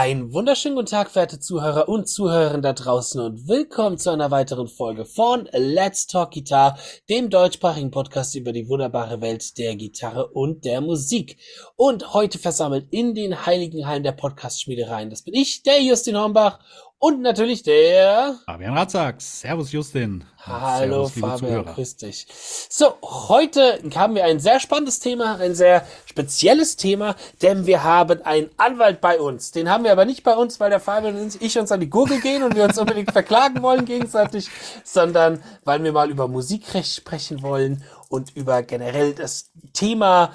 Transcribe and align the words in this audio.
Einen 0.00 0.32
wunderschönen 0.32 0.76
guten 0.76 0.88
Tag, 0.88 1.10
verehrte 1.10 1.40
Zuhörer 1.40 1.86
und 1.86 2.08
Zuhörerinnen 2.08 2.62
da 2.62 2.72
draußen 2.72 3.20
und 3.20 3.48
willkommen 3.48 3.98
zu 3.98 4.08
einer 4.08 4.30
weiteren 4.30 4.66
Folge 4.66 5.04
von 5.04 5.46
Let's 5.52 6.06
Talk 6.06 6.30
Guitar, 6.30 6.78
dem 7.10 7.28
deutschsprachigen 7.28 7.90
Podcast 7.90 8.34
über 8.34 8.54
die 8.54 8.66
wunderbare 8.66 9.20
Welt 9.20 9.58
der 9.58 9.76
Gitarre 9.76 10.28
und 10.28 10.64
der 10.64 10.80
Musik. 10.80 11.36
Und 11.76 12.14
heute 12.14 12.38
versammelt 12.38 12.86
in 12.90 13.14
den 13.14 13.44
heiligen 13.44 13.86
Hallen 13.86 14.02
der 14.02 14.12
Podcast-Schmiedereien, 14.12 15.10
das 15.10 15.20
bin 15.20 15.34
ich, 15.34 15.64
der 15.64 15.82
Justin 15.82 16.16
Hornbach 16.16 16.60
und 16.98 17.20
natürlich 17.20 17.62
der 17.62 18.36
Fabian 18.46 18.78
Ratzak. 18.78 19.20
Servus 19.20 19.70
Justin. 19.70 20.24
Hallo 20.42 21.06
Servus, 21.06 21.40
Fabian, 21.40 21.64
grüß 21.66 21.96
dich. 21.96 22.26
So, 22.70 22.94
heute 23.02 23.78
haben 23.94 24.14
wir 24.14 24.24
ein 24.24 24.40
sehr 24.40 24.58
spannendes 24.58 24.98
Thema, 24.98 25.36
ein 25.36 25.54
sehr 25.54 25.86
spezielles 26.06 26.76
Thema, 26.76 27.14
denn 27.42 27.66
wir 27.66 27.84
haben 27.84 28.22
einen 28.22 28.48
Anwalt 28.56 29.02
bei 29.02 29.20
uns. 29.20 29.50
Den 29.50 29.68
haben 29.68 29.84
wir 29.84 29.92
aber 29.92 30.06
nicht 30.06 30.22
bei 30.22 30.34
uns, 30.34 30.58
weil 30.58 30.70
der 30.70 30.80
Fabian 30.80 31.16
und 31.16 31.42
ich 31.42 31.58
uns 31.58 31.70
an 31.70 31.80
die 31.80 31.90
Gurgel 31.90 32.20
gehen 32.20 32.42
und 32.42 32.54
wir 32.54 32.64
uns 32.64 32.78
unbedingt 32.78 33.12
verklagen 33.12 33.60
wollen 33.62 33.84
gegenseitig, 33.84 34.48
sondern 34.82 35.42
weil 35.64 35.84
wir 35.84 35.92
mal 35.92 36.10
über 36.10 36.26
Musikrecht 36.26 36.94
sprechen 36.94 37.42
wollen 37.42 37.84
und 38.08 38.34
über 38.34 38.62
generell 38.62 39.14
das 39.14 39.50
Thema 39.74 40.32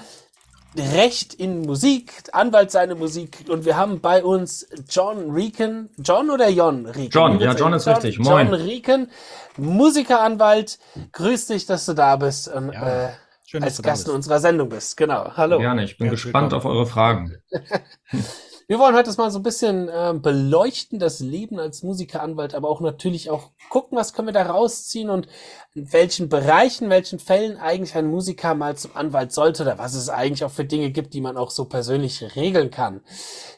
Recht 0.78 1.34
in 1.34 1.62
Musik, 1.62 2.24
Anwalt 2.34 2.72
seine 2.72 2.96
Musik 2.96 3.46
und 3.50 3.66
wir 3.66 3.78
haben 3.78 4.02
bei 4.02 4.24
uns 4.24 4.68
John 4.90 5.32
Rieken, 5.32 5.90
John 5.98 6.30
oder 6.30 6.50
Jon 6.50 6.86
Rieken? 6.86 7.12
John, 7.12 7.40
ja, 7.40 7.54
John 7.54 7.74
ist 7.74 7.86
John, 7.86 7.96
richtig. 7.96 8.20
Moin. 8.20 8.48
John 8.48 8.54
Rieken, 8.56 9.12
Musikeranwalt. 9.58 10.80
Grüß 11.14 11.48
dich, 11.48 11.66
dass 11.66 11.86
du 11.86 11.94
da 11.94 12.16
bist 12.18 12.48
und 12.48 12.74
ja, 12.74 13.08
äh, 13.08 13.10
schön, 13.46 13.64
als 13.64 13.82
Gast 13.82 14.08
in 14.08 14.14
unserer 14.16 14.40
Sendung 14.40 14.70
bist. 14.70 14.98
Genau. 14.98 15.32
Hallo. 15.36 15.60
Gerne, 15.60 15.84
ich 15.84 15.98
bin 15.98 16.08
ja, 16.08 16.12
gespannt 16.12 16.52
willkommen. 16.52 16.62
auf 16.62 16.66
eure 16.66 16.86
Fragen. 16.86 17.38
Wir 18.68 18.80
wollen 18.80 18.96
heute 18.96 19.06
das 19.06 19.18
mal 19.18 19.30
so 19.30 19.38
ein 19.38 19.44
bisschen 19.44 19.90
äh, 19.90 20.14
beleuchten, 20.20 20.98
das 20.98 21.20
Leben 21.20 21.60
als 21.60 21.84
Musikeranwalt, 21.84 22.56
aber 22.56 22.68
auch 22.68 22.82
natürlich 22.82 23.30
auch 23.30 23.52
gucken, 23.70 23.96
was 23.96 24.14
können 24.14 24.28
wir 24.30 24.34
da 24.34 24.44
rausziehen 24.44 25.12
und 25.12 25.28
in 25.76 25.94
welchen 25.94 26.30
Bereichen, 26.30 26.90
welchen 26.90 27.20
Fällen 27.20 27.58
eigentlich 27.58 27.96
ein 27.96 28.08
Musiker 28.08 28.56
mal 28.56 28.76
zum 28.76 28.96
Anwalt 28.96 29.32
sollte 29.34 29.62
oder 29.62 29.78
was 29.78 29.94
es 29.94 30.10
eigentlich 30.10 30.44
auch 30.44 30.52
für 30.52 30.66
Dinge 30.66 30.90
gibt, 30.90 31.14
die 31.14 31.22
man 31.22 31.38
auch 31.38 31.52
so 31.52 31.66
persönlich 31.66 32.36
regeln 32.36 32.72
kann. 32.72 33.02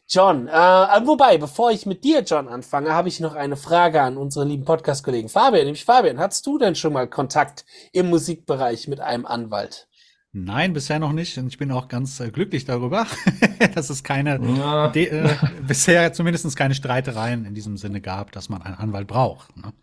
John, 0.09 0.49
äh, 0.49 0.51
wobei, 0.51 1.37
bevor 1.37 1.71
ich 1.71 1.85
mit 1.85 2.03
dir, 2.03 2.21
John, 2.23 2.49
anfange, 2.49 2.93
habe 2.93 3.07
ich 3.07 3.21
noch 3.21 3.35
eine 3.35 3.55
Frage 3.55 4.01
an 4.01 4.17
unseren 4.17 4.49
lieben 4.49 4.65
Podcast-Kollegen 4.65 5.29
Fabian. 5.29 5.65
Nämlich 5.65 5.85
Fabian, 5.85 6.19
hattest 6.19 6.45
du 6.45 6.57
denn 6.57 6.75
schon 6.75 6.91
mal 6.91 7.07
Kontakt 7.07 7.65
im 7.93 8.09
Musikbereich 8.09 8.89
mit 8.89 8.99
einem 8.99 9.25
Anwalt? 9.25 9.87
Nein, 10.45 10.73
bisher 10.73 10.99
noch 10.99 11.13
nicht. 11.13 11.37
Und 11.37 11.47
ich 11.47 11.57
bin 11.57 11.71
auch 11.71 11.87
ganz 11.87 12.19
äh, 12.19 12.29
glücklich 12.29 12.65
darüber, 12.65 13.07
dass 13.75 13.89
es 13.89 14.03
keine, 14.03 14.39
ja. 14.57 14.89
de, 14.89 15.07
äh, 15.07 15.29
bisher 15.65 16.13
zumindest 16.13 16.55
keine 16.55 16.75
Streitereien 16.75 17.45
in 17.45 17.55
diesem 17.55 17.77
Sinne 17.77 18.01
gab, 18.01 18.31
dass 18.31 18.49
man 18.49 18.61
einen 18.61 18.75
Anwalt 18.75 19.07
braucht. 19.07 19.55
Ne? 19.57 19.73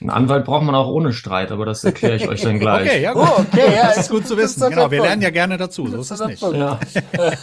Einen 0.00 0.10
Anwalt 0.10 0.44
braucht 0.44 0.64
man 0.64 0.74
auch 0.74 0.88
ohne 0.88 1.12
Streit, 1.12 1.50
aber 1.50 1.64
das 1.64 1.82
erkläre 1.82 2.16
ich 2.16 2.28
euch 2.28 2.42
dann 2.42 2.58
gleich. 2.58 2.88
Okay, 2.88 3.02
ja 3.02 3.12
gut. 3.12 3.22
Oh, 3.22 3.40
okay, 3.40 3.74
ja, 3.74 3.88
das 3.88 3.98
ist 3.98 4.10
gut 4.10 4.26
zu 4.26 4.36
wissen. 4.36 4.68
Genau, 4.68 4.90
wir 4.90 5.00
lernen 5.00 5.22
ja 5.22 5.30
gerne 5.30 5.56
dazu. 5.56 5.86
So 5.86 5.98
ist 5.98 6.10
es 6.10 6.20
nicht. 6.26 6.42
Ja. 6.42 6.78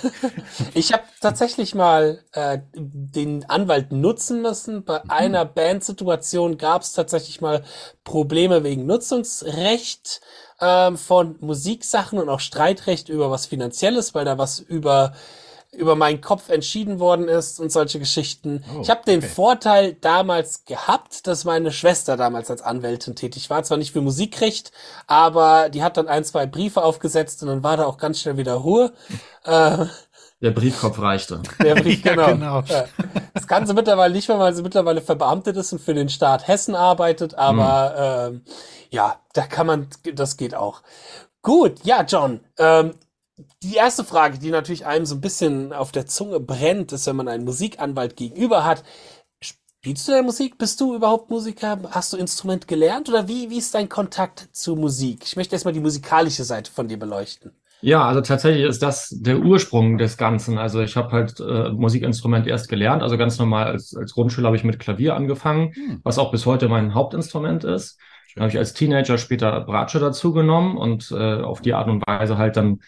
ich 0.74 0.94
habe 0.94 1.04
tatsächlich 1.22 1.76
mal 1.76 2.20
äh, 2.34 2.60
den 2.74 3.50
Anwalt 3.50 3.92
nutzen 3.92 4.42
müssen. 4.42 4.84
Bei 4.84 5.00
mhm. 5.04 5.10
einer 5.10 5.46
Bandsituation 5.46 6.58
gab 6.58 6.84
es 6.84 6.94
tatsächlich 6.94 7.42
mal 7.42 7.64
Probleme 8.04 8.64
wegen 8.64 8.86
Nutzungsrecht 8.86 10.22
ähm, 10.62 10.98
von 10.98 11.36
Musiksachen 11.40 12.20
und 12.20 12.30
auch 12.30 12.40
Streitrecht 12.40 13.10
über 13.10 13.32
was 13.32 13.48
Finanzielles, 13.48 14.14
weil 14.14 14.26
da 14.26 14.38
was 14.38 14.60
über 14.60 15.14
über 15.74 15.96
meinen 15.96 16.20
Kopf 16.20 16.50
entschieden 16.50 17.00
worden 17.00 17.30
ist 17.30 17.60
und 17.60 17.72
solche 17.72 17.98
Geschichten. 17.98 18.64
Oh, 18.76 18.82
ich 18.82 18.90
habe 18.90 19.06
den 19.06 19.20
okay. 19.20 19.30
Vorteil 19.30 19.94
damals 19.94 20.66
gehabt, 20.66 21.28
dass 21.28 21.46
meine 21.46 21.72
Schwester 21.72 22.18
damals 22.18 22.52
als 22.52 22.62
Anwältin 22.62 23.16
tätig 23.16 23.50
war. 23.50 23.64
Zwar 23.64 23.78
nicht 23.78 23.94
für 23.94 24.02
Musikrecht, 24.02 24.74
aber 25.08 25.70
die 25.70 25.82
hat 25.82 25.96
dann 25.96 26.10
ein, 26.10 26.26
zwei 26.26 26.46
Briefe 26.46 26.84
aufgesetzt 26.84 27.42
und 27.42 27.48
dann 27.48 27.64
war 27.64 27.78
da 27.78 27.86
auch 27.86 27.98
ganz 27.98 28.20
schnell 28.20 28.38
wieder 28.38 28.56
Ruhe. 28.56 28.94
Äh, 29.44 29.88
der 30.42 30.52
Briefkopf 30.52 31.00
reichte. 31.00 31.42
Der 31.62 31.76
Brief, 31.82 32.02
genau. 32.02 32.30
ja, 32.30 32.32
genau. 32.32 32.64
Das 33.34 33.48
kann 33.48 33.68
sie 33.68 33.74
mittlerweile 33.74 34.14
nicht 34.14 34.28
mehr, 34.28 34.40
weil 34.40 34.54
sie 34.54 34.64
mittlerweile 34.64 35.02
verbeamtet 35.02 35.56
ist 35.58 35.72
und 35.72 35.80
für 35.80 35.94
den 35.94 36.10
Staat 36.10 36.48
Hessen 36.48 36.76
arbeitet, 36.76 37.36
aber 37.36 38.30
hm. 38.30 38.36
äh, 38.36 38.52
ja, 38.90 39.20
da 39.34 39.44
kann 39.44 39.68
man, 39.68 39.88
das 40.14 40.38
geht 40.38 40.56
auch. 40.56 40.82
Gut, 41.42 41.84
ja, 41.84 42.04
John. 42.04 42.42
Ähm, 42.58 42.94
die 43.64 43.76
erste 43.76 44.04
Frage, 44.04 44.38
die 44.38 44.52
natürlich 44.52 44.86
einem 44.86 45.06
so 45.06 45.16
ein 45.16 45.22
bisschen 45.22 45.74
auf 45.74 45.92
der 45.92 46.06
Zunge 46.06 46.40
brennt, 46.40 46.92
ist, 46.92 47.08
wenn 47.08 47.16
man 47.16 47.28
einen 47.28 47.46
Musikanwalt 47.46 48.16
gegenüber 48.16 48.66
hat. 48.66 48.84
Spielst 49.42 50.08
du 50.08 50.12
denn 50.12 50.26
Musik? 50.26 50.58
Bist 50.60 50.80
du 50.80 50.94
überhaupt 50.94 51.32
Musiker? 51.32 51.80
Hast 51.90 52.14
du 52.14 52.18
Instrument 52.18 52.68
gelernt? 52.68 53.10
Oder 53.10 53.28
wie, 53.28 53.50
wie 53.50 53.58
ist 53.58 53.74
dein 53.74 53.90
Kontakt 53.90 54.50
zur 54.52 54.78
Musik? 54.78 55.24
Ich 55.26 55.36
möchte 55.36 55.56
erstmal 55.56 55.74
die 55.74 55.80
musikalische 55.80 56.44
Seite 56.44 56.72
von 56.72 56.88
dir 56.88 57.00
beleuchten. 57.00 57.56
Ja, 57.82 58.06
also 58.06 58.22
tatsächlich 58.22 58.66
ist 58.66 58.84
das 58.84 59.10
der 59.10 59.40
Ursprung 59.40 59.98
des 59.98 60.18
Ganzen. 60.18 60.58
Also 60.58 60.82
ich 60.82 60.96
habe 60.96 61.12
halt 61.12 61.40
äh, 61.40 61.72
Musikinstrument 61.72 62.48
erst 62.48 62.70
gelernt. 62.70 63.02
Also 63.02 63.18
ganz 63.18 63.40
normal 63.40 63.68
als, 63.68 63.96
als 63.96 64.14
Grundschüler 64.14 64.48
habe 64.48 64.58
ich 64.58 64.64
mit 64.64 64.80
Klavier 64.80 65.16
angefangen, 65.16 65.74
hm. 65.74 66.00
was 66.04 66.20
auch 66.20 66.32
bis 66.32 66.46
heute 66.46 66.70
mein 66.70 66.94
Hauptinstrument 66.94 67.64
ist. 67.64 68.00
Dann 68.36 68.44
habe 68.44 68.52
ich 68.52 68.58
als 68.58 68.74
Teenager 68.74 69.18
später 69.18 69.62
Bratsche 69.62 70.00
dazu 70.00 70.32
genommen 70.32 70.78
und 70.78 71.12
äh, 71.12 71.42
auf 71.42 71.62
die 71.62 71.74
Art 71.74 71.90
und 71.90 72.04
Weise 72.08 72.38
halt 72.38 72.56
dann 72.56 72.80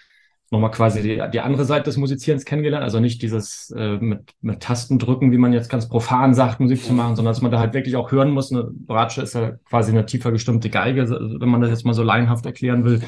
nochmal 0.51 0.71
quasi 0.71 1.01
die, 1.01 1.21
die 1.33 1.41
andere 1.41 1.65
Seite 1.65 1.85
des 1.85 1.97
Musizierens 1.97 2.45
kennengelernt. 2.45 2.83
Also 2.83 2.99
nicht 2.99 3.21
dieses 3.21 3.73
äh, 3.75 3.97
mit, 3.97 4.35
mit 4.41 4.61
Tasten 4.61 4.99
drücken, 4.99 5.31
wie 5.31 5.37
man 5.37 5.51
jetzt 5.51 5.69
ganz 5.69 5.89
profan 5.89 6.33
sagt, 6.35 6.59
Musik 6.59 6.83
zu 6.83 6.93
machen, 6.93 7.15
sondern 7.15 7.33
dass 7.33 7.41
man 7.41 7.51
da 7.51 7.59
halt 7.59 7.73
wirklich 7.73 7.95
auch 7.95 8.11
hören 8.11 8.29
muss. 8.29 8.51
Eine 8.51 8.63
Bratsche 8.63 9.23
ist 9.23 9.33
ja 9.33 9.53
quasi 9.67 9.91
eine 9.91 10.05
tiefer 10.05 10.31
gestimmte 10.31 10.69
Geige, 10.69 11.09
wenn 11.09 11.49
man 11.49 11.61
das 11.61 11.71
jetzt 11.71 11.85
mal 11.85 11.93
so 11.93 12.03
laienhaft 12.03 12.45
erklären 12.45 12.85
will. 12.85 13.01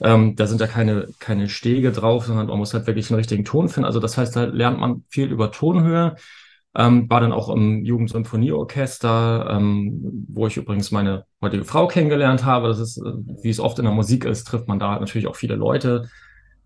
Ähm, 0.00 0.36
da 0.36 0.46
sind 0.46 0.60
ja 0.60 0.66
keine, 0.66 1.08
keine 1.18 1.48
Stege 1.48 1.92
drauf, 1.92 2.26
sondern 2.26 2.48
man 2.48 2.58
muss 2.58 2.74
halt 2.74 2.86
wirklich 2.86 3.10
einen 3.10 3.18
richtigen 3.18 3.44
Ton 3.44 3.68
finden. 3.68 3.86
Also 3.86 4.00
das 4.00 4.18
heißt, 4.18 4.36
da 4.36 4.44
lernt 4.44 4.78
man 4.78 5.04
viel 5.08 5.30
über 5.30 5.50
Tonhöhe. 5.50 6.16
Ähm, 6.74 7.08
war 7.08 7.20
dann 7.20 7.32
auch 7.32 7.48
im 7.48 7.84
Jugendsymphonieorchester, 7.86 9.48
ähm, 9.50 10.26
wo 10.28 10.46
ich 10.46 10.58
übrigens 10.58 10.90
meine 10.90 11.24
heutige 11.40 11.64
Frau 11.64 11.86
kennengelernt 11.86 12.44
habe. 12.44 12.68
Das 12.68 12.78
ist, 12.78 12.98
äh, 12.98 13.12
wie 13.42 13.48
es 13.48 13.60
oft 13.60 13.78
in 13.78 13.86
der 13.86 13.94
Musik 13.94 14.26
ist, 14.26 14.44
trifft 14.44 14.68
man 14.68 14.78
da 14.78 14.98
natürlich 14.98 15.26
auch 15.26 15.36
viele 15.36 15.54
Leute. 15.54 16.10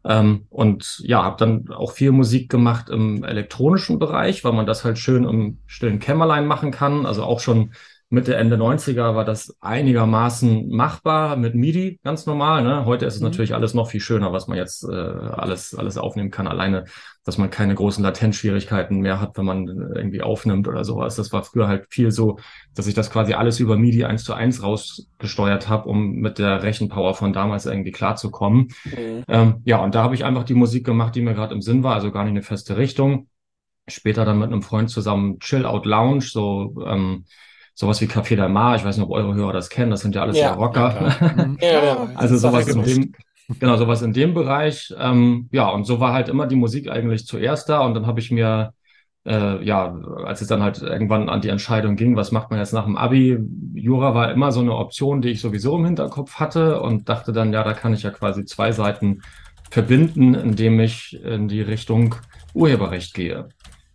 Ähm, 0.04 0.46
und 0.48 1.00
ja, 1.04 1.22
habe 1.22 1.36
dann 1.38 1.70
auch 1.70 1.92
viel 1.92 2.10
Musik 2.10 2.50
gemacht 2.50 2.88
im 2.88 3.22
elektronischen 3.22 3.98
Bereich, 4.00 4.42
weil 4.44 4.52
man 4.52 4.66
das 4.66 4.84
halt 4.84 4.98
schön 4.98 5.24
im 5.24 5.58
stillen 5.66 6.00
Kämmerlein 6.00 6.46
machen 6.46 6.72
kann. 6.72 7.06
Also 7.06 7.22
auch 7.22 7.38
schon 7.38 7.72
Mitte, 8.12 8.34
Ende 8.34 8.56
90er 8.56 9.14
war 9.14 9.24
das 9.24 9.56
einigermaßen 9.60 10.68
machbar 10.68 11.36
mit 11.36 11.54
MIDI, 11.54 12.00
ganz 12.02 12.26
normal. 12.26 12.64
Ne? 12.64 12.84
Heute 12.84 13.06
ist 13.06 13.14
es 13.14 13.20
mhm. 13.20 13.28
natürlich 13.28 13.54
alles 13.54 13.72
noch 13.72 13.88
viel 13.88 14.00
schöner, 14.00 14.32
was 14.32 14.48
man 14.48 14.58
jetzt 14.58 14.82
äh, 14.82 14.90
alles, 14.92 15.76
alles 15.76 15.96
aufnehmen 15.96 16.32
kann. 16.32 16.48
Alleine, 16.48 16.86
dass 17.24 17.38
man 17.38 17.50
keine 17.50 17.76
großen 17.76 18.02
Latenzschwierigkeiten 18.02 18.98
mehr 18.98 19.20
hat, 19.20 19.38
wenn 19.38 19.44
man 19.44 19.68
irgendwie 19.94 20.22
aufnimmt 20.22 20.66
oder 20.66 20.84
sowas. 20.84 21.14
Das 21.14 21.32
war 21.32 21.44
früher 21.44 21.68
halt 21.68 21.86
viel 21.88 22.10
so, 22.10 22.40
dass 22.74 22.88
ich 22.88 22.94
das 22.94 23.12
quasi 23.12 23.34
alles 23.34 23.60
über 23.60 23.76
MIDI 23.76 24.04
eins 24.04 24.24
zu 24.24 24.34
eins 24.34 24.60
rausgesteuert 24.60 25.68
habe, 25.68 25.88
um 25.88 26.16
mit 26.16 26.40
der 26.40 26.64
Rechenpower 26.64 27.14
von 27.14 27.32
damals 27.32 27.66
irgendwie 27.66 27.92
klarzukommen. 27.92 28.72
Mhm. 28.86 29.22
Ähm, 29.28 29.62
ja, 29.64 29.76
und 29.76 29.94
da 29.94 30.02
habe 30.02 30.16
ich 30.16 30.24
einfach 30.24 30.42
die 30.42 30.54
Musik 30.54 30.84
gemacht, 30.84 31.14
die 31.14 31.22
mir 31.22 31.34
gerade 31.34 31.54
im 31.54 31.62
Sinn 31.62 31.84
war, 31.84 31.94
also 31.94 32.10
gar 32.10 32.24
nicht 32.24 32.32
eine 32.32 32.42
feste 32.42 32.76
Richtung. 32.76 33.28
Später 33.86 34.24
dann 34.24 34.40
mit 34.40 34.48
einem 34.48 34.62
Freund 34.62 34.90
zusammen 34.90 35.38
Chill 35.38 35.64
Out 35.64 35.86
Lounge, 35.86 36.22
so 36.22 36.74
ähm, 36.84 37.24
sowas 37.80 38.00
wie 38.02 38.06
Café 38.06 38.36
Del 38.36 38.50
Mar, 38.50 38.76
ich 38.76 38.84
weiß 38.84 38.98
nicht, 38.98 39.06
ob 39.06 39.10
eure 39.10 39.34
Hörer 39.34 39.54
das 39.54 39.70
kennen, 39.70 39.90
das 39.90 40.02
sind 40.02 40.14
ja 40.14 40.22
alles 40.22 40.38
ja, 40.38 40.52
Rocker. 40.52 41.14
Ja, 41.60 41.84
ja, 41.84 42.08
also 42.14 42.36
sowas 42.36 42.68
in 42.68 42.82
dem, 42.82 43.12
genau, 43.58 43.76
sowas 43.76 44.02
in 44.02 44.12
dem 44.12 44.34
Bereich. 44.34 44.94
Ähm, 44.98 45.48
ja, 45.50 45.68
und 45.70 45.84
so 45.84 45.98
war 45.98 46.12
halt 46.12 46.28
immer 46.28 46.46
die 46.46 46.56
Musik 46.56 46.90
eigentlich 46.90 47.26
zuerst 47.26 47.70
da 47.70 47.80
und 47.80 47.94
dann 47.94 48.06
habe 48.06 48.20
ich 48.20 48.30
mir 48.30 48.74
äh, 49.26 49.64
ja, 49.64 49.94
als 50.24 50.42
es 50.42 50.48
dann 50.48 50.62
halt 50.62 50.82
irgendwann 50.82 51.28
an 51.30 51.40
die 51.40 51.48
Entscheidung 51.48 51.96
ging, 51.96 52.16
was 52.16 52.32
macht 52.32 52.50
man 52.50 52.58
jetzt 52.58 52.72
nach 52.72 52.84
dem 52.84 52.96
Abi, 52.96 53.38
Jura 53.74 54.14
war 54.14 54.30
immer 54.30 54.52
so 54.52 54.60
eine 54.60 54.74
Option, 54.74 55.22
die 55.22 55.30
ich 55.30 55.40
sowieso 55.40 55.76
im 55.76 55.86
Hinterkopf 55.86 56.34
hatte 56.34 56.80
und 56.80 57.08
dachte 57.08 57.32
dann, 57.32 57.52
ja, 57.52 57.62
da 57.64 57.72
kann 57.72 57.94
ich 57.94 58.02
ja 58.02 58.10
quasi 58.10 58.44
zwei 58.44 58.72
Seiten 58.72 59.22
verbinden, 59.70 60.34
indem 60.34 60.80
ich 60.80 61.18
in 61.22 61.48
die 61.48 61.62
Richtung 61.62 62.14
Urheberrecht 62.54 63.14
gehe. 63.14 63.48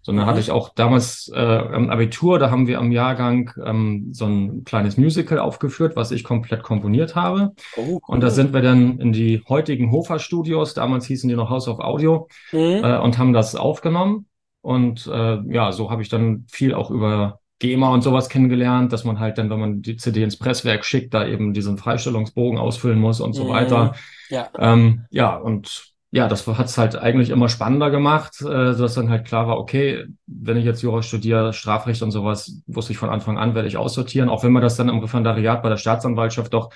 Sondern 0.06 0.26
mhm. 0.26 0.30
hatte 0.30 0.40
ich 0.40 0.52
auch 0.52 0.70
damals 0.70 1.32
äh, 1.34 1.76
im 1.76 1.90
Abitur, 1.90 2.38
da 2.38 2.52
haben 2.52 2.68
wir 2.68 2.78
am 2.78 2.92
Jahrgang 2.92 3.50
ähm, 3.66 4.10
so 4.12 4.26
ein 4.26 4.64
kleines 4.64 4.98
Musical 4.98 5.40
aufgeführt, 5.40 5.96
was 5.96 6.12
ich 6.12 6.24
komplett 6.24 6.62
komponiert 6.62 7.16
habe. 7.16 7.56
Oh, 7.76 7.82
cool. 7.94 8.00
Und 8.06 8.22
da 8.22 8.30
sind 8.30 8.54
wir 8.54 8.62
dann 8.62 9.00
in 9.00 9.14
die 9.14 9.42
heutigen 9.50 9.92
Hofer 9.92 10.20
Studios, 10.20 10.76
damals 10.76 11.08
hießen 11.08 11.28
die 11.28 11.36
noch 11.36 11.50
House 11.50 11.68
of 11.68 11.80
Audio, 11.80 12.28
mhm. 12.52 12.84
äh, 12.84 13.00
und 13.00 13.18
haben 13.18 13.34
das 13.34 13.56
aufgenommen. 13.56 14.28
Und 14.62 15.08
äh, 15.08 15.40
ja, 15.52 15.72
so 15.72 15.90
habe 15.90 16.04
ich 16.04 16.10
dann 16.10 16.46
viel 16.52 16.76
auch 16.76 16.92
über 16.92 17.40
GEMA 17.58 17.92
und 17.92 18.04
sowas 18.04 18.30
kennengelernt, 18.30 18.94
dass 18.94 19.06
man 19.06 19.20
halt 19.20 19.40
dann, 19.40 19.50
wenn 19.50 19.60
man 19.60 19.82
die 19.82 19.98
CD 19.98 20.22
ins 20.22 20.38
Presswerk 20.38 20.86
schickt, 20.86 21.16
da 21.16 21.26
eben 21.26 21.52
diesen 21.54 21.80
Freistellungsbogen 21.80 22.60
ausfüllen 22.60 23.00
muss 23.00 23.22
und 23.22 23.34
so 23.34 23.46
mhm. 23.46 23.50
weiter. 23.50 23.96
Ja. 24.30 24.50
Ähm, 24.60 25.06
ja, 25.10 25.36
und 25.36 25.95
ja, 26.12 26.28
das 26.28 26.48
hat 26.48 26.68
es 26.68 26.78
halt 26.78 26.96
eigentlich 26.96 27.30
immer 27.30 27.50
spannender 27.50 27.90
gemacht, 27.92 28.42
äh, 28.42 28.46
dass 28.76 28.94
dann 28.96 29.10
halt 29.10 29.26
klar 29.26 29.48
war, 29.48 29.58
okay, 29.58 30.06
wenn 30.28 30.58
ich 30.58 30.66
jetzt 30.66 30.82
Jura 30.82 31.02
studiere, 31.02 31.52
Strafrecht 31.54 32.02
und 32.02 32.12
sowas, 32.12 32.62
wusste 32.68 32.94
ich 32.94 32.98
von 32.98 33.10
Anfang 33.10 33.38
an, 33.38 33.56
werde 33.56 33.68
ich 33.68 33.78
aussortieren, 33.78 34.30
auch 34.30 34.44
wenn 34.44 34.54
mir 34.54 34.62
das 34.62 34.78
dann 34.78 34.90
im 34.90 35.00
Referendariat 35.00 35.62
bei 35.62 35.70
der 35.70 35.78
Staatsanwaltschaft 35.78 36.54
doch 36.54 36.72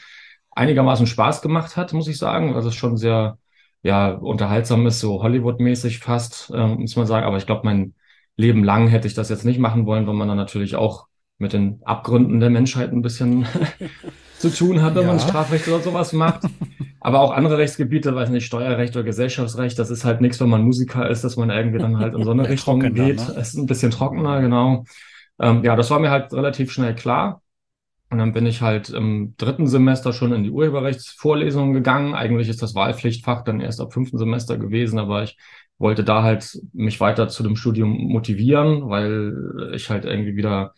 einigermaßen 0.51 1.07
Spaß 1.07 1.41
gemacht 1.41 1.77
hat, 1.77 1.93
muss 1.93 2.07
ich 2.07 2.17
sagen. 2.17 2.55
Also 2.55 2.69
es 2.69 2.75
schon 2.75 2.97
sehr, 2.97 3.37
ja, 3.83 4.09
unterhaltsam 4.11 4.85
ist, 4.87 4.99
so 4.99 5.23
Hollywood-mäßig 5.23 5.99
fast, 5.99 6.51
äh, 6.53 6.67
muss 6.67 6.95
man 6.95 7.07
sagen. 7.07 7.25
Aber 7.25 7.37
ich 7.37 7.45
glaube, 7.45 7.61
mein 7.65 7.93
Leben 8.35 8.63
lang 8.63 8.87
hätte 8.87 9.07
ich 9.07 9.13
das 9.13 9.29
jetzt 9.29 9.45
nicht 9.45 9.59
machen 9.59 9.85
wollen, 9.85 10.07
weil 10.07 10.15
man 10.15 10.27
dann 10.27 10.37
natürlich 10.37 10.75
auch 10.75 11.07
mit 11.37 11.53
den 11.53 11.81
Abgründen 11.85 12.39
der 12.41 12.49
Menschheit 12.49 12.91
ein 12.91 13.01
bisschen 13.01 13.47
zu 14.39 14.49
tun 14.49 14.81
hat, 14.81 14.95
wenn 14.95 15.03
ja. 15.03 15.09
man 15.09 15.19
Strafrecht 15.19 15.67
oder 15.67 15.79
sowas 15.79 16.13
macht. 16.13 16.43
Aber 17.01 17.19
auch 17.21 17.31
andere 17.31 17.57
Rechtsgebiete, 17.57 18.15
weiß 18.15 18.29
nicht, 18.29 18.45
Steuerrecht 18.45 18.95
oder 18.95 19.05
Gesellschaftsrecht, 19.05 19.77
das 19.77 19.89
ist 19.89 20.05
halt 20.05 20.21
nichts, 20.21 20.39
wenn 20.39 20.49
man 20.49 20.63
Musiker 20.63 21.09
ist, 21.09 21.23
dass 21.23 21.37
man 21.37 21.49
irgendwie 21.49 21.79
dann 21.79 21.97
halt 21.99 22.13
in 22.13 22.23
so 22.23 22.31
eine 22.31 22.47
Richtung 22.49 22.79
geht. 22.79 22.95
Ne? 22.95 23.35
Es 23.37 23.49
ist 23.49 23.57
ein 23.57 23.67
bisschen 23.67 23.91
trockener, 23.91 24.41
genau. 24.41 24.85
Ähm, 25.39 25.63
ja, 25.63 25.75
das 25.75 25.89
war 25.91 25.99
mir 25.99 26.09
halt 26.09 26.33
relativ 26.33 26.71
schnell 26.71 26.95
klar. 26.95 27.41
Und 28.09 28.17
dann 28.17 28.33
bin 28.33 28.45
ich 28.47 28.61
halt 28.61 28.89
im 28.89 29.35
dritten 29.37 29.67
Semester 29.67 30.13
schon 30.13 30.33
in 30.33 30.43
die 30.43 30.49
Urheberrechtsvorlesung 30.49 31.73
gegangen. 31.73 32.15
Eigentlich 32.15 32.49
ist 32.49 32.61
das 32.61 32.73
Wahlpflichtfach 32.73 33.43
dann 33.43 33.61
erst 33.61 33.79
ab 33.79 33.93
fünften 33.93 34.17
Semester 34.17 34.57
gewesen, 34.57 34.97
aber 34.97 35.23
ich 35.23 35.37
wollte 35.77 36.03
da 36.03 36.23
halt 36.23 36.59
mich 36.73 36.99
weiter 36.99 37.29
zu 37.29 37.43
dem 37.43 37.55
Studium 37.55 37.89
motivieren, 37.89 38.89
weil 38.89 39.71
ich 39.73 39.89
halt 39.89 40.05
irgendwie 40.05 40.35
wieder 40.35 40.73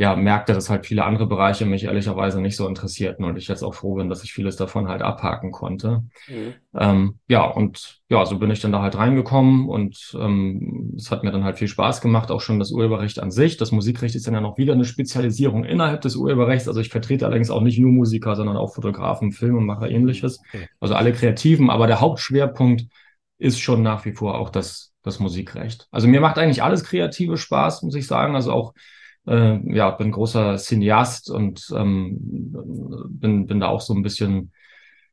ja, 0.00 0.14
merkte, 0.14 0.52
dass 0.52 0.70
halt 0.70 0.86
viele 0.86 1.04
andere 1.04 1.26
Bereiche 1.26 1.66
mich 1.66 1.82
ehrlicherweise 1.82 2.40
nicht 2.40 2.54
so 2.54 2.68
interessierten 2.68 3.24
und 3.24 3.36
ich 3.36 3.48
jetzt 3.48 3.64
auch 3.64 3.74
froh 3.74 3.96
bin, 3.96 4.08
dass 4.08 4.22
ich 4.22 4.32
vieles 4.32 4.54
davon 4.54 4.86
halt 4.86 5.02
abhaken 5.02 5.50
konnte. 5.50 6.04
Mhm. 6.28 6.54
Ähm, 6.78 7.18
ja, 7.26 7.44
und 7.44 8.00
ja, 8.08 8.24
so 8.24 8.38
bin 8.38 8.48
ich 8.52 8.60
dann 8.60 8.70
da 8.70 8.80
halt 8.80 8.96
reingekommen 8.96 9.68
und 9.68 10.16
ähm, 10.16 10.94
es 10.96 11.10
hat 11.10 11.24
mir 11.24 11.32
dann 11.32 11.42
halt 11.42 11.58
viel 11.58 11.66
Spaß 11.66 12.00
gemacht, 12.00 12.30
auch 12.30 12.40
schon 12.40 12.60
das 12.60 12.70
Urheberrecht 12.70 13.18
an 13.18 13.32
sich. 13.32 13.56
Das 13.56 13.72
Musikrecht 13.72 14.14
ist 14.14 14.28
dann 14.28 14.34
ja 14.34 14.40
noch 14.40 14.56
wieder 14.56 14.72
eine 14.74 14.84
Spezialisierung 14.84 15.64
innerhalb 15.64 16.00
des 16.02 16.14
Urheberrechts. 16.14 16.68
Also 16.68 16.78
ich 16.80 16.90
vertrete 16.90 17.26
allerdings 17.26 17.50
auch 17.50 17.62
nicht 17.62 17.80
nur 17.80 17.90
Musiker, 17.90 18.36
sondern 18.36 18.56
auch 18.56 18.74
Fotografen, 18.76 19.32
Filmemacher, 19.32 19.90
ähnliches. 19.90 20.38
Okay. 20.48 20.68
Also 20.78 20.94
alle 20.94 21.12
Kreativen, 21.12 21.70
aber 21.70 21.88
der 21.88 22.00
Hauptschwerpunkt 22.00 22.86
ist 23.38 23.58
schon 23.58 23.82
nach 23.82 24.04
wie 24.04 24.12
vor 24.12 24.38
auch 24.38 24.50
das, 24.50 24.92
das 25.02 25.18
Musikrecht. 25.18 25.88
Also 25.90 26.06
mir 26.06 26.20
macht 26.20 26.38
eigentlich 26.38 26.62
alles 26.62 26.84
kreative 26.84 27.36
Spaß, 27.36 27.82
muss 27.82 27.96
ich 27.96 28.06
sagen. 28.06 28.36
Also 28.36 28.52
auch 28.52 28.74
äh, 29.28 29.58
ja, 29.74 29.90
bin 29.90 30.12
großer 30.12 30.56
Cineast 30.56 31.30
und 31.30 31.68
ähm, 31.76 32.16
bin, 33.10 33.46
bin 33.46 33.60
da 33.60 33.68
auch 33.68 33.80
so 33.80 33.94
ein 33.94 34.02
bisschen 34.02 34.52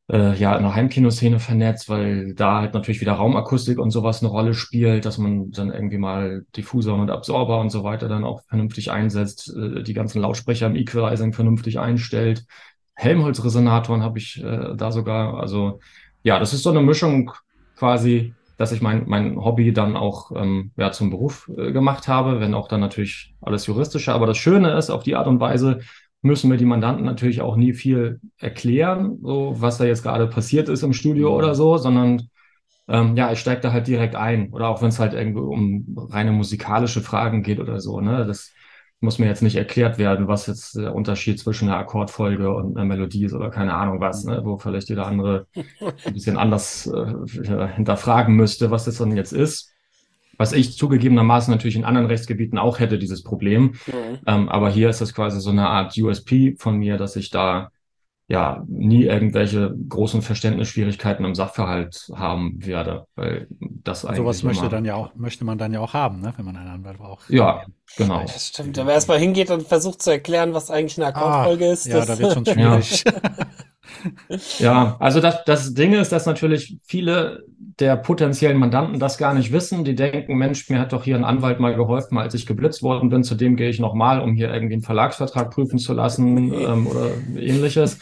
äh, 0.09 0.35
ja 0.35 0.56
in 0.56 0.63
der 0.63 0.75
Heimkinoszene 0.75 1.39
vernetzt, 1.39 1.89
weil 1.89 2.33
da 2.35 2.62
halt 2.62 2.73
natürlich 2.73 3.01
wieder 3.01 3.13
Raumakustik 3.13 3.79
und 3.79 3.91
sowas 3.91 4.21
eine 4.21 4.31
Rolle 4.31 4.53
spielt, 4.53 5.06
dass 5.06 5.17
man 5.17 5.51
dann 5.51 5.71
irgendwie 5.71 5.97
mal 5.97 6.45
Diffusor 6.56 7.00
und 7.00 7.09
Absorber 7.09 7.59
und 7.59 7.71
so 7.71 7.83
weiter 7.83 8.07
dann 8.07 8.23
auch 8.23 8.41
vernünftig 8.47 8.91
einsetzt, 8.91 9.53
äh, 9.56 9.83
die 9.83 9.94
ganzen 9.94 10.21
Lautsprecher 10.21 10.67
im 10.67 10.75
Equalizing 10.75 11.33
vernünftig 11.33 11.79
einstellt. 11.79 12.45
Helmholtz-Resonatoren 12.94 14.03
habe 14.03 14.19
ich 14.19 14.41
äh, 14.44 14.75
da 14.75 14.91
sogar. 14.91 15.39
Also 15.39 15.79
ja, 16.23 16.39
das 16.39 16.53
ist 16.53 16.63
so 16.63 16.69
eine 16.69 16.81
Mischung 16.81 17.31
quasi 17.75 18.35
dass 18.57 18.72
ich 18.72 18.81
mein, 18.81 19.04
mein 19.07 19.38
Hobby 19.38 19.74
dann 19.74 19.96
auch 19.96 20.31
ähm, 20.36 20.72
ja, 20.78 20.92
zum 20.92 21.10
Beruf 21.10 21.50
äh, 21.57 21.72
gemacht 21.72 22.07
habe, 22.07 22.40
wenn 22.40 22.54
auch 22.54 22.68
dann 22.68 22.80
natürlich 22.80 23.36
alles 23.42 23.66
juristische. 23.68 24.13
Aber 24.13 24.25
das 24.25 24.38
Schöne 24.38 24.78
ist, 24.78 24.90
auf 24.90 25.04
die 25.04 25.16
Art 25.16 25.28
und 25.28 25.40
Weise 25.40 25.80
müssen 26.22 26.50
wir 26.50 26.57
die 26.57 26.66
Mandanten 26.66 27.06
natürlich 27.06 27.42
auch 27.42 27.56
nie 27.56 27.74
viel 27.74 28.19
erklären, 28.40 29.19
so 29.22 29.56
was 29.57 29.78
da 29.78 29.86
jetzt 29.86 30.04
gerade 30.04 30.28
passiert 30.28 30.69
ist 30.69 30.84
im 30.84 30.94
Studio 30.94 31.36
oder 31.36 31.54
so, 31.54 31.78
sondern 31.78 32.30
ähm, 32.88 33.16
ja, 33.16 33.31
ich 33.31 33.40
steige 33.40 33.62
da 33.62 33.72
halt 33.72 33.88
direkt 33.88 34.16
ein. 34.16 34.52
Oder 34.52 34.69
auch 34.69 34.81
wenn 34.81 34.90
es 34.90 35.00
halt 35.00 35.13
irgendwie 35.13 35.42
um 35.42 36.08
reine 36.10 36.31
musikalische 36.31 37.01
Fragen 37.01 37.44
geht 37.44 37.60
oder 37.60 37.80
so. 37.80 38.01
Ne? 38.01 38.25
Das 38.25 38.54
muss 39.06 39.19
mir 39.19 39.28
jetzt 39.28 39.42
nicht 39.42 39.56
erklärt 39.56 39.98
werden, 39.98 40.28
was 40.28 40.48
jetzt 40.48 40.75
der 40.75 40.94
Unterschied 40.94 41.40
zwischen 41.40 41.69
einer 41.69 41.78
Akkordfolge 41.78 42.54
und 42.54 42.75
einer 42.75 42.86
Melodie 42.86 43.24
ist 43.24 43.34
oder 43.34 43.50
keine 43.50 43.74
Ahnung 43.74 44.02
was, 44.02 44.25
ne? 44.25 44.42
wo 44.44 44.57
vielleicht 44.57 44.90
jeder 44.90 45.07
andere 45.07 45.48
ein 46.06 46.13
bisschen 46.13 46.38
anders 46.38 46.88
äh, 46.88 47.68
hinterfragen 47.75 48.36
müsste, 48.36 48.72
was 48.72 48.86
das 48.86 48.98
dann 48.98 49.16
jetzt 49.16 49.31
ist. 49.31 49.72
Was 50.38 50.52
ich 50.52 50.78
zugegebenermaßen 50.78 51.50
natürlich 51.50 51.78
in 51.78 51.86
anderen 51.86 52.07
Rechtsgebieten 52.07 52.57
auch 52.57 52.80
hätte, 52.80 53.00
dieses 53.00 53.24
Problem. 53.24 53.75
Mhm. 53.88 54.19
Ähm, 54.28 54.50
aber 54.50 54.69
hier 54.69 54.90
ist 54.90 55.00
das 55.00 55.13
quasi 55.13 55.40
so 55.40 55.51
eine 55.51 55.69
Art 55.69 55.98
USP 55.98 56.56
von 56.58 56.78
mir, 56.78 56.98
dass 56.98 57.16
ich 57.16 57.30
da 57.30 57.72
ja 58.27 58.63
nie 58.68 59.04
irgendwelche 59.04 59.75
großen 59.88 60.22
Verständnisschwierigkeiten 60.22 61.25
im 61.25 61.36
Sachverhalt 61.36 62.07
haben 62.16 62.66
werde, 62.66 63.06
weil 63.16 63.48
das 63.60 64.04
eigentlich 64.04 64.18
sowas 64.18 64.44
möchte 64.44 64.69
dann 64.69 64.83
ja 64.83 64.95
auch 64.95 65.13
möchte 65.16 65.45
man 65.45 65.57
dann 65.60 65.74
ja 65.74 65.80
auch 65.80 65.94
haben, 65.94 66.22
ne, 66.22 66.33
wenn 66.36 66.45
man 66.45 66.56
einen 66.56 66.69
Anwalt 66.69 66.98
braucht. 66.98 67.30
Ja, 67.30 67.66
genau. 67.98 68.22
Das 68.22 68.48
stimmt. 68.48 68.77
Wenn 68.77 68.86
man 68.86 68.95
erstmal 68.95 69.19
hingeht 69.19 69.51
und 69.51 69.68
versucht 69.68 70.01
zu 70.01 70.10
erklären, 70.10 70.54
was 70.54 70.72
eigentlich 70.72 70.98
eine 70.98 71.07
Akkordfolge 71.07 71.66
ah, 71.66 71.74
ist. 71.74 71.86
Ja, 71.86 72.06
da 72.06 72.18
wird 72.18 72.33
schon 72.33 72.45
schwierig. 72.45 73.04
ja, 73.06 73.13
also 75.00 75.20
das, 75.20 75.44
das 75.46 75.74
Ding 75.74 75.94
ist, 75.94 76.12
dass 76.12 76.26
natürlich 76.26 76.78
viele 76.84 77.44
der 77.80 77.98
potenziellen 77.98 78.58
Mandanten 78.58 79.00
das 79.00 79.18
gar 79.18 79.34
nicht 79.34 79.52
wissen. 79.52 79.84
Die 79.84 79.96
denken, 79.96 80.38
Mensch, 80.38 80.70
mir 80.70 80.80
hat 80.80 80.94
doch 80.94 81.04
hier 81.04 81.16
ein 81.16 81.26
Anwalt 81.26 81.60
mal 81.60 81.76
geholfen, 81.76 82.18
als 82.18 82.34
ich 82.34 82.46
geblitzt 82.46 82.84
worden 82.84 83.10
bin. 83.10 83.24
Zudem 83.24 83.58
gehe 83.58 83.70
ich 83.70 83.80
nochmal, 83.80 84.22
um 84.22 84.34
hier 84.34 84.54
irgendwie 84.54 84.76
einen 84.76 84.82
Verlagsvertrag 84.82 85.52
prüfen 85.52 85.78
zu 85.78 85.94
lassen 85.94 86.54
ähm, 86.54 86.88
oder 86.88 87.12
ähnliches. 87.36 88.00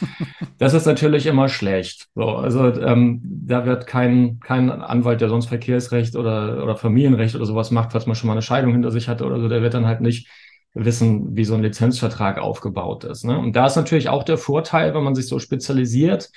Das 0.59 0.73
ist 0.73 0.85
natürlich 0.85 1.25
immer 1.25 1.49
schlecht. 1.49 2.07
So, 2.13 2.23
also 2.23 2.67
ähm, 2.81 3.21
da 3.23 3.65
wird 3.65 3.87
kein, 3.87 4.39
kein 4.39 4.69
Anwalt, 4.69 5.21
der 5.21 5.29
sonst 5.29 5.47
Verkehrsrecht 5.47 6.15
oder, 6.15 6.63
oder 6.63 6.75
Familienrecht 6.75 7.35
oder 7.35 7.45
sowas 7.45 7.71
macht, 7.71 7.93
falls 7.93 8.05
man 8.05 8.15
schon 8.15 8.27
mal 8.27 8.33
eine 8.33 8.43
Scheidung 8.43 8.73
hinter 8.73 8.91
sich 8.91 9.07
hatte 9.07 9.25
oder 9.25 9.39
so, 9.39 9.47
der 9.47 9.61
wird 9.61 9.73
dann 9.73 9.87
halt 9.87 10.01
nicht 10.01 10.27
wissen, 10.73 11.35
wie 11.35 11.45
so 11.45 11.53
ein 11.53 11.61
Lizenzvertrag 11.61 12.39
aufgebaut 12.39 13.03
ist. 13.03 13.25
Ne? 13.25 13.37
Und 13.37 13.55
da 13.55 13.67
ist 13.67 13.75
natürlich 13.75 14.09
auch 14.09 14.23
der 14.23 14.37
Vorteil, 14.37 14.93
wenn 14.93 15.03
man 15.03 15.15
sich 15.15 15.27
so 15.27 15.39
spezialisiert, 15.39 16.31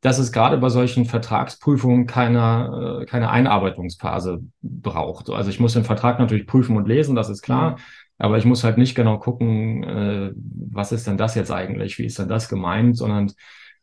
dass 0.00 0.18
es 0.18 0.32
gerade 0.32 0.58
bei 0.58 0.68
solchen 0.68 1.04
Vertragsprüfungen 1.04 2.06
keine, 2.06 3.02
äh, 3.02 3.06
keine 3.06 3.30
Einarbeitungsphase 3.30 4.40
braucht. 4.60 5.30
Also 5.30 5.50
ich 5.50 5.60
muss 5.60 5.74
den 5.74 5.84
Vertrag 5.84 6.18
natürlich 6.18 6.46
prüfen 6.46 6.76
und 6.76 6.88
lesen, 6.88 7.14
das 7.14 7.28
ist 7.28 7.42
klar. 7.42 7.72
Mhm. 7.72 7.76
Aber 8.18 8.38
ich 8.38 8.44
muss 8.44 8.64
halt 8.64 8.78
nicht 8.78 8.94
genau 8.94 9.18
gucken, 9.18 9.84
äh, 9.84 10.32
was 10.34 10.92
ist 10.92 11.06
denn 11.06 11.16
das 11.16 11.34
jetzt 11.34 11.50
eigentlich? 11.50 11.98
Wie 11.98 12.04
ist 12.04 12.18
denn 12.18 12.28
das 12.28 12.48
gemeint? 12.48 12.96
Sondern 12.96 13.32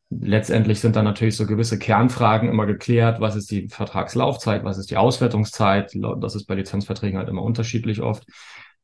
letztendlich 0.09 0.79
sind 0.79 0.95
dann 0.95 1.05
natürlich 1.05 1.37
so 1.37 1.45
gewisse 1.45 1.79
Kernfragen 1.79 2.49
immer 2.49 2.65
geklärt. 2.65 3.21
Was 3.21 3.35
ist 3.35 3.51
die 3.51 3.69
Vertragslaufzeit? 3.69 4.63
Was 4.63 4.77
ist 4.77 4.91
die 4.91 4.97
Auswertungszeit? 4.97 5.93
Das 6.19 6.35
ist 6.35 6.45
bei 6.45 6.55
Lizenzverträgen 6.55 7.17
halt 7.17 7.29
immer 7.29 7.43
unterschiedlich 7.43 8.01
oft. 8.01 8.25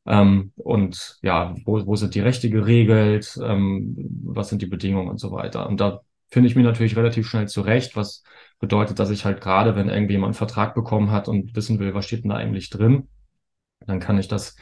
Ähm, 0.06 0.52
und 0.56 1.18
ja, 1.22 1.54
wo, 1.64 1.84
wo 1.86 1.96
sind 1.96 2.14
die 2.14 2.20
Rechte 2.20 2.50
geregelt? 2.50 3.38
Ähm, 3.42 3.96
was 4.24 4.48
sind 4.48 4.62
die 4.62 4.66
Bedingungen 4.66 5.08
und 5.08 5.18
so 5.18 5.32
weiter? 5.32 5.68
Und 5.68 5.80
da 5.80 6.00
finde 6.28 6.48
ich 6.48 6.56
mir 6.56 6.62
natürlich 6.62 6.96
relativ 6.96 7.28
schnell 7.28 7.48
zurecht, 7.48 7.96
was 7.96 8.22
bedeutet, 8.58 8.98
dass 8.98 9.10
ich 9.10 9.24
halt 9.24 9.40
gerade, 9.40 9.76
wenn 9.76 9.88
irgendwie 9.88 10.14
jemand 10.14 10.30
einen 10.30 10.34
Vertrag 10.34 10.74
bekommen 10.74 11.10
hat 11.10 11.28
und 11.28 11.54
wissen 11.56 11.78
will, 11.78 11.94
was 11.94 12.06
steht 12.06 12.24
denn 12.24 12.30
da 12.30 12.36
eigentlich 12.36 12.70
drin, 12.70 13.08
dann 13.86 14.00
kann 14.00 14.18
ich 14.18 14.28
das 14.28 14.56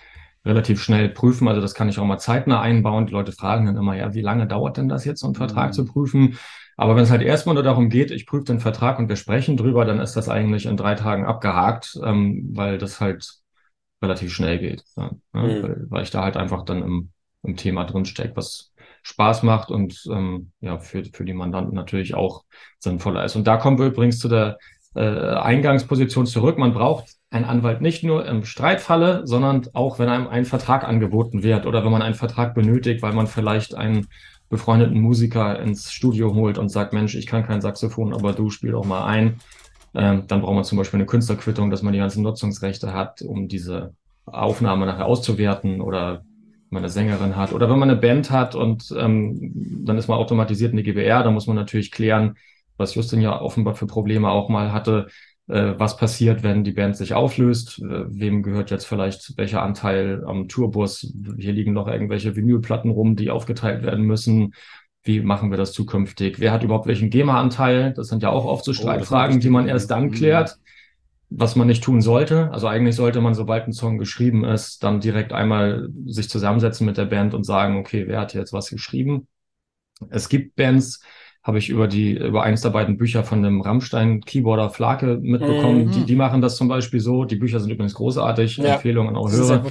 relativ 0.44 0.82
schnell 0.82 1.08
prüfen. 1.08 1.48
Also 1.48 1.60
das 1.60 1.74
kann 1.74 1.88
ich 1.88 1.98
auch 1.98 2.04
mal 2.04 2.18
zeitnah 2.18 2.60
einbauen. 2.60 3.06
Die 3.06 3.12
Leute 3.12 3.32
fragen 3.32 3.66
dann 3.66 3.76
immer, 3.76 3.96
ja, 3.96 4.14
wie 4.14 4.20
lange 4.20 4.46
dauert 4.46 4.76
denn 4.76 4.88
das 4.88 5.04
jetzt, 5.04 5.20
so 5.20 5.26
einen 5.26 5.34
Vertrag 5.34 5.68
mhm. 5.68 5.72
zu 5.72 5.84
prüfen? 5.84 6.38
Aber 6.76 6.96
wenn 6.96 7.04
es 7.04 7.10
halt 7.10 7.22
erstmal 7.22 7.54
nur 7.54 7.62
darum 7.62 7.88
geht, 7.88 8.10
ich 8.10 8.26
prüfe 8.26 8.44
den 8.44 8.60
Vertrag 8.60 8.98
und 8.98 9.08
wir 9.08 9.16
sprechen 9.16 9.56
drüber, 9.56 9.84
dann 9.84 10.00
ist 10.00 10.14
das 10.14 10.28
eigentlich 10.28 10.66
in 10.66 10.76
drei 10.76 10.96
Tagen 10.96 11.24
abgehakt, 11.24 11.98
ähm, 12.04 12.50
weil 12.52 12.78
das 12.78 13.00
halt 13.00 13.43
relativ 14.04 14.32
schnell 14.32 14.58
geht. 14.58 14.82
Ja, 14.96 15.10
ne? 15.32 15.42
mhm. 15.42 15.62
weil, 15.62 15.86
weil 15.88 16.02
ich 16.02 16.10
da 16.10 16.22
halt 16.22 16.36
einfach 16.36 16.64
dann 16.64 16.82
im, 16.82 17.10
im 17.42 17.56
Thema 17.56 17.84
drin 17.84 18.04
stecke, 18.04 18.36
was 18.36 18.72
Spaß 19.02 19.42
macht 19.42 19.70
und 19.70 20.02
ähm, 20.10 20.50
ja, 20.60 20.78
für, 20.78 21.04
für 21.04 21.24
die 21.24 21.34
Mandanten 21.34 21.74
natürlich 21.74 22.14
auch 22.14 22.44
sinnvoller 22.78 23.24
ist. 23.24 23.36
Und 23.36 23.46
da 23.46 23.58
kommen 23.58 23.78
wir 23.78 23.86
übrigens 23.86 24.18
zu 24.18 24.28
der 24.28 24.58
äh, 24.94 25.00
Eingangsposition 25.00 26.26
zurück. 26.26 26.56
Man 26.56 26.72
braucht 26.72 27.16
einen 27.30 27.44
Anwalt 27.44 27.80
nicht 27.80 28.02
nur 28.02 28.24
im 28.26 28.44
Streitfalle, 28.44 29.26
sondern 29.26 29.66
auch, 29.74 29.98
wenn 29.98 30.08
einem 30.08 30.28
ein 30.28 30.44
Vertrag 30.44 30.84
angeboten 30.84 31.42
wird 31.42 31.66
oder 31.66 31.84
wenn 31.84 31.92
man 31.92 32.02
einen 32.02 32.14
Vertrag 32.14 32.54
benötigt, 32.54 33.02
weil 33.02 33.12
man 33.12 33.26
vielleicht 33.26 33.74
einen 33.74 34.06
befreundeten 34.48 35.00
Musiker 35.00 35.58
ins 35.58 35.92
Studio 35.92 36.34
holt 36.34 36.58
und 36.58 36.68
sagt, 36.68 36.92
Mensch, 36.92 37.14
ich 37.14 37.26
kann 37.26 37.44
kein 37.44 37.60
Saxophon, 37.60 38.14
aber 38.14 38.32
du 38.32 38.50
spiel 38.50 38.72
doch 38.72 38.84
mal 38.84 39.04
ein. 39.04 39.40
Ähm, 39.94 40.24
dann 40.26 40.40
braucht 40.40 40.54
man 40.54 40.64
zum 40.64 40.78
Beispiel 40.78 40.98
eine 40.98 41.06
Künstlerquittung, 41.06 41.70
dass 41.70 41.82
man 41.82 41.92
die 41.92 41.98
ganzen 42.00 42.22
Nutzungsrechte 42.22 42.92
hat, 42.92 43.22
um 43.22 43.48
diese 43.48 43.94
Aufnahme 44.26 44.86
nachher 44.86 45.06
auszuwerten 45.06 45.80
oder 45.80 46.24
man 46.70 46.82
eine 46.82 46.90
Sängerin 46.90 47.36
hat 47.36 47.52
oder 47.52 47.70
wenn 47.70 47.78
man 47.78 47.90
eine 47.90 48.00
Band 48.00 48.30
hat 48.30 48.54
und 48.54 48.92
ähm, 48.98 49.52
dann 49.84 49.96
ist 49.96 50.08
man 50.08 50.18
automatisiert 50.18 50.72
in 50.72 50.78
die 50.78 50.82
GBR, 50.82 51.22
dann 51.22 51.34
muss 51.34 51.46
man 51.46 51.56
natürlich 51.56 51.90
klären, 51.90 52.36
was 52.76 52.94
Justin 52.94 53.20
ja 53.20 53.40
offenbar 53.40 53.74
für 53.74 53.86
Probleme 53.86 54.30
auch 54.30 54.48
mal 54.48 54.72
hatte, 54.72 55.06
äh, 55.46 55.74
was 55.76 55.96
passiert, 55.96 56.42
wenn 56.42 56.64
die 56.64 56.72
Band 56.72 56.96
sich 56.96 57.14
auflöst, 57.14 57.78
äh, 57.80 58.04
wem 58.08 58.42
gehört 58.42 58.70
jetzt 58.70 58.86
vielleicht 58.86 59.36
welcher 59.36 59.62
Anteil 59.62 60.24
am 60.26 60.48
Tourbus, 60.48 61.12
hier 61.38 61.52
liegen 61.52 61.72
noch 61.72 61.86
irgendwelche 61.86 62.34
Vinylplatten 62.34 62.90
rum, 62.90 63.14
die 63.14 63.30
aufgeteilt 63.30 63.82
werden 63.82 64.04
müssen, 64.04 64.54
wie 65.04 65.20
machen 65.20 65.50
wir 65.50 65.58
das 65.58 65.72
zukünftig? 65.72 66.40
Wer 66.40 66.50
hat 66.50 66.62
überhaupt 66.62 66.86
welchen 66.86 67.10
GEMA-Anteil? 67.10 67.92
Das 67.92 68.08
sind 68.08 68.22
ja 68.22 68.30
auch 68.30 68.46
oft 68.46 68.64
so 68.64 68.70
oh, 68.70 68.74
Streitfragen, 68.74 69.38
die 69.38 69.50
man 69.50 69.68
erst 69.68 69.90
dann 69.90 70.10
klärt, 70.10 70.58
was 71.28 71.56
man 71.56 71.66
nicht 71.66 71.84
tun 71.84 72.00
sollte. 72.00 72.50
Also 72.52 72.68
eigentlich 72.68 72.96
sollte 72.96 73.20
man, 73.20 73.34
sobald 73.34 73.66
ein 73.66 73.72
Song 73.72 73.98
geschrieben 73.98 74.44
ist, 74.44 74.82
dann 74.82 75.00
direkt 75.00 75.32
einmal 75.32 75.88
sich 76.06 76.30
zusammensetzen 76.30 76.86
mit 76.86 76.96
der 76.96 77.04
Band 77.04 77.34
und 77.34 77.44
sagen, 77.44 77.76
okay, 77.76 78.04
wer 78.06 78.20
hat 78.20 78.32
jetzt 78.34 78.54
was 78.54 78.70
geschrieben? 78.70 79.28
Es 80.08 80.30
gibt 80.30 80.56
Bands, 80.56 81.02
habe 81.42 81.58
ich 81.58 81.68
über 81.68 81.86
die, 81.86 82.16
über 82.16 82.42
eines 82.42 82.62
der 82.62 82.70
beiden 82.70 82.96
Bücher 82.96 83.22
von 83.22 83.42
dem 83.42 83.60
Rammstein-Keyboarder 83.60 84.70
Flake 84.70 85.18
mitbekommen. 85.20 85.86
Mhm. 85.86 85.90
Die, 85.92 86.04
die 86.06 86.16
machen 86.16 86.40
das 86.40 86.56
zum 86.56 86.68
Beispiel 86.68 87.00
so. 87.00 87.24
Die 87.24 87.36
Bücher 87.36 87.60
sind 87.60 87.70
übrigens 87.70 87.94
großartig. 87.94 88.56
Ja. 88.56 88.76
Empfehlungen 88.76 89.10
an 89.10 89.16
auch 89.16 89.30
Hörer 89.30 89.64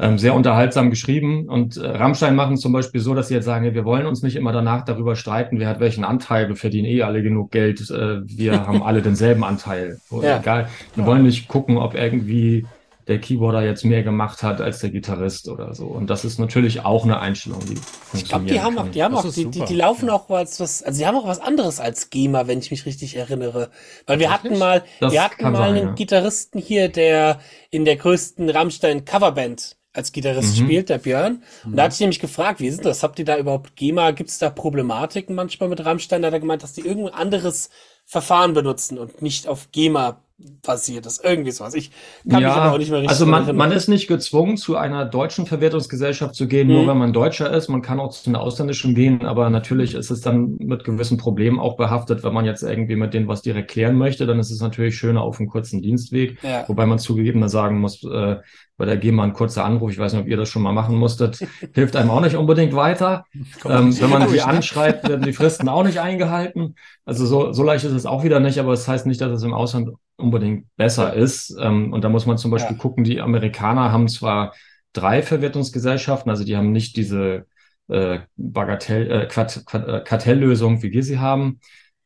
ähm, 0.00 0.18
sehr 0.18 0.34
unterhaltsam 0.34 0.90
geschrieben. 0.90 1.48
Und 1.48 1.76
äh, 1.76 1.86
Rammstein 1.86 2.34
machen 2.34 2.56
zum 2.56 2.72
Beispiel 2.72 3.00
so, 3.00 3.14
dass 3.14 3.28
sie 3.28 3.34
jetzt 3.34 3.44
sagen, 3.44 3.64
ja, 3.66 3.74
wir 3.74 3.84
wollen 3.84 4.06
uns 4.06 4.22
nicht 4.22 4.36
immer 4.36 4.52
danach 4.52 4.84
darüber 4.84 5.14
streiten, 5.14 5.60
wer 5.60 5.68
hat 5.68 5.80
welchen 5.80 6.04
Anteil, 6.04 6.48
wir 6.48 6.56
verdienen 6.56 6.86
eh 6.86 7.02
alle 7.02 7.22
genug 7.22 7.50
Geld, 7.50 7.80
äh, 7.90 8.20
wir 8.24 8.52
haben 8.66 8.82
alle 8.82 9.02
denselben 9.02 9.44
Anteil. 9.44 9.98
Oder 10.10 10.28
ja. 10.28 10.38
egal. 10.38 10.68
Wir 10.94 11.04
ja. 11.04 11.10
wollen 11.10 11.22
nicht 11.22 11.48
gucken, 11.48 11.76
ob 11.76 11.94
irgendwie 11.94 12.66
der 13.08 13.18
Keyboarder 13.18 13.62
jetzt 13.62 13.84
mehr 13.84 14.02
gemacht 14.04 14.42
hat 14.42 14.60
als 14.60 14.78
der 14.78 14.90
Gitarrist 14.90 15.48
oder 15.48 15.74
so. 15.74 15.86
Und 15.86 16.08
das 16.08 16.24
ist 16.24 16.38
natürlich 16.38 16.84
auch 16.84 17.04
eine 17.04 17.18
Einstellung, 17.18 17.60
die 17.66 17.76
Ich 18.14 18.24
glaube, 18.24 18.44
die 18.44 18.60
haben 18.60 18.78
auch, 18.78 18.88
die 18.88 19.02
haben 19.02 19.14
auch, 19.16 19.28
die, 19.28 19.46
die, 19.46 19.64
die, 19.64 19.74
laufen 19.74 20.06
ja. 20.06 20.14
auch 20.14 20.30
was, 20.30 20.60
was, 20.60 20.82
also 20.82 21.00
die 21.00 21.06
haben 21.06 21.16
auch 21.16 21.26
was 21.26 21.40
anderes 21.40 21.80
als 21.80 22.10
GEMA, 22.10 22.46
wenn 22.46 22.60
ich 22.60 22.70
mich 22.70 22.86
richtig 22.86 23.16
erinnere. 23.16 23.70
Weil 24.06 24.20
wir 24.20 24.30
hatten 24.30 24.56
mal, 24.58 24.84
das 25.00 25.12
wir 25.12 25.24
hatten 25.24 25.42
mal 25.42 25.56
sein, 25.56 25.74
einen 25.74 25.88
ja. 25.88 25.94
Gitarristen 25.94 26.60
hier, 26.60 26.88
der 26.88 27.40
in 27.70 27.84
der 27.84 27.96
größten 27.96 28.48
Rammstein 28.48 29.04
Coverband 29.04 29.79
als 29.92 30.12
Gitarrist 30.12 30.58
mhm. 30.58 30.64
spielt, 30.64 30.88
der 30.88 30.98
Björn. 30.98 31.42
Und 31.64 31.76
da 31.76 31.84
hatte 31.84 31.94
ich 31.94 32.00
nämlich 32.00 32.20
gefragt, 32.20 32.60
wie 32.60 32.68
ist 32.68 32.84
das? 32.84 33.02
Habt 33.02 33.18
ihr 33.18 33.24
da 33.24 33.36
überhaupt 33.38 33.76
GEMA? 33.76 34.12
Gibt 34.12 34.30
es 34.30 34.38
da 34.38 34.50
Problematiken 34.50 35.34
manchmal 35.34 35.68
mit 35.68 35.84
Rammstein? 35.84 36.22
Da 36.22 36.26
hat 36.26 36.34
er 36.34 36.40
gemeint, 36.40 36.62
dass 36.62 36.72
die 36.72 36.82
irgendein 36.82 37.14
anderes 37.14 37.70
Verfahren 38.04 38.54
benutzen 38.54 38.98
und 38.98 39.22
nicht 39.22 39.48
auf 39.48 39.72
GEMA 39.72 40.22
passiert 40.62 41.06
ist. 41.06 41.24
Irgendwie 41.24 41.50
sowas. 41.50 41.74
Ich 41.74 41.90
kann 42.28 42.42
ja, 42.42 42.48
mich 42.48 42.56
aber 42.56 42.74
auch 42.74 42.78
nicht 42.78 42.90
mehr 42.90 43.00
richtig 43.00 43.10
Also 43.10 43.26
man, 43.26 43.54
man 43.56 43.72
ist 43.72 43.88
nicht 43.88 44.08
gezwungen, 44.08 44.56
zu 44.56 44.76
einer 44.76 45.04
deutschen 45.04 45.46
Verwertungsgesellschaft 45.46 46.34
zu 46.34 46.46
gehen, 46.46 46.68
mhm. 46.68 46.74
nur 46.74 46.86
wenn 46.86 46.98
man 46.98 47.12
Deutscher 47.12 47.52
ist. 47.52 47.68
Man 47.68 47.82
kann 47.82 48.00
auch 48.00 48.10
zu 48.10 48.30
einer 48.30 48.40
ausländischen 48.40 48.94
gehen, 48.94 49.24
aber 49.24 49.50
natürlich 49.50 49.94
ist 49.94 50.10
es 50.10 50.20
dann 50.20 50.56
mit 50.58 50.84
gewissen 50.84 51.18
Problemen 51.18 51.58
auch 51.58 51.76
behaftet, 51.76 52.22
wenn 52.24 52.34
man 52.34 52.44
jetzt 52.44 52.62
irgendwie 52.62 52.96
mit 52.96 53.14
denen 53.14 53.28
was 53.28 53.42
direkt 53.42 53.70
klären 53.70 53.96
möchte, 53.96 54.26
dann 54.26 54.38
ist 54.38 54.50
es 54.50 54.60
natürlich 54.60 54.96
schöner 54.96 55.22
auf 55.22 55.38
einem 55.38 55.48
kurzen 55.48 55.82
Dienstweg. 55.82 56.38
Ja. 56.42 56.68
Wobei 56.68 56.86
man 56.86 56.98
zugegeben 56.98 57.46
sagen 57.48 57.80
muss, 57.80 58.04
äh, 58.04 58.36
bei 58.80 58.86
der 58.86 58.96
GEMA 58.96 59.24
ein 59.24 59.34
kurzer 59.34 59.64
Anruf, 59.66 59.90
ich 59.90 59.98
weiß 59.98 60.14
nicht, 60.14 60.22
ob 60.22 60.28
ihr 60.28 60.38
das 60.38 60.48
schon 60.48 60.62
mal 60.62 60.72
machen 60.72 60.96
musstet, 60.96 61.46
hilft 61.74 61.96
einem 61.96 62.10
auch 62.10 62.22
nicht 62.22 62.34
unbedingt 62.34 62.74
weiter. 62.74 63.26
Ähm, 63.66 63.98
wenn 64.00 64.08
man 64.08 64.26
sie 64.28 64.40
anschreibt, 64.40 65.06
werden 65.06 65.22
die 65.22 65.34
Fristen 65.34 65.68
auch 65.68 65.84
nicht 65.84 66.00
eingehalten. 66.00 66.76
Also 67.04 67.26
so, 67.26 67.52
so 67.52 67.62
leicht 67.62 67.84
ist 67.84 67.92
es 67.92 68.06
auch 68.06 68.24
wieder 68.24 68.40
nicht, 68.40 68.58
aber 68.58 68.72
es 68.72 68.80
das 68.80 68.88
heißt 68.88 69.06
nicht, 69.06 69.20
dass 69.20 69.32
es 69.32 69.42
im 69.42 69.52
Ausland 69.52 69.90
unbedingt 70.20 70.66
besser 70.76 71.14
ist. 71.14 71.56
Ähm, 71.60 71.92
und 71.92 72.04
da 72.04 72.08
muss 72.08 72.26
man 72.26 72.38
zum 72.38 72.50
Beispiel 72.50 72.76
ja. 72.76 72.82
gucken, 72.82 73.04
die 73.04 73.20
Amerikaner 73.20 73.92
haben 73.92 74.08
zwar 74.08 74.54
drei 74.92 75.22
Verwertungsgesellschaften, 75.22 76.30
also 76.30 76.44
die 76.44 76.56
haben 76.56 76.72
nicht 76.72 76.96
diese 76.96 77.46
äh, 77.88 78.20
Bagatell, 78.36 79.10
äh, 79.10 79.26
Quart, 79.26 79.64
Quart, 79.66 79.88
äh, 79.88 80.00
Kartelllösung, 80.04 80.82
wie 80.82 80.92
wir 80.92 81.02
sie 81.02 81.18
haben, 81.18 81.60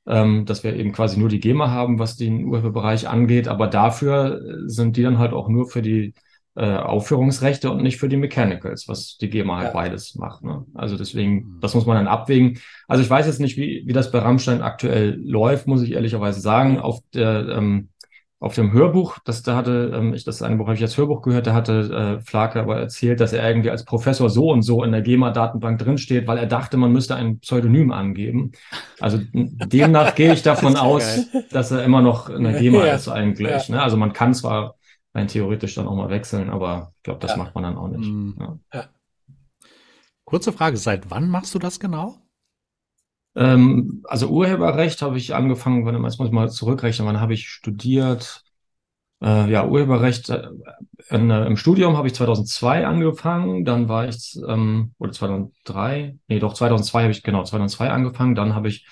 ähm, 0.06 0.44
dass 0.46 0.64
wir 0.64 0.74
eben 0.74 0.92
quasi 0.92 1.18
nur 1.18 1.28
die 1.28 1.40
GEMA 1.40 1.70
haben, 1.70 1.98
was 1.98 2.16
den 2.16 2.44
Urheberbereich 2.44 3.08
angeht, 3.08 3.48
aber 3.48 3.66
dafür 3.66 4.40
sind 4.66 4.96
die 4.96 5.02
dann 5.02 5.18
halt 5.18 5.32
auch 5.32 5.48
nur 5.48 5.68
für 5.68 5.82
die 5.82 6.14
äh, 6.56 6.76
Aufführungsrechte 6.76 7.70
und 7.70 7.82
nicht 7.82 7.98
für 7.98 8.08
die 8.08 8.16
Mechanicals, 8.16 8.86
was 8.86 9.16
die 9.18 9.28
GEMA 9.28 9.56
halt 9.56 9.68
ja. 9.68 9.72
beides 9.72 10.14
macht. 10.14 10.44
Ne? 10.44 10.64
Also 10.74 10.96
deswegen, 10.96 11.34
mhm. 11.34 11.60
das 11.60 11.74
muss 11.74 11.86
man 11.86 11.96
dann 11.96 12.06
abwägen. 12.06 12.60
Also 12.86 13.02
ich 13.02 13.10
weiß 13.10 13.26
jetzt 13.26 13.40
nicht, 13.40 13.56
wie, 13.56 13.82
wie 13.86 13.92
das 13.92 14.12
bei 14.12 14.20
Rammstein 14.20 14.62
aktuell 14.62 15.20
läuft, 15.20 15.66
muss 15.66 15.82
ich 15.82 15.92
ehrlicherweise 15.92 16.40
sagen. 16.40 16.78
Auf 16.78 17.00
der 17.12 17.48
ähm, 17.48 17.88
auf 18.40 18.54
dem 18.54 18.72
Hörbuch, 18.72 19.18
das 19.24 19.42
da 19.42 19.56
hatte, 19.56 19.92
ähm, 19.94 20.12
ich 20.12 20.24
das 20.24 20.42
eine 20.42 20.56
Buch 20.56 20.66
habe 20.66 20.76
ich 20.76 20.82
als 20.82 20.98
Hörbuch 20.98 21.22
gehört, 21.22 21.46
da 21.46 21.54
hatte 21.54 22.18
äh, 22.18 22.24
Flake 22.24 22.60
aber 22.60 22.78
erzählt, 22.78 23.20
dass 23.20 23.32
er 23.32 23.48
irgendwie 23.48 23.70
als 23.70 23.84
Professor 23.84 24.28
so 24.28 24.50
und 24.50 24.62
so 24.62 24.84
in 24.84 24.92
der 24.92 25.02
GEMA-Datenbank 25.02 25.78
drinsteht, 25.78 26.26
weil 26.26 26.38
er 26.38 26.46
dachte, 26.46 26.76
man 26.76 26.92
müsste 26.92 27.14
ein 27.14 27.38
Pseudonym 27.38 27.92
angeben. 27.92 28.52
Also 29.00 29.18
demnach 29.32 30.14
gehe 30.14 30.32
ich 30.32 30.42
davon 30.42 30.76
aus, 30.76 31.26
geil. 31.32 31.44
dass 31.50 31.70
er 31.70 31.84
immer 31.84 32.02
noch 32.02 32.28
in 32.28 32.44
der 32.44 32.60
GEMA 32.60 32.78
ja. 32.86 32.94
ist 32.94 33.08
eigentlich. 33.08 33.68
Ja. 33.68 33.76
Ne? 33.76 33.82
Also 33.82 33.96
man 33.96 34.12
kann 34.12 34.34
zwar 34.34 34.74
rein 35.14 35.28
theoretisch 35.28 35.74
dann 35.76 35.86
auch 35.86 35.96
mal 35.96 36.10
wechseln, 36.10 36.50
aber 36.50 36.92
ich 36.96 37.02
glaube, 37.04 37.20
das 37.20 37.32
ja. 37.32 37.36
macht 37.36 37.54
man 37.54 37.64
dann 37.64 37.76
auch 37.76 37.88
nicht. 37.88 38.10
Mhm. 38.10 38.60
Kurze 40.24 40.52
Frage, 40.52 40.76
seit 40.76 41.10
wann 41.10 41.28
machst 41.28 41.54
du 41.54 41.58
das 41.58 41.78
genau? 41.78 42.16
Ähm, 43.36 44.02
also 44.04 44.28
Urheberrecht 44.28 45.02
habe 45.02 45.16
ich 45.18 45.34
angefangen, 45.34 45.84
wann, 45.84 46.02
jetzt 46.04 46.18
muss 46.18 46.28
ich 46.28 46.34
mal 46.34 46.50
zurückrechnen, 46.50 47.06
wann 47.06 47.20
habe 47.20 47.34
ich 47.34 47.48
studiert? 47.48 48.42
Äh, 49.22 49.50
ja, 49.50 49.66
Urheberrecht 49.66 50.28
äh, 50.30 50.48
in, 51.08 51.30
äh, 51.30 51.46
im 51.46 51.56
Studium 51.56 51.96
habe 51.96 52.08
ich 52.08 52.14
2002 52.14 52.86
angefangen, 52.86 53.64
dann 53.64 53.88
war 53.88 54.08
ich, 54.08 54.38
ähm, 54.46 54.92
oder 54.98 55.12
2003, 55.12 56.18
nee, 56.28 56.38
doch 56.38 56.54
2002 56.54 57.02
habe 57.02 57.12
ich, 57.12 57.22
genau, 57.22 57.42
2002 57.42 57.90
angefangen, 57.90 58.34
dann 58.34 58.54
habe 58.54 58.68
ich 58.68 58.86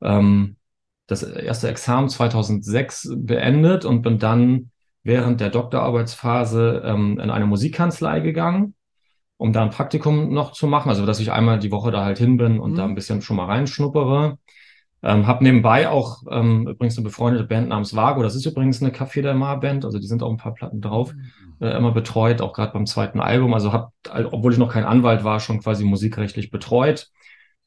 ähm, 0.00 0.56
das 1.06 1.22
erste 1.22 1.68
Examen 1.68 2.08
2006 2.08 3.10
beendet 3.16 3.84
und 3.84 4.02
bin 4.02 4.18
dann 4.18 4.70
während 5.02 5.40
der 5.40 5.50
Doktorarbeitsphase 5.50 6.82
ähm, 6.84 7.18
in 7.18 7.30
eine 7.30 7.46
Musikkanzlei 7.46 8.20
gegangen, 8.20 8.74
um 9.42 9.52
da 9.52 9.62
ein 9.62 9.70
Praktikum 9.70 10.32
noch 10.32 10.52
zu 10.52 10.68
machen. 10.68 10.88
Also, 10.88 11.04
dass 11.04 11.18
ich 11.18 11.32
einmal 11.32 11.58
die 11.58 11.72
Woche 11.72 11.90
da 11.90 12.04
halt 12.04 12.18
hin 12.18 12.36
bin 12.36 12.60
und 12.60 12.72
mhm. 12.72 12.76
da 12.76 12.84
ein 12.84 12.94
bisschen 12.94 13.22
schon 13.22 13.36
mal 13.36 13.46
reinschnuppere. 13.46 14.38
Ähm, 15.02 15.26
hab 15.26 15.42
nebenbei 15.42 15.88
auch 15.88 16.22
ähm, 16.30 16.68
übrigens 16.68 16.96
eine 16.96 17.02
befreundete 17.04 17.44
Band 17.44 17.68
namens 17.68 17.96
Vago. 17.96 18.22
Das 18.22 18.36
ist 18.36 18.46
übrigens 18.46 18.80
eine 18.80 18.92
Café 18.92 19.20
der 19.20 19.34
Mar 19.34 19.58
Band. 19.58 19.84
Also 19.84 19.98
die 19.98 20.06
sind 20.06 20.22
auch 20.22 20.30
ein 20.30 20.36
paar 20.36 20.54
Platten 20.54 20.80
drauf. 20.80 21.12
Mhm. 21.12 21.66
Äh, 21.66 21.76
immer 21.76 21.90
betreut, 21.90 22.40
auch 22.40 22.52
gerade 22.52 22.72
beim 22.72 22.86
zweiten 22.86 23.18
Album. 23.18 23.52
Also 23.52 23.72
hab, 23.72 23.92
obwohl 24.30 24.52
ich 24.52 24.58
noch 24.60 24.72
kein 24.72 24.84
Anwalt 24.84 25.24
war, 25.24 25.40
schon 25.40 25.58
quasi 25.58 25.84
musikrechtlich 25.84 26.52
betreut. 26.52 27.08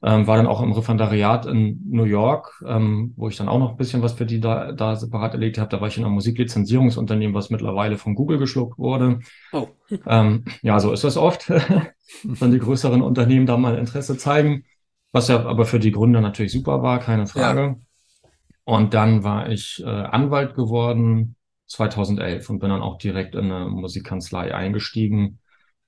Ähm, 0.08 0.28
war 0.28 0.38
dann 0.38 0.46
auch 0.46 0.62
im 0.62 0.72
Referendariat 0.72 1.48
in 1.48 1.82
New 1.90 2.04
York, 2.04 2.64
ähm, 2.68 3.16
wo 3.18 3.28
ich 3.28 3.38
dann 3.38 3.50
auch 3.50 3.58
noch 3.58 3.72
ein 3.72 3.78
bisschen 3.78 4.04
was 4.04 4.14
für 4.14 4.28
die 4.28 4.40
da, 4.40 4.72
da 4.72 4.96
separat 4.96 5.34
erledigt 5.34 5.58
habe. 5.58 5.72
Da 5.72 5.82
war 5.82 5.88
ich 5.88 5.98
in 5.98 6.06
einem 6.06 6.14
Musiklizenzierungsunternehmen, 6.14 7.34
was 7.34 7.50
mittlerweile 7.50 7.98
von 7.98 8.14
Google 8.14 8.38
geschluckt 8.38 8.78
wurde. 8.78 9.22
Oh. 9.52 9.68
Ähm, 10.06 10.46
ja, 10.62 10.80
so 10.80 10.94
ist 10.94 11.04
das 11.04 11.18
oft, 11.18 11.50
wenn 12.24 12.52
die 12.52 12.60
größeren 12.60 13.02
Unternehmen 13.02 13.48
da 13.48 13.58
mal 13.58 13.80
Interesse 13.80 14.16
zeigen, 14.16 14.66
was 15.12 15.28
ja 15.28 15.44
aber 15.44 15.66
für 15.66 15.80
die 15.80 15.92
Gründer 15.92 16.22
natürlich 16.22 16.52
super 16.52 16.84
war, 16.84 17.00
keine 17.00 17.26
Frage. 17.26 17.62
Ja. 17.62 17.76
Und 18.64 18.94
dann 18.94 19.24
war 19.24 19.50
ich 19.50 19.82
äh, 19.84 19.90
Anwalt 19.90 20.54
geworden 20.54 21.36
2011 21.66 22.48
und 22.52 22.60
bin 22.60 22.70
dann 22.70 22.84
auch 22.84 23.00
direkt 23.00 23.34
in 23.34 23.52
eine 23.52 23.70
Musikkanzlei 23.70 24.54
eingestiegen 24.54 25.40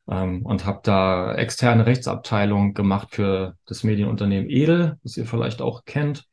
ähm, 0.10 0.46
und 0.46 0.66
habe 0.66 0.80
da 0.84 1.34
externe 1.36 1.86
Rechtsabteilung 1.86 2.74
gemacht 2.74 3.10
für 3.12 3.56
das 3.66 3.84
Medienunternehmen 3.84 4.50
Edel, 4.50 4.98
das 5.04 5.18
ihr 5.18 5.26
vielleicht 5.26 5.62
auch 5.62 5.86
kennt. 5.86 6.26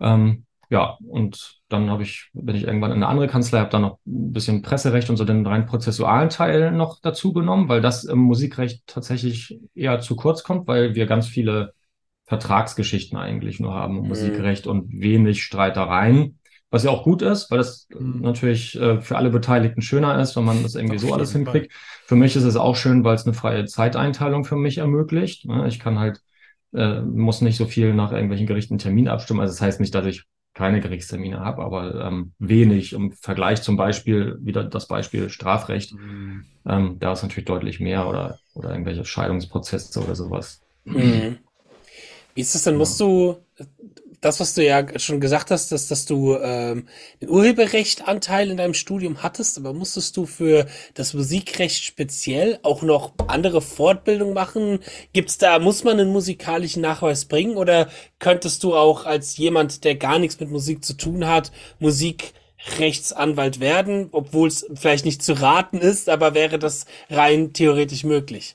Ähm, 0.00 0.46
ja, 0.70 0.98
und 1.08 1.60
dann 1.68 1.90
habe 1.90 2.04
ich, 2.04 2.30
bin 2.32 2.54
ich 2.54 2.64
irgendwann 2.64 2.92
in 2.92 2.98
eine 2.98 3.08
andere 3.08 3.26
Kanzlei, 3.26 3.58
habe 3.58 3.70
dann 3.70 3.82
noch 3.82 3.98
ein 4.06 4.32
bisschen 4.32 4.62
Presserecht 4.62 5.10
und 5.10 5.16
so 5.16 5.24
den 5.24 5.44
rein 5.44 5.66
prozessualen 5.66 6.28
Teil 6.28 6.70
noch 6.70 7.00
dazu 7.00 7.32
genommen, 7.32 7.68
weil 7.68 7.80
das 7.80 8.04
im 8.04 8.20
Musikrecht 8.20 8.82
tatsächlich 8.86 9.58
eher 9.74 10.00
zu 10.00 10.14
kurz 10.14 10.44
kommt, 10.44 10.68
weil 10.68 10.94
wir 10.94 11.06
ganz 11.06 11.26
viele 11.26 11.74
Vertragsgeschichten 12.26 13.18
eigentlich 13.18 13.58
nur 13.58 13.74
haben 13.74 13.96
im 13.96 14.02
mhm. 14.02 14.08
Musikrecht 14.08 14.68
und 14.68 14.92
wenig 14.92 15.42
Streitereien. 15.42 16.38
Was 16.70 16.84
ja 16.84 16.90
auch 16.90 17.02
gut 17.02 17.20
ist, 17.22 17.50
weil 17.50 17.58
das 17.58 17.88
mhm. 17.90 18.20
natürlich 18.20 18.80
äh, 18.80 19.00
für 19.00 19.16
alle 19.16 19.30
Beteiligten 19.30 19.82
schöner 19.82 20.20
ist, 20.20 20.36
wenn 20.36 20.44
man 20.44 20.62
das 20.62 20.76
irgendwie 20.76 20.96
Auf 20.96 21.02
so 21.02 21.12
alles 21.12 21.32
hinkriegt. 21.32 21.72
Fall. 21.72 21.82
Für 22.06 22.16
mich 22.16 22.36
ist 22.36 22.44
es 22.44 22.56
auch 22.56 22.76
schön, 22.76 23.02
weil 23.02 23.16
es 23.16 23.26
eine 23.26 23.34
freie 23.34 23.64
Zeiteinteilung 23.64 24.44
für 24.44 24.56
mich 24.56 24.78
ermöglicht. 24.78 25.46
Ne? 25.46 25.66
Ich 25.66 25.80
kann 25.80 25.98
halt, 25.98 26.20
äh, 26.72 27.00
muss 27.00 27.40
nicht 27.40 27.56
so 27.56 27.66
viel 27.66 27.92
nach 27.92 28.12
irgendwelchen 28.12 28.46
Gerichten 28.46 28.78
Termin 28.78 29.08
abstimmen. 29.08 29.40
Also 29.40 29.52
das 29.52 29.60
heißt 29.60 29.80
nicht, 29.80 29.94
dass 29.94 30.06
ich 30.06 30.24
keine 30.54 30.80
Gerichtstermine 30.80 31.40
habe, 31.40 31.62
aber 31.62 32.04
ähm, 32.04 32.32
wenig 32.38 32.92
im 32.92 33.12
Vergleich 33.12 33.62
zum 33.62 33.76
Beispiel, 33.76 34.38
wieder 34.40 34.64
das 34.64 34.86
Beispiel 34.86 35.28
Strafrecht. 35.28 35.94
Mhm. 35.94 36.44
Ähm, 36.66 36.96
da 37.00 37.12
ist 37.12 37.22
natürlich 37.22 37.46
deutlich 37.46 37.80
mehr 37.80 38.08
oder, 38.08 38.38
oder 38.54 38.70
irgendwelche 38.70 39.04
Scheidungsprozesse 39.04 40.00
oder 40.00 40.14
sowas. 40.14 40.60
Mhm. 40.84 41.38
Wie 42.34 42.40
ist 42.40 42.54
das 42.54 42.64
denn? 42.64 42.76
Musst 42.76 42.98
du 43.00 43.38
das, 44.20 44.38
was 44.38 44.54
du 44.54 44.64
ja 44.64 44.86
schon 44.98 45.20
gesagt 45.20 45.50
hast, 45.50 45.72
dass, 45.72 45.88
dass 45.88 46.04
du 46.04 46.36
ähm, 46.36 46.86
den 47.20 47.30
Urheberrechtanteil 47.30 48.50
in 48.50 48.58
deinem 48.58 48.74
Studium 48.74 49.22
hattest, 49.22 49.56
aber 49.56 49.72
musstest 49.72 50.16
du 50.16 50.26
für 50.26 50.66
das 50.94 51.14
Musikrecht 51.14 51.82
speziell 51.82 52.58
auch 52.62 52.82
noch 52.82 53.12
andere 53.28 53.62
Fortbildung 53.62 54.34
machen? 54.34 54.80
Gibt's 55.12 55.38
da, 55.38 55.58
muss 55.58 55.84
man 55.84 55.98
einen 55.98 56.12
musikalischen 56.12 56.82
Nachweis 56.82 57.24
bringen 57.24 57.56
oder 57.56 57.88
könntest 58.18 58.62
du 58.62 58.76
auch 58.76 59.06
als 59.06 59.38
jemand, 59.38 59.84
der 59.84 59.94
gar 59.94 60.18
nichts 60.18 60.38
mit 60.38 60.50
Musik 60.50 60.84
zu 60.84 60.94
tun 60.94 61.26
hat, 61.26 61.50
Musikrechtsanwalt 61.78 63.58
werden, 63.60 64.10
obwohl 64.12 64.48
es 64.48 64.66
vielleicht 64.74 65.06
nicht 65.06 65.22
zu 65.22 65.32
raten 65.32 65.78
ist, 65.78 66.10
aber 66.10 66.34
wäre 66.34 66.58
das 66.58 66.84
rein 67.08 67.54
theoretisch 67.54 68.04
möglich? 68.04 68.54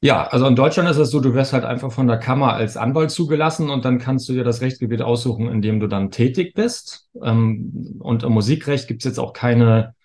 Ja, 0.00 0.28
also 0.28 0.46
in 0.46 0.54
Deutschland 0.54 0.88
ist 0.88 0.96
es 0.96 1.10
so, 1.10 1.18
du 1.18 1.34
wirst 1.34 1.52
halt 1.52 1.64
einfach 1.64 1.90
von 1.90 2.06
der 2.06 2.18
Kammer 2.18 2.52
als 2.52 2.76
Anwalt 2.76 3.10
zugelassen 3.10 3.68
und 3.68 3.84
dann 3.84 3.98
kannst 3.98 4.28
du 4.28 4.32
dir 4.32 4.44
das 4.44 4.60
Rechtsgebiet 4.60 5.02
aussuchen, 5.02 5.48
in 5.48 5.60
dem 5.60 5.80
du 5.80 5.88
dann 5.88 6.12
tätig 6.12 6.54
bist. 6.54 7.08
Ähm, 7.20 7.96
und 7.98 8.22
im 8.22 8.32
Musikrecht 8.32 8.86
gibt 8.86 9.00
es 9.00 9.06
jetzt 9.06 9.18
auch 9.18 9.32
keine, 9.32 9.96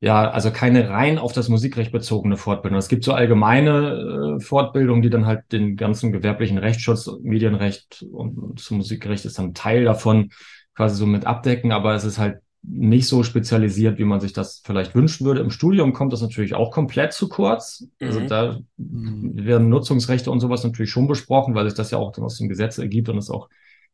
ja, 0.00 0.30
also 0.30 0.50
keine 0.50 0.90
rein 0.90 1.18
auf 1.18 1.32
das 1.32 1.48
Musikrecht 1.48 1.92
bezogene 1.92 2.36
Fortbildung. 2.36 2.78
Es 2.78 2.88
gibt 2.88 3.04
so 3.04 3.12
allgemeine 3.14 4.38
äh, 4.38 4.44
Fortbildungen, 4.44 5.02
die 5.02 5.10
dann 5.10 5.26
halt 5.26 5.52
den 5.52 5.76
ganzen 5.76 6.10
gewerblichen 6.12 6.58
Rechtsschutz, 6.58 7.08
Medienrecht 7.22 8.04
und, 8.12 8.38
und 8.38 8.60
zum 8.60 8.78
Musikrecht 8.78 9.24
ist 9.26 9.38
dann 9.38 9.54
Teil 9.54 9.84
davon 9.84 10.30
quasi 10.74 10.96
so 10.96 11.06
mit 11.06 11.24
abdecken, 11.24 11.70
aber 11.72 11.94
es 11.94 12.04
ist 12.04 12.18
halt 12.18 12.40
nicht 12.68 13.06
so 13.06 13.22
spezialisiert, 13.22 13.98
wie 13.98 14.04
man 14.04 14.20
sich 14.20 14.32
das 14.32 14.60
vielleicht 14.64 14.94
wünschen 14.94 15.24
würde. 15.24 15.40
Im 15.40 15.50
Studium 15.50 15.92
kommt 15.92 16.12
das 16.12 16.20
natürlich 16.20 16.54
auch 16.54 16.70
komplett 16.72 17.12
zu 17.12 17.28
kurz. 17.28 17.86
Also 18.00 18.20
mhm. 18.20 18.26
da 18.26 18.58
werden 18.76 19.68
Nutzungsrechte 19.68 20.30
und 20.30 20.40
sowas 20.40 20.64
natürlich 20.64 20.90
schon 20.90 21.06
besprochen, 21.06 21.54
weil 21.54 21.68
sich 21.68 21.76
das 21.76 21.90
ja 21.90 21.98
auch 21.98 22.12
dann 22.12 22.24
aus 22.24 22.38
dem 22.38 22.48
Gesetz 22.48 22.78
ergibt 22.78 23.08
und 23.08 23.18
es 23.18 23.30
auch 23.30 23.48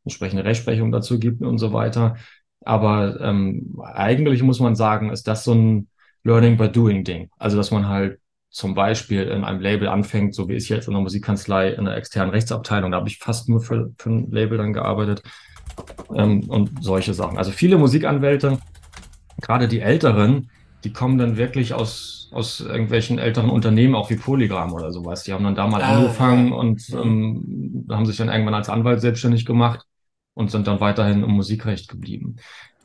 entsprechende 0.04 0.44
Rechtsprechung 0.44 0.90
dazu 0.90 1.18
gibt 1.18 1.42
und 1.42 1.58
so 1.58 1.72
weiter. 1.72 2.16
Aber 2.64 3.20
ähm, 3.20 3.78
eigentlich 3.82 4.42
muss 4.42 4.60
man 4.60 4.74
sagen, 4.74 5.10
ist 5.10 5.28
das 5.28 5.44
so 5.44 5.52
ein 5.54 5.88
Learning 6.24 6.56
by 6.56 6.68
Doing 6.70 7.04
Ding. 7.04 7.30
Also 7.38 7.56
dass 7.56 7.70
man 7.70 7.88
halt 7.88 8.20
zum 8.48 8.74
Beispiel 8.74 9.22
in 9.22 9.44
einem 9.44 9.60
Label 9.60 9.88
anfängt, 9.88 10.34
so 10.34 10.48
wie 10.48 10.54
ich 10.54 10.68
jetzt 10.68 10.86
in 10.86 10.94
der 10.94 11.02
Musikkanzlei 11.02 11.70
in 11.70 11.84
der 11.84 11.96
externen 11.96 12.30
Rechtsabteilung, 12.30 12.90
da 12.90 12.98
habe 12.98 13.08
ich 13.08 13.18
fast 13.18 13.48
nur 13.48 13.60
für, 13.60 13.92
für 13.98 14.10
ein 14.10 14.30
Label 14.30 14.58
dann 14.58 14.72
gearbeitet 14.72 15.22
ähm, 16.14 16.48
und 16.48 16.82
solche 16.82 17.14
Sachen. 17.14 17.38
Also 17.38 17.50
viele 17.50 17.78
Musikanwälte, 17.78 18.58
gerade 19.40 19.68
die 19.68 19.80
älteren, 19.80 20.50
die 20.84 20.92
kommen 20.92 21.18
dann 21.18 21.36
wirklich 21.36 21.74
aus, 21.74 22.30
aus 22.32 22.60
irgendwelchen 22.60 23.18
älteren 23.18 23.50
Unternehmen, 23.50 23.94
auch 23.94 24.10
wie 24.10 24.16
Polygram 24.16 24.72
oder 24.72 24.92
sowas. 24.92 25.22
Die 25.24 25.32
haben 25.32 25.44
dann 25.44 25.54
da 25.54 25.66
mal 25.66 25.82
ah, 25.82 25.96
angefangen 25.96 26.48
ja. 26.48 26.54
und 26.54 26.88
ähm, 26.90 27.86
haben 27.90 28.06
sich 28.06 28.16
dann 28.16 28.28
irgendwann 28.28 28.54
als 28.54 28.68
Anwalt 28.68 29.00
selbstständig 29.00 29.46
gemacht 29.46 29.86
und 30.34 30.50
sind 30.50 30.66
dann 30.66 30.80
weiterhin 30.80 31.22
im 31.22 31.30
Musikrecht 31.30 31.88
geblieben. 31.88 32.36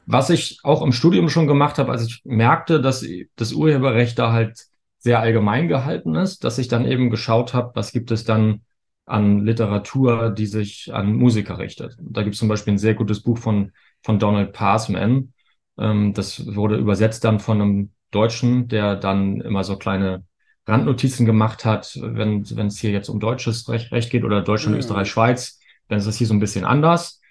Was 0.06 0.30
ich 0.30 0.60
auch 0.64 0.82
im 0.82 0.94
Studium 0.94 1.30
schon 1.30 1.48
gemacht 1.48 1.78
habe, 1.80 1.92
als 1.92 2.06
ich 2.06 2.22
merkte, 2.24 2.82
dass 2.82 3.06
das 3.36 3.54
Urheberrecht 3.54 4.18
da 4.18 4.32
halt 4.32 4.66
sehr 5.00 5.20
allgemein 5.20 5.68
gehalten 5.68 6.16
ist, 6.16 6.44
dass 6.44 6.58
ich 6.58 6.68
dann 6.68 6.86
eben 6.86 7.10
geschaut 7.10 7.54
habe, 7.54 7.72
was 7.76 7.92
gibt 7.92 8.12
es 8.12 8.24
dann 8.24 8.62
an 9.08 9.46
Literatur, 9.46 10.30
die 10.30 10.46
sich 10.46 10.94
an 10.94 11.14
Musiker 11.14 11.58
richtet. 11.58 11.98
Da 12.00 12.22
gibt 12.22 12.36
es 12.36 12.40
zum 12.40 12.50
Beispiel 12.50 12.74
ein 12.74 12.78
sehr 12.78 12.94
gutes 12.94 13.24
Buch 13.24 13.38
von, 13.38 13.72
von 14.04 14.20
Donald 14.20 14.54
Passman. 14.54 15.34
Ähm, 15.80 16.14
das 16.14 16.56
wurde 16.56 16.76
übersetzt 16.76 17.24
dann 17.24 17.40
von 17.40 17.62
einem 17.62 17.92
Deutschen, 18.12 18.68
der 18.68 18.96
dann 18.96 19.42
immer 19.42 19.64
so 19.64 19.78
kleine 19.78 20.24
Randnotizen 20.68 21.26
gemacht 21.26 21.64
hat, 21.64 21.98
wenn 22.02 22.42
es 22.42 22.78
hier 22.78 22.92
jetzt 22.92 23.08
um 23.08 23.20
deutsches 23.22 23.70
Recht, 23.70 23.92
Recht 23.92 24.12
geht 24.12 24.26
oder 24.26 24.42
Deutschland, 24.42 24.76
mhm. 24.76 24.80
Österreich, 24.80 25.10
Schweiz, 25.10 25.60
dann 25.88 26.00
ist 26.00 26.08
das 26.08 26.18
hier 26.18 26.28
so 26.28 26.34
ein 26.34 26.42
bisschen 26.42 26.66
anders. 26.66 27.22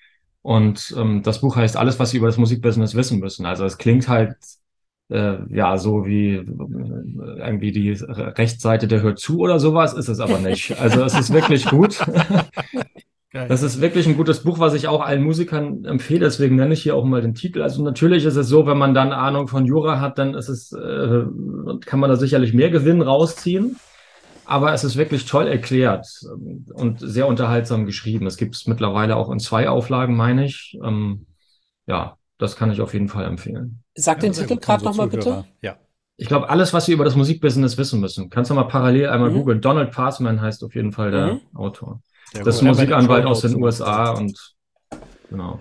Und 0.41 0.95
ähm, 0.97 1.23
das 1.23 1.43
Buch 1.43 1.57
heißt 1.57 1.77
Alles, 1.77 1.99
was 1.99 2.11
Sie 2.11 2.17
über 2.17 2.29
das 2.29 2.39
Musikbusiness 2.39 2.95
wissen 2.95 3.19
müssen. 3.19 3.45
Also 3.45 3.67
es 3.67 3.77
klingt 3.77 4.09
halt 4.09 4.37
äh, 5.09 5.37
ja, 5.51 5.77
so 5.79 6.07
wie 6.07 6.35
äh, 6.35 6.45
irgendwie 7.39 7.73
die 7.73 7.93
Rechtsseite 7.93 8.89
der 8.89 9.03
hört 9.03 9.19
zu 9.19 9.39
oder 9.39 9.59
sowas, 9.59 9.95
ist 9.95 10.09
es 10.09 10.21
aber 10.21 10.39
nicht. 10.39 10.79
Also 10.81 11.03
es 11.05 11.19
ist 11.19 11.33
wirklich 11.33 11.67
gut. 11.67 11.99
Das 13.49 13.63
ist 13.63 13.83
wirklich 13.83 14.07
ein 14.07 14.17
gutes 14.17 14.43
Buch, 14.43 14.59
was 14.61 14.73
ich 14.73 14.89
auch 14.89 15.03
allen 15.03 15.23
Musikern 15.23 15.85
empfehle. 15.85 16.21
Deswegen 16.21 16.57
nenne 16.57 16.73
ich 16.73 16.83
hier 16.83 16.97
auch 16.97 17.05
mal 17.05 17.21
den 17.21 17.35
Titel. 17.35 17.61
Also 17.61 17.83
natürlich 17.83 18.25
ist 18.25 18.37
es 18.37 18.49
so, 18.49 18.67
wenn 18.67 18.79
man 18.79 18.95
dann 18.95 19.13
Ahnung 19.13 19.47
von 19.47 19.67
Jura 19.67 20.01
hat, 20.01 20.19
dann 20.19 20.35
ist 20.35 20.49
es, 20.49 20.73
äh, 20.73 21.25
kann 21.85 22.01
man 22.01 22.09
da 22.09 22.17
sicherlich 22.17 22.55
mehr 22.55 22.71
Gewinn 22.71 23.03
rausziehen. 23.03 23.77
Aber 24.47 24.73
es 24.73 24.85
ist 24.85 24.97
wirklich 24.97 25.27
toll 25.27 25.49
erklärt 25.49 26.07
und 26.73 27.01
sehr 27.01 27.27
unterhaltsam 27.27 27.85
geschrieben. 27.85 28.27
Es 28.27 28.37
gibt 28.37 28.55
es 28.55 28.67
mittlerweile 28.67 29.17
auch 29.17 29.31
in 29.31 29.41
zwei 29.41 29.69
Auflagen, 29.69 30.17
meine 30.17 30.47
ich. 30.47 30.79
Ähm, 30.83 31.27
ja, 31.87 32.17
das 32.39 32.57
kann 32.57 32.71
ich 32.71 32.81
auf 32.81 32.93
jeden 32.93 33.09
Fall 33.09 33.25
empfehlen. 33.25 33.83
Sag 33.95 34.21
den 34.21 34.33
Titel 34.33 34.57
gerade 34.57 34.85
nochmal 34.85 35.09
bitte. 35.09 35.45
Ja. 35.63 35.77
Ich 36.19 36.29
glaube, 36.29 36.49
alles, 36.49 36.73
was 36.73 36.89
wir 36.89 36.95
über 36.95 37.05
das 37.05 37.15
Musikbusiness 37.15 37.77
wissen 37.77 38.01
müssen. 38.01 38.31
Kannst 38.31 38.51
du 38.51 38.55
mal 38.55 38.65
parallel 38.65 39.09
einmal 39.09 39.31
mhm. 39.31 39.35
googeln. 39.35 39.61
Donald 39.61 39.93
Passman 39.93 40.41
heißt 40.41 40.65
auf 40.65 40.75
jeden 40.75 40.93
Fall 40.93 41.11
der 41.11 41.35
mhm. 41.35 41.41
Autor. 41.55 42.01
Der 42.35 42.43
das 42.43 42.57
ist 42.57 42.63
Musikanwalt 42.63 43.27
aus 43.27 43.43
den 43.43 43.63
USA 43.63 44.11
und 44.13 44.57
genau. 45.31 45.61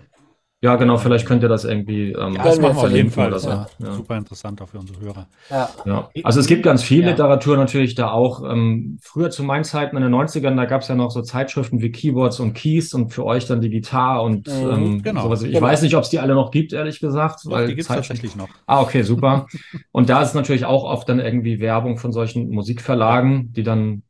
Ja, 0.65 0.77
genau, 0.77 0.97
vielleicht 0.97 1.27
könnt 1.27 1.43
ihr 1.43 1.49
das 1.49 1.63
irgendwie 1.63 2.11
ähm, 2.13 2.33
ja, 2.33 2.43
das 2.43 2.59
machen 2.59 2.75
wir 2.75 2.83
auf 2.85 2.91
jeden 2.91 3.11
Fall. 3.11 3.29
Das 3.29 3.43
so. 3.43 3.49
ja, 3.49 3.67
ja. 3.77 3.93
Super 3.93 4.17
interessant 4.17 4.63
auch 4.63 4.67
für 4.67 4.79
unsere 4.79 4.99
Hörer. 4.99 5.27
Ja. 5.51 5.69
ja. 5.85 6.09
Also 6.23 6.39
es 6.39 6.47
gibt 6.47 6.63
ganz 6.63 6.81
viel 6.81 7.03
ja. 7.03 7.11
Literatur 7.11 7.55
natürlich 7.55 7.93
da 7.93 8.09
auch. 8.09 8.41
Ähm, 8.43 8.97
früher 8.99 9.29
zu 9.29 9.43
meinen 9.43 9.63
Zeiten 9.63 9.95
in 9.95 10.01
den 10.01 10.11
90ern, 10.11 10.55
da 10.55 10.65
gab 10.65 10.81
es 10.81 10.87
ja 10.87 10.95
noch 10.95 11.11
so 11.11 11.21
Zeitschriften 11.21 11.81
wie 11.81 11.91
Keyboards 11.91 12.39
und 12.39 12.55
Keys 12.55 12.95
und 12.95 13.13
für 13.13 13.25
euch 13.25 13.45
dann 13.45 13.61
die 13.61 13.69
Gitarre 13.69 14.23
und 14.23 14.47
mhm, 14.47 14.71
ähm, 14.71 15.03
genau. 15.03 15.21
sowas. 15.21 15.43
Ich 15.43 15.51
genau. 15.51 15.61
weiß 15.61 15.83
nicht, 15.83 15.95
ob 15.95 16.01
es 16.01 16.09
die 16.09 16.17
alle 16.17 16.33
noch 16.33 16.49
gibt, 16.49 16.73
ehrlich 16.73 16.99
gesagt. 16.99 17.41
Doch, 17.45 17.51
weil 17.51 17.67
die 17.67 17.75
gibt 17.75 17.87
es 17.87 17.95
tatsächlich 17.95 18.35
noch. 18.35 18.49
Ah, 18.65 18.81
okay, 18.81 19.03
super. 19.03 19.45
und 19.91 20.09
da 20.09 20.23
ist 20.23 20.33
natürlich 20.33 20.65
auch 20.65 20.83
oft 20.83 21.07
dann 21.07 21.19
irgendwie 21.19 21.59
Werbung 21.59 21.99
von 21.99 22.11
solchen 22.11 22.49
Musikverlagen, 22.49 23.53
die 23.53 23.61
dann 23.61 24.01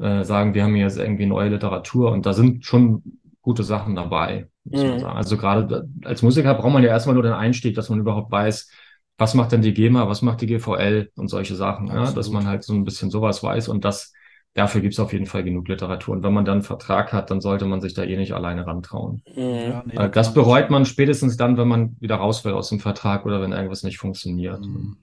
äh, 0.00 0.24
sagen, 0.24 0.54
wir 0.54 0.64
haben 0.64 0.74
hier 0.74 0.84
jetzt 0.84 0.98
irgendwie 0.98 1.26
neue 1.26 1.50
Literatur 1.50 2.10
und 2.10 2.26
da 2.26 2.32
sind 2.32 2.64
schon 2.64 3.04
gute 3.40 3.62
Sachen 3.62 3.94
dabei. 3.94 4.48
Mhm. 4.64 5.04
Also 5.04 5.36
gerade 5.36 5.88
als 6.04 6.22
Musiker 6.22 6.54
braucht 6.54 6.72
man 6.72 6.82
ja 6.82 6.90
erstmal 6.90 7.14
nur 7.14 7.22
den 7.22 7.32
Einstieg, 7.32 7.74
dass 7.74 7.88
man 7.88 8.00
überhaupt 8.00 8.30
weiß, 8.30 8.70
was 9.18 9.34
macht 9.34 9.52
denn 9.52 9.62
die 9.62 9.74
GEMA, 9.74 10.08
was 10.08 10.22
macht 10.22 10.40
die 10.40 10.46
GVL 10.46 11.10
und 11.16 11.28
solche 11.28 11.54
Sachen, 11.54 11.88
ja, 11.88 12.10
dass 12.12 12.30
man 12.30 12.46
halt 12.46 12.62
so 12.64 12.72
ein 12.74 12.84
bisschen 12.84 13.10
sowas 13.10 13.42
weiß 13.42 13.68
und 13.68 13.84
das 13.84 14.12
dafür 14.54 14.80
gibt 14.80 14.94
es 14.94 15.00
auf 15.00 15.12
jeden 15.12 15.26
Fall 15.26 15.44
genug 15.44 15.68
Literatur. 15.68 16.14
Und 16.14 16.22
wenn 16.22 16.32
man 16.32 16.44
dann 16.44 16.56
einen 16.58 16.62
Vertrag 16.62 17.12
hat, 17.12 17.30
dann 17.30 17.40
sollte 17.40 17.64
man 17.64 17.80
sich 17.80 17.94
da 17.94 18.02
eh 18.02 18.16
nicht 18.16 18.32
alleine 18.32 18.66
rantrauen. 18.66 19.22
Mhm. 19.34 19.42
Ja, 19.42 19.82
nee, 19.86 20.08
das 20.10 20.34
bereut 20.34 20.70
man 20.70 20.84
spätestens 20.84 21.36
dann, 21.36 21.56
wenn 21.56 21.68
man 21.68 21.96
wieder 22.00 22.16
raus 22.16 22.44
will 22.44 22.52
aus 22.52 22.68
dem 22.68 22.80
Vertrag 22.80 23.24
oder 23.24 23.40
wenn 23.40 23.52
irgendwas 23.52 23.82
nicht 23.82 23.98
funktioniert. 23.98 24.60
Mhm. 24.60 24.96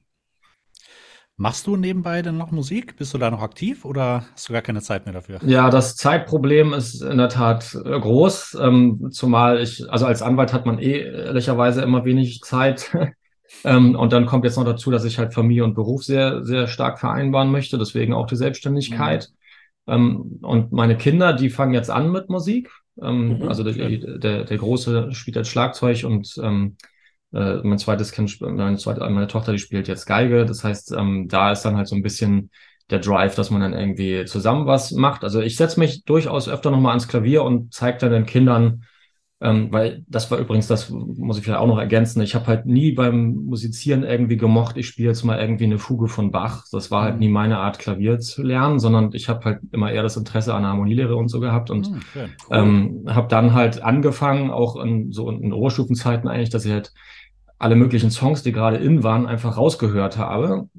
Machst 1.41 1.67
du 1.67 1.77
nebenbei 1.77 2.21
denn 2.21 2.35
noch 2.35 2.51
Musik? 2.51 2.97
Bist 2.97 3.13
du 3.13 3.17
da 3.17 3.31
noch 3.31 3.41
aktiv 3.41 3.85
oder 3.85 4.25
hast 4.33 4.49
du 4.49 4.53
gar 4.53 4.61
keine 4.61 4.81
Zeit 4.81 5.05
mehr 5.05 5.13
dafür? 5.13 5.39
Ja, 5.45 5.69
das 5.69 5.95
Zeitproblem 5.95 6.73
ist 6.73 7.01
in 7.01 7.17
der 7.17 7.29
Tat 7.29 7.73
äh, 7.75 7.97
groß. 7.97 8.57
Ähm, 8.59 9.07
zumal 9.11 9.61
ich, 9.61 9.89
also 9.89 10.05
als 10.05 10.21
Anwalt 10.21 10.51
hat 10.51 10.65
man 10.65 10.79
eh 10.79 10.99
ehrlicherweise 10.99 11.81
immer 11.81 12.03
wenig 12.03 12.41
Zeit. 12.41 12.93
ähm, 13.63 13.95
und 13.95 14.11
dann 14.11 14.25
kommt 14.25 14.43
jetzt 14.43 14.57
noch 14.57 14.65
dazu, 14.65 14.91
dass 14.91 15.05
ich 15.05 15.17
halt 15.17 15.33
Familie 15.33 15.63
und 15.63 15.75
Beruf 15.75 16.03
sehr, 16.03 16.43
sehr 16.43 16.67
stark 16.67 16.99
vereinbaren 16.99 17.51
möchte. 17.51 17.77
Deswegen 17.77 18.13
auch 18.13 18.27
die 18.27 18.35
Selbstständigkeit. 18.35 19.29
Mhm. 19.85 19.93
Ähm, 19.93 20.39
und 20.41 20.73
meine 20.73 20.97
Kinder, 20.97 21.31
die 21.31 21.49
fangen 21.49 21.73
jetzt 21.73 21.89
an 21.89 22.11
mit 22.11 22.27
Musik. 22.27 22.69
Ähm, 23.01 23.37
mhm. 23.37 23.47
Also 23.47 23.63
der, 23.63 23.73
der, 23.97 24.43
der 24.43 24.57
Große 24.57 25.13
spielt 25.13 25.37
jetzt 25.37 25.49
Schlagzeug 25.49 26.03
und 26.03 26.37
ähm, 26.43 26.75
äh, 27.33 27.57
mein 27.63 27.77
zweites 27.77 28.11
Kind, 28.11 28.39
meine, 28.41 28.77
zweite, 28.77 29.01
meine 29.01 29.27
Tochter, 29.27 29.51
die 29.51 29.59
spielt 29.59 29.87
jetzt 29.87 30.05
Geige. 30.05 30.45
Das 30.45 30.63
heißt, 30.63 30.93
ähm, 30.93 31.27
da 31.27 31.51
ist 31.51 31.63
dann 31.63 31.77
halt 31.77 31.87
so 31.87 31.95
ein 31.95 32.03
bisschen 32.03 32.51
der 32.89 32.99
Drive, 32.99 33.35
dass 33.35 33.51
man 33.51 33.61
dann 33.61 33.73
irgendwie 33.73 34.25
zusammen 34.25 34.65
was 34.65 34.91
macht. 34.91 35.23
Also 35.23 35.41
ich 35.41 35.55
setze 35.55 35.79
mich 35.79 36.03
durchaus 36.05 36.49
öfter 36.49 36.71
nochmal 36.71 36.91
ans 36.91 37.07
Klavier 37.07 37.43
und 37.43 37.73
zeige 37.73 37.99
dann 37.99 38.11
den 38.11 38.25
Kindern, 38.25 38.83
ähm, 39.41 39.71
weil 39.71 40.03
das 40.09 40.29
war 40.31 40.37
übrigens, 40.37 40.67
das 40.67 40.89
muss 40.89 41.37
ich 41.37 41.43
vielleicht 41.43 41.61
auch 41.61 41.67
noch 41.67 41.77
ergänzen, 41.77 42.21
ich 42.21 42.35
habe 42.35 42.47
halt 42.47 42.65
nie 42.65 42.91
beim 42.91 43.35
Musizieren 43.45 44.03
irgendwie 44.03 44.35
gemocht, 44.35 44.75
ich 44.75 44.87
spiele 44.87 45.09
jetzt 45.09 45.23
mal 45.23 45.39
irgendwie 45.39 45.63
eine 45.63 45.77
Fuge 45.77 46.07
von 46.07 46.31
Bach. 46.31 46.65
Das 46.73 46.91
war 46.91 47.03
halt 47.03 47.15
mhm. 47.15 47.19
nie 47.21 47.29
meine 47.29 47.57
Art, 47.59 47.79
Klavier 47.79 48.19
zu 48.19 48.43
lernen, 48.43 48.79
sondern 48.79 49.11
ich 49.13 49.29
habe 49.29 49.45
halt 49.45 49.59
immer 49.71 49.91
eher 49.91 50.03
das 50.03 50.17
Interesse 50.17 50.53
an 50.53 50.65
Harmonielehre 50.65 51.15
und 51.15 51.29
so 51.29 51.39
gehabt 51.39 51.69
und 51.69 51.89
mhm, 51.89 51.99
cool. 52.15 52.29
ähm, 52.51 53.05
habe 53.07 53.29
dann 53.29 53.53
halt 53.53 53.81
angefangen, 53.81 54.51
auch 54.51 54.75
in 54.75 55.13
so 55.13 55.29
in 55.29 55.53
Oberstufenzeiten 55.53 56.27
eigentlich, 56.27 56.49
dass 56.49 56.65
ich 56.65 56.73
halt 56.73 56.91
alle 57.59 57.75
möglichen 57.75 58.09
Songs, 58.09 58.41
die 58.41 58.51
gerade 58.51 58.77
in 58.77 59.03
waren, 59.03 59.27
einfach 59.27 59.57
rausgehört 59.57 60.17
habe. 60.17 60.69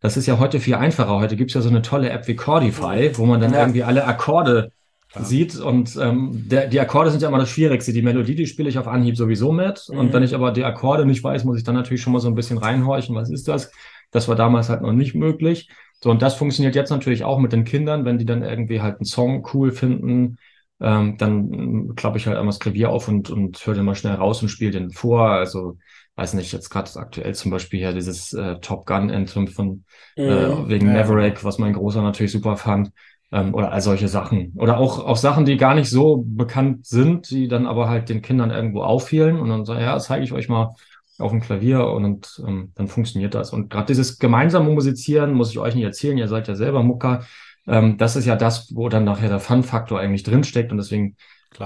Das 0.00 0.16
ist 0.16 0.26
ja 0.26 0.38
heute 0.38 0.60
viel 0.60 0.76
einfacher. 0.76 1.18
Heute 1.18 1.36
gibt's 1.36 1.54
ja 1.54 1.60
so 1.60 1.68
eine 1.68 1.82
tolle 1.82 2.10
App 2.10 2.28
wie 2.28 2.36
Chordify, 2.36 3.10
wo 3.18 3.26
man 3.26 3.40
dann 3.40 3.52
ja. 3.52 3.60
irgendwie 3.60 3.82
alle 3.82 4.04
Akkorde 4.06 4.70
ja. 5.14 5.24
sieht. 5.24 5.56
Und 5.56 5.96
ähm, 6.00 6.44
der, 6.48 6.68
die 6.68 6.80
Akkorde 6.80 7.10
sind 7.10 7.20
ja 7.20 7.28
immer 7.28 7.38
das 7.38 7.50
Schwierigste. 7.50 7.92
Die 7.92 8.02
Melodie, 8.02 8.36
die 8.36 8.46
spiele 8.46 8.68
ich 8.68 8.78
auf 8.78 8.86
Anhieb 8.86 9.16
sowieso 9.16 9.50
mit. 9.50 9.88
Mhm. 9.90 9.98
Und 9.98 10.12
wenn 10.12 10.22
ich 10.22 10.36
aber 10.36 10.52
die 10.52 10.64
Akkorde 10.64 11.04
nicht 11.04 11.24
weiß, 11.24 11.44
muss 11.44 11.58
ich 11.58 11.64
dann 11.64 11.74
natürlich 11.74 12.00
schon 12.00 12.12
mal 12.12 12.20
so 12.20 12.28
ein 12.28 12.36
bisschen 12.36 12.58
reinhorchen. 12.58 13.16
Was 13.16 13.30
ist 13.30 13.48
das? 13.48 13.72
Das 14.12 14.28
war 14.28 14.36
damals 14.36 14.68
halt 14.68 14.82
noch 14.82 14.92
nicht 14.92 15.16
möglich. 15.16 15.68
So, 16.00 16.10
und 16.10 16.22
das 16.22 16.34
funktioniert 16.34 16.76
jetzt 16.76 16.90
natürlich 16.90 17.24
auch 17.24 17.40
mit 17.40 17.52
den 17.52 17.64
Kindern, 17.64 18.04
wenn 18.04 18.18
die 18.18 18.24
dann 18.24 18.44
irgendwie 18.44 18.80
halt 18.80 18.98
einen 18.98 19.04
Song 19.04 19.46
cool 19.52 19.72
finden, 19.72 20.38
ähm, 20.80 21.16
dann 21.18 21.94
klappe 21.96 22.18
ich 22.18 22.26
halt 22.26 22.36
einmal 22.36 22.52
das 22.52 22.60
Klavier 22.60 22.90
auf 22.90 23.08
und, 23.08 23.30
und 23.30 23.64
höre 23.66 23.74
den 23.74 23.84
mal 23.84 23.94
schnell 23.94 24.14
raus 24.14 24.42
und 24.42 24.48
spiele 24.48 24.70
den 24.70 24.90
vor. 24.90 25.28
Also 25.30 25.78
weiß 26.16 26.34
nicht, 26.34 26.52
jetzt 26.52 26.70
gerade 26.70 26.90
aktuell 26.96 27.34
zum 27.34 27.50
Beispiel 27.50 27.80
ja 27.80 27.92
dieses 27.92 28.32
äh, 28.32 28.58
Top 28.60 28.86
Gun 28.86 29.10
Anthem 29.10 29.48
von 29.48 29.84
äh, 30.16 30.48
mhm. 30.48 30.68
wegen 30.68 30.86
ja. 30.88 30.94
Maverick, 30.94 31.44
was 31.44 31.58
mein 31.58 31.74
Großer 31.74 32.02
natürlich 32.02 32.32
super 32.32 32.56
fand. 32.56 32.90
Ähm, 33.30 33.54
oder 33.54 33.72
all 33.72 33.80
solche 33.82 34.08
Sachen. 34.08 34.54
Oder 34.56 34.78
auch, 34.78 35.04
auch 35.04 35.16
Sachen, 35.16 35.44
die 35.44 35.58
gar 35.58 35.74
nicht 35.74 35.90
so 35.90 36.24
bekannt 36.26 36.86
sind, 36.86 37.30
die 37.30 37.46
dann 37.46 37.66
aber 37.66 37.88
halt 37.88 38.08
den 38.08 38.22
Kindern 38.22 38.50
irgendwo 38.50 38.82
auffielen 38.82 39.38
und 39.38 39.50
dann 39.50 39.66
sagen, 39.66 39.82
ja, 39.82 39.98
zeige 39.98 40.24
ich 40.24 40.32
euch 40.32 40.48
mal 40.48 40.74
auf 41.18 41.30
dem 41.30 41.40
Klavier 41.40 41.84
und 41.86 42.42
ähm, 42.46 42.72
dann 42.74 42.88
funktioniert 42.88 43.34
das. 43.34 43.52
Und 43.52 43.70
gerade 43.70 43.86
dieses 43.86 44.18
gemeinsame 44.18 44.70
Musizieren 44.70 45.34
muss 45.34 45.50
ich 45.50 45.58
euch 45.58 45.74
nicht 45.74 45.84
erzählen, 45.84 46.16
ihr 46.16 46.28
seid 46.28 46.48
ja 46.48 46.54
selber 46.54 46.82
Mucker, 46.82 47.24
Ähm, 47.68 47.98
das 47.98 48.16
ist 48.16 48.24
ja 48.24 48.36
das, 48.36 48.74
wo 48.74 48.88
dann 48.88 49.04
nachher 49.04 49.28
der 49.28 49.40
Fun-Faktor 49.40 50.00
eigentlich 50.00 50.22
drinsteckt 50.22 50.72
und 50.72 50.78
deswegen 50.78 51.16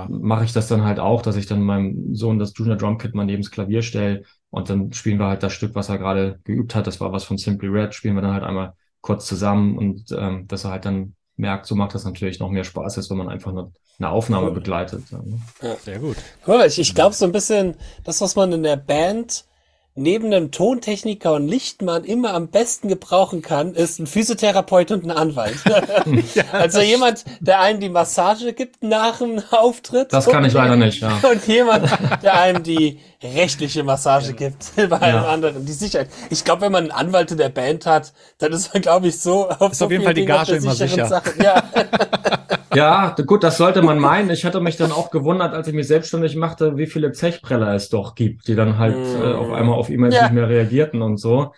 mache 0.09 0.45
ich 0.45 0.53
das 0.53 0.69
dann 0.69 0.85
halt 0.85 1.01
auch, 1.01 1.23
dass 1.23 1.37
ich 1.37 1.47
dann 1.47 1.61
meinem 1.61 2.15
Sohn 2.15 2.38
das 2.38 2.53
Junior 2.57 2.77
Drum 2.77 2.99
Kit 2.99 3.15
mal 3.15 3.25
neben 3.25 3.43
das 3.43 3.51
Klavier 3.51 3.83
stelle 3.83 4.23
und 4.51 4.71
dann 4.71 4.93
spielen 4.93 5.19
wir 5.19 5.27
halt 5.27 5.43
das 5.43 5.53
Stück, 5.53 5.75
was 5.75 5.88
er 5.88 5.99
gerade 5.99 6.38
geübt 6.45 6.75
hat. 6.75 6.87
Das 6.87 7.01
war 7.01 7.12
was 7.12 7.25
von 7.25 7.37
Simply 7.37 7.69
Red, 7.69 7.95
spielen 7.95 8.15
wir 8.15 8.23
dann 8.23 8.33
halt 8.33 8.45
einmal 8.45 8.75
kurz 9.01 9.27
zusammen 9.27 9.77
und 9.77 10.05
ähm, 10.17 10.47
dass 10.47 10.65
er 10.65 10.71
halt 10.71 10.85
dann 10.85 11.15
merkt, 11.37 11.67
so 11.67 11.75
macht 11.75 11.95
das 11.95 12.05
natürlich 12.05 12.38
noch 12.38 12.51
mehr 12.51 12.65
Spaß, 12.65 12.97
als 12.97 13.11
wenn 13.11 13.17
man 13.17 13.29
einfach 13.29 13.51
eine, 13.51 13.73
eine 13.99 14.11
Aufnahme 14.11 14.49
cool. 14.49 14.55
begleitet. 14.55 15.11
Ne? 15.11 15.41
Ja, 15.61 15.77
sehr 15.77 15.99
gut. 15.99 16.17
Cool, 16.47 16.62
ich, 16.67 16.79
ich 16.79 16.95
glaube 16.95 17.15
so 17.15 17.25
ein 17.25 17.33
bisschen, 17.33 17.75
das, 18.05 18.21
was 18.21 18.37
man 18.37 18.53
in 18.53 18.62
der 18.62 18.77
Band 18.77 19.45
neben 19.94 20.26
einem 20.26 20.50
Tontechniker 20.50 21.35
und 21.35 21.46
Lichtmann 21.46 22.05
immer 22.05 22.33
am 22.33 22.48
besten 22.48 22.88
gebrauchen 22.88 23.42
kann, 23.42 23.74
ist 23.74 23.98
ein 23.98 24.07
Physiotherapeut 24.07 24.90
und 24.90 25.05
ein 25.05 25.11
Anwalt. 25.11 25.57
ja, 26.35 26.44
also 26.52 26.81
jemand, 26.81 27.24
der 27.40 27.61
einem 27.61 27.81
die 27.81 27.90
Massage 27.90 28.55
gibt 28.55 28.83
nach 28.83 29.18
dem 29.18 29.42
Auftritt. 29.50 30.12
Das 30.12 30.26
kann 30.26 30.44
ich 30.44 30.55
leider 30.55 30.76
nicht, 30.76 31.02
ja. 31.02 31.20
Und 31.31 31.46
jemand, 31.46 31.90
der 32.22 32.40
einem 32.40 32.62
die 32.62 33.00
rechtliche 33.22 33.85
Massage 33.85 34.33
gibt 34.33 34.74
bei 34.76 35.00
einem 35.00 35.22
ja. 35.22 35.28
anderen. 35.28 35.64
Die 35.66 35.72
Sicherheit. 35.72 36.09
Ich 36.31 36.44
glaube, 36.44 36.62
wenn 36.62 36.72
man 36.72 36.85
einen 36.85 36.92
Anwalt 36.92 37.31
in 37.31 37.38
der 37.38 37.50
Band 37.50 37.87
hat, 37.87 38.12
dann 38.38 38.52
ist 38.52 38.72
man, 38.72 38.83
glaube 38.83 39.09
ich, 39.09 39.20
so 39.20 39.48
auf, 39.48 39.72
ist 39.72 39.78
so 39.78 39.85
auf 39.87 39.90
jeden 39.90 40.05
Fall 40.05 40.14
die 40.14 40.24
Gage 40.24 40.57
immer 40.57 40.74
sicher. 40.74 41.07
Sachen. 41.07 41.42
Ja. 41.42 41.62
Ja, 42.74 43.14
gut, 43.26 43.42
das 43.42 43.58
sollte 43.58 43.82
man 43.82 43.98
meinen. 43.98 44.30
Ich 44.30 44.44
hatte 44.44 44.61
mich 44.61 44.76
dann 44.76 44.92
auch 44.92 45.11
gewundert, 45.11 45.54
als 45.54 45.68
ich 45.68 45.74
mich 45.74 45.87
selbstständig 45.87 46.37
machte, 46.37 46.76
wie 46.76 46.87
viele 46.87 47.12
Zechpreller 47.12 47.74
es 47.74 47.88
doch 47.88 48.14
gibt, 48.14 48.48
die 48.48 48.54
dann 48.54 48.78
halt 48.78 48.96
mm. 48.96 49.22
äh, 49.22 49.32
auf 49.35 49.52
einmal 49.52 49.76
auf 49.76 49.90
E-Mails 49.90 50.14
ja. 50.14 50.22
nicht 50.22 50.32
mehr 50.32 50.48
reagierten 50.48 51.02
und 51.02 51.18
so. 51.18 51.52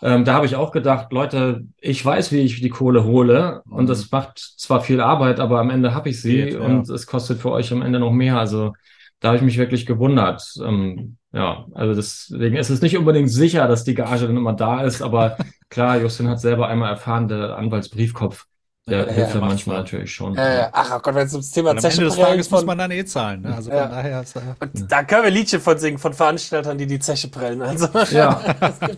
Ähm, 0.00 0.24
da 0.24 0.34
habe 0.34 0.46
ich 0.46 0.54
auch 0.54 0.70
gedacht, 0.70 1.12
Leute, 1.12 1.64
ich 1.80 2.04
weiß, 2.04 2.30
wie 2.30 2.40
ich 2.40 2.60
die 2.60 2.68
Kohle 2.68 3.04
hole 3.04 3.62
und 3.68 3.84
mhm. 3.84 3.88
das 3.88 4.10
macht 4.12 4.38
zwar 4.38 4.80
viel 4.80 5.00
Arbeit, 5.00 5.40
aber 5.40 5.58
am 5.58 5.70
Ende 5.70 5.92
habe 5.92 6.08
ich 6.08 6.22
sie 6.22 6.44
Geht, 6.44 6.56
und 6.56 6.88
ja. 6.88 6.94
es 6.94 7.06
kostet 7.06 7.40
für 7.40 7.50
euch 7.50 7.72
am 7.72 7.82
Ende 7.82 7.98
noch 7.98 8.12
mehr. 8.12 8.38
Also 8.38 8.74
da 9.20 9.28
habe 9.28 9.38
ich 9.38 9.42
mich 9.42 9.58
wirklich 9.58 9.86
gewundert. 9.86 10.42
Ähm, 10.64 11.16
ja, 11.32 11.66
also 11.74 11.94
deswegen 11.94 12.56
ist 12.56 12.70
es 12.70 12.80
nicht 12.80 12.96
unbedingt 12.96 13.30
sicher, 13.30 13.66
dass 13.66 13.84
die 13.84 13.94
Gage 13.94 14.26
dann 14.26 14.36
immer 14.36 14.54
da 14.54 14.82
ist, 14.82 15.02
aber 15.02 15.36
klar, 15.68 16.00
Justin 16.00 16.28
hat 16.28 16.40
selber 16.40 16.68
einmal 16.68 16.90
erfahren, 16.90 17.26
der 17.26 17.58
Anwaltsbriefkopf, 17.58 18.46
der 18.88 19.06
ja, 19.06 19.12
hilft 19.12 19.34
ja, 19.34 19.40
manchmal 19.40 19.78
natürlich 19.78 20.12
schon. 20.12 20.36
Äh, 20.36 20.68
ach 20.72 20.92
oh 20.96 20.98
Gott, 21.00 21.14
wenn 21.14 21.26
es 21.26 21.32
ums 21.32 21.50
Thema 21.50 21.70
Am 21.70 21.76
Ende 21.76 22.04
des 22.04 22.16
Tages 22.16 22.50
muss 22.50 22.64
man 22.64 22.78
dann 22.78 22.90
eh 22.90 23.04
zahlen. 23.04 23.42
Ne? 23.42 23.54
Also 23.54 23.70
von 23.70 23.78
daher 23.78 24.22
ist, 24.22 24.36
äh, 24.36 24.40
Und 24.60 24.90
da 24.90 25.02
können 25.04 25.24
wir 25.24 25.30
Liedchen 25.30 25.60
von 25.60 25.78
singen, 25.78 25.98
von 25.98 26.12
Veranstaltern, 26.12 26.78
die 26.78 26.86
die 26.86 26.98
Zeche 26.98 27.28
prellen. 27.28 27.62
Also 27.62 27.88
ja. 28.10 28.40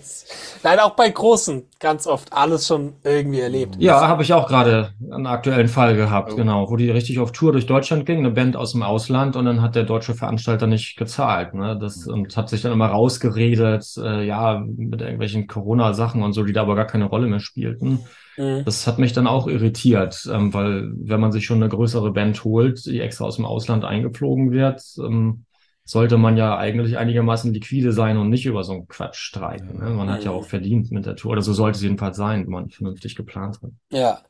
Leider 0.63 0.85
auch 0.85 0.95
bei 0.95 1.09
Großen 1.09 1.63
ganz 1.79 2.07
oft 2.07 2.33
alles 2.33 2.67
schon 2.67 2.95
irgendwie 3.05 3.41
erlebt. 3.41 3.77
Ja, 3.79 4.07
habe 4.07 4.23
ich 4.23 4.33
auch 4.33 4.49
gerade 4.49 4.93
einen 5.11 5.27
aktuellen 5.27 5.69
Fall 5.69 5.97
gehabt, 5.97 6.33
oh. 6.33 6.37
genau, 6.37 6.71
wo 6.71 6.77
die 6.77 6.91
richtig 6.91 7.19
auf 7.19 7.33
Tour 7.33 7.53
durch 7.53 7.67
Deutschland 7.67 8.07
ging, 8.07 8.19
eine 8.19 8.31
Band 8.31 8.57
aus 8.57 8.73
dem 8.73 8.83
Ausland 8.83 9.37
und 9.37 9.45
dann 9.45 9.63
hat 9.63 9.75
der 9.75 9.85
deutsche 9.85 10.15
Veranstalter 10.15 10.67
nicht 10.67 10.97
gezahlt. 10.97 11.55
Ne? 11.55 11.79
Das, 11.81 12.07
und 12.07 12.37
hat 12.37 12.49
sich 12.49 12.63
dann 12.63 12.73
immer 12.73 12.89
rausgeredet, 12.89 13.87
äh, 13.99 14.25
ja, 14.25 14.63
mit 14.67 15.01
irgendwelchen 15.01 15.47
Corona-Sachen 15.47 16.23
und 16.23 16.33
so, 16.33 16.45
die 16.45 16.53
da 16.53 16.63
aber 16.63 16.77
gar 16.77 16.87
keine 16.87 17.07
Rolle 17.07 17.27
mehr 17.27 17.41
spielten. 17.41 18.01
Mhm. 18.41 18.65
Das 18.65 18.87
hat 18.87 18.99
mich 18.99 19.13
dann 19.13 19.27
auch 19.27 19.47
irritiert, 19.47 20.29
ähm, 20.33 20.55
weil 20.55 20.91
wenn 20.95 21.21
man 21.21 21.31
sich 21.31 21.45
schon 21.45 21.59
eine 21.59 21.69
größere 21.69 22.11
Band 22.11 22.43
holt, 22.43 22.87
die 22.87 23.01
extra 23.01 23.27
aus 23.27 23.37
dem 23.37 23.45
Ausland 23.45 23.85
eingeflogen 23.85 24.51
wird, 24.51 24.83
ähm, 24.99 25.45
sollte 25.85 26.17
man 26.17 26.37
ja 26.37 26.57
eigentlich 26.57 26.97
einigermaßen 26.97 27.53
liquide 27.53 27.93
sein 27.93 28.17
und 28.17 28.31
nicht 28.31 28.47
über 28.47 28.63
so 28.65 28.73
einen 28.73 28.89
Quatsch 28.89 29.19
streiten. 29.19 29.79
Ne? 29.79 29.91
Man 29.91 30.09
hat 30.09 30.25
ja 30.25 30.31
auch 30.31 30.47
verdient 30.47 30.91
mit 30.91 31.05
der 31.05 31.17
Tour, 31.17 31.33
oder 31.33 31.43
so 31.43 31.53
sollte 31.53 31.77
es 31.77 31.83
jedenfalls 31.83 32.17
sein, 32.17 32.45
wenn 32.45 32.53
man 32.53 32.71
vernünftig 32.71 33.17
geplant 33.17 33.61
hat. 33.63 33.73
Ja, 33.91 34.21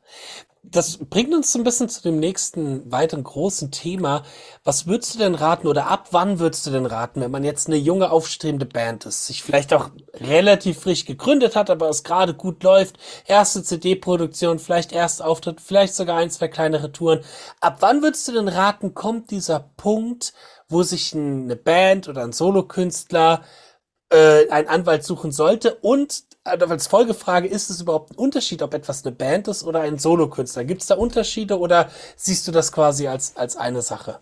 das 0.63 0.97
bringt 0.97 1.33
uns 1.33 1.51
so 1.51 1.59
ein 1.59 1.63
bisschen 1.63 1.89
zu 1.89 2.03
dem 2.03 2.19
nächsten 2.19 2.91
weiteren 2.91 3.23
großen 3.23 3.71
Thema. 3.71 4.23
Was 4.63 4.85
würdest 4.85 5.15
du 5.15 5.19
denn 5.19 5.33
raten 5.33 5.67
oder 5.67 5.87
ab 5.87 6.09
wann 6.11 6.39
würdest 6.39 6.65
du 6.67 6.71
denn 6.71 6.85
raten, 6.85 7.21
wenn 7.21 7.31
man 7.31 7.43
jetzt 7.43 7.67
eine 7.67 7.77
junge 7.77 8.11
aufstrebende 8.11 8.67
Band 8.67 9.05
ist, 9.07 9.25
sich 9.25 9.41
vielleicht 9.41 9.73
auch 9.73 9.89
relativ 10.13 10.79
frisch 10.79 11.05
gegründet 11.05 11.55
hat, 11.55 11.71
aber 11.71 11.89
es 11.89 12.03
gerade 12.03 12.35
gut 12.35 12.61
läuft, 12.63 12.97
erste 13.25 13.63
CD-Produktion, 13.63 14.59
vielleicht 14.59 14.91
erst 14.91 15.23
Auftritt, 15.23 15.61
vielleicht 15.61 15.95
sogar 15.95 16.17
ein, 16.17 16.29
zwei 16.29 16.47
kleinere 16.47 16.91
Touren. 16.91 17.23
Ab 17.59 17.77
wann 17.79 18.03
würdest 18.03 18.27
du 18.27 18.33
denn 18.33 18.47
raten, 18.47 18.93
kommt 18.93 19.31
dieser 19.31 19.71
Punkt, 19.77 20.33
wo 20.69 20.83
sich 20.83 21.15
eine 21.15 21.55
Band 21.55 22.07
oder 22.07 22.23
ein 22.23 22.33
Solokünstler 22.33 23.43
äh, 24.11 24.47
einen 24.49 24.67
Anwalt 24.67 25.03
suchen 25.03 25.31
sollte 25.31 25.75
und 25.75 26.23
als 26.43 26.87
Folgefrage, 26.87 27.47
ist 27.47 27.69
es 27.69 27.81
überhaupt 27.81 28.11
ein 28.11 28.17
Unterschied, 28.17 28.61
ob 28.61 28.73
etwas 28.73 29.05
eine 29.05 29.15
Band 29.15 29.47
ist 29.47 29.63
oder 29.63 29.81
ein 29.81 29.97
Solokünstler? 29.97 30.63
Gibt 30.63 30.81
es 30.81 30.87
da 30.87 30.95
Unterschiede 30.95 31.59
oder 31.59 31.89
siehst 32.15 32.47
du 32.47 32.51
das 32.51 32.71
quasi 32.71 33.07
als, 33.07 33.37
als 33.37 33.55
eine 33.57 33.81
Sache? 33.81 34.19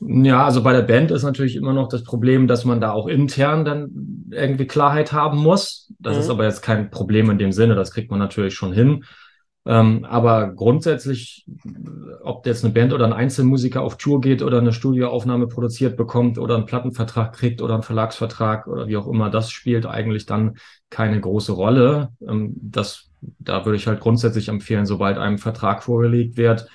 Ja, 0.00 0.44
also 0.44 0.62
bei 0.62 0.74
der 0.74 0.82
Band 0.82 1.10
ist 1.10 1.22
natürlich 1.22 1.56
immer 1.56 1.72
noch 1.72 1.88
das 1.88 2.04
Problem, 2.04 2.46
dass 2.46 2.64
man 2.64 2.80
da 2.80 2.92
auch 2.92 3.06
intern 3.06 3.64
dann 3.64 4.26
irgendwie 4.30 4.66
Klarheit 4.66 5.12
haben 5.12 5.38
muss. 5.38 5.90
Das 5.98 6.16
mhm. 6.16 6.20
ist 6.20 6.30
aber 6.30 6.44
jetzt 6.44 6.60
kein 6.60 6.90
Problem 6.90 7.30
in 7.30 7.38
dem 7.38 7.52
Sinne, 7.52 7.74
das 7.74 7.92
kriegt 7.92 8.10
man 8.10 8.20
natürlich 8.20 8.54
schon 8.54 8.72
hin. 8.72 9.04
Ähm, 9.66 10.04
aber 10.04 10.52
grundsätzlich, 10.52 11.44
ob 12.22 12.46
jetzt 12.46 12.64
eine 12.64 12.72
Band 12.72 12.92
oder 12.92 13.04
ein 13.04 13.12
Einzelmusiker 13.12 13.82
auf 13.82 13.96
Tour 13.96 14.20
geht 14.20 14.42
oder 14.42 14.58
eine 14.58 14.72
Studioaufnahme 14.72 15.48
produziert 15.48 15.96
bekommt 15.96 16.38
oder 16.38 16.54
einen 16.54 16.66
Plattenvertrag 16.66 17.32
kriegt 17.32 17.60
oder 17.60 17.74
einen 17.74 17.82
Verlagsvertrag 17.82 18.68
oder 18.68 18.86
wie 18.86 18.96
auch 18.96 19.08
immer, 19.08 19.28
das 19.28 19.50
spielt 19.50 19.84
eigentlich 19.84 20.24
dann 20.24 20.56
keine 20.88 21.20
große 21.20 21.52
Rolle. 21.52 22.10
Ähm, 22.26 22.54
das, 22.62 23.10
da 23.20 23.64
würde 23.64 23.76
ich 23.76 23.88
halt 23.88 24.00
grundsätzlich 24.00 24.48
empfehlen, 24.48 24.86
sobald 24.86 25.18
einem 25.18 25.38
Vertrag 25.38 25.82
vorgelegt 25.82 26.36
wird, 26.36 26.68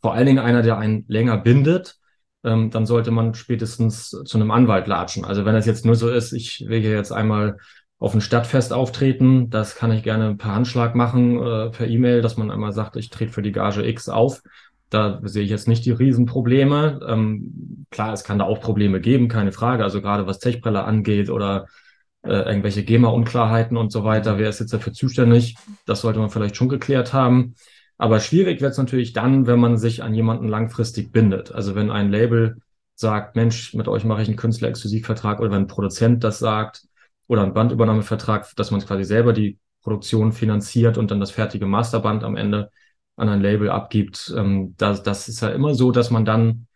vor 0.00 0.14
allen 0.14 0.26
Dingen 0.26 0.38
einer, 0.38 0.62
der 0.62 0.78
einen 0.78 1.04
länger 1.08 1.36
bindet, 1.36 1.98
ähm, 2.44 2.70
dann 2.70 2.86
sollte 2.86 3.10
man 3.10 3.34
spätestens 3.34 4.10
zu 4.10 4.38
einem 4.38 4.50
Anwalt 4.52 4.86
latschen. 4.86 5.24
Also 5.24 5.44
wenn 5.44 5.54
es 5.54 5.66
jetzt 5.66 5.84
nur 5.84 5.96
so 5.96 6.08
ist, 6.08 6.32
ich 6.32 6.64
will 6.66 6.80
hier 6.80 6.92
jetzt 6.92 7.12
einmal 7.12 7.58
auf 7.98 8.14
ein 8.14 8.20
Stadtfest 8.20 8.72
auftreten. 8.72 9.50
Das 9.50 9.74
kann 9.74 9.90
ich 9.90 10.02
gerne 10.02 10.36
per 10.36 10.54
Handschlag 10.54 10.94
machen, 10.94 11.42
äh, 11.42 11.70
per 11.70 11.88
E-Mail, 11.88 12.22
dass 12.22 12.36
man 12.36 12.50
einmal 12.50 12.72
sagt, 12.72 12.96
ich 12.96 13.10
trete 13.10 13.32
für 13.32 13.42
die 13.42 13.52
Gage 13.52 13.86
X 13.86 14.08
auf. 14.08 14.42
Da 14.90 15.20
sehe 15.24 15.42
ich 15.42 15.50
jetzt 15.50 15.68
nicht 15.68 15.84
die 15.84 15.90
Riesenprobleme. 15.90 17.00
Ähm, 17.06 17.86
klar, 17.90 18.12
es 18.12 18.24
kann 18.24 18.38
da 18.38 18.44
auch 18.44 18.60
Probleme 18.60 19.00
geben, 19.00 19.28
keine 19.28 19.52
Frage. 19.52 19.84
Also 19.84 20.00
gerade 20.00 20.26
was 20.26 20.38
Techbrille 20.38 20.84
angeht 20.84 21.28
oder 21.28 21.66
äh, 22.22 22.30
irgendwelche 22.30 22.84
GEMA-Unklarheiten 22.84 23.76
und 23.76 23.92
so 23.92 24.04
weiter. 24.04 24.38
Wer 24.38 24.48
ist 24.48 24.60
jetzt 24.60 24.72
dafür 24.72 24.92
zuständig? 24.92 25.56
Das 25.84 26.00
sollte 26.00 26.20
man 26.20 26.30
vielleicht 26.30 26.56
schon 26.56 26.68
geklärt 26.68 27.12
haben. 27.12 27.54
Aber 27.98 28.20
schwierig 28.20 28.60
wird 28.60 28.72
es 28.72 28.78
natürlich 28.78 29.12
dann, 29.12 29.46
wenn 29.46 29.58
man 29.58 29.76
sich 29.76 30.02
an 30.02 30.14
jemanden 30.14 30.48
langfristig 30.48 31.12
bindet. 31.12 31.52
Also 31.52 31.74
wenn 31.74 31.90
ein 31.90 32.10
Label 32.10 32.56
sagt, 32.94 33.36
Mensch, 33.36 33.74
mit 33.74 33.88
euch 33.88 34.04
mache 34.04 34.22
ich 34.22 34.28
einen 34.28 34.36
Künstler-Exklusivvertrag 34.36 35.40
oder 35.40 35.50
wenn 35.50 35.62
ein 35.62 35.66
Produzent 35.66 36.24
das 36.24 36.38
sagt, 36.38 36.87
oder 37.28 37.42
einen 37.42 37.54
Bandübernahmevertrag, 37.54 38.56
dass 38.56 38.72
man 38.72 38.80
quasi 38.80 39.04
selber 39.04 39.32
die 39.32 39.58
Produktion 39.82 40.32
finanziert 40.32 40.98
und 40.98 41.10
dann 41.10 41.20
das 41.20 41.30
fertige 41.30 41.66
Masterband 41.66 42.24
am 42.24 42.36
Ende 42.36 42.70
an 43.16 43.28
ein 43.28 43.40
Label 43.40 43.70
abgibt. 43.70 44.34
Ähm, 44.36 44.74
das, 44.76 45.02
das 45.02 45.28
ist 45.28 45.40
ja 45.40 45.50
immer 45.50 45.74
so, 45.74 45.92
dass 45.92 46.10
man 46.10 46.24
dann 46.24 46.66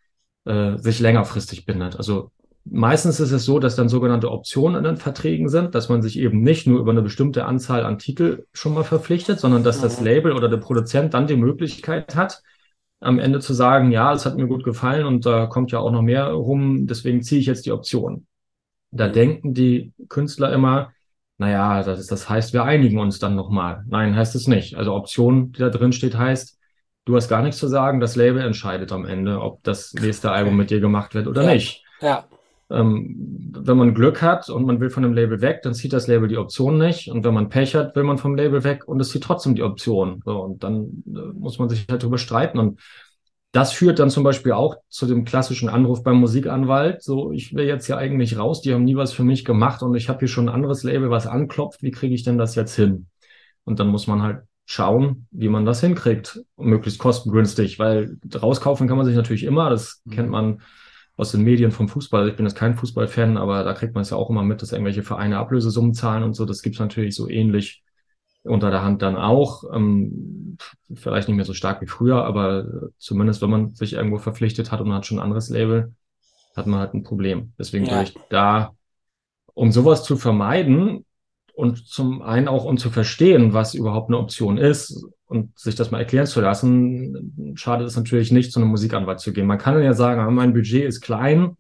äh, 0.44 0.76
sich 0.76 1.00
längerfristig 1.00 1.66
bindet. 1.66 1.96
Also 1.96 2.30
meistens 2.64 3.20
ist 3.20 3.32
es 3.32 3.44
so, 3.44 3.58
dass 3.58 3.76
dann 3.76 3.88
sogenannte 3.88 4.30
Optionen 4.30 4.76
in 4.76 4.84
den 4.84 4.96
Verträgen 4.96 5.48
sind, 5.48 5.74
dass 5.74 5.88
man 5.88 6.02
sich 6.02 6.18
eben 6.18 6.42
nicht 6.42 6.66
nur 6.66 6.80
über 6.80 6.92
eine 6.92 7.02
bestimmte 7.02 7.44
Anzahl 7.44 7.84
an 7.84 7.98
Titel 7.98 8.46
schon 8.52 8.74
mal 8.74 8.84
verpflichtet, 8.84 9.40
sondern 9.40 9.64
dass 9.64 9.80
das 9.80 10.00
Label 10.00 10.32
oder 10.32 10.48
der 10.48 10.58
Produzent 10.58 11.14
dann 11.14 11.26
die 11.26 11.36
Möglichkeit 11.36 12.14
hat, 12.14 12.42
am 13.00 13.18
Ende 13.18 13.40
zu 13.40 13.52
sagen, 13.52 13.90
ja, 13.90 14.12
es 14.12 14.26
hat 14.26 14.36
mir 14.36 14.46
gut 14.46 14.64
gefallen 14.64 15.06
und 15.06 15.26
da 15.26 15.46
kommt 15.46 15.72
ja 15.72 15.80
auch 15.80 15.90
noch 15.90 16.02
mehr 16.02 16.26
rum, 16.30 16.86
deswegen 16.86 17.22
ziehe 17.22 17.40
ich 17.40 17.46
jetzt 17.46 17.66
die 17.66 17.72
Option. 17.72 18.26
Da 18.92 19.08
denken 19.08 19.54
die 19.54 19.92
Künstler 20.08 20.52
immer, 20.52 20.92
naja, 21.38 21.82
das, 21.82 22.06
das 22.06 22.28
heißt, 22.28 22.52
wir 22.52 22.64
einigen 22.64 22.98
uns 22.98 23.18
dann 23.18 23.34
nochmal. 23.34 23.84
Nein, 23.88 24.14
heißt 24.14 24.34
es 24.34 24.46
nicht. 24.46 24.76
Also 24.76 24.94
Option, 24.94 25.52
die 25.52 25.58
da 25.58 25.70
drin 25.70 25.92
steht, 25.92 26.16
heißt, 26.16 26.58
du 27.04 27.16
hast 27.16 27.28
gar 27.28 27.42
nichts 27.42 27.58
zu 27.58 27.66
sagen, 27.66 28.00
das 28.00 28.16
Label 28.16 28.42
entscheidet 28.42 28.92
am 28.92 29.04
Ende, 29.04 29.40
ob 29.40 29.62
das 29.64 29.92
nächste 29.94 30.30
Album 30.30 30.56
mit 30.56 30.70
dir 30.70 30.80
gemacht 30.80 31.14
wird 31.14 31.26
oder 31.26 31.42
ja. 31.42 31.52
nicht. 31.52 31.84
Ja. 32.00 32.26
Ähm, 32.70 33.52
wenn 33.58 33.76
man 33.76 33.94
Glück 33.94 34.22
hat 34.22 34.48
und 34.48 34.64
man 34.64 34.80
will 34.80 34.88
von 34.88 35.02
dem 35.02 35.12
Label 35.12 35.40
weg, 35.40 35.60
dann 35.62 35.74
zieht 35.74 35.92
das 35.92 36.06
Label 36.06 36.28
die 36.28 36.38
Option 36.38 36.78
nicht. 36.78 37.10
Und 37.10 37.24
wenn 37.24 37.34
man 37.34 37.48
Pech 37.48 37.74
hat, 37.74 37.96
will 37.96 38.04
man 38.04 38.18
vom 38.18 38.34
Label 38.34 38.64
weg 38.64 38.86
und 38.86 39.00
es 39.00 39.10
zieht 39.10 39.24
trotzdem 39.24 39.54
die 39.54 39.62
Option. 39.62 40.22
So, 40.24 40.40
und 40.40 40.62
dann 40.62 41.02
äh, 41.06 41.32
muss 41.34 41.58
man 41.58 41.68
sich 41.68 41.86
halt 41.90 42.02
drüber 42.02 42.18
streiten. 42.18 42.58
Und 42.58 42.80
das 43.52 43.74
führt 43.74 43.98
dann 43.98 44.08
zum 44.08 44.24
Beispiel 44.24 44.52
auch 44.52 44.76
zu 44.88 45.06
dem 45.06 45.26
klassischen 45.26 45.68
Anruf 45.68 46.02
beim 46.02 46.16
Musikanwalt. 46.16 47.02
So, 47.02 47.32
ich 47.32 47.54
will 47.54 47.66
jetzt 47.66 47.86
ja 47.86 47.98
eigentlich 47.98 48.38
raus, 48.38 48.62
die 48.62 48.72
haben 48.72 48.84
nie 48.84 48.96
was 48.96 49.12
für 49.12 49.24
mich 49.24 49.44
gemacht 49.44 49.82
und 49.82 49.94
ich 49.94 50.08
habe 50.08 50.20
hier 50.20 50.28
schon 50.28 50.48
ein 50.48 50.54
anderes 50.54 50.82
Label, 50.82 51.10
was 51.10 51.26
anklopft. 51.26 51.82
Wie 51.82 51.90
kriege 51.90 52.14
ich 52.14 52.24
denn 52.24 52.38
das 52.38 52.54
jetzt 52.54 52.74
hin? 52.74 53.08
Und 53.64 53.78
dann 53.78 53.88
muss 53.88 54.06
man 54.06 54.22
halt 54.22 54.42
schauen, 54.64 55.26
wie 55.30 55.50
man 55.50 55.66
das 55.66 55.82
hinkriegt, 55.82 56.40
möglichst 56.56 56.98
kostengünstig, 56.98 57.78
weil 57.78 58.16
rauskaufen 58.34 58.88
kann 58.88 58.96
man 58.96 59.04
sich 59.04 59.16
natürlich 59.16 59.44
immer. 59.44 59.68
Das 59.68 60.00
mhm. 60.04 60.10
kennt 60.12 60.30
man 60.30 60.62
aus 61.18 61.32
den 61.32 61.42
Medien 61.42 61.72
vom 61.72 61.88
Fußball. 61.88 62.30
Ich 62.30 62.36
bin 62.36 62.46
jetzt 62.46 62.56
kein 62.56 62.74
Fußballfan, 62.74 63.36
aber 63.36 63.64
da 63.64 63.74
kriegt 63.74 63.94
man 63.94 64.00
es 64.00 64.10
ja 64.10 64.16
auch 64.16 64.30
immer 64.30 64.42
mit, 64.42 64.62
dass 64.62 64.72
irgendwelche 64.72 65.02
Vereine 65.02 65.36
Ablösesummen 65.36 65.92
zahlen 65.92 66.22
und 66.22 66.32
so. 66.32 66.46
Das 66.46 66.62
gibt 66.62 66.76
es 66.76 66.80
natürlich 66.80 67.14
so 67.14 67.28
ähnlich 67.28 67.82
unter 68.44 68.70
der 68.70 68.82
Hand 68.82 69.02
dann 69.02 69.16
auch. 69.16 69.64
Ähm, 69.72 70.58
vielleicht 70.94 71.28
nicht 71.28 71.36
mehr 71.36 71.44
so 71.44 71.54
stark 71.54 71.80
wie 71.80 71.86
früher, 71.86 72.24
aber 72.24 72.90
zumindest 72.98 73.42
wenn 73.42 73.50
man 73.50 73.74
sich 73.74 73.94
irgendwo 73.94 74.18
verpflichtet 74.18 74.70
hat 74.72 74.80
und 74.80 74.88
man 74.88 74.98
hat 74.98 75.06
schon 75.06 75.18
ein 75.18 75.24
anderes 75.24 75.48
Label, 75.48 75.94
hat 76.56 76.66
man 76.66 76.80
halt 76.80 76.94
ein 76.94 77.04
Problem. 77.04 77.52
Deswegen 77.58 77.86
ja. 77.86 77.92
würde 77.92 78.04
ich 78.04 78.14
da, 78.28 78.74
um 79.54 79.72
sowas 79.72 80.04
zu 80.04 80.16
vermeiden 80.16 81.04
und 81.54 81.86
zum 81.86 82.22
einen 82.22 82.48
auch 82.48 82.64
um 82.64 82.78
zu 82.78 82.90
verstehen, 82.90 83.52
was 83.52 83.74
überhaupt 83.74 84.08
eine 84.08 84.18
Option 84.18 84.58
ist 84.58 85.04
und 85.26 85.58
sich 85.58 85.74
das 85.74 85.90
mal 85.90 85.98
erklären 85.98 86.26
zu 86.26 86.40
lassen, 86.40 87.54
schadet 87.56 87.86
es 87.86 87.96
natürlich 87.96 88.32
nicht, 88.32 88.52
zu 88.52 88.60
einem 88.60 88.70
Musikanwalt 88.70 89.20
zu 89.20 89.32
gehen. 89.32 89.46
Man 89.46 89.58
kann 89.58 89.82
ja 89.82 89.94
sagen, 89.94 90.34
mein 90.34 90.52
Budget 90.52 90.84
ist 90.84 91.00
klein, 91.00 91.56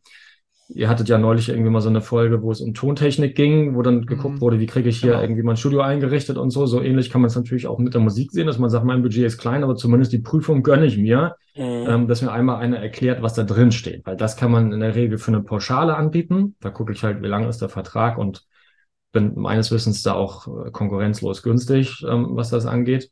Ihr 0.74 0.88
hattet 0.88 1.08
ja 1.08 1.18
neulich 1.18 1.48
irgendwie 1.48 1.70
mal 1.70 1.80
so 1.80 1.88
eine 1.88 2.00
Folge, 2.00 2.42
wo 2.42 2.50
es 2.50 2.60
um 2.60 2.74
Tontechnik 2.74 3.34
ging, 3.34 3.74
wo 3.74 3.82
dann 3.82 4.06
geguckt 4.06 4.36
mhm. 4.36 4.40
wurde, 4.40 4.60
wie 4.60 4.66
kriege 4.66 4.88
ich 4.88 5.00
hier 5.00 5.12
genau. 5.12 5.22
irgendwie 5.22 5.42
mein 5.42 5.56
Studio 5.56 5.80
eingerichtet 5.80 6.38
und 6.38 6.50
so. 6.50 6.66
So 6.66 6.80
ähnlich 6.80 7.10
kann 7.10 7.20
man 7.20 7.28
es 7.28 7.36
natürlich 7.36 7.66
auch 7.66 7.78
mit 7.78 7.94
der 7.94 8.00
Musik 8.00 8.32
sehen, 8.32 8.46
dass 8.46 8.58
man 8.58 8.70
sagt, 8.70 8.84
mein 8.84 9.02
Budget 9.02 9.24
ist 9.24 9.38
klein, 9.38 9.64
aber 9.64 9.76
zumindest 9.76 10.12
die 10.12 10.18
Prüfung 10.18 10.62
gönne 10.62 10.86
ich 10.86 10.96
mir, 10.96 11.36
mhm. 11.56 11.62
ähm, 11.62 12.08
dass 12.08 12.22
mir 12.22 12.32
einmal 12.32 12.56
einer 12.56 12.78
erklärt, 12.78 13.22
was 13.22 13.34
da 13.34 13.42
drin 13.42 13.72
steht. 13.72 14.06
Weil 14.06 14.16
das 14.16 14.36
kann 14.36 14.50
man 14.50 14.72
in 14.72 14.80
der 14.80 14.94
Regel 14.94 15.18
für 15.18 15.32
eine 15.32 15.42
Pauschale 15.42 15.96
anbieten. 15.96 16.56
Da 16.60 16.70
gucke 16.70 16.92
ich 16.92 17.04
halt, 17.04 17.22
wie 17.22 17.28
lang 17.28 17.48
ist 17.48 17.60
der 17.60 17.68
Vertrag 17.68 18.18
und 18.18 18.46
bin 19.12 19.34
meines 19.36 19.70
Wissens 19.70 20.02
da 20.02 20.14
auch 20.14 20.66
äh, 20.66 20.70
konkurrenzlos 20.70 21.42
günstig, 21.42 22.02
ähm, 22.08 22.28
was 22.30 22.50
das 22.50 22.66
angeht. 22.66 23.10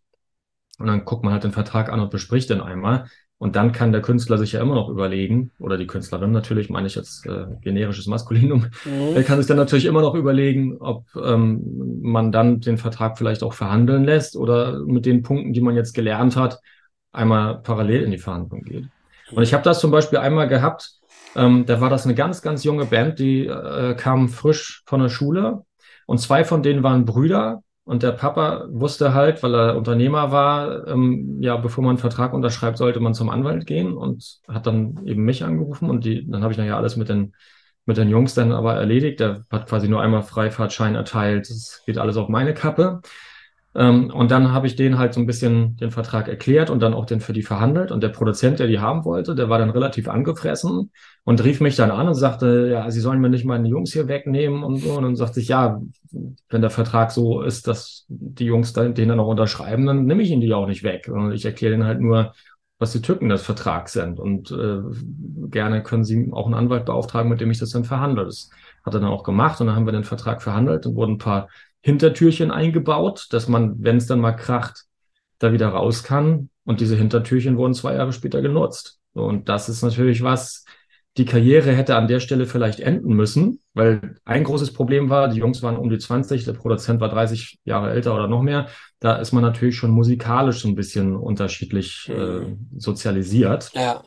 Und 0.79 0.87
dann 0.87 1.05
guckt 1.05 1.25
man 1.25 1.33
halt 1.35 1.44
den 1.44 1.53
Vertrag 1.53 1.92
an 1.92 2.01
und 2.01 2.11
bespricht 2.11 2.49
den 2.49 2.62
einmal. 2.62 3.05
Und 3.40 3.57
dann 3.57 3.72
kann 3.72 3.90
der 3.90 4.03
Künstler 4.03 4.37
sich 4.37 4.53
ja 4.53 4.61
immer 4.61 4.74
noch 4.74 4.90
überlegen, 4.90 5.50
oder 5.59 5.79
die 5.79 5.87
Künstlerin 5.87 6.31
natürlich, 6.31 6.68
meine 6.68 6.87
ich 6.87 6.94
jetzt 6.94 7.24
äh, 7.24 7.46
generisches 7.62 8.07
Maskulinum, 8.07 8.66
mhm. 8.85 9.16
er 9.16 9.22
kann 9.22 9.38
sich 9.38 9.46
dann 9.46 9.57
natürlich 9.57 9.87
immer 9.87 10.03
noch 10.03 10.14
überlegen, 10.14 10.76
ob 10.76 11.07
ähm, 11.16 12.00
man 12.03 12.33
dann 12.33 12.61
den 12.61 12.76
Vertrag 12.76 13.16
vielleicht 13.16 13.42
auch 13.42 13.55
verhandeln 13.55 14.05
lässt 14.05 14.37
oder 14.37 14.81
mit 14.81 15.07
den 15.07 15.22
Punkten, 15.22 15.55
die 15.55 15.62
man 15.62 15.74
jetzt 15.74 15.94
gelernt 15.94 16.37
hat, 16.37 16.61
einmal 17.12 17.62
parallel 17.62 18.03
in 18.03 18.11
die 18.11 18.18
Verhandlung 18.18 18.62
geht. 18.62 18.85
Und 19.33 19.42
ich 19.42 19.55
habe 19.55 19.64
das 19.64 19.81
zum 19.81 19.90
Beispiel 19.90 20.18
einmal 20.18 20.46
gehabt, 20.46 20.90
ähm, 21.35 21.64
da 21.64 21.81
war 21.81 21.88
das 21.88 22.05
eine 22.05 22.14
ganz, 22.14 22.42
ganz 22.42 22.62
junge 22.62 22.85
Band, 22.85 23.20
die 23.20 23.46
äh, 23.46 23.94
kam 23.94 24.29
frisch 24.29 24.83
von 24.85 25.00
der 25.00 25.09
Schule 25.09 25.62
und 26.05 26.18
zwei 26.18 26.44
von 26.44 26.62
denen 26.62 26.83
waren 26.83 27.07
Brüder 27.07 27.62
und 27.90 28.05
der 28.05 28.12
Papa 28.12 28.66
wusste 28.70 29.14
halt, 29.14 29.42
weil 29.42 29.53
er 29.53 29.76
Unternehmer 29.76 30.31
war, 30.31 30.87
ähm, 30.87 31.42
ja, 31.42 31.57
bevor 31.57 31.83
man 31.83 31.90
einen 31.90 31.98
Vertrag 31.98 32.33
unterschreibt, 32.33 32.79
sollte 32.79 33.00
man 33.00 33.14
zum 33.14 33.31
Anwalt 33.31 33.66
gehen 33.66 33.94
und 33.94 34.38
hat 34.46 34.68
dann 34.68 35.05
eben 35.07 35.24
mich 35.24 35.42
angerufen 35.42 35.90
und 35.90 36.05
die, 36.05 36.24
dann 36.31 36.44
habe 36.44 36.53
ich 36.53 36.59
nachher 36.59 36.76
alles 36.76 36.96
mit 36.96 37.09
den, 37.09 37.35
mit 37.87 37.96
den 37.96 38.09
Jungs 38.09 38.33
dann 38.35 38.53
aber 38.53 38.74
erledigt. 38.76 39.18
Der 39.18 39.44
hat 39.50 39.66
quasi 39.68 39.88
nur 39.88 40.00
einmal 40.00 40.22
Freifahrtschein 40.22 40.94
erteilt. 40.94 41.50
Das 41.50 41.83
geht 41.85 41.98
alles 41.98 42.16
auf 42.16 42.29
meine 42.29 42.55
Kappe. 42.55 43.00
Ähm, 43.74 44.11
und 44.11 44.30
dann 44.30 44.52
habe 44.52 44.66
ich 44.66 44.74
denen 44.74 44.98
halt 44.98 45.14
so 45.14 45.20
ein 45.20 45.26
bisschen 45.26 45.76
den 45.76 45.92
Vertrag 45.92 46.26
erklärt 46.26 46.70
und 46.70 46.80
dann 46.80 46.92
auch 46.92 47.06
den 47.06 47.20
für 47.20 47.33
die 47.33 47.42
verhandelt. 47.42 47.92
Und 47.92 48.02
der 48.02 48.09
Produzent, 48.09 48.59
der 48.59 48.66
die 48.66 48.80
haben 48.80 49.04
wollte, 49.04 49.35
der 49.35 49.48
war 49.48 49.59
dann 49.59 49.70
relativ 49.70 50.09
angefressen 50.09 50.90
und 51.24 51.44
rief 51.44 51.61
mich 51.61 51.76
dann 51.76 51.90
an 51.92 52.09
und 52.09 52.14
sagte, 52.14 52.68
ja, 52.72 52.90
sie 52.90 53.00
sollen 53.00 53.20
mir 53.20 53.28
nicht 53.30 53.44
meine 53.44 53.68
Jungs 53.68 53.92
hier 53.92 54.09
wegnehmen 54.09 54.64
und 54.64 54.78
so. 54.78 54.94
Und 54.94 55.04
dann 55.04 55.16
sagte 55.16 55.40
ich, 55.40 55.48
ja, 55.48 55.80
wenn 56.48 56.61
der 56.61 56.70
Vertrag 56.70 57.12
so 57.12 57.42
ist, 57.42 57.68
dass 57.68 58.06
die 58.09 58.46
Jungs 58.46 58.72
den 58.72 58.94
dann 58.94 59.20
auch 59.20 59.28
unterschreiben, 59.28 59.87
dann 59.87 60.04
nehme 60.04 60.22
ich 60.22 60.30
ihnen 60.30 60.40
die 60.40 60.52
auch 60.52 60.66
nicht 60.66 60.83
weg. 60.83 61.09
Und 61.09 61.33
ich 61.33 61.44
erkläre 61.44 61.74
ihnen 61.74 61.85
halt 61.85 62.00
nur, 62.00 62.33
was 62.80 62.92
die 62.92 63.02
Tücken 63.02 63.28
des 63.28 63.42
Vertrags 63.42 63.92
sind. 63.92 64.18
Und 64.18 64.50
äh, 64.50 64.78
gerne 65.48 65.83
können 65.85 66.02
sie 66.02 66.30
auch 66.33 66.46
einen 66.46 66.54
Anwalt 66.54 66.87
beauftragen, 66.87 67.30
mit 67.30 67.40
dem 67.40 67.50
ich 67.50 67.59
das 67.59 67.70
dann 67.70 67.85
verhandle. 67.85 68.24
Das 68.24 68.50
hat 68.85 68.95
er 68.95 69.01
dann 69.01 69.11
auch 69.11 69.25
gemacht 69.25 69.61
und 69.61 69.66
dann 69.66 69.77
haben 69.77 69.87
wir 69.87 69.93
den 69.93 70.05
Vertrag 70.05 70.43
verhandelt 70.43 70.87
und 70.87 70.95
wurden 70.95 71.12
ein 71.12 71.19
paar 71.19 71.49
Hintertürchen 71.81 72.51
eingebaut, 72.51 73.29
dass 73.31 73.49
man, 73.49 73.77
wenn 73.83 73.97
es 73.97 74.07
dann 74.07 74.21
mal 74.21 74.33
kracht, 74.33 74.85
da 75.38 75.53
wieder 75.53 75.69
raus 75.69 76.03
kann. 76.03 76.51
Und 76.64 76.81
diese 76.81 76.97
Hintertürchen 76.97 77.57
wurden 77.57 77.75
zwei 77.75 77.95
Jahre 77.95 78.12
später 78.12 78.43
genutzt. 78.43 78.99
Und 79.12 79.49
das 79.49 79.69
ist 79.69 79.83
natürlich 79.83 80.23
was, 80.23 80.64
die 81.16 81.25
Karriere 81.25 81.73
hätte 81.73 81.97
an 81.97 82.07
der 82.07 82.21
Stelle 82.21 82.47
vielleicht 82.47 82.79
enden 82.79 83.14
müssen, 83.14 83.61
weil 83.75 84.16
ein 84.25 84.45
großes 84.45 84.73
Problem 84.73 85.11
war, 85.11 85.29
die 85.29 85.38
Jungs 85.38 85.62
waren 85.62 85.77
um 85.77 85.90
die 85.90 85.99
20, 85.99 86.45
der 86.45 86.53
Produzent 86.53 87.01
war 87.01 87.09
30 87.09 87.59
Jahre 87.64 87.90
älter 87.90 88.14
oder 88.14 88.29
noch 88.29 88.43
mehr. 88.43 88.69
Da 89.01 89.16
ist 89.16 89.33
man 89.33 89.43
natürlich 89.43 89.77
schon 89.77 89.90
musikalisch 89.90 90.64
ein 90.64 90.77
bisschen 90.77 91.16
unterschiedlich 91.16 92.09
äh, 92.09 92.55
sozialisiert. 92.77 93.73
Ja. 93.75 94.03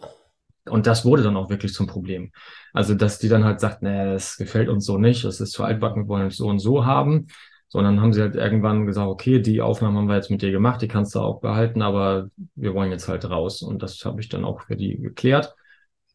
Und 0.66 0.88
das 0.88 1.06
wurde 1.06 1.24
dann 1.24 1.38
auch 1.38 1.50
wirklich 1.50 1.74
zum 1.74 1.88
Problem. 1.88 2.32
Also, 2.74 2.96
dass 2.96 3.20
die 3.20 3.30
dann 3.30 3.44
halt 3.44 3.60
sagt, 3.60 3.82
nee, 3.82 4.06
das 4.14 4.38
gefällt 4.38 4.70
uns 4.70 4.86
so 4.86 4.98
nicht, 4.98 5.24
das 5.26 5.42
ist 5.42 5.52
zu 5.52 5.64
altbacken, 5.64 6.04
wir 6.04 6.08
wollen 6.08 6.28
es 6.28 6.38
so 6.38 6.48
und 6.48 6.60
so 6.60 6.86
haben 6.86 7.28
sondern 7.74 8.02
haben 8.02 8.14
sie 8.14 8.22
halt 8.22 8.36
irgendwann 8.36 8.86
gesagt, 8.86 9.08
okay, 9.08 9.40
die 9.40 9.60
Aufnahmen 9.60 9.98
haben 9.98 10.08
wir 10.08 10.16
jetzt 10.16 10.30
mit 10.30 10.44
dir 10.44 10.52
gemacht, 10.52 10.84
die 10.84 10.88
kannst 10.88 11.16
du 11.16 11.20
auch 11.20 11.42
behalten, 11.42 11.82
aber 11.82 12.30
wir 12.54 12.76
wollen 12.76 12.92
jetzt 12.92 13.08
halt 13.08 13.28
raus. 13.28 13.64
Und 13.64 13.82
das 13.82 14.06
habe 14.06 14.22
ich 14.22 14.30
dann 14.30 14.46
auch 14.46 14.62
für 14.62 14.76
die 14.76 15.02
geklärt. 15.02 15.56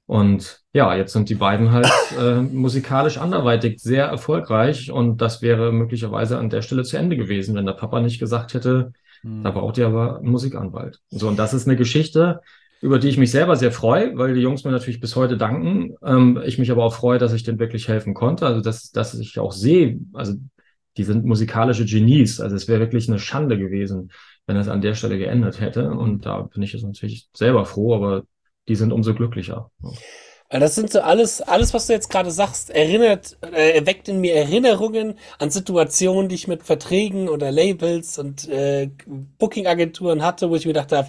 Und 0.06 0.60
ja, 0.72 0.94
jetzt 0.94 1.12
sind 1.12 1.28
die 1.28 1.34
beiden 1.34 1.72
halt 1.72 1.90
äh, 2.16 2.36
musikalisch 2.36 3.18
anderweitig 3.18 3.80
sehr 3.80 4.06
erfolgreich 4.06 4.92
und 4.92 5.20
das 5.20 5.42
wäre 5.42 5.72
möglicherweise 5.72 6.38
an 6.38 6.48
der 6.48 6.62
Stelle 6.62 6.84
zu 6.84 6.96
Ende 6.96 7.16
gewesen, 7.16 7.56
wenn 7.56 7.66
der 7.66 7.72
Papa 7.72 8.00
nicht 8.00 8.20
gesagt 8.20 8.54
hätte, 8.54 8.92
hm. 9.22 9.42
da 9.42 9.50
braucht 9.50 9.78
ihr 9.78 9.88
aber 9.88 10.18
einen 10.18 10.30
Musikanwalt. 10.30 11.00
So, 11.10 11.26
und 11.26 11.40
das 11.40 11.54
ist 11.54 11.66
eine 11.66 11.76
Geschichte, 11.76 12.40
über 12.80 12.98
die 12.98 13.08
ich 13.08 13.18
mich 13.18 13.30
selber 13.30 13.56
sehr 13.56 13.72
freue, 13.72 14.16
weil 14.16 14.34
die 14.34 14.40
Jungs 14.40 14.64
mir 14.64 14.70
natürlich 14.70 15.00
bis 15.00 15.16
heute 15.16 15.36
danken. 15.36 15.96
Ähm, 16.04 16.40
ich 16.44 16.58
mich 16.58 16.70
aber 16.70 16.84
auch 16.84 16.94
freue, 16.94 17.18
dass 17.18 17.32
ich 17.32 17.42
denen 17.42 17.58
wirklich 17.58 17.88
helfen 17.88 18.14
konnte. 18.14 18.46
Also, 18.46 18.60
dass, 18.60 18.90
dass 18.92 19.14
ich 19.14 19.38
auch 19.38 19.52
sehe, 19.52 19.98
also 20.12 20.34
die 20.96 21.04
sind 21.04 21.24
musikalische 21.24 21.84
Genies. 21.84 22.40
Also 22.40 22.56
es 22.56 22.68
wäre 22.68 22.80
wirklich 22.80 23.08
eine 23.08 23.18
Schande 23.18 23.58
gewesen, 23.58 24.10
wenn 24.46 24.56
es 24.56 24.68
an 24.68 24.80
der 24.80 24.94
Stelle 24.94 25.18
geendet 25.18 25.60
hätte. 25.60 25.90
Und 25.90 26.26
da 26.26 26.42
bin 26.42 26.62
ich 26.62 26.72
jetzt 26.72 26.84
natürlich 26.84 27.28
selber 27.32 27.64
froh, 27.64 27.94
aber 27.94 28.24
die 28.68 28.74
sind 28.74 28.92
umso 28.92 29.14
glücklicher. 29.14 29.70
Das 30.50 30.74
sind 30.74 30.90
so 30.90 31.00
alles, 31.00 31.42
alles, 31.42 31.74
was 31.74 31.86
du 31.86 31.92
jetzt 31.92 32.08
gerade 32.08 32.30
sagst, 32.30 32.70
erinnert, 32.70 33.36
äh, 33.42 33.84
weckt 33.84 34.08
in 34.08 34.20
mir 34.20 34.34
Erinnerungen 34.34 35.18
an 35.38 35.50
Situationen, 35.50 36.30
die 36.30 36.36
ich 36.36 36.48
mit 36.48 36.62
Verträgen 36.62 37.28
oder 37.28 37.52
Labels 37.52 38.18
und 38.18 38.48
äh, 38.48 38.88
Booking-Agenturen 39.38 40.22
hatte, 40.22 40.48
wo 40.48 40.56
ich 40.56 40.64
mir 40.64 40.72
gedacht 40.72 40.92
habe, 40.92 41.08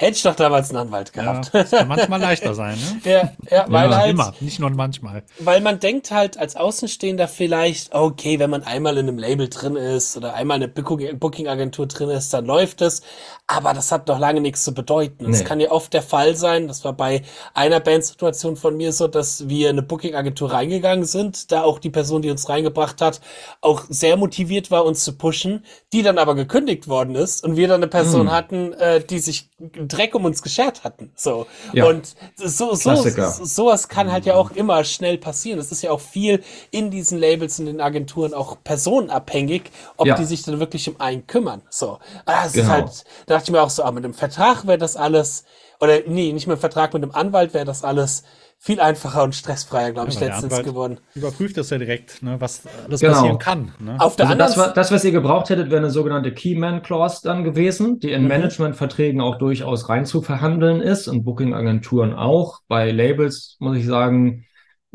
Hätte 0.00 0.12
ich 0.12 0.22
doch 0.22 0.36
damals 0.36 0.70
einen 0.70 0.78
Anwalt 0.78 1.12
gehabt. 1.12 1.50
Ja, 1.52 1.64
kann 1.64 1.88
manchmal 1.88 2.20
leichter 2.28 2.54
sein, 2.54 2.78
ne? 2.78 3.10
ja, 3.10 3.32
ja, 3.50 3.64
weil 3.68 3.90
ja, 3.90 3.96
halt, 3.96 4.10
immer, 4.10 4.32
nicht 4.38 4.60
nur 4.60 4.70
manchmal. 4.70 5.24
Weil 5.40 5.60
man 5.60 5.80
denkt 5.80 6.12
halt 6.12 6.38
als 6.38 6.54
Außenstehender 6.54 7.26
vielleicht, 7.26 7.92
okay, 7.92 8.38
wenn 8.38 8.48
man 8.48 8.62
einmal 8.62 8.96
in 8.96 9.08
einem 9.08 9.18
Label 9.18 9.48
drin 9.48 9.74
ist 9.74 10.16
oder 10.16 10.34
einmal 10.34 10.62
in 10.62 10.70
einer 10.70 11.14
Booking-Agentur 11.14 11.88
drin 11.88 12.10
ist, 12.10 12.32
dann 12.32 12.46
läuft 12.46 12.80
es. 12.80 13.02
Aber 13.48 13.74
das 13.74 13.90
hat 13.90 14.06
noch 14.06 14.20
lange 14.20 14.40
nichts 14.40 14.62
zu 14.62 14.72
bedeuten. 14.72 15.32
Es 15.32 15.40
nee. 15.40 15.44
kann 15.44 15.58
ja 15.58 15.72
oft 15.72 15.92
der 15.92 16.02
Fall 16.02 16.36
sein, 16.36 16.68
das 16.68 16.84
war 16.84 16.92
bei 16.92 17.22
einer 17.54 17.80
Bandsituation 17.80 18.54
von 18.54 18.76
mir 18.76 18.92
so, 18.92 19.08
dass 19.08 19.48
wir 19.48 19.70
in 19.70 19.78
eine 19.78 19.82
Booking-Agentur 19.82 20.52
reingegangen 20.52 21.06
sind, 21.06 21.50
da 21.50 21.62
auch 21.62 21.80
die 21.80 21.90
Person, 21.90 22.22
die 22.22 22.30
uns 22.30 22.48
reingebracht 22.48 23.00
hat, 23.00 23.20
auch 23.62 23.84
sehr 23.88 24.16
motiviert 24.16 24.70
war, 24.70 24.84
uns 24.84 25.02
zu 25.02 25.18
pushen, 25.18 25.64
die 25.92 26.02
dann 26.02 26.18
aber 26.18 26.36
gekündigt 26.36 26.86
worden 26.86 27.16
ist 27.16 27.42
und 27.42 27.56
wir 27.56 27.66
dann 27.66 27.82
eine 27.82 27.88
Person 27.88 28.28
hm. 28.28 28.32
hatten, 28.32 28.72
äh, 28.74 29.02
die 29.02 29.18
sich 29.18 29.48
Dreck 29.88 30.14
um 30.14 30.24
uns 30.24 30.42
geschert 30.42 30.84
hatten. 30.84 31.10
So. 31.16 31.46
Ja. 31.72 31.86
Und 31.86 32.14
so, 32.36 32.74
so, 32.74 32.94
sowas 32.94 33.88
kann 33.88 34.12
halt 34.12 34.26
ja 34.26 34.34
auch 34.34 34.50
immer 34.50 34.84
schnell 34.84 35.18
passieren. 35.18 35.58
Es 35.58 35.72
ist 35.72 35.82
ja 35.82 35.90
auch 35.90 36.00
viel 36.00 36.42
in 36.70 36.90
diesen 36.90 37.18
Labels 37.18 37.58
und 37.58 37.66
den 37.66 37.80
Agenturen 37.80 38.34
auch 38.34 38.58
personenabhängig, 38.62 39.70
ob 39.96 40.06
ja. 40.06 40.16
die 40.16 40.24
sich 40.24 40.42
dann 40.42 40.60
wirklich 40.60 40.88
um 40.88 41.00
einen 41.00 41.26
kümmern. 41.26 41.62
So. 41.70 41.98
Ah, 42.24 42.44
es 42.46 42.52
genau. 42.52 42.64
ist 42.64 42.70
halt, 42.70 43.04
da 43.26 43.34
dachte 43.34 43.44
ich 43.44 43.52
mir 43.52 43.62
auch 43.62 43.70
so, 43.70 43.82
ah, 43.82 43.90
mit 43.90 44.04
dem 44.04 44.14
Vertrag 44.14 44.66
wäre 44.66 44.78
das 44.78 44.96
alles, 44.96 45.44
oder 45.80 46.00
nee, 46.06 46.32
nicht 46.32 46.46
mit 46.46 46.58
dem 46.58 46.60
Vertrag, 46.60 46.92
mit 46.94 47.02
dem 47.02 47.14
Anwalt 47.14 47.54
wäre 47.54 47.64
das 47.64 47.84
alles 47.84 48.24
viel 48.60 48.80
einfacher 48.80 49.22
und 49.22 49.34
stressfreier, 49.34 49.92
glaube 49.92 50.10
ich, 50.10 50.18
letztens 50.18 50.44
Anwalt 50.52 50.64
geworden. 50.64 50.98
Überprüft 51.14 51.56
das 51.56 51.70
ja 51.70 51.78
direkt, 51.78 52.22
ne, 52.22 52.40
was 52.40 52.62
alles 52.84 53.00
genau. 53.00 53.12
passieren 53.14 53.38
kann. 53.38 53.72
Ne? 53.78 53.96
Auf 54.00 54.16
der 54.16 54.26
also 54.28 54.38
das, 54.38 54.74
das, 54.74 54.92
was 54.92 55.04
ihr 55.04 55.12
gebraucht 55.12 55.48
hättet, 55.48 55.70
wäre 55.70 55.78
eine 55.78 55.90
sogenannte 55.90 56.32
Keyman-Clause 56.32 57.20
dann 57.22 57.44
gewesen, 57.44 58.00
die 58.00 58.10
in 58.10 58.22
mhm. 58.22 58.28
Managementverträgen 58.28 59.20
auch 59.20 59.38
durchaus 59.38 59.88
rein 59.88 60.06
zu 60.06 60.22
verhandeln 60.22 60.80
ist 60.80 61.06
und 61.06 61.22
Booking-Agenturen 61.22 62.12
auch. 62.12 62.60
Bei 62.66 62.90
Labels 62.90 63.56
muss 63.60 63.76
ich 63.76 63.86
sagen, 63.86 64.44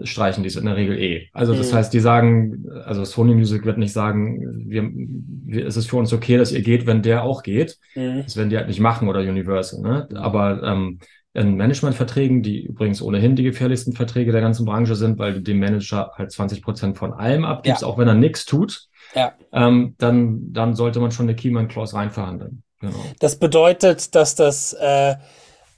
streichen 0.02 0.44
die 0.44 0.50
es 0.50 0.56
in 0.56 0.66
der 0.66 0.76
Regel 0.76 1.00
eh. 1.00 1.30
Also 1.32 1.56
das 1.56 1.72
mhm. 1.72 1.78
heißt, 1.78 1.94
die 1.94 2.00
sagen, 2.00 2.66
also 2.86 3.06
Sony 3.06 3.34
Music 3.34 3.66
wird 3.66 3.78
nicht 3.78 3.94
sagen, 3.94 4.66
wir, 4.68 4.90
wir, 4.92 5.66
es 5.66 5.78
ist 5.78 5.90
für 5.90 5.98
uns 5.98 6.12
okay, 6.12 6.38
dass 6.38 6.52
ihr 6.52 6.62
geht, 6.62 6.86
wenn 6.86 7.02
der 7.02 7.24
auch 7.24 7.44
geht. 7.44 7.78
Mhm. 7.96 8.24
Das 8.24 8.36
werden 8.36 8.50
die 8.50 8.58
halt 8.58 8.68
nicht 8.68 8.82
machen 8.82 9.08
oder 9.08 9.22
Universal. 9.22 9.82
Ne? 9.82 10.10
Aber 10.16 10.62
ähm, 10.64 11.00
in 11.34 11.58
Managementverträgen, 11.58 12.44
die 12.44 12.64
übrigens 12.64 13.02
ohnehin 13.02 13.36
die 13.36 13.44
gefährlichsten 13.44 13.94
Verträge 13.94 14.32
der 14.32 14.42
ganzen 14.42 14.66
Branche 14.66 14.96
sind, 14.96 15.18
weil 15.18 15.34
du 15.34 15.42
dem 15.42 15.60
Manager 15.60 16.12
halt 16.16 16.32
20 16.32 16.62
Prozent 16.62 16.98
von 16.98 17.12
allem 17.12 17.44
abgibst, 17.44 17.82
ja. 17.82 17.88
auch 17.88 17.98
wenn 17.98 18.08
er 18.08 18.14
nichts 18.14 18.46
tut, 18.46 18.88
ja. 19.16 19.34
ähm, 19.52 19.96
dann, 19.98 20.54
dann 20.54 20.76
sollte 20.76 21.00
man 21.00 21.12
schon 21.12 21.26
eine 21.26 21.36
Keyman-Clause 21.36 21.96
reinverhandeln. 21.96 22.62
Genau. 22.80 23.04
Das 23.20 23.38
bedeutet, 23.38 24.14
dass 24.14 24.36
das 24.36 24.74
äh, 24.74 25.16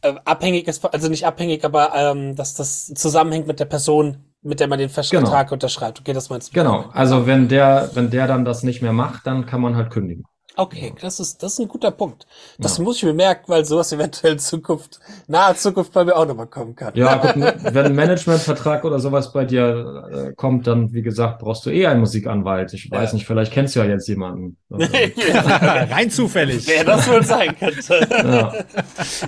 äh, 0.01 0.13
abhängig 0.25 0.67
ist, 0.67 0.83
also 0.85 1.07
nicht 1.07 1.25
abhängig, 1.25 1.63
aber 1.63 1.93
ähm, 1.95 2.35
dass 2.35 2.55
das 2.55 2.87
zusammenhängt 2.87 3.47
mit 3.47 3.59
der 3.59 3.65
Person, 3.65 4.17
mit 4.41 4.59
der 4.59 4.67
man 4.67 4.79
den 4.79 4.89
Vertrag 4.89 5.47
genau. 5.47 5.53
unterschreibt. 5.53 6.01
Okay, 6.01 6.13
das 6.13 6.29
meinst 6.29 6.49
du? 6.49 6.53
Genau. 6.53 6.89
Also 6.91 7.27
wenn 7.27 7.47
der, 7.47 7.91
wenn 7.93 8.09
der 8.09 8.27
dann 8.27 8.43
das 8.43 8.63
nicht 8.63 8.81
mehr 8.81 8.93
macht, 8.93 9.25
dann 9.25 9.45
kann 9.45 9.61
man 9.61 9.75
halt 9.75 9.89
kündigen. 9.89 10.25
Okay, 10.57 10.93
das 11.01 11.19
ist, 11.19 11.43
das 11.43 11.53
ist 11.53 11.59
ein 11.59 11.67
guter 11.67 11.91
Punkt. 11.91 12.25
Das 12.57 12.77
ja. 12.77 12.83
muss 12.83 12.97
ich 12.97 13.03
mir 13.03 13.13
merken, 13.13 13.43
weil 13.47 13.65
sowas 13.65 13.91
eventuell 13.91 14.33
in 14.33 14.39
Zukunft, 14.39 14.99
nahe 15.27 15.55
Zukunft 15.55 15.91
bei 15.91 16.05
mir 16.05 16.15
auch 16.15 16.25
nochmal 16.25 16.47
kommen 16.47 16.75
kann. 16.75 16.93
Ja, 16.95 17.15
gut, 17.33 17.35
wenn 17.35 17.85
ein 17.85 17.95
Managementvertrag 17.95 18.85
oder 18.85 18.99
sowas 18.99 19.33
bei 19.33 19.43
dir 19.43 20.03
äh, 20.11 20.33
kommt, 20.33 20.67
dann, 20.67 20.93
wie 20.93 21.01
gesagt, 21.01 21.39
brauchst 21.39 21.65
du 21.65 21.71
eh 21.71 21.87
einen 21.87 21.99
Musikanwalt. 21.99 22.73
Ich 22.73 22.89
weiß 22.89 23.11
ja. 23.11 23.15
nicht, 23.15 23.27
vielleicht 23.27 23.51
kennst 23.51 23.75
du 23.75 23.81
ja 23.81 23.85
jetzt 23.85 24.07
jemanden. 24.07 24.57
Rein 24.69 26.09
zufällig. 26.09 26.65
Wer 26.67 26.85
das 26.85 27.09
wohl 27.09 27.23
sein 27.23 27.55
könnte. 27.57 28.07
ja. 28.09 28.53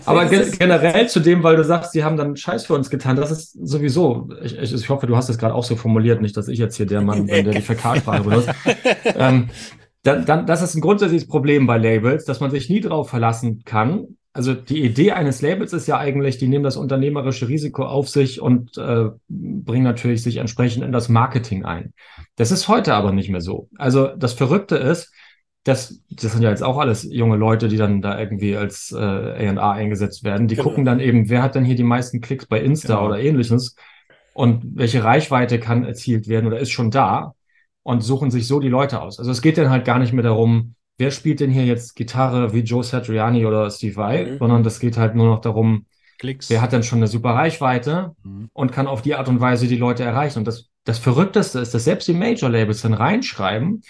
Aber 0.06 0.26
ge 0.26 0.50
generell 0.58 1.10
zu 1.10 1.20
dem, 1.20 1.44
weil 1.44 1.58
du 1.58 1.64
sagst, 1.64 1.92
sie 1.92 2.04
haben 2.04 2.16
dann 2.16 2.38
Scheiß 2.38 2.66
für 2.66 2.74
uns 2.74 2.90
getan, 2.90 3.18
das 3.18 3.32
ist 3.32 3.52
sowieso, 3.68 4.30
ich, 4.42 4.58
ich, 4.58 4.74
ich 4.74 4.90
hoffe, 4.90 5.08
du 5.08 5.18
hast 5.18 5.30
es 5.30 5.38
gerade 5.38 5.54
auch 5.54 5.64
so 5.64 5.76
formuliert, 5.76 6.22
nicht, 6.22 6.38
dass 6.38 6.48
ich 6.48 6.60
jetzt 6.60 6.78
hier 6.78 6.86
der 6.86 7.02
Mann 7.02 7.26
bin, 7.26 7.44
der 7.44 7.54
die 7.54 7.62
Fäkalsprache 7.62 8.24
benutzt. 8.24 8.50
ähm, 9.04 9.50
dann, 10.08 10.26
dann, 10.26 10.46
das 10.46 10.62
ist 10.62 10.76
ein 10.76 10.82
grundsätzliches 10.82 11.28
Problem 11.28 11.68
bei 11.68 11.78
Labels, 11.78 12.24
dass 12.24 12.40
man 12.40 12.50
sich 12.50 12.70
nie 12.70 12.80
darauf 12.80 13.10
verlassen 13.10 13.64
kann. 13.66 14.18
Also 14.32 14.54
die 14.54 14.84
Idee 14.84 15.12
eines 15.12 15.42
Labels 15.42 15.74
ist 15.74 15.88
ja 15.88 15.98
eigentlich, 15.98 16.38
die 16.38 16.48
nehmen 16.48 16.64
das 16.64 16.78
unternehmerische 16.78 17.50
Risiko 17.50 17.84
auf 17.84 18.08
sich 18.08 18.40
und 18.40 18.78
äh, 18.78 19.10
bringen 19.28 19.84
natürlich 19.84 20.24
sich 20.24 20.38
entsprechend 20.38 20.84
in 20.84 20.92
das 20.92 21.10
Marketing 21.10 21.66
ein. 21.66 21.94
Das 22.38 22.52
ist 22.52 22.68
heute 22.68 22.94
aber 22.94 23.12
nicht 23.12 23.30
mehr 23.30 23.42
so. 23.42 23.68
Also 23.78 24.08
das 24.16 24.34
Verrückte 24.34 24.78
ist, 24.78 25.12
das, 25.64 26.02
das 26.10 26.32
sind 26.32 26.42
ja 26.42 26.52
jetzt 26.52 26.64
auch 26.64 26.78
alles 26.78 27.04
junge 27.04 27.36
Leute, 27.36 27.68
die 27.68 27.78
dann 27.78 28.02
da 28.02 28.18
irgendwie 28.18 28.56
als 28.56 28.96
äh, 28.98 28.98
A&A 28.98 29.72
eingesetzt 29.72 30.24
werden. 30.24 30.48
Die 30.48 30.56
genau. 30.56 30.70
gucken 30.70 30.86
dann 30.86 31.02
eben, 31.02 31.30
wer 31.30 31.42
hat 31.42 31.56
denn 31.56 31.66
hier 31.66 31.76
die 31.76 31.84
meisten 31.84 32.22
Klicks 32.22 32.46
bei 32.46 32.62
Insta 32.62 32.96
genau. 32.96 33.08
oder 33.08 33.20
ähnliches 33.20 33.76
und 34.34 34.64
welche 34.76 35.04
Reichweite 35.04 35.60
kann 35.60 35.84
erzielt 35.84 36.30
werden 36.30 36.46
oder 36.46 36.60
ist 36.60 36.72
schon 36.72 36.92
da 36.92 37.34
und 37.88 38.02
suchen 38.02 38.32
sich 38.32 38.48
so 38.48 38.60
die 38.60 38.68
Leute 38.68 39.02
aus. 39.02 39.18
Also 39.18 39.32
es 39.32 39.42
geht 39.42 39.58
dann 39.58 39.70
halt 39.70 39.86
gar 39.86 39.98
nicht 39.98 40.12
mehr 40.12 40.22
darum, 40.22 40.76
wer 40.98 41.10
spielt 41.10 41.40
denn 41.40 41.50
hier 41.50 41.64
jetzt 41.64 41.96
Gitarre 41.96 42.52
wie 42.52 42.60
Joe 42.60 42.84
Satriani 42.84 43.46
oder 43.46 43.72
Steve 43.72 43.96
Vai, 43.96 44.26
mhm. 44.26 44.38
sondern 44.40 44.64
das 44.64 44.82
geht 44.82 44.98
halt 44.98 45.16
nur 45.16 45.26
noch 45.26 45.40
darum, 45.40 45.86
Klicks. 46.20 46.50
wer 46.50 46.62
hat 46.62 46.74
denn 46.74 46.84
schon 46.84 47.00
eine 47.00 47.08
super 47.08 47.30
Reichweite 47.30 48.12
mhm. 48.24 48.50
und 48.52 48.74
kann 48.74 48.88
auf 48.88 49.04
die 49.04 49.16
Art 49.16 49.30
und 49.30 49.40
Weise 49.40 49.68
die 49.68 49.78
Leute 49.78 50.04
erreichen. 50.04 50.40
Und 50.40 50.50
das, 50.50 50.66
das 50.84 51.00
Verrückteste 51.00 51.60
ist, 51.60 51.74
dass 51.74 51.86
selbst 51.86 52.10
die 52.10 52.14
Major-Labels 52.14 52.82
dann 52.82 52.94
reinschreiben, 52.94 53.84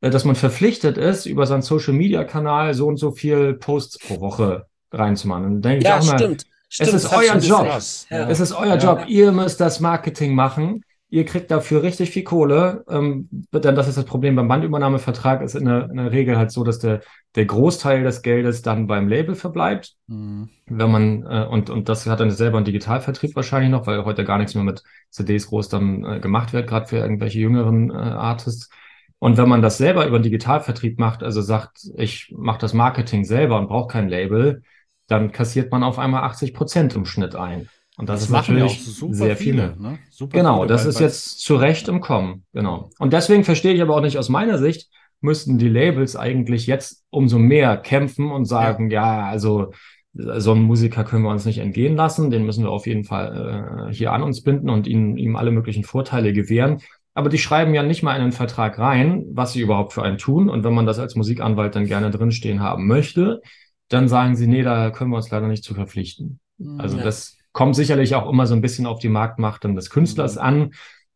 äh, 0.00 0.08
dass 0.08 0.24
man 0.24 0.34
verpflichtet 0.34 0.96
ist, 0.96 1.26
über 1.26 1.44
seinen 1.44 1.60
Social-Media-Kanal 1.60 2.72
so 2.72 2.86
und 2.86 2.96
so 2.96 3.10
viel 3.10 3.52
Posts 3.52 3.98
pro 3.98 4.20
Woche 4.22 4.64
reinzumachen. 4.90 5.44
Und 5.44 5.52
dann 5.60 5.72
denke 5.72 5.84
ja, 5.84 5.98
ich 5.98 6.04
auch 6.04 6.10
mal, 6.10 6.18
stimmt. 6.18 6.46
Stimmt, 6.70 6.88
es 6.88 7.04
ist 7.04 7.12
euer 7.12 7.36
Job. 7.36 7.66
Ja. 8.08 8.30
Es 8.30 8.40
ist 8.40 8.52
euer 8.52 8.76
ja. 8.76 8.76
Job. 8.76 9.04
Ihr 9.08 9.30
müsst 9.30 9.60
das 9.60 9.78
Marketing 9.80 10.34
machen 10.34 10.82
ihr 11.12 11.26
kriegt 11.26 11.50
dafür 11.50 11.82
richtig 11.82 12.10
viel 12.10 12.24
Kohle. 12.24 12.84
Ähm, 12.88 13.28
dann 13.50 13.76
das 13.76 13.86
ist 13.86 13.98
das 13.98 14.06
Problem 14.06 14.34
beim 14.34 14.48
Bandübernahmevertrag, 14.48 15.42
ist 15.42 15.54
in 15.54 15.66
der, 15.66 15.90
in 15.90 15.98
der 15.98 16.10
Regel 16.10 16.38
halt 16.38 16.50
so, 16.50 16.64
dass 16.64 16.78
der, 16.78 17.02
der 17.34 17.44
Großteil 17.44 18.02
des 18.02 18.22
Geldes 18.22 18.62
dann 18.62 18.86
beim 18.86 19.08
Label 19.08 19.34
verbleibt. 19.34 19.92
Mhm. 20.06 20.48
Wenn 20.64 20.90
man, 20.90 21.22
äh, 21.26 21.46
und, 21.46 21.68
und 21.68 21.90
das 21.90 22.06
hat 22.06 22.20
dann 22.20 22.30
selber 22.30 22.56
ein 22.56 22.64
Digitalvertrieb 22.64 23.36
wahrscheinlich 23.36 23.70
noch, 23.70 23.86
weil 23.86 24.06
heute 24.06 24.24
gar 24.24 24.38
nichts 24.38 24.54
mehr 24.54 24.64
mit 24.64 24.82
CDs 25.10 25.48
groß 25.48 25.68
dann 25.68 26.02
äh, 26.02 26.18
gemacht 26.18 26.54
wird, 26.54 26.66
gerade 26.66 26.86
für 26.86 26.96
irgendwelche 26.96 27.40
jüngeren 27.40 27.90
äh, 27.90 27.94
Artists. 27.94 28.70
Und 29.18 29.36
wenn 29.36 29.50
man 29.50 29.60
das 29.60 29.76
selber 29.76 30.06
über 30.06 30.18
den 30.18 30.24
Digitalvertrieb 30.24 30.98
macht, 30.98 31.22
also 31.22 31.42
sagt, 31.42 31.90
ich 31.94 32.32
mache 32.34 32.58
das 32.58 32.72
Marketing 32.72 33.24
selber 33.24 33.58
und 33.58 33.68
brauche 33.68 33.88
kein 33.88 34.08
Label, 34.08 34.62
dann 35.08 35.30
kassiert 35.30 35.70
man 35.70 35.82
auf 35.82 35.98
einmal 35.98 36.24
80 36.24 36.54
Prozent 36.54 36.96
im 36.96 37.04
Schnitt 37.04 37.36
ein. 37.36 37.68
Und 38.02 38.08
das, 38.08 38.18
das 38.18 38.24
ist 38.24 38.30
natürlich 38.32 38.82
sehr 38.82 39.36
viele. 39.36 39.74
viele 39.76 39.80
ne? 39.80 39.98
genau, 40.30 40.56
viele, 40.56 40.66
das 40.66 40.86
ist 40.86 40.98
jetzt 40.98 41.38
zu 41.38 41.54
Recht 41.54 41.86
im 41.86 42.00
Kommen. 42.00 42.44
Genau. 42.52 42.90
Und 42.98 43.12
deswegen 43.12 43.44
verstehe 43.44 43.74
ich 43.74 43.80
aber 43.80 43.94
auch 43.94 44.00
nicht 44.00 44.18
aus 44.18 44.28
meiner 44.28 44.58
Sicht, 44.58 44.90
müssten 45.20 45.56
die 45.56 45.68
Labels 45.68 46.16
eigentlich 46.16 46.66
jetzt 46.66 47.04
umso 47.10 47.38
mehr 47.38 47.76
kämpfen 47.76 48.32
und 48.32 48.46
sagen, 48.46 48.90
ja, 48.90 49.20
ja 49.20 49.28
also 49.28 49.72
so 50.14 50.50
einen 50.50 50.64
Musiker 50.64 51.04
können 51.04 51.22
wir 51.22 51.30
uns 51.30 51.44
nicht 51.44 51.58
entgehen 51.58 51.94
lassen, 51.94 52.32
den 52.32 52.44
müssen 52.44 52.64
wir 52.64 52.72
auf 52.72 52.88
jeden 52.88 53.04
Fall 53.04 53.88
äh, 53.88 53.94
hier 53.94 54.12
an 54.12 54.24
uns 54.24 54.42
binden 54.42 54.68
und 54.68 54.88
ihnen, 54.88 55.16
ihm 55.16 55.36
alle 55.36 55.52
möglichen 55.52 55.84
Vorteile 55.84 56.32
gewähren. 56.32 56.78
Aber 57.14 57.28
die 57.28 57.38
schreiben 57.38 57.72
ja 57.72 57.84
nicht 57.84 58.02
mal 58.02 58.16
in 58.16 58.22
den 58.22 58.32
Vertrag 58.32 58.80
rein, 58.80 59.26
was 59.30 59.52
sie 59.52 59.60
überhaupt 59.60 59.92
für 59.92 60.02
einen 60.02 60.18
tun. 60.18 60.50
Und 60.50 60.64
wenn 60.64 60.74
man 60.74 60.86
das 60.86 60.98
als 60.98 61.14
Musikanwalt 61.14 61.76
dann 61.76 61.86
gerne 61.86 62.10
drinstehen 62.10 62.58
haben 62.58 62.88
möchte, 62.88 63.42
dann 63.88 64.08
sagen 64.08 64.34
sie, 64.34 64.48
nee, 64.48 64.62
da 64.62 64.90
können 64.90 65.10
wir 65.10 65.18
uns 65.18 65.30
leider 65.30 65.46
nicht 65.46 65.62
zu 65.62 65.72
verpflichten. 65.72 66.40
Also 66.78 66.96
ja. 66.96 67.04
das 67.04 67.38
Kommt 67.52 67.76
sicherlich 67.76 68.14
auch 68.14 68.28
immer 68.28 68.46
so 68.46 68.54
ein 68.54 68.60
bisschen 68.60 68.86
auf 68.86 68.98
die 68.98 69.08
Marktmacht 69.08 69.64
des 69.64 69.90
Künstlers 69.90 70.36
mhm. 70.36 70.42
an. 70.42 70.70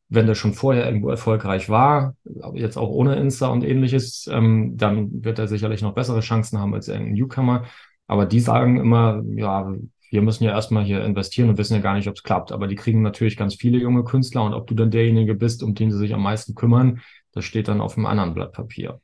Wenn 0.09 0.27
der 0.27 0.37
schon 0.37 0.55
vorher 0.55 0.87
irgendwo 0.87 1.11
erfolgreich 1.11 1.69
war, 1.69 2.15
jetzt 2.55 2.77
auch 2.77 2.91
ohne 2.91 3.17
Insta 3.17 3.49
und 3.49 3.65
ähnliches, 3.65 4.29
ähm, 4.31 4.77
dann 4.77 5.25
wird 5.25 5.41
er 5.41 5.49
sicherlich 5.49 5.83
noch 5.83 5.95
bessere 5.95 6.21
Chancen 6.21 6.61
haben 6.61 6.75
als 6.75 6.87
irgendein 6.87 7.15
Newcomer. 7.15 7.65
Aber 8.07 8.25
die 8.25 8.39
sagen 8.39 8.79
immer, 8.79 9.25
ja, 9.35 9.75
wir 10.11 10.23
müssen 10.23 10.45
ja 10.45 10.53
erstmal 10.53 10.85
hier 10.85 11.05
investieren 11.05 11.49
und 11.49 11.59
wissen 11.59 11.75
ja 11.75 11.81
gar 11.81 11.95
nicht, 11.95 12.09
ob 12.09 12.15
es 12.15 12.23
klappt. 12.23 12.53
Aber 12.53 12.69
die 12.69 12.77
kriegen 12.77 13.03
natürlich 13.03 13.37
ganz 13.37 13.57
viele 13.57 13.79
junge 13.79 14.05
Künstler 14.05 14.45
und 14.45 14.55
ob 14.55 14.69
du 14.69 14.75
dann 14.75 14.91
derjenige 14.91 15.35
bist, 15.35 15.63
um 15.63 15.75
den 15.75 15.91
sie 15.91 15.99
sich 15.99 16.15
am 16.15 16.23
meisten 16.23 16.55
kümmern, 16.55 17.01
das 17.33 17.45
steht 17.45 17.69
dann 17.69 17.81
auf 17.81 17.97
einem 17.97 18.07
anderen 18.07 18.35
Blatt 18.35 18.53
Papier. 18.53 19.01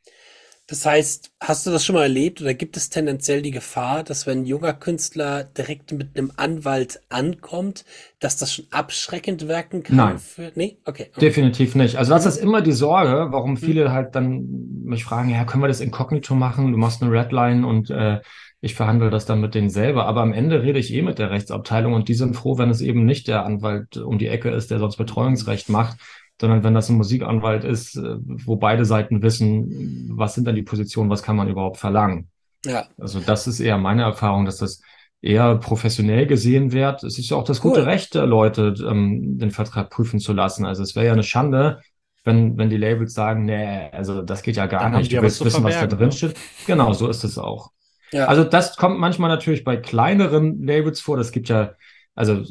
Das 0.72 0.86
heißt, 0.86 1.32
hast 1.38 1.66
du 1.66 1.70
das 1.70 1.84
schon 1.84 1.96
mal 1.96 2.04
erlebt 2.04 2.40
oder 2.40 2.54
gibt 2.54 2.78
es 2.78 2.88
tendenziell 2.88 3.42
die 3.42 3.50
Gefahr, 3.50 4.02
dass 4.02 4.26
wenn 4.26 4.38
ein 4.38 4.46
junger 4.46 4.72
Künstler 4.72 5.44
direkt 5.44 5.92
mit 5.92 6.16
einem 6.16 6.32
Anwalt 6.36 6.98
ankommt, 7.10 7.84
dass 8.20 8.38
das 8.38 8.54
schon 8.54 8.64
abschreckend 8.70 9.48
wirken 9.48 9.82
kann? 9.82 9.96
Nein. 9.96 10.18
Für, 10.18 10.50
nee? 10.54 10.78
Okay. 10.86 11.10
Definitiv 11.20 11.74
nicht. 11.74 11.96
Also 11.96 12.14
das 12.14 12.24
ist 12.24 12.38
immer 12.38 12.62
die 12.62 12.72
Sorge, 12.72 13.26
warum 13.32 13.50
hm. 13.50 13.56
viele 13.58 13.92
halt 13.92 14.14
dann 14.14 14.48
mich 14.86 15.04
fragen, 15.04 15.28
ja, 15.28 15.44
können 15.44 15.62
wir 15.62 15.68
das 15.68 15.82
inkognito 15.82 16.34
machen? 16.34 16.72
Du 16.72 16.78
machst 16.78 17.02
eine 17.02 17.12
Redline 17.12 17.66
und 17.66 17.90
äh, 17.90 18.20
ich 18.62 18.74
verhandle 18.74 19.10
das 19.10 19.26
dann 19.26 19.42
mit 19.42 19.54
denen 19.54 19.68
selber. 19.68 20.06
Aber 20.06 20.22
am 20.22 20.32
Ende 20.32 20.62
rede 20.62 20.78
ich 20.78 20.90
eh 20.94 21.02
mit 21.02 21.18
der 21.18 21.30
Rechtsabteilung 21.30 21.92
und 21.92 22.08
die 22.08 22.14
sind 22.14 22.34
froh, 22.34 22.56
wenn 22.56 22.70
es 22.70 22.80
eben 22.80 23.04
nicht 23.04 23.28
der 23.28 23.44
Anwalt 23.44 23.98
um 23.98 24.16
die 24.16 24.28
Ecke 24.28 24.48
ist, 24.48 24.70
der 24.70 24.78
sonst 24.78 24.96
Betreuungsrecht 24.96 25.68
macht, 25.68 25.98
sondern 26.40 26.64
wenn 26.64 26.74
das 26.74 26.88
ein 26.88 26.96
Musikanwalt 26.96 27.64
ist, 27.64 27.96
äh, 27.96 28.16
wo 28.18 28.56
beide 28.56 28.84
Seiten 28.84 29.22
wissen, 29.22 30.10
was 30.12 30.34
sind 30.34 30.46
dann 30.46 30.56
die 30.56 30.62
Positionen, 30.62 31.10
was 31.10 31.22
kann 31.22 31.36
man 31.36 31.48
überhaupt 31.48 31.76
verlangen. 31.76 32.28
Ja. 32.64 32.86
Also 32.98 33.20
das 33.20 33.46
ist 33.46 33.60
eher 33.60 33.78
meine 33.78 34.02
Erfahrung, 34.02 34.44
dass 34.44 34.58
das 34.58 34.80
eher 35.20 35.56
professionell 35.56 36.26
gesehen 36.26 36.72
wird. 36.72 37.04
Es 37.04 37.18
ist 37.18 37.30
ja 37.30 37.36
auch 37.36 37.44
das 37.44 37.64
cool. 37.64 37.70
gute 37.70 37.86
Recht 37.86 38.14
der 38.14 38.26
Leute, 38.26 38.74
ähm, 38.86 39.38
den 39.38 39.52
Vertrag 39.52 39.90
prüfen 39.90 40.18
zu 40.18 40.32
lassen. 40.32 40.66
Also 40.66 40.82
es 40.82 40.96
wäre 40.96 41.06
ja 41.06 41.12
eine 41.12 41.22
Schande, 41.22 41.80
wenn, 42.24 42.58
wenn 42.58 42.70
die 42.70 42.76
Labels 42.76 43.14
sagen, 43.14 43.44
nee, 43.44 43.88
also 43.92 44.22
das 44.22 44.42
geht 44.42 44.56
ja 44.56 44.66
gar 44.66 44.82
Dann 44.82 44.92
nicht. 44.98 45.12
Du 45.12 45.22
willst 45.22 45.44
wissen, 45.44 45.64
was 45.64 45.74
da 45.74 45.86
drin 45.86 46.06
ne? 46.06 46.12
steht. 46.12 46.36
Genau, 46.66 46.92
so 46.92 47.08
ist 47.08 47.24
es 47.24 47.38
auch. 47.38 47.70
Ja. 48.12 48.26
Also 48.26 48.44
das 48.44 48.76
kommt 48.76 48.98
manchmal 48.98 49.30
natürlich 49.30 49.64
bei 49.64 49.76
kleineren 49.76 50.62
Labels 50.62 51.00
vor. 51.00 51.16
Das 51.16 51.32
gibt 51.32 51.48
ja, 51.48 51.72
also 52.14 52.44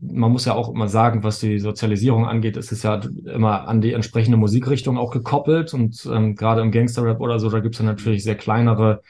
man 0.00 0.32
muss 0.32 0.44
ja 0.46 0.54
auch 0.54 0.72
immer 0.72 0.88
sagen, 0.88 1.22
was 1.22 1.40
die 1.40 1.58
Sozialisierung 1.58 2.26
angeht, 2.26 2.56
ist 2.56 2.72
es 2.72 2.82
ja 2.82 3.00
immer 3.24 3.68
an 3.68 3.80
die 3.80 3.92
entsprechende 3.92 4.36
Musikrichtung 4.36 4.98
auch 4.98 5.10
gekoppelt. 5.10 5.74
Und 5.74 6.08
ähm, 6.12 6.34
gerade 6.36 6.62
im 6.62 6.70
Gangster-Rap 6.70 7.20
oder 7.20 7.38
so, 7.38 7.50
da 7.50 7.60
gibt 7.60 7.74
es 7.74 7.80
ja 7.80 7.84
natürlich 7.86 8.24
sehr 8.24 8.36
kleinere 8.36 9.02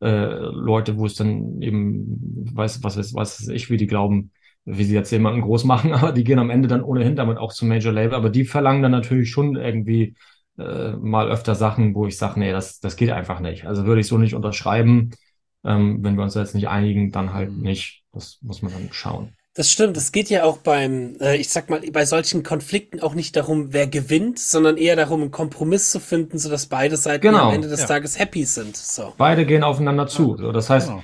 äh, 0.00 0.26
Leute, 0.34 0.96
wo 0.96 1.06
es 1.06 1.14
dann 1.14 1.60
eben, 1.62 2.48
weiß, 2.54 2.82
was 2.82 2.96
ist, 2.96 3.14
was 3.14 3.40
ist 3.40 3.48
ich, 3.48 3.70
wie 3.70 3.76
die 3.76 3.86
glauben, 3.86 4.30
wie 4.64 4.84
sie 4.84 4.94
jetzt 4.94 5.10
jemanden 5.10 5.40
groß 5.40 5.64
machen, 5.64 5.92
aber 5.94 6.12
die 6.12 6.24
gehen 6.24 6.38
am 6.38 6.50
Ende 6.50 6.68
dann 6.68 6.82
ohnehin 6.82 7.16
damit 7.16 7.38
auch 7.38 7.52
zum 7.52 7.68
Major 7.68 7.92
Label. 7.92 8.14
Aber 8.14 8.30
die 8.30 8.44
verlangen 8.44 8.82
dann 8.82 8.92
natürlich 8.92 9.30
schon 9.30 9.56
irgendwie 9.56 10.14
äh, 10.58 10.92
mal 10.92 11.30
öfter 11.30 11.54
Sachen, 11.54 11.94
wo 11.94 12.06
ich 12.06 12.18
sage, 12.18 12.38
nee, 12.38 12.52
das, 12.52 12.80
das 12.80 12.96
geht 12.96 13.10
einfach 13.10 13.40
nicht. 13.40 13.66
Also 13.66 13.86
würde 13.86 14.00
ich 14.00 14.06
so 14.06 14.18
nicht 14.18 14.34
unterschreiben. 14.34 15.10
Ähm, 15.64 16.02
wenn 16.02 16.16
wir 16.16 16.22
uns 16.22 16.34
jetzt 16.34 16.54
nicht 16.54 16.68
einigen, 16.68 17.10
dann 17.10 17.32
halt 17.32 17.50
mhm. 17.52 17.62
nicht. 17.62 18.04
Das 18.12 18.38
muss 18.42 18.62
man 18.62 18.72
dann 18.72 18.88
schauen. 18.92 19.34
Das 19.54 19.70
stimmt. 19.70 19.96
Es 19.96 20.12
geht 20.12 20.30
ja 20.30 20.44
auch 20.44 20.58
beim, 20.58 21.16
äh, 21.20 21.36
ich 21.36 21.48
sag 21.48 21.70
mal, 21.70 21.80
bei 21.92 22.04
solchen 22.04 22.44
Konflikten 22.44 23.00
auch 23.00 23.14
nicht 23.14 23.34
darum, 23.34 23.72
wer 23.72 23.88
gewinnt, 23.88 24.38
sondern 24.38 24.76
eher 24.76 24.94
darum, 24.94 25.22
einen 25.22 25.30
Kompromiss 25.32 25.90
zu 25.90 25.98
finden, 25.98 26.38
sodass 26.38 26.66
beide 26.66 26.96
Seiten 26.96 27.22
genau. 27.22 27.48
am 27.48 27.54
Ende 27.54 27.68
des 27.68 27.80
ja. 27.80 27.86
Tages 27.86 28.18
happy 28.18 28.44
sind. 28.44 28.76
So. 28.76 29.12
Beide 29.18 29.44
gehen 29.46 29.64
aufeinander 29.64 30.06
zu. 30.06 30.36
So, 30.36 30.52
das 30.52 30.70
heißt, 30.70 30.88
genau. 30.88 31.02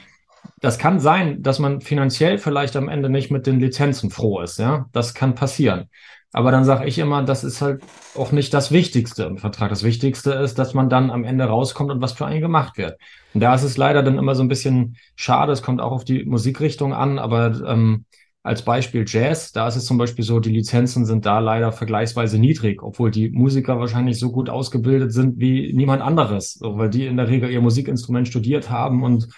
das 0.60 0.78
kann 0.78 1.00
sein, 1.00 1.42
dass 1.42 1.58
man 1.58 1.80
finanziell 1.80 2.38
vielleicht 2.38 2.76
am 2.76 2.88
Ende 2.88 3.10
nicht 3.10 3.32
mit 3.32 3.48
den 3.48 3.58
Lizenzen 3.58 4.10
froh 4.10 4.40
ist. 4.40 4.60
Ja, 4.60 4.86
das 4.92 5.14
kann 5.14 5.34
passieren. 5.34 5.90
Aber 6.32 6.52
dann 6.52 6.64
sage 6.64 6.86
ich 6.86 6.98
immer, 6.98 7.24
das 7.24 7.42
ist 7.42 7.62
halt 7.62 7.82
auch 8.14 8.30
nicht 8.30 8.54
das 8.54 8.70
Wichtigste 8.70 9.24
im 9.24 9.38
Vertrag. 9.38 9.70
Das 9.70 9.82
Wichtigste 9.82 10.32
ist, 10.34 10.58
dass 10.58 10.74
man 10.74 10.88
dann 10.88 11.10
am 11.10 11.24
Ende 11.24 11.46
rauskommt 11.46 11.90
und 11.90 12.00
was 12.00 12.12
für 12.12 12.26
einen 12.26 12.42
gemacht 12.42 12.78
wird. 12.78 13.00
Und 13.34 13.40
da 13.40 13.54
ist 13.54 13.62
es 13.62 13.76
leider 13.76 14.02
dann 14.02 14.18
immer 14.18 14.34
so 14.34 14.42
ein 14.42 14.48
bisschen 14.48 14.98
schade. 15.16 15.52
Es 15.52 15.62
kommt 15.62 15.80
auch 15.80 15.92
auf 15.92 16.04
die 16.04 16.24
Musikrichtung 16.24 16.92
an, 16.92 17.18
aber 17.18 17.58
ähm, 17.66 18.04
als 18.46 18.62
Beispiel 18.62 19.04
Jazz, 19.06 19.50
da 19.50 19.66
ist 19.66 19.74
es 19.74 19.86
zum 19.86 19.98
Beispiel 19.98 20.24
so, 20.24 20.38
die 20.38 20.52
Lizenzen 20.52 21.04
sind 21.04 21.26
da 21.26 21.40
leider 21.40 21.72
vergleichsweise 21.72 22.38
niedrig, 22.38 22.80
obwohl 22.80 23.10
die 23.10 23.30
Musiker 23.30 23.80
wahrscheinlich 23.80 24.20
so 24.20 24.30
gut 24.30 24.48
ausgebildet 24.48 25.12
sind 25.12 25.40
wie 25.40 25.72
niemand 25.72 26.00
anderes, 26.00 26.60
weil 26.62 26.88
die 26.88 27.06
in 27.06 27.16
der 27.16 27.28
Regel 27.28 27.50
ihr 27.50 27.60
Musikinstrument 27.60 28.28
studiert 28.28 28.70
haben 28.70 29.02
und 29.02 29.28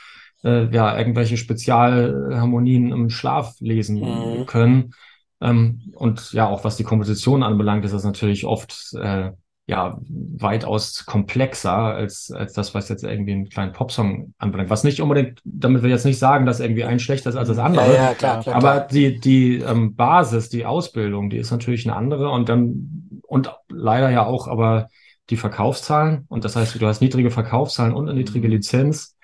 äh, 0.44 0.68
ja 0.74 0.98
irgendwelche 0.98 1.38
Spezialharmonien 1.38 2.92
im 2.92 3.08
Schlaf 3.08 3.54
lesen 3.60 4.00
mhm. 4.00 4.44
können. 4.44 4.92
Ähm, 5.40 5.90
und 5.94 6.32
ja, 6.32 6.46
auch 6.46 6.64
was 6.64 6.76
die 6.76 6.84
Komposition 6.84 7.42
anbelangt, 7.42 7.86
ist 7.86 7.94
das 7.94 8.04
natürlich 8.04 8.44
oft 8.44 8.92
äh, 9.00 9.30
ja 9.68 9.98
weitaus 10.08 11.04
komplexer 11.04 11.72
als, 11.72 12.30
als 12.30 12.54
das, 12.54 12.74
was 12.74 12.88
jetzt 12.88 13.04
irgendwie 13.04 13.32
einen 13.32 13.50
kleinen 13.50 13.72
Popsong 13.72 14.32
anbelangt. 14.38 14.70
Was 14.70 14.82
nicht 14.82 15.02
unbedingt, 15.02 15.40
damit 15.44 15.82
wir 15.82 15.90
jetzt 15.90 16.06
nicht 16.06 16.18
sagen, 16.18 16.46
dass 16.46 16.60
irgendwie 16.60 16.84
ein 16.84 16.98
schlechter 16.98 17.28
ist 17.28 17.36
als 17.36 17.48
das 17.48 17.58
andere. 17.58 17.86
Ja, 17.86 17.94
ja, 17.94 18.14
klar, 18.14 18.42
klar, 18.42 18.56
aber 18.56 18.72
klar. 18.72 18.88
die, 18.88 19.20
die 19.20 19.56
ähm, 19.58 19.94
Basis, 19.94 20.48
die 20.48 20.64
Ausbildung, 20.64 21.28
die 21.28 21.36
ist 21.36 21.50
natürlich 21.50 21.86
eine 21.86 21.96
andere 21.96 22.30
und 22.30 22.48
dann, 22.48 23.20
und 23.26 23.54
leider 23.68 24.08
ja 24.08 24.24
auch, 24.24 24.48
aber 24.48 24.88
die 25.28 25.36
Verkaufszahlen. 25.36 26.24
Und 26.28 26.46
das 26.46 26.56
heißt, 26.56 26.80
du 26.80 26.86
hast 26.86 27.02
niedrige 27.02 27.30
Verkaufszahlen 27.30 27.92
und 27.92 28.08
eine 28.08 28.18
niedrige 28.18 28.48
Lizenz. 28.48 29.18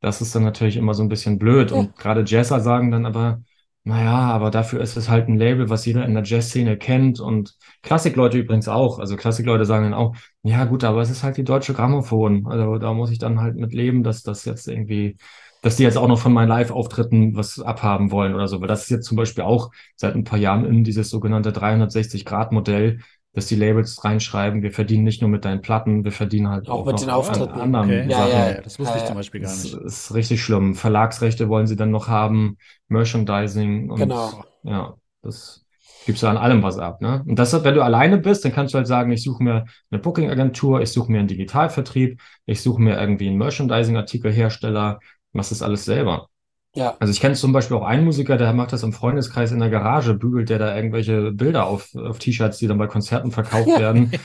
Das 0.00 0.22
ist 0.22 0.34
dann 0.34 0.42
natürlich 0.42 0.78
immer 0.78 0.94
so 0.94 1.02
ein 1.02 1.10
bisschen 1.10 1.38
blöd. 1.38 1.70
Und 1.70 1.98
gerade 1.98 2.24
Jazzer 2.26 2.60
sagen 2.60 2.90
dann 2.90 3.04
aber, 3.04 3.42
naja, 3.84 4.12
aber 4.30 4.50
dafür 4.52 4.80
ist 4.80 4.96
es 4.96 5.08
halt 5.08 5.28
ein 5.28 5.38
Label, 5.38 5.68
was 5.68 5.84
jeder 5.86 6.04
in 6.04 6.14
der 6.14 6.22
Jazzszene 6.22 6.76
kennt 6.76 7.18
und 7.18 7.56
Klassikleute 7.82 8.38
übrigens 8.38 8.68
auch. 8.68 9.00
Also 9.00 9.16
Klassikleute 9.16 9.64
sagen 9.64 9.84
dann 9.84 9.94
auch, 9.94 10.14
ja 10.44 10.64
gut, 10.66 10.84
aber 10.84 11.00
es 11.02 11.10
ist 11.10 11.24
halt 11.24 11.36
die 11.36 11.42
deutsche 11.44 11.74
Grammophon. 11.74 12.46
Also 12.46 12.78
da 12.78 12.94
muss 12.94 13.10
ich 13.10 13.18
dann 13.18 13.40
halt 13.40 13.56
mit 13.56 13.72
leben, 13.72 14.04
dass 14.04 14.22
das 14.22 14.44
jetzt 14.44 14.68
irgendwie, 14.68 15.16
dass 15.62 15.76
die 15.76 15.82
jetzt 15.82 15.98
auch 15.98 16.06
noch 16.06 16.20
von 16.20 16.32
meinen 16.32 16.48
Live-Auftritten 16.48 17.34
was 17.34 17.60
abhaben 17.60 18.12
wollen 18.12 18.34
oder 18.34 18.46
so. 18.46 18.60
Weil 18.60 18.68
das 18.68 18.84
ist 18.84 18.90
jetzt 18.90 19.06
zum 19.06 19.16
Beispiel 19.16 19.42
auch 19.42 19.72
seit 19.96 20.14
ein 20.14 20.24
paar 20.24 20.38
Jahren 20.38 20.64
in 20.64 20.84
dieses 20.84 21.10
sogenannte 21.10 21.50
360-Grad-Modell, 21.50 23.00
dass 23.34 23.46
die 23.46 23.56
Labels 23.56 24.04
reinschreiben, 24.04 24.62
wir 24.62 24.72
verdienen 24.72 25.04
nicht 25.04 25.20
nur 25.22 25.30
mit 25.30 25.44
deinen 25.44 25.62
Platten, 25.62 26.04
wir 26.04 26.12
verdienen 26.12 26.48
halt 26.48 26.68
Auch 26.68 26.84
auch, 26.84 26.86
mit 26.86 26.92
noch 26.92 27.00
den 27.00 27.08
an 27.08 27.14
Auftritten. 27.14 27.60
anderen 27.60 27.74
Okay. 27.84 28.10
Ja, 28.10 28.26
Sachen. 28.26 28.32
ja, 28.50 28.54
Ja, 28.54 28.60
das 28.62 28.78
wusste 28.78 28.98
ich 28.98 29.04
Ja, 29.04 29.06
zum 29.06 29.16
Beispiel 29.16 29.40
gar 29.40 29.54
Das 29.54 29.56
nicht. 29.56 29.80
ist 29.84 30.14
richtig 30.14 30.42
schlimm. 30.42 30.74
Verlagsrechte 30.74 31.48
wollen 31.48 31.66
sie 31.66 31.76
dann 31.76 31.90
noch 31.90 32.08
haben, 32.08 32.58
Merchandising 32.88 33.90
und 33.90 34.00
Genau. 34.00 34.44
ja, 34.62 34.94
das 35.22 35.64
gibst 36.04 36.22
du 36.22 36.26
an 36.26 36.36
allem 36.36 36.62
was 36.62 36.78
ab, 36.78 37.00
ne? 37.00 37.24
Und 37.26 37.38
das, 37.38 37.52
wenn 37.64 37.74
du 37.74 37.82
alleine 37.82 38.18
bist, 38.18 38.44
dann 38.44 38.52
kannst 38.52 38.74
du 38.74 38.78
halt 38.78 38.86
sagen, 38.88 39.12
ich 39.12 39.22
suche 39.22 39.42
mir 39.42 39.64
eine 39.90 40.00
Booking-Agentur, 40.00 40.80
ich 40.80 40.90
suche 40.92 41.10
mir 41.12 41.20
einen 41.20 41.28
Digitalvertrieb, 41.28 42.20
ich 42.46 42.60
suche 42.60 42.82
mir 42.82 42.98
irgendwie 42.98 43.28
einen 43.28 43.38
Merchandising-Artikelhersteller, 43.38 44.98
machst 45.32 45.52
das 45.52 45.62
alles 45.62 45.84
selber. 45.84 46.28
Ja. 46.74 46.96
Also 47.00 47.12
ich 47.12 47.20
kenne 47.20 47.34
zum 47.34 47.52
Beispiel 47.52 47.76
auch 47.76 47.84
einen 47.84 48.04
Musiker, 48.04 48.38
der 48.38 48.52
macht 48.54 48.72
das 48.72 48.82
im 48.82 48.94
Freundeskreis 48.94 49.52
in 49.52 49.58
der 49.58 49.68
Garage, 49.68 50.14
bügelt 50.14 50.48
der 50.48 50.58
da 50.58 50.74
irgendwelche 50.74 51.30
Bilder 51.32 51.66
auf, 51.66 51.94
auf 51.94 52.18
T-Shirts, 52.18 52.56
die 52.58 52.66
dann 52.66 52.78
bei 52.78 52.86
Konzerten 52.86 53.30
verkauft 53.30 53.68
werden. 53.78 54.12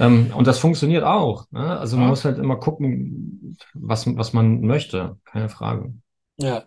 Ähm, 0.00 0.30
und 0.32 0.46
das 0.46 0.60
funktioniert 0.60 1.02
auch. 1.02 1.46
Ne? 1.50 1.76
Also 1.76 1.96
man 1.96 2.04
Ja. 2.04 2.10
muss 2.10 2.24
halt 2.24 2.38
immer 2.38 2.54
gucken, 2.54 3.56
was, 3.74 4.06
was 4.16 4.32
man 4.32 4.60
möchte. 4.60 5.16
Keine 5.24 5.48
Frage. 5.48 5.92
Ja. 6.36 6.62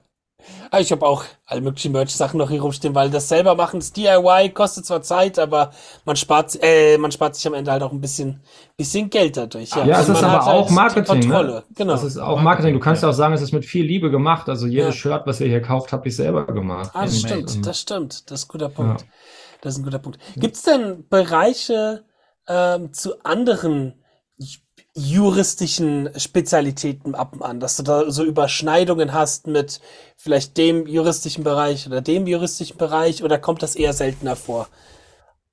Ah, 0.70 0.80
Ich 0.80 0.92
habe 0.92 1.06
auch 1.06 1.24
alle 1.46 1.62
möglichen 1.62 1.92
Merch-Sachen 1.92 2.38
noch 2.38 2.50
hier 2.50 2.62
rumstehen, 2.62 2.96
weil 2.96 3.10
das 3.10 3.28
selber 3.30 3.56
machen, 3.56 3.80
das 3.80 3.92
DIY 3.94 4.50
kostet 4.54 4.86
zwar 4.86 5.02
Zeit, 5.02 5.38
aber 5.39 5.72
man 6.06 6.16
spart, 6.16 6.58
äh, 6.62 6.98
man 6.98 7.12
spart 7.12 7.36
sich 7.36 7.46
am 7.48 7.54
Ende 7.54 7.72
halt 7.72 7.84
auch 7.84 7.92
ein 7.92 8.02
bisschen, 8.02 8.42
bisschen 8.78 9.10
Geld 9.10 9.38
dadurch. 9.38 9.70
Ja, 9.72 9.86
Ja, 9.86 10.00
es 10.02 10.10
Und 10.10 10.16
ist 10.16 10.24
aber 10.24 10.46
halt 10.46 10.56
auch 10.56 10.70
Marketing, 10.70 11.28
ne? 11.30 11.64
Genau. 11.76 11.94
Das 11.94 12.04
ist 12.04 12.18
auch 12.18 12.42
Marketing. 12.42 12.74
Du 12.74 12.80
kannst 12.80 13.04
ja. 13.04 13.10
auch 13.10 13.14
sagen, 13.14 13.34
es 13.34 13.42
ist 13.42 13.52
mit 13.52 13.66
viel 13.66 13.86
Liebe 13.86 14.10
gemacht. 14.12 14.50
Also 14.50 14.68
jedes 14.68 14.86
Ja. 14.86 14.92
Shirt, 14.94 15.22
was 15.26 15.42
ihr 15.42 15.48
hier 15.48 15.62
kauft, 15.62 15.92
habt 15.94 16.06
ihr 16.06 16.12
selber 16.12 16.46
gemacht. 16.46 16.92
Ah, 16.94 17.06
das 17.06 17.20
stimmt, 17.20 17.66
das 17.66 17.80
stimmt. 17.80 18.30
Das 18.32 18.42
ist 18.42 18.46
ein 18.46 18.52
guter 18.52 18.70
Punkt. 18.70 19.02
Ja. 19.02 19.08
Das 19.62 19.74
ist 19.74 19.80
ein 19.80 19.84
guter 19.84 20.00
Punkt. 20.00 20.20
Gibt 20.38 20.56
es 20.56 20.64
denn 20.64 21.08
Bereiche 21.10 22.04
ähm, 22.48 22.94
zu 22.94 23.24
anderen 23.24 24.04
juristischen 24.96 26.10
Spezialitäten 26.18 27.16
ab 27.16 27.34
und 27.34 27.42
an, 27.44 27.60
dass 27.60 27.78
du 27.78 27.84
da 27.84 28.12
so 28.12 28.24
Überschneidungen 28.26 29.14
hast 29.14 29.48
mit 29.48 29.80
vielleicht 30.18 30.58
dem 30.58 30.86
juristischen 30.86 31.44
Bereich 31.44 31.88
oder 31.88 32.02
dem 32.02 32.28
juristischen 32.28 32.78
Bereich 32.78 33.24
oder 33.24 33.38
kommt 33.38 33.64
das 33.64 33.76
eher 33.76 33.94
seltener 33.94 34.36
vor? 34.36 34.68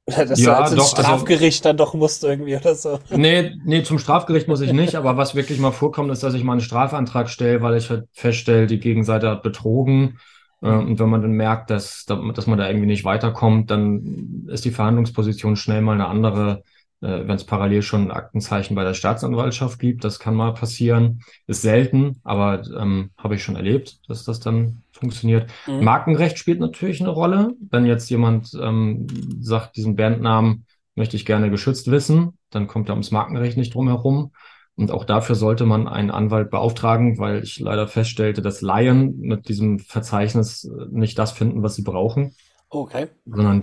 Oder 0.07 0.27
dass 0.27 0.41
Ja, 0.41 0.63
du 0.69 0.75
ins 0.75 0.77
doch, 0.77 0.99
also- 0.99 1.03
Strafgericht 1.03 1.65
dann 1.65 1.77
doch 1.77 1.95
musst 1.95 2.25
irgendwie 2.25 2.57
oder 2.57 2.75
so. 2.75 2.99
Nee, 3.11 3.53
nee, 3.65 3.83
zum 3.83 3.99
Strafgericht 3.99 4.49
muss 4.49 4.61
ich 4.61 4.73
nicht, 4.73 4.95
aber 4.95 5.17
was 5.17 5.35
wirklich 5.35 5.59
mal 5.61 5.71
vorkommt, 5.73 6.11
ist, 6.11 6.23
dass 6.23 6.35
ich 6.35 6.45
mal 6.45 6.53
einen 6.53 6.61
Strafantrag 6.61 7.29
stelle, 7.29 7.63
weil 7.63 7.77
ich 7.77 7.91
halt 7.91 8.07
feststelle, 8.13 8.67
die 8.67 8.81
Gegenseite 8.81 9.31
hat 9.31 9.43
betrogen. 9.43 10.19
Äh, 10.63 10.69
Und 10.71 10.99
wenn 10.99 11.09
man 11.09 11.23
dann 11.23 11.33
merkt, 11.33 11.71
dass, 11.71 12.07
dass 12.07 12.47
man 12.47 12.59
da 12.59 12.67
irgendwie 12.69 12.87
nicht 12.87 13.05
weiterkommt, 13.05 13.71
dann 13.71 14.47
ist 14.49 14.65
die 14.65 14.71
Verhandlungsposition 14.71 15.57
schnell 15.57 15.83
mal 15.83 15.93
eine 15.93 16.07
andere, 16.07 16.63
äh, 17.01 17.27
wenn 17.27 17.37
es 17.37 17.45
parallel 17.45 17.83
schon 17.83 18.03
ein 18.03 18.11
Aktenzeichen 18.11 18.75
bei 18.75 18.85
der 18.85 18.95
Staatsanwaltschaft 18.95 19.79
gibt. 19.79 20.05
Das 20.05 20.19
kann 20.19 20.35
mal 20.35 20.53
passieren. 20.55 21.21
Ist 21.47 21.63
selten, 21.63 22.21
aber 22.25 22.63
ähm, 22.77 23.11
habe 23.17 23.37
ich 23.37 23.43
schon 23.43 23.57
erlebt, 23.57 24.01
dass 24.09 24.25
das 24.25 24.41
dann 24.41 24.83
funktioniert. 24.93 25.51
Mhm. 25.67 25.85
Markenrecht 25.85 26.39
spielt 26.39 26.61
natürlich 26.61 27.01
eine 27.01 27.11
Rolle. 27.11 27.55
Wenn 27.71 27.87
jetzt 27.87 28.11
jemand 28.11 28.53
ähm, 28.61 29.07
sagt, 29.41 29.77
diesen 29.77 29.97
Bandnamen 29.97 30.67
möchte 30.97 31.17
ich 31.17 31.25
gerne 31.25 31.51
geschützt 31.51 31.91
wissen, 31.91 32.37
dann 32.51 32.67
kommt 32.67 32.89
er 32.89 32.95
ums 32.95 33.13
Markenrecht 33.13 33.57
nicht 33.57 33.75
drum 33.75 33.89
herum. 33.89 34.33
Und 34.75 34.93
auch 34.93 35.05
dafür 35.05 35.35
sollte 35.35 35.67
man 35.67 35.89
einen 35.89 36.11
Anwalt 36.11 36.51
beauftragen, 36.51 37.19
weil 37.19 37.43
ich 37.43 37.59
leider 37.59 37.89
feststellte, 37.89 38.43
dass 38.43 38.61
Laien 38.61 39.19
mit 39.19 39.49
diesem 39.49 39.79
Verzeichnis 39.81 40.65
äh, 40.65 40.87
nicht 40.91 41.19
das 41.19 41.33
finden, 41.33 41.63
was 41.63 41.75
sie 41.75 41.83
brauchen, 41.83 42.35
Okay. 42.71 43.09
sondern 43.25 43.63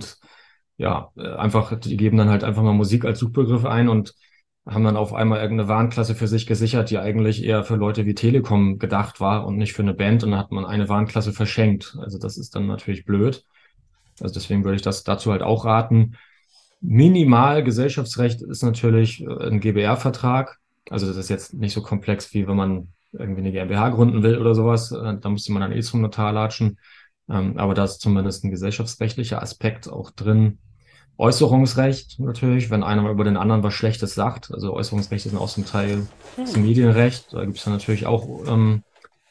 ja, 0.76 1.10
äh, 1.16 1.28
einfach, 1.34 1.78
die 1.78 1.96
geben 1.96 2.16
dann 2.18 2.28
halt 2.28 2.44
einfach 2.44 2.62
mal 2.62 2.72
Musik 2.74 3.04
als 3.04 3.18
Suchbegriff 3.18 3.64
ein 3.64 3.88
und 3.88 4.14
haben 4.66 4.84
dann 4.84 4.96
auf 4.96 5.14
einmal 5.14 5.40
irgendeine 5.40 5.68
Warnklasse 5.68 6.14
für 6.16 6.26
sich 6.28 6.46
gesichert, 6.46 6.90
die 6.90 6.98
eigentlich 6.98 7.44
eher 7.44 7.62
für 7.64 7.76
Leute 7.76 8.04
wie 8.04 8.14
Telekom 8.14 8.78
gedacht 8.78 9.20
war 9.20 9.46
und 9.46 9.56
nicht 9.58 9.72
für 9.74 9.82
eine 9.82 9.94
Band. 9.94 10.24
Und 10.24 10.32
dann 10.32 10.40
hat 10.40 10.50
man 10.50 10.64
eine 10.66 10.88
Warnklasse 10.88 11.32
verschenkt. 11.32 11.96
Also 12.00 12.18
das 12.18 12.36
ist 12.36 12.54
dann 12.56 12.66
natürlich 12.66 13.04
blöd. 13.04 13.44
Also 14.20 14.34
deswegen 14.34 14.64
würde 14.64 14.76
ich 14.76 14.82
das 14.82 15.04
dazu 15.04 15.30
halt 15.32 15.42
auch 15.42 15.64
raten. 15.64 16.16
Minimal 16.80 17.64
Gesellschaftsrecht 17.64 18.42
ist 18.42 18.62
natürlich 18.62 19.22
äh, 19.22 19.48
ein 19.48 19.60
GbR-Vertrag. 19.60 20.58
Also 20.90 21.06
das 21.06 21.16
ist 21.16 21.28
jetzt 21.30 21.54
nicht 21.54 21.72
so 21.72 21.82
komplex, 21.82 22.32
wie 22.34 22.46
wenn 22.46 22.56
man 22.56 22.88
irgendwie 23.12 23.40
eine 23.40 23.52
GmbH 23.52 23.90
gründen 23.90 24.22
will 24.22 24.38
oder 24.38 24.54
sowas. 24.54 24.92
Äh, 24.92 25.18
Da 25.20 25.28
müsste 25.30 25.52
man 25.52 25.62
dann 25.62 25.72
eh 25.72 25.80
zum 25.82 26.02
Notar 26.02 26.32
latschen. 26.32 26.78
Ähm, 27.28 27.58
Aber 27.58 27.74
da 27.74 27.84
ist 27.84 28.00
zumindest 28.00 28.44
ein 28.44 28.50
gesellschaftsrechtlicher 28.50 29.42
Aspekt 29.42 29.88
auch 29.88 30.10
drin. 30.10 30.58
Äußerungsrecht 31.18 32.18
natürlich, 32.20 32.70
wenn 32.70 32.82
einer 32.82 33.08
über 33.08 33.24
den 33.24 33.36
anderen 33.36 33.62
was 33.62 33.74
Schlechtes 33.74 34.14
sagt. 34.14 34.52
Also 34.52 34.74
Äußerungsrechte 34.74 35.30
sind 35.30 35.38
auch 35.38 35.48
zum 35.48 35.64
Teil 35.64 36.06
das 36.36 36.56
Medienrecht. 36.56 37.32
Da 37.32 37.44
gibt 37.44 37.56
es 37.56 37.64
dann 37.64 37.72
natürlich 37.72 38.06
auch 38.06 38.26
ähm, 38.46 38.82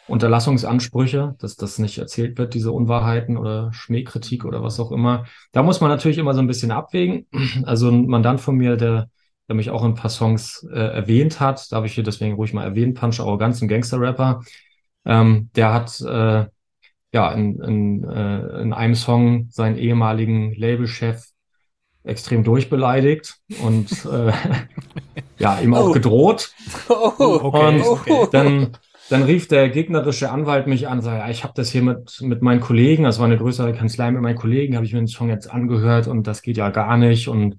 Unterlassungsansprüche, 0.08 1.36
dass 1.40 1.56
das 1.56 1.80
nicht 1.80 1.98
erzählt 1.98 2.38
wird, 2.38 2.54
diese 2.54 2.72
Unwahrheiten 2.72 3.38
oder 3.38 3.72
Schmähkritik 3.74 4.46
oder 4.46 4.64
was 4.64 4.80
auch 4.80 4.92
immer. 4.92 5.26
Da 5.52 5.64
muss 5.64 5.82
man 5.82 5.90
natürlich 5.90 6.18
immer 6.18 6.34
so 6.34 6.40
ein 6.40 6.48
bisschen 6.48 6.72
abwägen. 6.72 7.28
Also 7.66 7.90
ein 7.90 8.08
Mandant 8.08 8.42
von 8.42 8.56
mir, 8.56 8.78
der, 8.78 9.10
der 9.48 9.56
mich 9.56 9.70
auch 9.70 9.84
in 9.84 9.92
ein 9.92 9.96
paar 9.96 10.10
Songs 10.10 10.68
äh, 10.72 10.78
erwähnt 10.78 11.40
hat, 11.40 11.72
darf 11.72 11.86
ich 11.86 11.94
hier 11.94 12.04
deswegen 12.04 12.36
ruhig 12.36 12.54
mal 12.54 12.64
erwähnen, 12.64 12.94
Punch 12.94 13.20
Arroganz, 13.20 13.62
ein 13.62 13.68
Gangster-Rapper, 13.68 14.42
ähm, 15.06 15.50
der 15.56 15.74
hat 15.74 16.02
äh, 16.02 16.46
ja 17.14 17.32
in, 17.32 17.62
in, 17.62 18.04
äh, 18.04 18.62
in 18.62 18.74
einem 18.74 18.96
Song 18.96 19.48
seinen 19.52 19.78
ehemaligen 19.78 20.54
Labelchef 20.54 21.26
extrem 22.06 22.44
durchbeleidigt 22.44 23.36
und 23.64 23.90
äh, 24.06 24.32
ja, 25.38 25.60
ihm 25.60 25.74
auch 25.74 25.90
Oh. 25.90 25.92
gedroht. 25.92 26.52
Oh, 26.90 27.52
Und 27.52 27.82
okay. 27.82 28.28
dann, 28.32 28.78
dann 29.10 29.24
rief 29.24 29.48
der 29.48 29.70
gegnerische 29.70 30.32
Anwalt 30.32 30.68
mich 30.68 30.88
an, 30.88 31.02
sagte, 31.02 31.20
ja, 31.20 31.30
ich 31.30 31.44
habe 31.44 31.54
das 31.56 31.70
hier 31.72 31.82
mit, 31.84 32.20
mit 32.22 32.42
meinen 32.42 32.62
Kollegen, 32.62 33.04
das 33.04 33.20
war 33.20 33.26
eine 33.26 33.38
größere 33.38 33.74
Kanzlei 33.74 34.12
mit 34.12 34.22
meinen 34.22 34.36
Kollegen, 34.38 34.76
habe 34.76 34.86
ich 34.86 34.94
mir 34.94 35.00
den 35.00 35.08
Song 35.08 35.30
jetzt 35.30 35.50
angehört 35.52 36.08
und 36.08 36.26
das 36.28 36.42
geht 36.42 36.58
ja 36.58 36.70
gar 36.70 36.98
nicht 36.98 37.28
und 37.28 37.58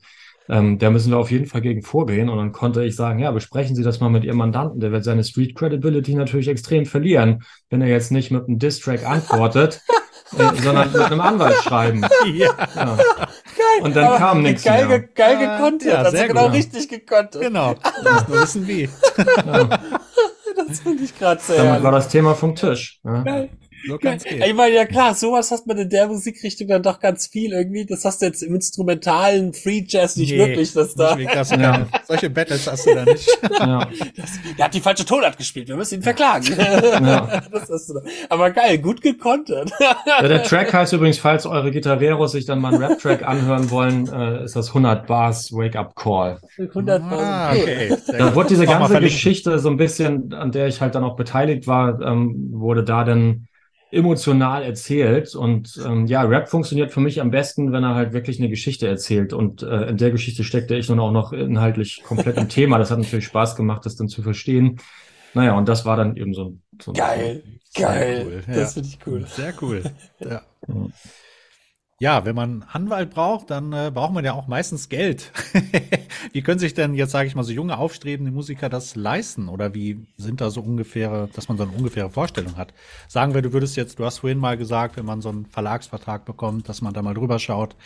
ähm, 0.49 0.79
da 0.79 0.91
müssen 0.91 1.11
wir 1.11 1.19
auf 1.19 1.33
jeden 1.33 1.47
Fall 1.47 1.61
gegen 1.61 1.83
vorgehen. 1.83 2.29
Und 2.29 2.39
dann 2.39 2.53
konnte 2.53 2.85
ich 2.85 2.95
sagen, 2.95 3.19
ja, 3.19 3.33
besprechen 3.33 3.75
Sie 3.75 3.83
das 3.83 3.99
mal 3.99 4.11
mit 4.11 4.23
Ihrem 4.25 4.37
Mandanten, 4.39 4.79
der 4.81 4.93
wird 4.93 5.03
seine 5.03 5.25
Street 5.25 5.57
Credibility 5.57 6.15
natürlich 6.15 6.47
extrem 6.49 6.87
verlieren, 6.87 7.43
wenn 7.69 7.83
er 7.83 7.89
jetzt 7.89 8.13
nicht 8.13 8.31
mit 8.31 8.47
einem 8.47 8.59
Diss-Track 8.61 9.05
antwortet, 9.05 9.81
äh, 10.39 10.55
sondern 10.63 10.93
mit 10.93 11.01
einem 11.01 11.21
Anwalt 11.21 11.57
schreiben. 11.57 12.03
Ja, 12.33 12.51
Ja. 12.77 12.97
Geil. 13.77 13.83
Und 13.85 13.97
dann 13.97 14.05
Aber 14.05 14.19
kam 14.19 14.43
nichts 14.43 14.63
geil, 14.65 14.87
mehr. 14.87 15.01
ge- 15.01 15.09
geil 15.15 15.39
Ja, 15.41 15.57
gekontert. 15.59 15.93
ja, 15.93 15.99
also 15.99 16.11
sehr 16.17 16.29
genau 16.29 16.45
gut. 16.47 16.53
richtig 16.55 16.89
gekontert. 16.89 17.43
genau. 17.43 17.75
Du 18.05 18.11
musst 18.13 18.29
nur 18.29 18.43
wissen, 18.43 18.67
wie. 18.69 18.89
Das 20.69 20.81
finde 20.81 21.03
ich 21.05 21.19
gerade 21.19 21.41
sehr 21.41 21.63
Damit 21.65 21.83
war 21.83 21.93
das 21.93 22.09
Thema 22.09 22.35
vom 22.35 22.55
Tisch. 22.57 23.01
Ja. 23.05 23.23
Geil. 23.23 23.51
So 23.87 23.99
kann 23.99 24.15
es 24.17 24.25
gehen. 24.25 24.43
Ich 24.43 24.55
meine, 24.55 24.75
ja 24.75 24.85
klar, 24.85 25.15
sowas 25.15 25.51
hat 25.51 25.67
man 25.67 25.79
in 25.79 25.89
der 25.89 26.07
Musikrichtung 26.09 26.69
dann 26.69 26.83
doch 26.83 27.01
ganz 27.01 27.27
viel 27.27 27.53
irgendwie. 27.53 27.87
Das 27.87 28.05
hast 28.05 28.23
du 28.23 28.27
jetzt 28.27 28.43
im 28.43 28.55
instrumentalen 28.55 29.53
Free 29.55 29.85
Jazz 29.87 30.17
nicht 30.17 30.33
Nee, 30.33 30.39
wirklich, 30.39 30.73
das 30.73 30.95
da. 30.95 31.17
Hast 31.35 31.53
du 31.53 31.57
Ja. 31.61 31.87
Solche 32.07 32.31
Battles 32.31 32.67
hast 32.71 32.87
du 32.87 32.95
da 32.95 33.05
nicht. 33.05 33.29
Ja. 33.59 33.89
Der 34.59 34.65
hat 34.67 34.75
die 34.75 34.81
falsche 34.81 35.05
Tonart 35.05 35.37
gespielt, 35.39 35.69
wir 35.69 35.77
müssen 35.77 35.97
ihn 35.97 36.03
verklagen. 36.03 36.47
Ja. 36.59 37.43
das 37.53 37.71
hast 37.71 37.89
du 37.89 37.95
da. 37.95 38.01
Aber 38.29 38.51
geil, 38.51 38.79
gut 38.79 39.01
gekontert. 39.01 39.71
Ja, 40.07 40.27
der 40.27 40.43
Track 40.45 40.73
heißt 40.73 40.93
übrigens, 40.93 41.19
falls 41.19 41.47
eure 41.47 41.71
Gitarreros 41.71 42.33
sich 42.33 42.45
dann 42.45 42.61
mal 42.61 42.75
einen 42.75 42.83
Rap-Track 42.83 43.27
anhören 43.27 43.71
wollen, 43.71 44.09
äh, 44.13 44.45
ist 44.45 44.57
das 44.57 44.69
100 44.69 45.07
Bars 45.07 45.53
Wake-Up-Call. 45.53 46.41
100 46.59 47.03
Ah, 47.03 47.53
cool. 47.53 47.61
okay. 47.63 47.97
Sehr 48.05 48.19
Da 48.19 48.35
wurde 48.35 48.49
diese 48.49 48.67
ganze. 48.67 49.01
Geschichte 49.01 49.59
so 49.59 49.69
ein 49.69 49.77
bisschen, 49.77 50.33
an 50.33 50.53
der 50.53 50.67
ich 50.69 50.81
halt 50.81 50.95
dann 50.95 51.05
auch 51.05 51.17
beteiligt 51.17 51.67
war, 51.67 52.01
ähm, 52.01 52.51
wurde 52.53 52.83
da 52.85 53.05
dann 53.05 53.47
emotional 53.91 54.63
erzählt. 54.63 55.35
Und 55.35 55.81
ähm, 55.85 56.07
ja, 56.07 56.23
Rap 56.23 56.49
funktioniert 56.49 56.93
für 56.93 57.01
mich 57.01 57.21
am 57.21 57.31
besten, 57.31 57.73
wenn 57.73 57.85
er 57.85 57.95
halt 57.95 58.13
wirklich 58.13 58.39
eine 58.39 58.49
Geschichte 58.49 58.87
erzählt. 58.89 59.33
Und 59.33 59.63
äh, 59.63 59.89
in 59.89 59.97
der 59.97 60.11
Geschichte 60.11 60.45
steckte 60.45 60.75
ich 60.77 60.89
nun 60.89 61.01
auch 61.01 61.13
noch 61.13 61.33
inhaltlich 61.33 62.03
komplett 62.03 62.37
im 62.37 62.49
Thema. 62.51 62.79
Das 62.79 62.91
hat 62.91 62.99
natürlich 62.99 63.27
Spaß 63.27 63.57
gemacht, 63.57 63.87
das 63.87 63.97
dann 63.97 64.09
zu 64.09 64.23
verstehen. 64.23 64.81
Naja, 65.35 65.57
und 65.57 65.69
das 65.69 65.85
war 65.85 65.97
dann 65.97 66.17
eben 66.17 66.33
so, 66.35 66.57
so 66.81 66.93
Geil, 66.93 67.43
geil. 67.75 68.25
Cool. 68.27 68.43
Das 68.47 68.57
Ja. 68.57 68.67
finde 68.83 68.89
ich 68.89 68.99
cool. 69.07 69.27
Sehr 69.27 69.55
cool. 69.61 69.83
Ja. 70.21 70.31
Ja, 70.31 70.43
wenn 72.01 72.35
man 72.35 72.65
Anwalt 72.71 73.11
braucht, 73.11 73.51
dann 73.51 73.73
äh, 73.73 73.91
braucht 73.93 74.13
man 74.13 74.25
ja 74.25 74.35
auch 74.35 74.49
meistens 74.49 74.91
Geld. 74.91 75.33
wie 76.33 76.43
können 76.43 76.59
sich 76.59 76.75
denn 76.75 76.95
jetzt, 76.95 77.13
sage 77.13 77.27
ich 77.27 77.35
mal, 77.35 77.43
so 77.43 77.53
junge 77.53 77.79
aufstrebende 77.79 78.31
Musiker 78.31 78.69
das 78.69 78.97
leisten? 78.97 79.49
Oder 79.49 79.75
wie 79.75 80.07
sind 80.19 80.43
da 80.43 80.51
so 80.51 80.61
ungefähre, 80.61 81.31
dass 81.35 81.49
man 81.49 81.57
so 81.57 81.65
eine 81.65 81.73
ungefähre 81.73 82.11
Vorstellung 82.11 82.57
hat? 82.59 82.75
Sagen 83.09 83.33
wir, 83.33 83.41
du 83.41 83.55
würdest 83.55 83.77
jetzt, 83.77 83.99
du 83.99 84.05
hast 84.05 84.19
vorhin 84.19 84.39
mal 84.39 84.59
gesagt, 84.59 84.99
wenn 84.99 85.07
man 85.07 85.23
so 85.23 85.31
einen 85.31 85.47
Verlagsvertrag 85.47 86.27
bekommt, 86.27 86.69
dass 86.69 86.83
man 86.83 86.93
da 86.93 87.01
mal 87.01 87.15
drüber 87.15 87.39
schaut. 87.39 87.77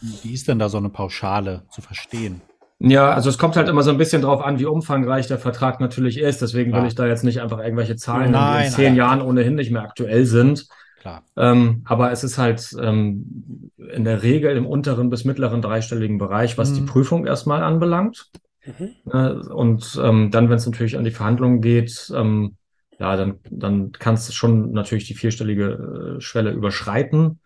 Wie 0.00 0.34
ist 0.34 0.48
denn 0.48 0.58
da 0.58 0.68
so 0.68 0.78
eine 0.78 0.88
Pauschale 0.88 1.62
zu 1.70 1.80
verstehen? 1.80 2.40
Ja, 2.80 3.10
also 3.10 3.28
es 3.28 3.38
kommt 3.38 3.56
halt 3.56 3.68
immer 3.68 3.82
so 3.82 3.90
ein 3.90 3.98
bisschen 3.98 4.22
drauf 4.22 4.42
an, 4.42 4.60
wie 4.60 4.66
umfangreich 4.66 5.26
der 5.26 5.38
Vertrag 5.38 5.80
natürlich 5.80 6.18
ist. 6.18 6.42
Deswegen 6.42 6.72
will 6.72 6.86
ich 6.86 6.94
da 6.94 7.06
jetzt 7.06 7.24
nicht 7.24 7.40
einfach 7.40 7.58
irgendwelche 7.58 7.96
Zahlen, 7.96 8.30
nennen, 8.30 8.34
die 8.34 8.38
Nein, 8.38 8.66
in 8.66 8.72
zehn 8.72 8.84
nein. 8.86 8.96
Jahren 8.96 9.22
ohnehin 9.22 9.56
nicht 9.56 9.72
mehr 9.72 9.82
aktuell 9.82 10.26
sind. 10.26 10.68
Klar. 11.00 11.22
Ähm, 11.36 11.82
aber 11.84 12.10
es 12.10 12.24
ist 12.24 12.38
halt 12.38 12.74
ähm, 12.80 13.70
in 13.76 14.04
der 14.04 14.22
Regel 14.22 14.56
im 14.56 14.66
unteren 14.66 15.10
bis 15.10 15.24
mittleren 15.24 15.62
dreistelligen 15.62 16.18
Bereich, 16.18 16.58
was 16.58 16.72
die 16.72 16.80
Mhm. 16.80 16.86
Prüfung 16.86 17.26
erstmal 17.26 17.62
anbelangt. 17.62 18.30
Mhm. 18.66 18.90
Äh, 19.12 19.30
und 19.30 19.98
ähm, 20.02 20.30
dann, 20.30 20.48
wenn 20.48 20.56
es 20.56 20.66
natürlich 20.66 20.96
an 20.96 21.04
die 21.04 21.10
Verhandlungen 21.10 21.60
geht, 21.60 22.12
ähm, 22.14 22.56
ja, 22.98 23.16
dann, 23.16 23.38
dann 23.48 23.92
kannst 23.92 24.28
du 24.28 24.32
schon 24.32 24.72
natürlich 24.72 25.06
die 25.06 25.14
vierstellige 25.14 26.16
äh, 26.18 26.20
Schwelle 26.20 26.50
überschreiten. 26.50 27.38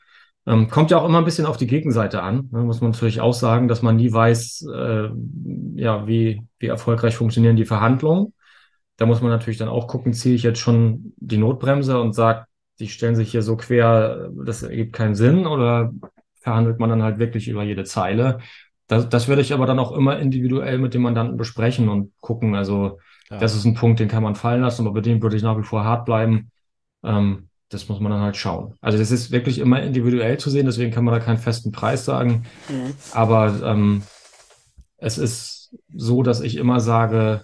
Ähm, 0.46 0.68
kommt 0.68 0.90
ja 0.90 0.98
auch 0.98 1.08
immer 1.08 1.18
ein 1.18 1.24
bisschen 1.24 1.46
auf 1.46 1.56
die 1.58 1.66
Gegenseite 1.66 2.22
an. 2.22 2.48
Ne? 2.50 2.60
Muss 2.62 2.80
man 2.80 2.90
natürlich 2.90 3.20
auch 3.20 3.34
sagen, 3.34 3.68
dass 3.68 3.82
man 3.82 3.96
nie 3.96 4.12
weiß, 4.12 4.66
äh, 4.74 5.08
ja, 5.76 6.06
wie, 6.06 6.42
wie 6.58 6.66
erfolgreich 6.66 7.14
funktionieren 7.14 7.56
die 7.56 7.66
Verhandlungen. 7.66 8.32
Da 8.96 9.06
muss 9.06 9.20
man 9.20 9.30
natürlich 9.30 9.58
dann 9.58 9.68
auch 9.68 9.88
gucken, 9.88 10.14
ziehe 10.14 10.34
ich 10.34 10.42
jetzt 10.42 10.58
schon 10.58 11.12
die 11.16 11.38
Notbremse 11.38 12.00
und 12.00 12.14
sage, 12.14 12.46
die 12.78 12.88
stellen 12.88 13.16
sich 13.16 13.30
hier 13.30 13.42
so 13.42 13.56
quer, 13.56 14.30
das 14.44 14.62
ergibt 14.62 14.92
keinen 14.94 15.14
Sinn, 15.14 15.46
oder 15.46 15.92
verhandelt 16.40 16.78
man 16.80 16.90
dann 16.90 17.02
halt 17.02 17.18
wirklich 17.18 17.48
über 17.48 17.62
jede 17.62 17.84
Zeile? 17.84 18.38
Das, 18.88 19.08
das 19.08 19.28
würde 19.28 19.42
ich 19.42 19.52
aber 19.52 19.66
dann 19.66 19.78
auch 19.78 19.92
immer 19.92 20.18
individuell 20.18 20.78
mit 20.78 20.92
dem 20.94 21.02
Mandanten 21.02 21.36
besprechen 21.36 21.88
und 21.88 22.12
gucken. 22.20 22.54
Also, 22.54 22.98
Ja. 23.30 23.38
das 23.38 23.54
ist 23.54 23.64
ein 23.64 23.74
Punkt, 23.74 24.00
den 24.00 24.08
kann 24.08 24.22
man 24.22 24.34
fallen 24.34 24.60
lassen, 24.62 24.86
aber 24.86 24.94
bei 24.94 25.00
dem 25.00 25.22
würde 25.22 25.36
ich 25.36 25.42
nach 25.42 25.56
wie 25.56 25.62
vor 25.62 25.84
hart 25.84 26.04
bleiben. 26.04 26.50
Ähm, 27.04 27.48
das 27.70 27.88
muss 27.88 28.00
man 28.00 28.12
dann 28.12 28.20
halt 28.20 28.36
schauen. 28.36 28.74
Also, 28.80 28.98
das 28.98 29.10
ist 29.10 29.30
wirklich 29.30 29.58
immer 29.58 29.80
individuell 29.82 30.36
zu 30.38 30.50
sehen, 30.50 30.66
deswegen 30.66 30.90
kann 30.90 31.04
man 31.04 31.14
da 31.14 31.20
keinen 31.20 31.38
festen 31.38 31.72
Preis 31.72 32.04
sagen. 32.04 32.44
Mhm. 32.68 32.94
Aber 33.12 33.54
ähm, 33.64 34.02
es 34.98 35.18
ist 35.18 35.74
so, 35.94 36.22
dass 36.22 36.40
ich 36.40 36.56
immer 36.56 36.80
sage, 36.80 37.42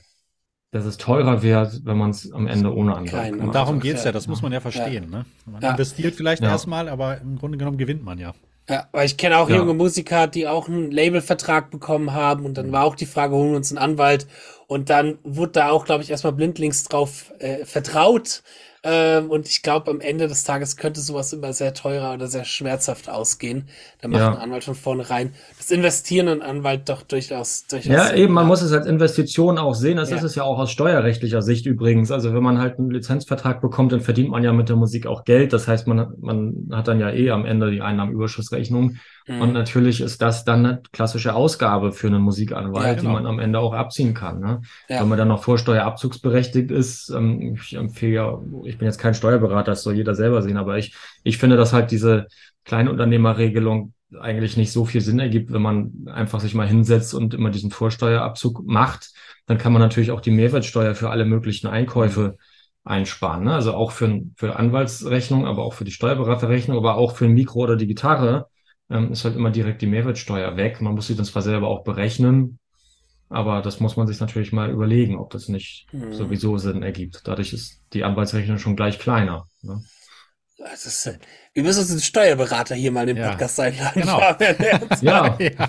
dass 0.71 0.85
es 0.85 0.99
teurer 0.99 1.43
wird, 1.43 1.85
wenn 1.87 1.97
man 1.97 2.11
es 2.11 2.31
am 2.33 2.47
Ende 2.47 2.75
ohne 2.75 2.95
Anwalt 2.95 3.11
Kein- 3.11 3.37
macht. 3.37 3.47
Und 3.47 3.55
darum 3.55 3.77
Also, 3.77 3.83
geht's 3.89 4.01
ja. 4.03 4.07
ja, 4.07 4.13
das 4.13 4.27
muss 4.29 4.43
man 4.43 4.53
ja 4.53 4.61
verstehen. 4.61 5.09
Ne? 5.11 5.25
Man 5.47 5.63
Ja. 5.63 5.71
investiert 5.71 6.15
vielleicht 6.15 6.43
Ja. 6.43 6.51
erstmal, 6.51 6.89
aber 6.89 7.21
im 7.21 7.39
Grunde 7.39 7.57
genommen 7.59 7.79
gewinnt 7.79 8.05
man 8.05 8.19
ja. 8.19 8.35
Ja, 8.69 8.87
weil 8.93 9.07
ich 9.07 9.17
kenne 9.17 9.39
auch 9.39 9.49
Ja. 9.49 9.57
junge 9.57 9.73
Musiker, 9.73 10.27
die 10.27 10.47
auch 10.47 10.69
einen 10.69 10.91
Labelvertrag 10.91 11.71
bekommen 11.71 12.13
haben 12.13 12.45
und 12.45 12.59
dann 12.59 12.71
war 12.71 12.85
auch 12.85 12.97
die 12.97 13.07
Frage, 13.07 13.35
holen 13.35 13.53
wir 13.53 13.57
uns 13.57 13.71
einen 13.73 13.79
Anwalt 13.79 14.27
und 14.67 14.91
dann 14.91 15.17
wurde 15.25 15.53
da 15.53 15.71
auch, 15.71 15.87
glaube 15.87 16.03
ich, 16.03 16.11
erstmal 16.11 16.35
blindlings 16.35 16.85
drauf 16.85 17.33
äh, 17.39 17.65
vertraut 17.65 18.43
ähm, 18.85 19.31
und 19.31 19.49
ich 19.49 19.63
glaube, 19.63 19.91
am 19.91 20.01
Ende 20.01 20.29
des 20.29 20.45
Tages 20.45 20.77
könnte 20.77 21.01
sowas 21.01 21.33
immer 21.33 21.53
sehr 21.53 21.75
teurer 21.75 22.15
oder 22.15 22.29
sehr 22.29 22.45
schmerzhaft 22.45 23.09
ausgehen. 23.09 23.69
Da 24.01 24.09
macht 24.09 24.21
Ja. 24.21 24.29
ein 24.33 24.37
Anwalt 24.37 24.65
von 24.65 24.75
vornherein 24.75 25.35
das 25.59 25.71
Investieren 25.71 26.29
in 26.29 26.43
einen 26.43 26.59
Anwalt 26.59 26.89
doch 26.89 27.03
durchaus 27.03 27.67
durchaus 27.67 27.87
Ja, 27.87 28.15
eben, 28.15 28.33
man 28.35 28.47
muss 28.47 28.63
es 28.63 28.73
als 28.73 28.87
Investition 28.87 29.59
auch 29.59 29.75
sehen. 29.75 29.97
Das 29.97 30.11
Ja. 30.11 30.17
ist 30.17 30.23
es 30.23 30.35
ja 30.35 30.43
auch 30.45 30.59
aus 30.59 30.71
steuerrechtlicher 30.71 31.43
Sicht 31.43 31.67
übrigens. 31.67 32.11
Also 32.11 32.33
wenn 32.35 32.43
man 32.43 32.59
halt 32.59 32.79
einen 32.79 32.91
Lizenzvertrag 32.91 33.61
bekommt, 33.61 33.93
dann 33.93 34.01
verdient 34.01 34.31
man 34.31 34.43
ja 34.45 34.53
mit 34.53 34.69
der 34.69 34.77
Musik 34.77 35.07
auch 35.07 35.25
Geld. 35.25 35.53
Das 35.53 35.69
heißt, 35.69 35.87
man, 35.87 36.15
man 36.21 36.69
hat 36.73 36.89
dann 36.89 37.01
ja 37.01 37.11
eh 37.11 37.31
am 37.31 37.45
Ende 37.45 37.71
die 37.71 37.81
Einnahmenüberschussrechnung. 37.83 38.97
Mhm. 39.29 39.43
Und 39.43 39.53
natürlich 39.53 40.01
ist 40.01 40.23
das 40.23 40.45
dann 40.45 40.65
eine 40.65 40.83
klassische 40.93 41.35
Ausgabe 41.35 41.93
für 41.93 42.07
einen 42.07 42.23
Musikanwalt, 42.23 42.87
Ja, 42.87 42.95
die 42.95 43.01
genau. 43.03 43.13
man 43.13 43.27
am 43.27 43.39
Ende 43.39 43.61
auch 43.61 43.75
abziehen 43.75 44.15
kann. 44.15 44.41
Ne? 44.41 44.63
Ja. 44.89 45.01
Wenn 45.01 45.09
man 45.09 45.19
dann 45.19 45.29
noch 45.29 45.45
vorsteuerabzugsberechtigt 45.45 46.71
ist, 46.71 47.11
ähm, 47.11 47.55
ich 47.61 47.75
empfehle 47.75 48.13
ja, 48.13 48.39
ich 48.65 48.79
bin 48.79 48.87
jetzt 48.87 48.99
kein 48.99 49.15
Steuerberater, 49.15 49.73
das 49.73 49.83
soll 49.83 49.95
jeder 49.95 50.15
selber 50.15 50.43
sehen, 50.43 50.57
aber 50.57 50.79
ich, 50.79 50.97
ich 51.23 51.39
finde, 51.39 51.57
dass 51.57 51.73
halt 51.73 51.91
diese 51.91 52.27
Kleinunternehmerregelung 52.65 53.93
eigentlich 54.19 54.57
nicht 54.57 54.73
so 54.73 54.87
viel 54.87 55.03
Sinn 55.03 55.19
ergibt, 55.19 55.53
wenn 55.53 55.61
man 55.61 55.93
einfach 56.07 56.41
sich 56.41 56.55
mal 56.55 56.67
hinsetzt 56.67 57.15
und 57.15 57.35
immer 57.35 57.51
diesen 57.51 57.71
Vorsteuerabzug 57.71 58.67
macht, 58.67 59.11
dann 59.47 59.59
kann 59.59 59.73
man 59.73 59.83
natürlich 59.83 60.11
auch 60.11 60.23
die 60.23 60.31
Mehrwertsteuer 60.31 60.95
für 60.95 61.11
alle 61.11 61.27
möglichen 61.27 61.67
Einkäufe 61.67 62.39
einsparen. 62.85 63.45
Ne? 63.45 63.55
Also 63.55 63.75
auch 63.75 63.91
für, 63.91 64.23
für 64.37 64.57
Anwaltsrechnung, 64.57 65.47
aber 65.47 65.63
auch 65.63 65.75
für 65.75 65.85
die 65.85 65.93
Steuerberaterrechnung, 65.93 66.79
aber 66.79 66.97
auch 66.97 67.17
für 67.17 67.27
ein 67.27 67.35
Mikro 67.35 67.61
oder 67.61 67.77
die 67.77 67.87
Gitarre 67.87 68.47
ähm, 68.91 69.13
ist 69.13 69.25
halt 69.25 69.37
immer 69.37 69.51
direkt 69.51 69.83
die 69.83 69.87
Mehrwertsteuer 69.87 70.57
weg. 70.57 70.81
Man 70.81 70.95
muss 70.95 71.07
sie 71.09 71.17
dann 71.17 71.25
zwar 71.27 71.43
selber 71.43 71.69
auch 71.69 71.85
berechnen, 71.85 72.59
aber 73.29 73.63
das 73.63 73.81
muss 73.81 73.97
man 73.97 74.07
sich 74.07 74.21
natürlich 74.21 74.53
mal 74.53 74.71
überlegen, 74.71 75.19
ob 75.19 75.31
das 75.31 75.49
nicht 75.49 75.89
Mhm. 75.93 76.13
sowieso 76.13 76.59
Sinn 76.59 76.83
ergibt. 76.83 77.23
Dadurch 77.27 77.53
ist 77.53 77.83
die 77.93 78.05
Anwaltsrechnung 78.05 78.59
schon 78.59 78.77
gleich 78.77 78.99
kleiner. 78.99 79.49
Ne? 79.63 79.83
Das 80.61 80.87
ist, 80.87 81.07
äh, 81.07 81.19
wir 81.55 81.63
müssen 81.63 81.81
uns 81.81 81.91
einen 81.93 82.01
Steuerberater 82.01 82.75
hier 82.75 82.91
mal 82.91 83.09
in 83.09 83.15
den 83.15 83.25
Ja. 83.25 83.31
Podcast 83.31 83.61
einladen. 83.61 84.03
Genau. 84.03 84.19
Ja, 85.01 85.37
ja, 85.39 85.69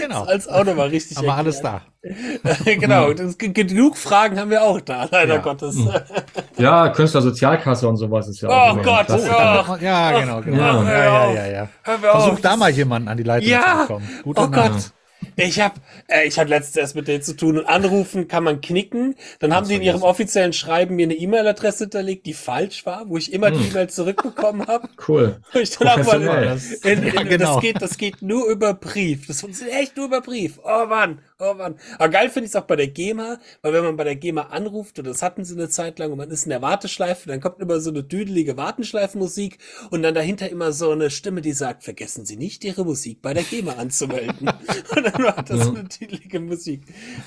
genau. 0.00 0.22
als 0.24 0.46
auch 0.46 0.64
nochmal 0.64 0.88
richtig 0.88 1.16
Haben 1.16 1.26
wir 1.26 1.34
alles 1.34 1.60
da. 1.60 1.82
genau, 2.64 3.12
das, 3.12 3.36
ge- 3.36 3.48
genug 3.52 3.96
Fragen 3.96 4.38
haben 4.38 4.50
wir 4.50 4.62
auch 4.62 4.80
da, 4.80 5.08
leider 5.10 5.34
Ja. 5.34 5.40
Gottes. 5.40 5.74
Mhm. 5.74 5.90
ja, 6.58 6.88
Künstlersozialkasse 6.90 7.88
und 7.88 7.96
sowas 7.96 8.28
ist 8.28 8.40
ja 8.40 8.48
Oh 8.48 8.52
auch 8.52 8.72
immer 8.74 8.82
Gott, 8.84 9.08
ja. 9.08 9.76
Ja, 9.80 10.20
genau, 10.20 10.40
genau. 10.42 10.82
Ja. 10.84 10.84
Ja, 10.84 11.32
ja, 11.32 11.46
ja, 11.46 11.46
ja. 11.84 11.98
Versuch 11.98 12.38
da 12.40 12.56
mal 12.56 12.70
jemanden 12.70 13.08
an 13.08 13.16
die 13.16 13.24
Leitung 13.24 13.48
Ja. 13.48 13.72
zu 13.72 13.78
bekommen. 13.82 14.08
Guter 14.22 14.42
Oh 14.42 14.46
Name. 14.46 14.70
Gott. 14.70 14.90
Ich 15.36 15.60
hab, 15.60 15.74
äh, 16.08 16.26
ich 16.26 16.38
hatte 16.38 16.50
letztens 16.50 16.76
erst 16.76 16.94
mit 16.96 17.08
denen 17.08 17.22
zu 17.22 17.34
tun 17.36 17.58
und 17.58 17.66
anrufen 17.66 18.28
kann 18.28 18.44
man 18.44 18.60
knicken. 18.60 19.16
Dann 19.38 19.52
haben 19.54 19.62
Das 19.62 19.68
die 19.68 19.76
in 19.76 19.82
ihrem 19.82 20.02
offiziellen 20.02 20.52
Schreiben 20.52 20.96
mir 20.96 21.04
eine 21.04 21.14
E-Mail-Adresse 21.14 21.84
hinterlegt, 21.84 22.26
die 22.26 22.34
falsch 22.34 22.84
war, 22.86 23.08
wo 23.08 23.16
ich 23.16 23.32
immer 23.32 23.50
die 23.50 23.58
Hm. 23.60 23.70
E-Mail 23.70 23.90
zurückbekommen 23.90 24.66
habe. 24.66 24.88
Cool. 25.08 25.40
Ich 25.54 25.76
dann 25.78 25.88
auch 26.02 26.04
mal. 26.06 26.44
Das- 26.44 26.72
in, 26.72 27.02
in, 27.02 27.14
Ja, 27.14 27.22
genau. 27.22 27.54
das, 27.54 27.62
geht, 27.62 27.82
das 27.82 27.96
geht 27.98 28.22
nur 28.22 28.48
über 28.50 28.74
Brief. 28.74 29.26
Das 29.26 29.40
funktioniert 29.40 29.76
echt 29.78 29.96
nur 29.96 30.06
über 30.06 30.20
Brief. 30.20 30.58
Oh 30.62 30.86
Mann, 30.86 31.20
oh 31.40 31.54
Mann. 31.54 31.78
Aber 31.98 32.08
geil 32.08 32.30
finde 32.30 32.46
ich 32.46 32.50
es 32.52 32.56
auch 32.56 32.66
bei 32.66 32.76
der 32.76 32.88
GEMA, 32.88 33.38
weil 33.62 33.72
wenn 33.72 33.84
man 33.84 33.96
bei 33.96 34.04
der 34.04 34.16
GEMA 34.16 34.42
anruft, 34.42 34.98
und 34.98 35.06
das 35.06 35.22
hatten 35.22 35.44
sie 35.44 35.54
eine 35.54 35.68
Zeit 35.68 35.98
lang, 35.98 36.12
und 36.12 36.18
man 36.18 36.30
ist 36.30 36.44
in 36.44 36.50
der 36.50 36.62
Warteschleife, 36.62 37.28
dann 37.28 37.40
kommt 37.40 37.60
immer 37.60 37.80
so 37.80 37.90
eine 37.90 38.02
düdelige 38.04 38.56
Warteschleifenmusik 38.56 39.58
und 39.90 40.02
dann 40.02 40.14
dahinter 40.14 40.48
immer 40.50 40.72
so 40.72 40.90
eine 40.90 41.10
Stimme, 41.10 41.40
die 41.40 41.52
sagt, 41.52 41.84
vergessen 41.84 42.24
Sie 42.26 42.36
nicht, 42.36 42.64
Ihre 42.64 42.84
Musik 42.84 43.22
bei 43.22 43.34
der 43.34 43.42
GEMA 43.44 43.72
anzumelden. 43.72 44.48
und 44.96 45.04
dann 45.04 45.22
war 45.24 45.42
das 45.42 45.58
Ja. 45.60 45.68
eine 45.68 45.84
düdelige 45.84 46.40
Musik. 46.40 46.82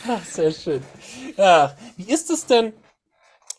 Ach, 0.07 0.23
sehr 0.25 0.51
schön. 0.51 0.81
Ja, 1.37 1.75
wie 1.97 2.11
ist 2.11 2.29
es 2.29 2.45
denn, 2.45 2.73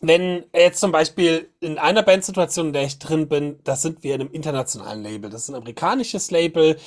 wenn 0.01 0.45
jetzt 0.53 0.79
zum 0.81 0.91
Beispiel 0.91 1.49
in 1.61 1.77
einer 1.77 2.03
Bandsituation, 2.03 2.67
in 2.67 2.73
der 2.73 2.83
ich 2.83 2.99
drin 2.99 3.27
bin, 3.29 3.59
da 3.63 3.75
sind 3.75 4.03
wir 4.03 4.15
in 4.15 4.21
einem 4.21 4.31
internationalen 4.31 5.01
Label, 5.03 5.29
das 5.29 5.43
ist 5.43 5.49
ein 5.49 5.55
amerikanisches 5.55 6.31
Label. 6.31 6.77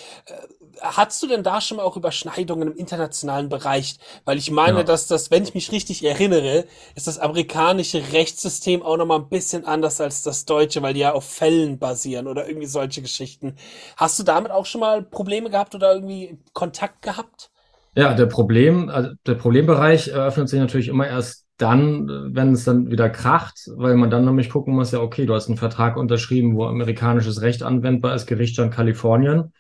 Hattest 0.81 1.23
du 1.23 1.27
denn 1.27 1.43
da 1.43 1.61
schon 1.61 1.77
mal 1.79 1.83
auch 1.85 1.97
Überschneidungen 1.97 2.69
im 2.69 2.77
internationalen 2.77 3.49
Bereich? 3.49 3.99
Weil 4.25 4.39
ich 4.39 4.51
meine, 4.51 4.85
Ja. 4.85 4.85
dass 4.85 5.07
das, 5.07 5.31
wenn 5.31 5.43
ich 5.45 5.55
mich 5.55 5.73
richtig 5.73 6.05
erinnere, 6.05 6.67
ist 6.95 7.07
das 7.07 7.19
amerikanische 7.19 8.13
Rechtssystem 8.13 8.83
auch 8.83 8.97
nochmal 8.97 9.19
ein 9.21 9.29
bisschen 9.29 9.65
anders 9.65 10.01
als 10.01 10.23
das 10.23 10.45
deutsche, 10.45 10.83
weil 10.83 10.95
die 10.95 11.01
ja 11.01 11.13
auf 11.13 11.25
Fällen 11.29 11.79
basieren 11.79 12.27
oder 12.29 12.47
irgendwie 12.49 12.67
solche 12.67 13.03
Geschichten. 13.03 13.57
Hast 13.97 14.19
du 14.19 14.23
damit 14.23 14.53
auch 14.53 14.67
schon 14.67 14.81
mal 14.81 15.03
Probleme 15.03 15.51
gehabt 15.51 15.75
oder 15.75 15.93
irgendwie 15.95 16.39
Kontakt 16.53 17.03
gehabt? 17.03 17.51
Ja, 17.97 18.15
der 18.15 18.27
Problem, 18.27 18.89
also 18.91 19.11
der 19.27 19.35
Problembereich 19.35 20.09
eröffnet 20.09 20.49
sich 20.49 20.61
natürlich 20.61 20.89
immer 20.89 21.07
erst 21.09 21.47
dann, 21.57 22.07
wenn 22.35 22.53
es 22.53 22.63
dann 22.65 22.91
wieder 22.93 23.11
kracht, 23.11 23.59
weil 23.77 23.97
man 23.97 24.11
dann 24.11 24.25
nämlich 24.25 24.51
gucken 24.51 24.75
muss, 24.75 24.93
ja, 24.93 25.01
okay, 25.01 25.27
du 25.27 25.35
hast 25.35 25.49
einen 25.49 25.57
Vertrag 25.59 25.97
unterschrieben, 25.97 26.55
wo 26.57 26.65
amerikanisches 26.67 27.43
Recht 27.43 27.65
anwendbar 27.65 28.15
ist, 28.15 28.27
Gerichtsstand 28.27 28.73
Kalifornien 28.73 29.53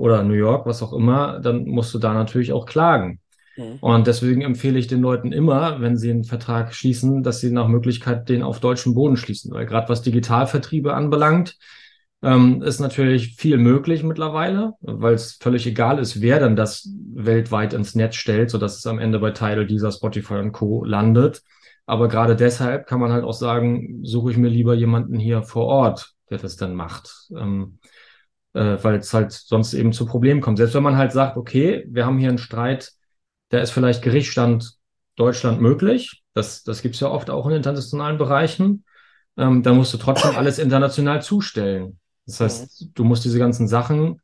oder 0.00 0.24
New 0.24 0.34
York, 0.34 0.66
was 0.66 0.82
auch 0.82 0.94
immer, 0.94 1.40
dann 1.40 1.66
musst 1.66 1.92
du 1.92 1.98
da 1.98 2.14
natürlich 2.14 2.52
auch 2.52 2.64
klagen. 2.64 3.20
Mhm. 3.56 3.76
Und 3.80 4.06
deswegen 4.06 4.40
empfehle 4.40 4.78
ich 4.78 4.86
den 4.86 5.02
Leuten 5.02 5.32
immer, 5.32 5.80
wenn 5.80 5.98
sie 5.98 6.10
einen 6.10 6.24
Vertrag 6.24 6.74
schließen, 6.74 7.22
dass 7.22 7.40
sie 7.40 7.50
nach 7.50 7.68
Möglichkeit 7.68 8.28
den 8.30 8.42
auf 8.42 8.60
deutschem 8.60 8.94
Boden 8.94 9.18
schließen, 9.18 9.52
weil 9.52 9.66
gerade 9.66 9.90
was 9.90 10.00
Digitalvertriebe 10.02 10.94
anbelangt, 10.94 11.58
ähm, 12.22 12.62
ist 12.62 12.80
natürlich 12.80 13.36
viel 13.36 13.58
möglich 13.58 14.02
mittlerweile, 14.02 14.72
weil 14.80 15.14
es 15.14 15.38
völlig 15.40 15.66
egal 15.66 15.98
ist, 15.98 16.22
wer 16.22 16.40
dann 16.40 16.56
das 16.56 16.88
weltweit 17.12 17.74
ins 17.74 17.94
Netz 17.94 18.16
stellt, 18.16 18.50
sodass 18.50 18.78
es 18.78 18.86
am 18.86 18.98
Ende 18.98 19.18
bei 19.18 19.30
Tidal, 19.32 19.66
dieser 19.66 19.92
Spotify 19.92 20.34
und 20.34 20.52
Co. 20.52 20.84
landet. 20.84 21.42
Aber 21.84 22.08
gerade 22.08 22.36
deshalb 22.36 22.86
kann 22.86 23.00
man 23.00 23.12
halt 23.12 23.24
auch 23.24 23.34
sagen, 23.34 24.00
suche 24.02 24.30
ich 24.30 24.38
mir 24.38 24.48
lieber 24.48 24.74
jemanden 24.74 25.18
hier 25.18 25.42
vor 25.42 25.66
Ort, 25.66 26.14
der 26.30 26.38
das 26.38 26.56
dann 26.56 26.74
macht. 26.74 27.28
Ähm, 27.36 27.78
äh, 28.54 28.76
weil 28.82 28.96
es 28.96 29.12
halt 29.14 29.32
sonst 29.32 29.74
eben 29.74 29.92
zu 29.92 30.06
Problemen 30.06 30.40
kommt. 30.40 30.58
Selbst 30.58 30.74
wenn 30.74 30.82
man 30.82 30.96
halt 30.96 31.12
sagt, 31.12 31.36
okay, 31.36 31.86
wir 31.88 32.06
haben 32.06 32.18
hier 32.18 32.28
einen 32.28 32.38
Streit, 32.38 32.92
der 33.50 33.62
ist 33.62 33.70
vielleicht 33.70 34.02
Gerichtsstand 34.02 34.74
Deutschland 35.16 35.60
möglich. 35.60 36.22
Das, 36.34 36.62
das 36.62 36.82
gibt 36.82 36.94
es 36.94 37.00
ja 37.00 37.08
oft 37.08 37.30
auch 37.30 37.46
in 37.46 37.52
internationalen 37.52 38.18
Bereichen. 38.18 38.84
Ähm, 39.36 39.62
da 39.62 39.72
musst 39.72 39.92
du 39.92 39.98
trotzdem 39.98 40.36
alles 40.36 40.58
international 40.58 41.22
zustellen. 41.22 41.98
Das 42.26 42.40
heißt, 42.40 42.90
du 42.94 43.04
musst 43.04 43.24
diese 43.24 43.38
ganzen 43.38 43.66
Sachen 43.66 44.20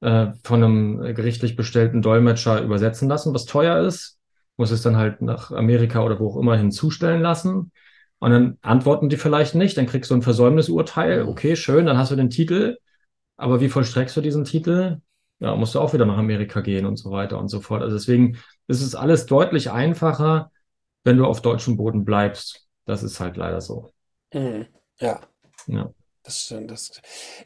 äh, 0.00 0.28
von 0.44 0.62
einem 0.62 1.14
gerichtlich 1.14 1.56
bestellten 1.56 2.02
Dolmetscher 2.02 2.62
übersetzen 2.62 3.08
lassen, 3.08 3.34
was 3.34 3.46
teuer 3.46 3.84
ist. 3.84 4.18
Muss 4.56 4.70
es 4.70 4.82
dann 4.82 4.96
halt 4.96 5.22
nach 5.22 5.50
Amerika 5.50 6.02
oder 6.02 6.18
wo 6.18 6.28
auch 6.30 6.36
immer 6.36 6.56
hinzustellen 6.56 7.20
lassen. 7.20 7.72
Und 8.20 8.30
dann 8.30 8.58
antworten 8.62 9.08
die 9.08 9.16
vielleicht 9.16 9.54
nicht, 9.54 9.76
dann 9.76 9.86
kriegst 9.86 10.10
du 10.10 10.14
ein 10.14 10.22
Versäumnisurteil. 10.22 11.22
Okay, 11.22 11.56
schön, 11.56 11.86
dann 11.86 11.98
hast 11.98 12.10
du 12.10 12.16
den 12.16 12.30
Titel. 12.30 12.76
Aber 13.38 13.60
wie 13.60 13.70
vollstreckst 13.70 14.14
du 14.16 14.20
diesen 14.20 14.44
Titel? 14.44 15.00
Ja, 15.38 15.54
musst 15.54 15.74
du 15.74 15.80
auch 15.80 15.94
wieder 15.94 16.04
nach 16.04 16.18
Amerika 16.18 16.60
gehen 16.60 16.84
und 16.84 16.96
so 16.96 17.10
weiter 17.10 17.38
und 17.38 17.48
so 17.48 17.60
fort. 17.60 17.80
Also 17.80 17.96
deswegen 17.96 18.36
ist 18.66 18.82
es 18.82 18.94
alles 18.94 19.26
deutlich 19.26 19.70
einfacher, 19.70 20.50
wenn 21.04 21.16
du 21.16 21.24
auf 21.24 21.40
deutschem 21.40 21.76
Boden 21.76 22.04
bleibst. 22.04 22.66
Das 22.84 23.02
ist 23.02 23.20
halt 23.20 23.36
leider 23.36 23.60
so. 23.60 23.90
Mhm. 24.34 24.66
Ja. 24.98 25.20
Ja. 25.66 25.90
Das 26.24 26.42
stimmt. 26.42 26.70
Das 26.70 26.90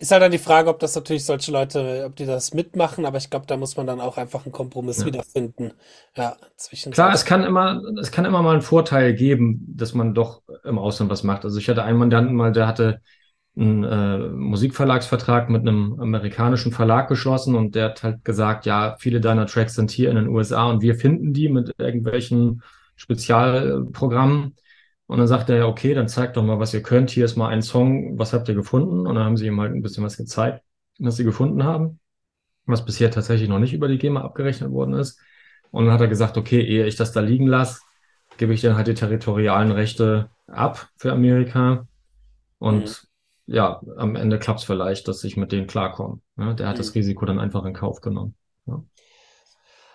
ist 0.00 0.10
halt 0.10 0.22
dann 0.22 0.32
die 0.32 0.38
Frage, 0.38 0.68
ob 0.68 0.80
das 0.80 0.96
natürlich 0.96 1.24
solche 1.24 1.52
Leute, 1.52 2.04
ob 2.04 2.16
die 2.16 2.26
das 2.26 2.52
mitmachen, 2.52 3.06
aber 3.06 3.18
ich 3.18 3.30
glaube, 3.30 3.46
da 3.46 3.56
muss 3.56 3.76
man 3.76 3.86
dann 3.86 4.00
auch 4.00 4.16
einfach 4.16 4.44
einen 4.44 4.52
Kompromiss 4.52 5.00
ja. 5.00 5.06
wiederfinden. 5.06 5.74
Ja, 6.16 6.36
zwischen. 6.56 6.92
Klar, 6.92 7.12
es 7.12 7.24
kann 7.24 7.44
immer, 7.44 7.80
es 8.00 8.10
kann 8.10 8.24
immer 8.24 8.42
mal 8.42 8.54
einen 8.54 8.62
Vorteil 8.62 9.14
geben, 9.14 9.64
dass 9.76 9.94
man 9.94 10.14
doch 10.14 10.42
im 10.64 10.78
Ausland 10.80 11.12
was 11.12 11.22
macht. 11.22 11.44
Also 11.44 11.58
ich 11.58 11.68
hatte 11.68 11.84
einen 11.84 11.98
Mandanten 11.98 12.34
mal, 12.34 12.50
der 12.50 12.66
hatte 12.66 13.02
einen 13.56 13.84
äh, 13.84 14.18
Musikverlagsvertrag 14.18 15.50
mit 15.50 15.60
einem 15.62 16.00
amerikanischen 16.00 16.72
Verlag 16.72 17.08
geschlossen 17.08 17.54
und 17.54 17.74
der 17.74 17.86
hat 17.86 18.02
halt 18.02 18.24
gesagt, 18.24 18.64
ja, 18.64 18.96
viele 18.98 19.20
deiner 19.20 19.46
Tracks 19.46 19.74
sind 19.74 19.90
hier 19.90 20.08
in 20.08 20.16
den 20.16 20.28
USA 20.28 20.70
und 20.70 20.80
wir 20.80 20.94
finden 20.94 21.34
die 21.34 21.48
mit 21.48 21.72
irgendwelchen 21.78 22.62
Spezialprogrammen. 22.96 24.56
Und 25.06 25.18
dann 25.18 25.26
sagt 25.26 25.50
er, 25.50 25.68
okay, 25.68 25.92
dann 25.92 26.08
zeigt 26.08 26.36
doch 26.36 26.42
mal, 26.42 26.58
was 26.58 26.72
ihr 26.72 26.82
könnt. 26.82 27.10
Hier 27.10 27.26
ist 27.26 27.36
mal 27.36 27.48
ein 27.48 27.60
Song, 27.60 28.18
was 28.18 28.32
habt 28.32 28.48
ihr 28.48 28.54
gefunden? 28.54 29.06
Und 29.06 29.16
dann 29.16 29.24
haben 29.24 29.36
sie 29.36 29.46
ihm 29.46 29.60
halt 29.60 29.72
ein 29.72 29.82
bisschen 29.82 30.04
was 30.04 30.16
gezeigt, 30.16 30.64
was 30.98 31.16
sie 31.16 31.24
gefunden 31.24 31.64
haben, 31.64 32.00
was 32.64 32.84
bisher 32.84 33.10
tatsächlich 33.10 33.50
noch 33.50 33.58
nicht 33.58 33.74
über 33.74 33.88
die 33.88 33.98
GEMA 33.98 34.22
abgerechnet 34.22 34.70
worden 34.70 34.94
ist. 34.94 35.20
Und 35.70 35.84
dann 35.84 35.94
hat 35.94 36.00
er 36.00 36.08
gesagt, 36.08 36.38
okay, 36.38 36.62
ehe 36.62 36.86
ich 36.86 36.96
das 36.96 37.12
da 37.12 37.20
liegen 37.20 37.46
lasse, 37.46 37.80
gebe 38.38 38.54
ich 38.54 38.62
dann 38.62 38.76
halt 38.76 38.86
die 38.86 38.94
territorialen 38.94 39.72
Rechte 39.72 40.30
ab 40.46 40.88
für 40.96 41.12
Amerika. 41.12 41.86
Und 42.58 42.84
mhm. 42.84 43.08
Ja, 43.46 43.80
am 43.96 44.16
Ende 44.16 44.38
klappt 44.38 44.60
es 44.60 44.66
vielleicht, 44.66 45.08
dass 45.08 45.24
ich 45.24 45.36
mit 45.36 45.52
denen 45.52 45.66
klarkomme. 45.66 46.20
Ja, 46.36 46.52
der 46.54 46.68
hat 46.68 46.76
mhm. 46.76 46.78
das 46.78 46.94
Risiko 46.94 47.24
dann 47.26 47.38
einfach 47.38 47.64
in 47.64 47.74
Kauf 47.74 48.00
genommen. 48.00 48.34
Ja. 48.66 48.82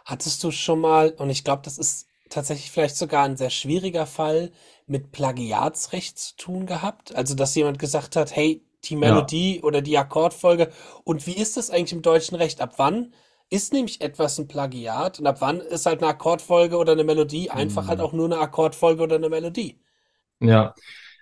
Hattest 0.06 0.44
du 0.44 0.52
schon 0.52 0.80
mal, 0.80 1.12
und 1.12 1.30
ich 1.30 1.44
glaube, 1.44 1.62
das 1.64 1.78
ist 1.78 2.08
tatsächlich 2.30 2.72
vielleicht 2.72 2.98
sogar 2.98 3.24
ein 3.24 3.38
sehr 3.38 3.50
schwieriger 3.50 4.06
Fall 4.06 4.52
mit 4.86 5.12
Plagiatsrecht 5.12 6.18
zu 6.18 6.36
tun 6.38 6.66
gehabt? 6.66 7.16
Also, 7.16 7.36
dass 7.36 7.56
jemand 7.56 7.80
gesagt 7.80 8.16
hat, 8.16 8.36
hey, 8.36 8.64
die 8.84 8.96
Melodie 8.96 9.58
ja. 9.58 9.64
oder 9.64 9.82
die 9.82 9.98
Akkordfolge. 9.98 10.72
Und 11.04 11.26
wie 11.28 11.36
ist 11.36 11.58
das 11.58 11.70
eigentlich 11.70 11.94
im 11.94 12.02
deutschen 12.02 12.36
Recht? 12.36 12.62
Ab 12.62 12.74
wann 12.78 13.14
ist 13.50 13.74
nämlich 13.74 14.02
etwas 14.02 14.38
ein 14.38 14.48
Plagiat 14.48 15.20
und 15.20 15.28
ab 15.28 15.38
wann 15.40 15.60
ist 15.60 15.86
halt 15.86 16.02
eine 16.02 16.12
Akkordfolge 16.12 16.78
oder 16.78 16.92
eine 16.92 17.04
Melodie 17.04 17.50
einfach 17.50 17.84
mhm. 17.84 17.88
halt 17.88 18.00
auch 18.02 18.14
nur 18.14 18.26
eine 18.26 18.40
Akkordfolge 18.40 19.04
oder 19.04 19.16
eine 19.16 19.30
Melodie? 19.30 19.80
Ja. 20.40 20.76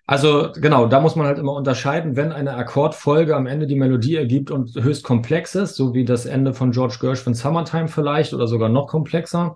Also 0.08 0.52
genau, 0.54 0.86
da 0.86 1.00
muss 1.00 1.16
man 1.16 1.26
halt 1.26 1.40
immer 1.40 1.54
unterscheiden, 1.54 2.16
wenn 2.16 2.32
eine 2.32 2.54
Akkordfolge 2.54 3.36
am 3.36 3.48
Ende 3.48 3.66
die 3.66 3.76
Melodie 3.76 4.16
ergibt 4.16 4.52
und 4.52 4.76
höchst 4.76 5.04
komplex 5.04 5.56
ist, 5.56 5.76
so 5.76 5.96
wie 5.96 6.06
das 6.06 6.28
Ende 6.28 6.54
von 6.54 6.72
George 6.72 6.98
Gershwin 7.02 7.34
Summertime 7.34 7.88
vielleicht 7.88 8.34
oder 8.34 8.46
sogar 8.46 8.70
noch 8.70 8.88
komplexer, 8.88 9.56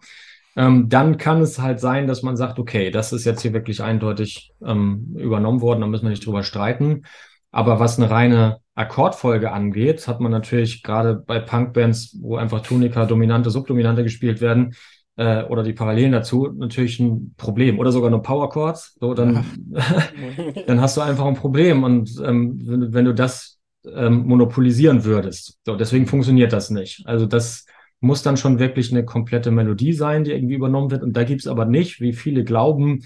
ähm, 0.55 0.89
dann 0.89 1.17
kann 1.17 1.41
es 1.41 1.59
halt 1.59 1.79
sein, 1.79 2.07
dass 2.07 2.23
man 2.23 2.35
sagt, 2.35 2.57
okay, 2.57 2.89
das 2.89 3.13
ist 3.13 3.25
jetzt 3.25 3.41
hier 3.41 3.53
wirklich 3.53 3.83
eindeutig 3.83 4.51
ähm, 4.65 5.15
übernommen 5.17 5.61
worden, 5.61 5.81
da 5.81 5.87
müssen 5.87 6.05
wir 6.05 6.09
nicht 6.09 6.25
drüber 6.25 6.43
streiten. 6.43 7.03
Aber 7.51 7.79
was 7.79 7.99
eine 7.99 8.09
reine 8.09 8.59
Akkordfolge 8.73 9.51
angeht, 9.51 10.07
hat 10.07 10.19
man 10.19 10.31
natürlich 10.31 10.81
gerade 10.81 11.15
bei 11.15 11.39
Punkbands, 11.39 12.17
wo 12.21 12.37
einfach 12.37 12.61
Tonika, 12.61 13.05
Dominante, 13.05 13.51
Subdominante 13.51 14.03
gespielt 14.03 14.41
werden, 14.41 14.75
äh, 15.19 15.43
oder 15.43 15.63
die 15.63 15.73
Parallelen 15.73 16.13
dazu, 16.13 16.49
natürlich 16.55 16.97
ein 17.01 17.33
Problem. 17.35 17.77
Oder 17.77 17.91
sogar 17.91 18.09
nur 18.09 18.21
Power 18.21 18.49
Chords. 18.49 18.95
So, 19.01 19.13
dann, 19.13 19.43
dann 20.65 20.79
hast 20.79 20.95
du 20.95 21.01
einfach 21.01 21.25
ein 21.25 21.35
Problem. 21.35 21.83
Und 21.83 22.09
ähm, 22.25 22.61
wenn, 22.63 22.93
wenn 22.93 23.05
du 23.05 23.13
das 23.13 23.59
ähm, 23.93 24.25
monopolisieren 24.25 25.03
würdest. 25.03 25.59
So, 25.65 25.75
deswegen 25.75 26.07
funktioniert 26.07 26.53
das 26.53 26.69
nicht. 26.69 27.05
Also 27.05 27.25
das 27.25 27.65
muss 27.99 28.23
dann 28.23 28.37
schon 28.37 28.59
wirklich 28.59 28.91
eine 28.91 29.03
komplette 29.03 29.51
Melodie 29.51 29.91
sein, 29.91 30.23
die 30.23 30.31
irgendwie 30.31 30.55
übernommen 30.55 30.89
wird. 30.89 31.03
Und 31.03 31.17
da 31.17 31.25
gibt's 31.25 31.47
aber 31.47 31.65
nicht, 31.65 31.99
wie 31.99 32.13
viele 32.13 32.45
glauben, 32.45 33.01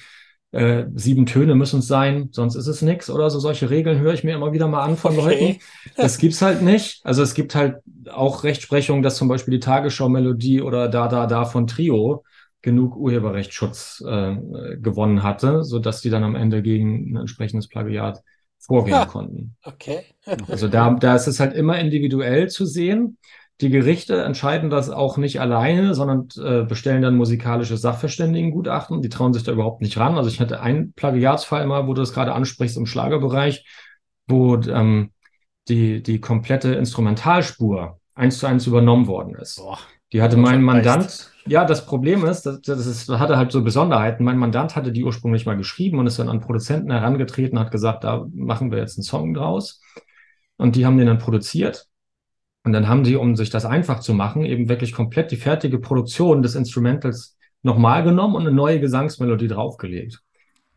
äh, 0.53 0.85
sieben 0.93 1.25
Töne 1.25 1.55
müssen 1.55 1.79
es 1.79 1.87
sein, 1.87 2.29
sonst 2.31 2.55
ist 2.55 2.67
es 2.67 2.83
nix 2.83 3.09
oder 3.09 3.29
so. 3.29 3.39
Solche 3.39 3.71
Regeln 3.71 3.99
höre 3.99 4.13
ich 4.13 4.23
mir 4.23 4.35
immer 4.35 4.53
wieder 4.53 4.67
mal 4.67 4.83
an 4.83 4.97
von 4.97 5.17
okay. 5.17 5.47
Leuten. 5.47 5.59
Das 5.97 6.19
gibt's 6.19 6.41
halt 6.41 6.61
nicht. 6.61 7.01
Also 7.03 7.23
es 7.23 7.33
gibt 7.33 7.55
halt 7.55 7.77
auch 8.11 8.43
Rechtsprechung, 8.43 9.01
dass 9.01 9.17
zum 9.17 9.27
Beispiel 9.27 9.53
die 9.53 9.59
Tagesschau-Melodie 9.59 10.61
oder 10.61 10.87
Da 10.89 11.07
Da 11.07 11.25
Da 11.25 11.45
von 11.45 11.65
Trio 11.65 12.23
genug 12.61 12.95
Urheberrechtsschutz 12.95 14.03
äh, 14.07 14.35
gewonnen 14.77 15.23
hatte, 15.23 15.63
so 15.63 15.79
dass 15.79 16.01
die 16.01 16.09
dann 16.09 16.23
am 16.23 16.35
Ende 16.35 16.61
gegen 16.61 17.13
ein 17.13 17.21
entsprechendes 17.21 17.67
Plagiat 17.67 18.21
vorgehen 18.59 18.93
ah, 18.93 19.05
konnten. 19.05 19.55
Okay. 19.63 20.03
also 20.47 20.67
da, 20.67 20.91
da 20.91 21.15
ist 21.15 21.27
es 21.27 21.39
halt 21.39 21.53
immer 21.53 21.79
individuell 21.79 22.47
zu 22.49 22.65
sehen. 22.65 23.17
Die 23.61 23.69
Gerichte 23.69 24.23
entscheiden 24.23 24.69
das 24.69 24.89
auch 24.89 25.17
nicht 25.17 25.39
alleine, 25.39 25.93
sondern 25.93 26.27
äh, 26.43 26.65
bestellen 26.65 27.01
dann 27.01 27.15
musikalische 27.15 27.77
Sachverständigengutachten. 27.77 29.01
Die 29.01 29.09
trauen 29.09 29.33
sich 29.33 29.43
da 29.43 29.51
überhaupt 29.51 29.81
nicht 29.81 29.97
ran. 29.97 30.17
Also 30.17 30.29
ich 30.29 30.39
hatte 30.39 30.59
einen 30.59 30.93
Plagiatsfall 30.93 31.65
mal, 31.65 31.87
wo 31.87 31.93
du 31.93 32.01
das 32.01 32.13
gerade 32.13 32.33
ansprichst 32.33 32.77
im 32.77 32.85
Schlagerbereich, 32.85 33.65
wo 34.27 34.55
ähm, 34.55 35.11
die, 35.67 36.01
die 36.01 36.19
komplette 36.19 36.73
Instrumentalspur 36.73 37.99
eins 38.15 38.39
zu 38.39 38.47
eins 38.47 38.67
übernommen 38.67 39.07
worden 39.07 39.35
ist. 39.35 39.57
Boah, 39.57 39.79
die 40.13 40.21
hatte 40.21 40.37
mein 40.37 40.61
Mandant, 40.61 41.31
ja, 41.47 41.65
das 41.65 41.87
Problem 41.87 42.23
ist, 42.23 42.45
das, 42.45 42.61
das, 42.61 42.85
ist, 42.85 43.09
das 43.09 43.19
hatte 43.19 43.35
halt 43.35 43.51
so 43.51 43.63
Besonderheiten. 43.63 44.23
Mein 44.23 44.37
Mandant 44.37 44.75
hatte 44.75 44.91
die 44.91 45.03
ursprünglich 45.03 45.47
mal 45.47 45.57
geschrieben 45.57 45.97
und 45.97 46.05
ist 46.05 46.19
dann 46.19 46.29
an 46.29 46.39
Produzenten 46.39 46.91
herangetreten, 46.91 47.59
hat 47.59 47.71
gesagt, 47.71 48.03
da 48.03 48.25
machen 48.31 48.71
wir 48.71 48.77
jetzt 48.77 48.97
einen 48.97 49.03
Song 49.03 49.33
draus. 49.33 49.81
Und 50.57 50.75
die 50.75 50.85
haben 50.85 50.97
den 50.97 51.07
dann 51.07 51.17
produziert. 51.17 51.87
Und 52.63 52.71
dann 52.73 52.87
haben 52.87 53.03
sie, 53.03 53.15
um 53.15 53.35
sich 53.35 53.49
das 53.49 53.65
einfach 53.65 53.99
zu 53.99 54.13
machen, 54.13 54.45
eben 54.45 54.69
wirklich 54.69 54.93
komplett 54.93 55.31
die 55.31 55.37
fertige 55.37 55.79
Produktion 55.79 56.41
des 56.41 56.55
Instrumentals 56.55 57.37
nochmal 57.61 58.03
genommen 58.03 58.35
und 58.35 58.47
eine 58.47 58.55
neue 58.55 58.79
Gesangsmelodie 58.79 59.47
draufgelegt. 59.47 60.21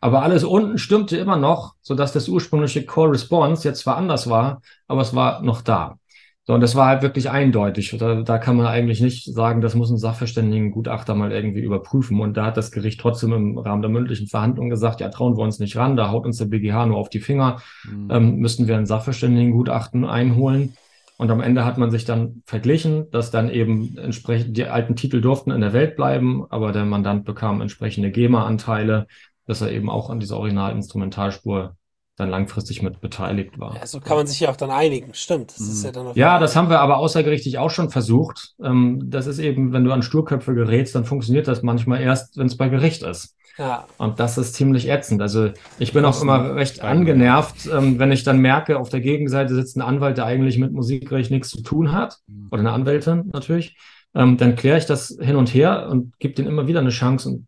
Aber 0.01 0.23
alles 0.23 0.45
unten 0.45 0.79
stimmte 0.79 1.17
immer 1.17 1.37
noch, 1.37 1.75
so 1.83 1.95
dass 1.95 2.13
das 2.13 2.29
ursprüngliche 2.29 2.85
Core 2.85 3.13
Response 3.13 3.67
jetzt 3.67 3.81
zwar 3.81 3.97
anders 3.97 4.29
war, 4.29 4.61
aber 4.89 5.01
es 5.01 5.15
war 5.15 5.43
noch 5.43 5.63
da. 5.63 5.99
So, 6.45 6.55
und 6.55 6.61
das 6.61 6.77
war 6.77 6.87
halt 6.87 7.03
wirklich 7.03 7.29
eindeutig. 7.29 7.97
Da, 7.99 8.23
da 8.23 8.39
kann 8.39 8.57
man 8.57 8.67
eigentlich 8.67 9.01
nicht 9.01 9.25
sagen, 9.25 9.61
das 9.61 9.75
muss 9.75 9.91
ein 9.91 9.99
Sachverständigengutachter 9.99 11.17
mal 11.17 11.33
irgendwie 11.33 11.63
überprüfen. 11.63 12.21
Und 12.21 12.37
da 12.37 12.47
hat 12.47 12.57
das 12.57 12.71
Gericht 12.71 13.01
trotzdem 13.01 13.33
im 13.33 13.59
Rahmen 13.59 13.83
der 13.83 13.91
mündlichen 13.91 14.29
Verhandlung 14.29 14.71
gesagt, 14.71 15.01
ja, 15.01 15.09
trauen 15.09 15.37
wir 15.37 15.43
uns 15.43 15.59
nicht 15.59 15.77
ran, 15.77 15.97
da 15.97 16.11
haut 16.11 16.25
uns 16.25 16.39
der 16.39 16.45
BGH 16.45 16.87
nur 16.87 16.99
auf 16.99 17.09
die 17.09 17.19
Finger, 17.19 17.61
mhm. 17.85 18.09
ähm, 18.13 18.37
müssten 18.37 18.69
wir 18.69 18.77
ein 18.77 18.87
Sachverständigengutachten 18.87 20.05
einholen. 20.05 20.75
Und 21.19 21.31
am 21.31 21.41
Ende 21.41 21.65
hat 21.65 21.79
man 21.79 21.91
sich 21.91 22.05
dann 22.05 22.43
verglichen, 22.45 23.11
dass 23.11 23.31
dann 23.31 23.49
eben 23.49 23.97
entsprechend 23.97 24.57
die 24.57 24.67
alten 24.67 24.97
Titel 24.97 25.21
durften 25.21 25.51
in 25.51 25.63
der 25.63 25.73
Welt 25.73 25.97
bleiben, 25.97 26.45
aber 26.51 26.73
der 26.73 26.85
Mandant 26.85 27.25
bekam 27.25 27.61
entsprechende 27.63 28.11
GEMA-Anteile, 28.11 29.07
dass 29.47 29.63
er 29.63 29.73
eben 29.73 29.89
auch 29.89 30.11
an 30.11 30.21
dieser 30.21 30.37
Originalinstrumentalspur 30.37 31.77
dann 32.17 32.31
langfristig 32.31 32.83
mit 32.83 33.01
beteiligt 33.01 33.59
war. 33.59 33.77
Ja, 33.77 33.87
so 33.87 34.01
kann 34.01 34.17
man 34.17 34.27
sich 34.27 34.41
ja 34.41 34.51
auch 34.51 34.57
dann 34.57 34.71
einigen, 34.71 35.13
stimmt. 35.13 35.51
Das 35.51 35.61
ist 35.61 35.85
ja, 35.85 35.93
dann 35.93 36.13
ja 36.15 36.39
das 36.39 36.57
haben 36.57 36.71
wir 36.71 36.81
aber 36.81 36.97
außergerichtlich 36.97 37.59
auch 37.59 37.71
schon 37.71 37.91
versucht. 37.91 38.55
Ähm, 38.63 39.03
das 39.07 39.27
ist 39.27 39.39
eben, 39.39 39.73
wenn 39.73 39.85
du 39.85 39.93
an 39.93 40.03
Sturköpfe 40.03 40.55
gerätst, 40.55 40.95
dann 40.95 41.05
funktioniert 41.05 41.47
das 41.47 41.63
manchmal 41.63 42.01
erst, 42.01 42.39
wenn 42.39 42.47
es 42.47 42.57
bei 42.57 42.71
Gericht 42.71 43.03
ist. 43.03 43.36
Ja. 43.59 43.87
Und 43.97 44.21
das 44.21 44.37
ist 44.39 44.55
ziemlich 44.55 44.89
ätzend. 44.89 45.23
Also 45.23 45.51
ich 45.79 45.93
bin 45.93 46.05
auch 46.05 46.21
immer 46.21 46.55
recht 46.55 46.83
angenervt, 46.83 47.69
ähm, 47.73 47.99
wenn 47.99 48.13
ich 48.13 48.23
dann 48.23 48.41
merke, 48.41 48.79
auf 48.79 48.91
der 48.91 49.01
Gegenseite 49.01 49.55
sitzt 49.55 49.77
ein 49.77 49.83
Anwalt, 49.83 50.19
der 50.19 50.27
eigentlich 50.27 50.59
mit 50.59 50.73
Musikrecht 50.73 51.31
nichts 51.31 51.49
zu 51.49 51.63
tun 51.63 51.93
hat, 51.93 52.19
mhm. 52.27 52.49
oder 52.51 52.61
eine 52.61 52.73
Anwältin 52.73 53.31
natürlich. 53.33 53.77
Ähm, 54.15 54.37
dann 54.37 54.57
kläre 54.57 54.79
ich 54.79 54.87
das 54.87 55.17
hin 55.21 55.37
und 55.37 55.53
her 55.55 55.89
und 55.91 56.19
gebe 56.19 56.35
denen 56.35 56.49
immer 56.49 56.67
wieder 56.67 56.81
eine 56.81 56.91
Chance 56.91 57.29
und 57.29 57.47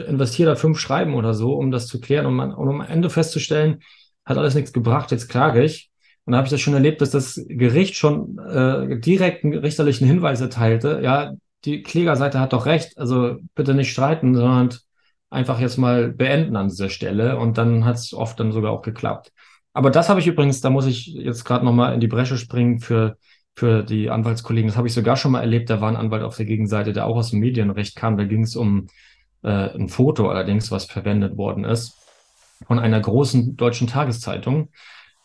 investiere 0.00 0.50
da 0.50 0.56
fünf 0.56 0.78
Schreiben 0.78 1.14
oder 1.14 1.34
so, 1.34 1.54
um 1.54 1.70
das 1.70 1.86
zu 1.86 2.00
klären 2.00 2.26
und, 2.26 2.34
man, 2.34 2.52
und 2.52 2.68
um 2.68 2.80
am 2.80 2.86
Ende 2.86 3.10
festzustellen, 3.10 3.80
hat 4.24 4.38
alles 4.38 4.54
nichts 4.54 4.72
gebracht, 4.72 5.10
jetzt 5.10 5.28
klage 5.28 5.62
ich. 5.62 5.90
Und 6.24 6.32
da 6.32 6.38
habe 6.38 6.46
ich 6.46 6.50
das 6.50 6.60
schon 6.60 6.74
erlebt, 6.74 7.00
dass 7.00 7.10
das 7.10 7.42
Gericht 7.48 7.96
schon 7.96 8.38
äh, 8.38 8.98
direkt 8.98 9.44
einen 9.44 9.58
richterlichen 9.58 10.06
Hinweis 10.06 10.40
erteilte. 10.40 11.00
Ja, 11.02 11.34
die 11.64 11.82
Klägerseite 11.82 12.40
hat 12.40 12.52
doch 12.52 12.66
recht, 12.66 12.98
also 12.98 13.36
bitte 13.54 13.74
nicht 13.74 13.92
streiten, 13.92 14.34
sondern 14.34 14.70
einfach 15.34 15.60
jetzt 15.60 15.76
mal 15.76 16.08
beenden 16.12 16.56
an 16.56 16.68
dieser 16.68 16.88
Stelle 16.88 17.38
und 17.38 17.58
dann 17.58 17.84
hat 17.84 17.96
es 17.96 18.14
oft 18.14 18.38
dann 18.40 18.52
sogar 18.52 18.72
auch 18.72 18.82
geklappt. 18.82 19.32
Aber 19.72 19.90
das 19.90 20.08
habe 20.08 20.20
ich 20.20 20.26
übrigens, 20.26 20.60
da 20.60 20.70
muss 20.70 20.86
ich 20.86 21.06
jetzt 21.06 21.44
gerade 21.44 21.64
nochmal 21.64 21.94
in 21.94 22.00
die 22.00 22.06
Bresche 22.06 22.38
springen 22.38 22.78
für, 22.78 23.18
für 23.54 23.82
die 23.82 24.08
Anwaltskollegen. 24.08 24.68
Das 24.68 24.76
habe 24.76 24.86
ich 24.86 24.94
sogar 24.94 25.16
schon 25.16 25.32
mal 25.32 25.40
erlebt. 25.40 25.68
Da 25.68 25.80
war 25.80 25.88
ein 25.88 25.96
Anwalt 25.96 26.22
auf 26.22 26.36
der 26.36 26.46
Gegenseite, 26.46 26.92
der 26.92 27.06
auch 27.06 27.16
aus 27.16 27.30
dem 27.30 27.40
Medienrecht 27.40 27.96
kam. 27.96 28.16
Da 28.16 28.24
ging 28.24 28.42
es 28.42 28.54
um 28.54 28.86
äh, 29.42 29.48
ein 29.48 29.88
Foto 29.88 30.28
allerdings, 30.28 30.70
was 30.70 30.84
verwendet 30.84 31.36
worden 31.36 31.64
ist 31.64 31.98
von 32.66 32.78
einer 32.78 33.00
großen 33.00 33.56
deutschen 33.56 33.86
Tageszeitung. 33.86 34.70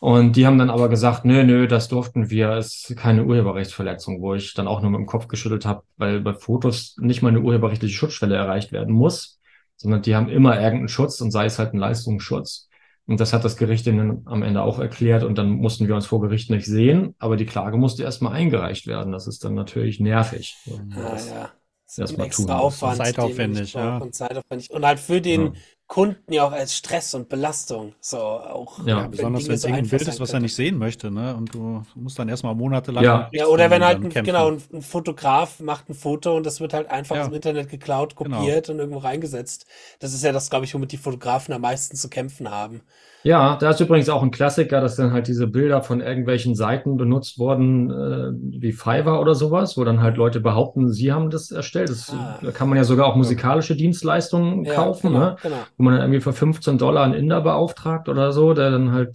Und 0.00 0.36
die 0.36 0.46
haben 0.46 0.58
dann 0.58 0.70
aber 0.70 0.88
gesagt, 0.88 1.26
nö, 1.26 1.44
nö, 1.44 1.66
das 1.66 1.88
durften 1.88 2.30
wir, 2.30 2.56
ist 2.56 2.94
keine 2.96 3.24
Urheberrechtsverletzung, 3.24 4.22
wo 4.22 4.34
ich 4.34 4.54
dann 4.54 4.66
auch 4.66 4.80
nur 4.80 4.90
mit 4.90 4.98
dem 4.98 5.06
Kopf 5.06 5.28
geschüttelt 5.28 5.66
habe, 5.66 5.82
weil 5.98 6.20
bei 6.20 6.32
Fotos 6.32 6.96
nicht 6.98 7.20
mal 7.20 7.28
eine 7.28 7.40
urheberrechtliche 7.40 7.94
Schutzschwelle 7.94 8.34
erreicht 8.34 8.72
werden 8.72 8.94
muss, 8.94 9.39
sondern 9.80 10.02
die 10.02 10.14
haben 10.14 10.28
immer 10.28 10.60
irgendeinen 10.60 10.88
Schutz 10.88 11.22
und 11.22 11.30
sei 11.30 11.46
es 11.46 11.58
halt 11.58 11.72
ein 11.72 11.78
Leistungsschutz. 11.78 12.68
Und 13.06 13.18
das 13.18 13.32
hat 13.32 13.44
das 13.44 13.56
Gericht 13.56 13.86
ihnen 13.86 14.22
am 14.26 14.42
Ende 14.42 14.62
auch 14.62 14.78
erklärt 14.78 15.24
und 15.24 15.38
dann 15.38 15.50
mussten 15.52 15.88
wir 15.88 15.94
uns 15.94 16.06
vor 16.06 16.20
Gericht 16.20 16.50
nicht 16.50 16.66
sehen, 16.66 17.14
aber 17.18 17.36
die 17.36 17.46
Klage 17.46 17.78
musste 17.78 18.02
erstmal 18.02 18.34
eingereicht 18.34 18.86
werden. 18.86 19.10
Das 19.10 19.26
ist 19.26 19.42
dann 19.42 19.54
natürlich 19.54 19.98
nervig. 19.98 20.56
Ah, 20.94 21.16
ja. 21.16 21.50
Das 21.86 21.98
erstmal 21.98 22.28
tun. 22.28 22.50
Aufwand, 22.50 22.98
zeitaufwendig, 22.98 23.72
ja. 23.72 23.96
Und 23.96 24.14
zeitaufwendig. 24.14 24.70
Und 24.70 24.84
halt 24.84 25.00
für 25.00 25.20
den 25.20 25.46
ja. 25.46 25.52
Kunden 25.90 26.32
ja 26.32 26.46
auch 26.46 26.52
als 26.52 26.76
Stress 26.76 27.14
und 27.14 27.28
Belastung. 27.28 27.94
So 28.00 28.18
auch. 28.18 28.86
Ja, 28.86 29.08
besonders 29.08 29.48
wenn 29.48 29.54
es 29.54 29.62
so 29.62 29.68
ein 29.68 29.88
Bild 29.88 30.02
ist, 30.02 30.20
was 30.20 30.32
er 30.32 30.38
nicht 30.38 30.54
sehen 30.54 30.78
möchte, 30.78 31.10
ne? 31.10 31.34
Und 31.34 31.52
du 31.52 31.82
musst 31.96 32.16
dann 32.16 32.28
erstmal 32.28 32.54
monatelang. 32.54 33.02
Ja, 33.02 33.28
ja 33.32 33.46
oder 33.46 33.70
wenn 33.70 33.84
halt 33.84 34.00
ein, 34.00 34.24
genau, 34.24 34.52
ein, 34.52 34.82
Fotograf 34.82 35.58
macht 35.58 35.88
ein 35.88 35.94
Foto 35.94 36.36
und 36.36 36.46
das 36.46 36.60
wird 36.60 36.74
halt 36.74 36.88
einfach 36.92 37.16
ja. 37.16 37.24
im 37.24 37.34
Internet 37.34 37.68
geklaut, 37.68 38.14
genau. 38.14 38.38
kopiert 38.38 38.66
genau. 38.66 38.74
und 38.74 38.78
irgendwo 38.78 38.98
reingesetzt. 38.98 39.66
Das 39.98 40.14
ist 40.14 40.22
ja 40.22 40.30
das, 40.30 40.48
glaube 40.48 40.64
ich, 40.64 40.72
womit 40.74 40.92
die 40.92 40.96
Fotografen 40.96 41.52
am 41.52 41.62
meisten 41.62 41.96
zu 41.96 42.08
kämpfen 42.08 42.52
haben. 42.52 42.82
Ja, 43.22 43.56
da 43.56 43.70
ist 43.70 43.80
übrigens 43.80 44.08
auch 44.08 44.22
ein 44.22 44.30
Klassiker, 44.30 44.80
dass 44.80 44.96
dann 44.96 45.12
halt 45.12 45.28
diese 45.28 45.46
Bilder 45.46 45.82
von 45.82 46.00
irgendwelchen 46.00 46.54
Seiten 46.54 46.96
benutzt 46.96 47.38
wurden, 47.38 47.90
äh, 47.90 48.60
wie 48.60 48.72
Fiverr 48.72 49.20
oder 49.20 49.34
sowas, 49.34 49.76
wo 49.76 49.84
dann 49.84 50.00
halt 50.00 50.16
Leute 50.16 50.40
behaupten, 50.40 50.90
sie 50.90 51.12
haben 51.12 51.28
das 51.28 51.50
erstellt. 51.50 51.90
Das, 51.90 52.10
ah. 52.10 52.38
Da 52.42 52.50
kann 52.50 52.68
man 52.68 52.78
ja 52.78 52.84
sogar 52.84 53.06
auch 53.06 53.16
musikalische 53.16 53.76
Dienstleistungen 53.76 54.64
ja, 54.64 54.74
kaufen, 54.74 55.12
genau, 55.12 55.18
ne? 55.18 55.36
Genau. 55.42 55.56
wo 55.76 55.84
man 55.84 55.94
dann 55.94 56.02
irgendwie 56.02 56.20
für 56.20 56.32
15 56.32 56.78
Dollar 56.78 57.04
einen 57.04 57.14
Inder 57.14 57.42
beauftragt 57.42 58.08
oder 58.08 58.32
so, 58.32 58.54
der 58.54 58.70
dann 58.70 58.92
halt, 58.92 59.12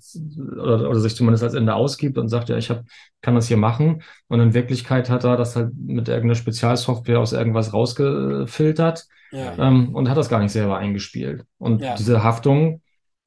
oder, 0.52 0.88
oder 0.90 1.00
sich 1.00 1.16
zumindest 1.16 1.44
als 1.44 1.56
Inder 1.56 1.76
ausgibt 1.76 2.18
und 2.18 2.30
sagt, 2.30 2.50
ja, 2.50 2.58
ich 2.58 2.70
hab, 2.70 2.84
kann 3.22 3.34
das 3.34 3.48
hier 3.48 3.58
machen. 3.58 4.04
Und 4.28 4.40
in 4.40 4.54
Wirklichkeit 4.54 5.10
hat 5.10 5.24
er 5.24 5.36
das 5.36 5.56
halt 5.56 5.72
mit 5.76 6.08
irgendeiner 6.08 6.36
Spezialsoftware 6.36 7.20
aus 7.20 7.34
irgendwas 7.34 7.74
rausgefiltert 7.74 9.08
ja. 9.32 9.54
ähm, 9.58 9.96
und 9.96 10.10
hat 10.10 10.18
das 10.18 10.30
gar 10.30 10.40
nicht 10.40 10.52
selber 10.52 10.78
eingespielt. 10.78 11.44
Und 11.58 11.82
ja. 11.82 11.96
diese 11.96 12.24
Haftung 12.24 12.82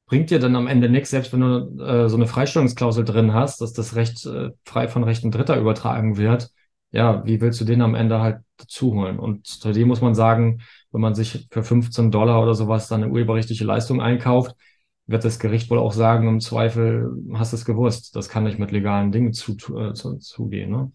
bringt 0.09 0.31
dir 0.31 0.39
dann 0.39 0.55
am 0.55 0.67
Ende 0.67 0.89
nichts, 0.89 1.11
selbst 1.11 1.31
wenn 1.31 1.41
du 1.41 1.83
äh, 1.83 2.09
so 2.09 2.17
eine 2.17 2.27
Freistellungsklausel 2.27 3.05
drin 3.05 3.33
hast, 3.33 3.61
dass 3.61 3.73
das 3.73 3.95
Recht 3.95 4.25
äh, 4.25 4.49
frei 4.65 4.87
von 4.87 5.03
Rechten 5.03 5.31
Dritter 5.31 5.57
übertragen 5.57 6.17
wird. 6.17 6.49
Ja, 6.91 7.23
wie 7.25 7.39
willst 7.39 7.61
du 7.61 7.65
den 7.65 7.83
am 7.83 7.93
Ende 7.93 8.19
halt 8.19 8.39
dazu 8.57 8.95
holen? 8.95 9.19
Und 9.19 9.45
zudem 9.45 9.87
muss 9.87 10.01
man 10.01 10.15
sagen, 10.15 10.61
wenn 10.91 11.01
man 11.01 11.13
sich 11.13 11.47
für 11.51 11.63
15 11.63 12.09
Dollar 12.09 12.41
oder 12.41 12.55
sowas 12.55 12.87
dann 12.87 13.03
eine 13.03 13.11
urheberrechtliche 13.11 13.63
Leistung 13.63 14.01
einkauft, 14.01 14.55
wird 15.05 15.23
das 15.23 15.37
Gericht 15.37 15.69
wohl 15.69 15.77
auch 15.77 15.93
sagen, 15.93 16.27
im 16.27 16.39
Zweifel 16.39 17.11
hast 17.35 17.53
du 17.53 17.57
es 17.57 17.65
gewusst. 17.65 18.15
Das 18.15 18.29
kann 18.29 18.43
nicht 18.43 18.57
mit 18.57 18.71
legalen 18.71 19.11
Dingen 19.11 19.33
zu, 19.33 19.53
äh, 19.77 19.93
zu, 19.93 20.17
zugehen. 20.17 20.71
Ne? 20.71 20.91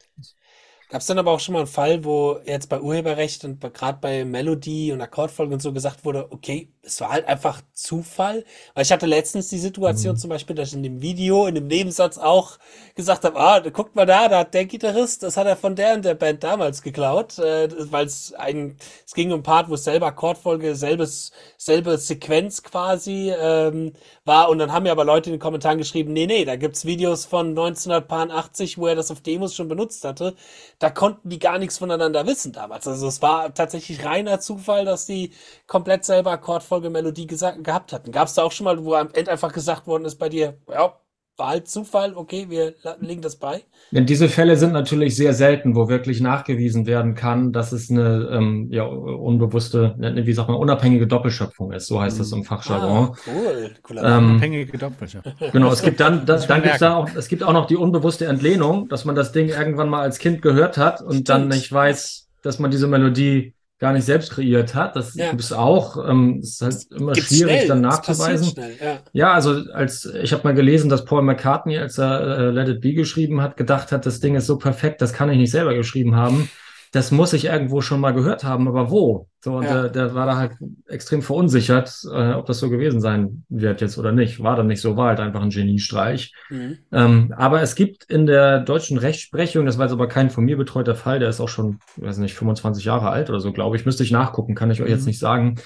Gab 0.95 1.01
es 1.01 1.09
dann 1.09 1.18
aber 1.18 1.32
auch 1.32 1.40
schon 1.40 1.55
mal 1.55 1.59
einen 1.59 1.66
Fall, 1.66 2.05
wo 2.05 2.38
jetzt 2.45 2.68
bei 2.68 2.80
Urheberrecht 2.80 3.45
und 3.45 3.61
gerade 3.74 3.99
bei 4.01 4.24
Melodie 4.24 4.92
und 4.92 5.01
Akkordfolge 5.01 5.53
und 5.55 5.59
so 5.59 5.72
gesagt 5.72 6.05
wurde, 6.05 6.30
okay, 6.30 6.68
es 6.82 7.01
war 7.01 7.11
halt 7.11 7.26
einfach 7.26 7.62
Zufall. 7.72 8.45
Weil 8.74 8.84
ich 8.84 8.92
hatte 8.92 9.07
letztens 9.07 9.49
die 9.49 9.59
Situation 9.59 10.14
mhm. 10.14 10.18
zum 10.18 10.30
Beispiel, 10.30 10.55
dass 10.55 10.68
ich 10.68 10.74
in 10.74 10.84
dem 10.84 11.03
Video, 11.03 11.49
in 11.49 11.57
dem 11.57 11.66
Nebensatz 11.66 12.16
auch 12.16 12.59
gesagt 12.95 13.24
habe, 13.24 13.40
ah, 13.40 13.59
guckt 13.59 13.97
mal 13.97 14.07
da, 14.07 14.28
da 14.28 14.38
hat 14.40 14.55
der 14.55 14.66
Gitarrist, 14.66 15.24
das 15.24 15.36
hat 15.36 15.49
er 15.49 15.57
von 15.57 15.74
der 15.74 15.95
und 15.95 16.05
der 16.05 16.14
Band 16.14 16.45
damals 16.45 16.80
geklaut, 16.80 17.40
äh, 17.40 17.68
weil 17.90 18.07
es 18.07 18.32
ein, 18.34 18.76
es 19.05 19.14
ging 19.14 19.32
um 19.32 19.42
Part, 19.42 19.68
wo 19.68 19.74
es 19.74 19.82
selber 19.82 20.07
Akkordfolge, 20.07 20.76
selbes, 20.76 21.32
selbe 21.57 21.99
Sequenz 21.99 22.62
quasi 22.62 23.32
ähm, 23.36 23.95
war. 24.24 24.49
Und 24.49 24.59
dann 24.59 24.70
haben 24.70 24.84
mir 24.84 24.92
aber 24.92 25.05
Leute 25.05 25.30
in 25.30 25.34
den 25.34 25.40
Kommentaren 25.40 25.78
geschrieben, 25.78 26.12
nee, 26.12 26.26
nee, 26.26 26.45
da 26.45 26.55
gibt's 26.55 26.84
Videos 26.84 27.24
von 27.24 27.49
1980, 27.49 28.78
wo 28.78 28.86
er 28.86 28.95
das 28.95 29.11
auf 29.11 29.22
Demos 29.22 29.57
schon 29.57 29.66
benutzt 29.66 30.05
hatte 30.05 30.36
da 30.85 30.91
konnten 30.91 31.30
die 31.30 31.39
gar 31.39 31.59
nichts 31.59 31.78
voneinander 31.78 32.26
wissen 32.26 32.53
damals. 32.53 32.87
Also 32.87 33.09
es 33.09 33.22
war 33.22 33.55
tatsächlich 33.55 34.05
reiner 34.05 34.39
Zufall, 34.41 34.85
dass 34.85 35.07
die 35.07 35.32
komplett 35.66 36.05
selber 36.05 36.30
Akkordfolge 36.32 36.91
Melodie 36.91 37.26
gehabt 37.26 37.95
hatten. 37.95 38.12
Gab 38.12 38.28
es 38.28 38.35
da 38.35 38.43
auch 38.43 38.53
schon 38.53 38.64
mal, 38.64 38.85
wo 38.85 38.93
am 38.93 39.09
Ende 39.14 39.30
einfach 39.30 39.55
gesagt 39.55 39.87
worden 39.87 40.05
ist 40.05 40.16
bei 40.16 40.28
dir, 40.28 40.59
ja, 40.68 40.95
war 41.37 41.49
halt 41.49 41.68
Zufall, 41.68 42.14
okay, 42.14 42.47
wir 42.49 42.74
legen 43.01 43.20
das 43.20 43.37
bei. 43.37 43.62
Ja, 43.91 44.01
diese 44.01 44.28
Fälle 44.28 44.57
sind 44.57 44.72
natürlich 44.72 45.16
sehr 45.16 45.35
selten, 45.35 45.74
wo 45.74 45.89
wirklich 45.89 46.20
nachgewiesen 46.20 46.87
werden 46.87 47.14
kann, 47.14 47.53
dass 47.53 47.72
es 47.72 47.91
eine 47.91 48.28
ähm, 48.32 48.68
ja, 48.70 48.85
unbewusste, 48.85 49.97
wie 49.99 50.32
sagt 50.32 50.49
man, 50.49 50.59
unabhängige 50.59 51.07
Doppelschöpfung 51.07 51.72
ist. 51.72 51.87
So 51.87 52.01
heißt 52.01 52.20
es 52.20 52.32
im 52.32 52.45
Fachjargon. 52.45 53.11
Ah, 53.11 53.16
cool, 53.26 53.70
cooler 53.82 54.18
ähm, 54.18 54.30
unabhängige 54.30 54.78
Doppelschöpfung. 54.78 55.51
Genau, 55.53 55.72
es 55.72 55.82
gibt 55.82 56.01
dann, 56.01 56.24
das, 56.24 56.47
dann 56.47 56.62
gibt's 56.62 56.78
da 56.78 56.97
auch, 56.97 57.09
es 57.16 57.28
gibt 57.28 57.43
auch 57.43 57.53
noch 57.53 57.66
die 57.66 57.76
unbewusste 57.76 58.26
Entlehnung, 58.26 58.89
dass 58.89 59.05
man 59.05 59.14
das 59.14 59.32
Ding 59.32 59.49
irgendwann 59.49 59.89
mal 59.89 60.03
als 60.03 60.18
Kind 60.18 60.41
gehört 60.43 60.76
hat 60.76 61.01
und 61.01 61.12
Stimmt. 61.12 61.28
dann 61.28 61.49
nicht 61.49 61.72
weiß, 61.72 62.28
dass 62.43 62.59
man 62.59 62.70
diese 62.70 62.87
Melodie 62.87 63.55
gar 63.78 63.92
nicht 63.92 64.04
selbst 64.04 64.32
kreiert 64.32 64.74
hat. 64.74 64.96
Das 64.96 65.14
ja. 65.14 65.30
ist 65.30 65.52
auch, 65.52 66.08
ähm, 66.08 66.40
ist 66.40 66.62
halt 66.62 66.86
immer 66.90 67.12
Gibt's 67.12 67.30
schwierig 67.30 67.56
schnell. 67.56 67.68
dann 67.68 67.80
nachzuweisen. 67.80 68.52
Schnell, 68.52 68.76
ja. 68.82 68.98
ja. 69.12 69.32
also 69.32 69.62
als 69.72 70.06
ich 70.06 70.32
habe 70.32 70.44
mal 70.44 70.54
gelesen, 70.54 70.88
dass 70.88 71.04
Paul 71.04 71.22
McCartney, 71.22 71.78
als 71.78 71.98
er 71.98 72.38
äh, 72.38 72.50
Let 72.50 72.68
It 72.68 72.80
Be 72.80 72.94
geschrieben 72.94 73.40
hat, 73.40 73.56
gedacht 73.56 73.92
hat, 73.92 74.06
das 74.06 74.20
Ding 74.20 74.36
ist 74.36 74.46
so 74.46 74.58
perfekt, 74.58 75.02
das 75.02 75.12
kann 75.12 75.30
ich 75.30 75.38
nicht 75.38 75.50
selber 75.50 75.74
geschrieben 75.74 76.16
haben 76.16 76.48
das 76.95 77.11
muss 77.11 77.32
ich 77.32 77.47
irgendwo 77.47 77.80
schon 77.80 77.99
mal 77.99 78.12
gehört 78.12 78.45
haben, 78.45 78.68
aber 78.68 78.88
wo? 78.88 79.26
So, 79.40 79.57
und 79.57 79.64
ja. 79.64 79.82
der, 79.82 79.88
der 79.88 80.14
war 80.14 80.26
da 80.26 80.36
halt 80.36 80.53
extrem 80.86 81.22
verunsichert, 81.22 81.92
äh, 82.05 82.34
ob 82.34 82.47
das 82.47 82.61
so 82.61 82.70
gewesen 82.70 83.01
sein 83.01 83.45
wird 83.49 83.80
jetzt 83.80 83.99
oder 83.99 84.12
nicht. 84.12 84.40
War 84.40 84.55
dann 84.55 84.68
nicht 84.68 84.80
so, 84.80 84.97
war 84.97 85.09
halt 85.09 85.18
einfach 85.18 85.42
ein 85.42 85.51
Geniestreich. 85.51 86.32
Mhm. 86.51 86.78
Ähm, 86.92 87.34
aber 87.36 87.62
es 87.62 87.74
gibt 87.74 88.05
in 88.05 88.26
der 88.26 88.61
deutschen 88.61 88.97
Rechtsprechung, 88.97 89.66
das 89.66 89.76
war 89.76 89.86
jetzt 89.86 89.92
aber 89.92 90.07
kein 90.07 90.30
von 90.30 90.45
mir 90.45 90.57
betreuter 90.57 90.95
Fall, 90.95 91.18
der 91.18 91.30
ist 91.30 91.40
auch 91.40 91.49
schon, 91.49 91.80
weiß 91.97 92.18
nicht, 92.18 92.34
25 92.34 92.84
Jahre 92.84 93.11
alt 93.11 93.28
oder 93.28 93.40
so, 93.40 93.53
glaube 93.53 93.74
ich. 93.74 93.84
Müsste 93.84 94.05
ich 94.05 94.12
nachgucken, 94.12 94.55
kann 94.55 94.70
ich 94.70 94.80
euch 94.80 94.86
mhm. 94.86 94.95
jetzt 94.95 95.07
nicht 95.07 95.18
sagen. 95.18 95.57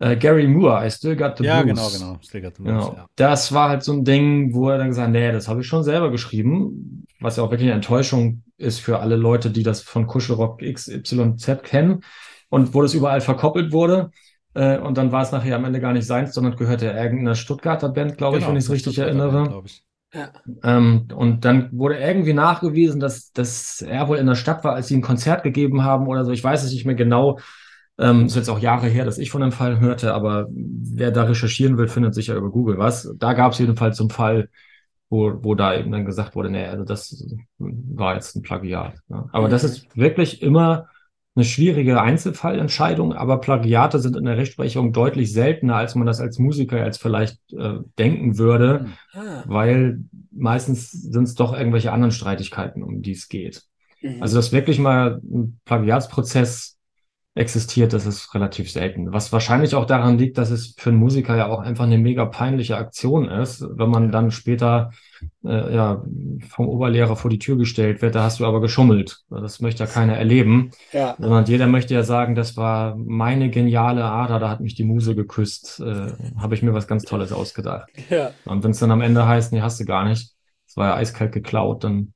Äh, 0.00 0.16
Gary 0.16 0.46
Moore, 0.46 0.86
I 0.86 0.90
Still 0.90 1.16
Got 1.16 1.38
the 1.38 1.44
ja, 1.44 1.62
Blues. 1.62 1.76
Ja, 1.76 1.88
genau, 1.88 2.10
genau. 2.12 2.18
Still 2.22 2.42
got 2.42 2.56
the 2.56 2.62
Blues, 2.62 2.84
genau. 2.84 2.96
Ja. 2.96 3.06
Das 3.16 3.52
war 3.52 3.68
halt 3.68 3.82
so 3.82 3.92
ein 3.92 4.04
Ding, 4.04 4.54
wo 4.54 4.68
er 4.68 4.78
dann 4.78 4.88
gesagt 4.88 5.06
hat, 5.06 5.12
nee, 5.12 5.32
das 5.32 5.48
habe 5.48 5.60
ich 5.60 5.66
schon 5.66 5.82
selber 5.82 6.10
geschrieben, 6.10 7.04
was 7.20 7.36
ja 7.36 7.42
auch 7.42 7.50
wirklich 7.50 7.68
eine 7.68 7.76
Enttäuschung 7.76 8.42
ist 8.56 8.78
für 8.78 9.00
alle 9.00 9.16
Leute, 9.16 9.50
die 9.50 9.62
das 9.62 9.82
von 9.82 10.06
Kuschelrock 10.06 10.60
XYZ 10.60 11.62
kennen 11.62 12.04
und 12.48 12.74
wo 12.74 12.82
das 12.82 12.94
überall 12.94 13.20
verkoppelt 13.20 13.72
wurde. 13.72 14.10
Äh, 14.54 14.78
und 14.78 14.96
dann 14.96 15.10
war 15.12 15.22
es 15.22 15.32
nachher 15.32 15.56
am 15.56 15.64
Ende 15.64 15.80
gar 15.80 15.92
nicht 15.92 16.06
seins, 16.06 16.32
sondern 16.32 16.56
gehörte 16.56 16.86
irgendeiner 16.86 17.34
Stuttgarter 17.34 17.88
Band, 17.88 18.16
glaube 18.16 18.38
genau, 18.38 18.46
ich, 18.46 18.50
wenn 18.50 18.58
ich 18.58 18.64
es 18.64 18.70
richtig 18.70 18.98
erinnere. 18.98 19.44
Band, 19.44 19.82
ja. 20.14 20.32
Ähm, 20.62 21.08
und 21.14 21.44
dann 21.44 21.68
wurde 21.72 21.98
irgendwie 21.98 22.32
nachgewiesen, 22.32 22.98
dass, 22.98 23.32
dass 23.32 23.82
er 23.82 24.08
wohl 24.08 24.16
in 24.16 24.26
der 24.26 24.36
Stadt 24.36 24.64
war, 24.64 24.74
als 24.74 24.88
sie 24.88 24.96
ein 24.96 25.02
Konzert 25.02 25.42
gegeben 25.42 25.84
haben 25.84 26.06
oder 26.06 26.24
so. 26.24 26.32
Ich 26.32 26.42
weiß 26.42 26.64
es 26.64 26.72
nicht 26.72 26.86
mehr 26.86 26.94
genau. 26.94 27.38
Ähm, 27.98 28.26
ist 28.26 28.36
jetzt 28.36 28.48
auch 28.48 28.60
Jahre 28.60 28.86
her, 28.86 29.04
dass 29.04 29.18
ich 29.18 29.30
von 29.30 29.40
dem 29.40 29.50
Fall 29.50 29.80
hörte, 29.80 30.14
aber 30.14 30.46
wer 30.50 31.10
da 31.10 31.24
recherchieren 31.24 31.76
will, 31.78 31.88
findet 31.88 32.14
sicher 32.14 32.36
über 32.36 32.50
Google 32.50 32.78
was. 32.78 33.12
Da 33.18 33.32
gab 33.32 33.52
es 33.52 33.58
jedenfalls 33.58 33.96
so 33.96 34.04
einen 34.04 34.10
Fall, 34.10 34.48
wo, 35.10 35.32
wo 35.42 35.54
da 35.54 35.74
eben 35.74 35.90
dann 35.90 36.04
gesagt 36.04 36.36
wurde, 36.36 36.50
nee, 36.50 36.66
also 36.66 36.84
das 36.84 37.26
war 37.58 38.14
jetzt 38.14 38.36
ein 38.36 38.42
Plagiat. 38.42 38.94
Ne? 39.08 39.28
Aber 39.32 39.48
mhm. 39.48 39.50
das 39.50 39.64
ist 39.64 39.96
wirklich 39.96 40.42
immer 40.42 40.86
eine 41.34 41.44
schwierige 41.44 42.00
Einzelfallentscheidung, 42.00 43.12
aber 43.12 43.40
Plagiate 43.40 44.00
sind 44.00 44.16
in 44.16 44.24
der 44.24 44.36
Rechtsprechung 44.36 44.92
deutlich 44.92 45.32
seltener, 45.32 45.76
als 45.76 45.94
man 45.94 46.06
das 46.06 46.20
als 46.20 46.38
Musiker 46.38 46.84
jetzt 46.84 47.00
vielleicht 47.00 47.38
äh, 47.52 47.78
denken 47.98 48.38
würde, 48.38 48.86
mhm. 49.14 49.20
ah. 49.20 49.44
weil 49.46 50.00
meistens 50.32 50.90
sind 50.90 51.24
es 51.24 51.34
doch 51.34 51.56
irgendwelche 51.56 51.92
anderen 51.92 52.12
Streitigkeiten, 52.12 52.82
um 52.82 53.02
die 53.02 53.12
es 53.12 53.28
geht. 53.28 53.62
Mhm. 54.02 54.22
Also, 54.22 54.36
dass 54.36 54.52
wirklich 54.52 54.78
mal 54.78 55.20
ein 55.22 55.60
Plagiatsprozess 55.64 56.77
existiert, 57.38 57.92
das 57.92 58.04
ist 58.04 58.34
relativ 58.34 58.70
selten. 58.70 59.12
Was 59.12 59.32
wahrscheinlich 59.32 59.74
auch 59.74 59.86
daran 59.86 60.18
liegt, 60.18 60.38
dass 60.38 60.50
es 60.50 60.74
für 60.76 60.90
einen 60.90 60.98
Musiker 60.98 61.36
ja 61.36 61.46
auch 61.46 61.60
einfach 61.60 61.84
eine 61.84 61.98
mega 61.98 62.24
peinliche 62.26 62.76
Aktion 62.76 63.28
ist, 63.28 63.64
wenn 63.70 63.88
man 63.88 64.10
dann 64.10 64.30
später 64.30 64.90
äh, 65.44 65.74
ja 65.74 66.02
vom 66.48 66.68
Oberlehrer 66.68 67.16
vor 67.16 67.30
die 67.30 67.38
Tür 67.38 67.56
gestellt 67.56 68.02
wird, 68.02 68.14
da 68.14 68.24
hast 68.24 68.40
du 68.40 68.46
aber 68.46 68.60
geschummelt. 68.60 69.22
Das 69.30 69.60
möchte 69.60 69.84
ja 69.84 69.90
keiner 69.90 70.16
erleben. 70.16 70.72
Ja. 70.92 71.14
Sondern 71.18 71.44
jeder 71.44 71.68
möchte 71.68 71.94
ja 71.94 72.02
sagen, 72.02 72.34
das 72.34 72.56
war 72.56 72.96
meine 72.96 73.50
geniale 73.50 74.04
Ader, 74.04 74.40
da 74.40 74.50
hat 74.50 74.60
mich 74.60 74.74
die 74.74 74.84
Muse 74.84 75.14
geküsst, 75.14 75.80
äh, 75.80 76.12
habe 76.38 76.54
ich 76.54 76.62
mir 76.62 76.74
was 76.74 76.88
ganz 76.88 77.04
Tolles 77.04 77.32
ausgedacht. 77.32 77.88
Ja. 78.10 78.32
Und 78.46 78.64
wenn 78.64 78.72
es 78.72 78.80
dann 78.80 78.90
am 78.90 79.00
Ende 79.00 79.26
heißt, 79.26 79.52
nee, 79.52 79.60
hast 79.60 79.78
du 79.78 79.84
gar 79.84 80.04
nicht, 80.04 80.34
es 80.66 80.76
war 80.76 80.88
ja 80.88 80.94
eiskalt 80.96 81.32
geklaut, 81.32 81.84
dann 81.84 82.12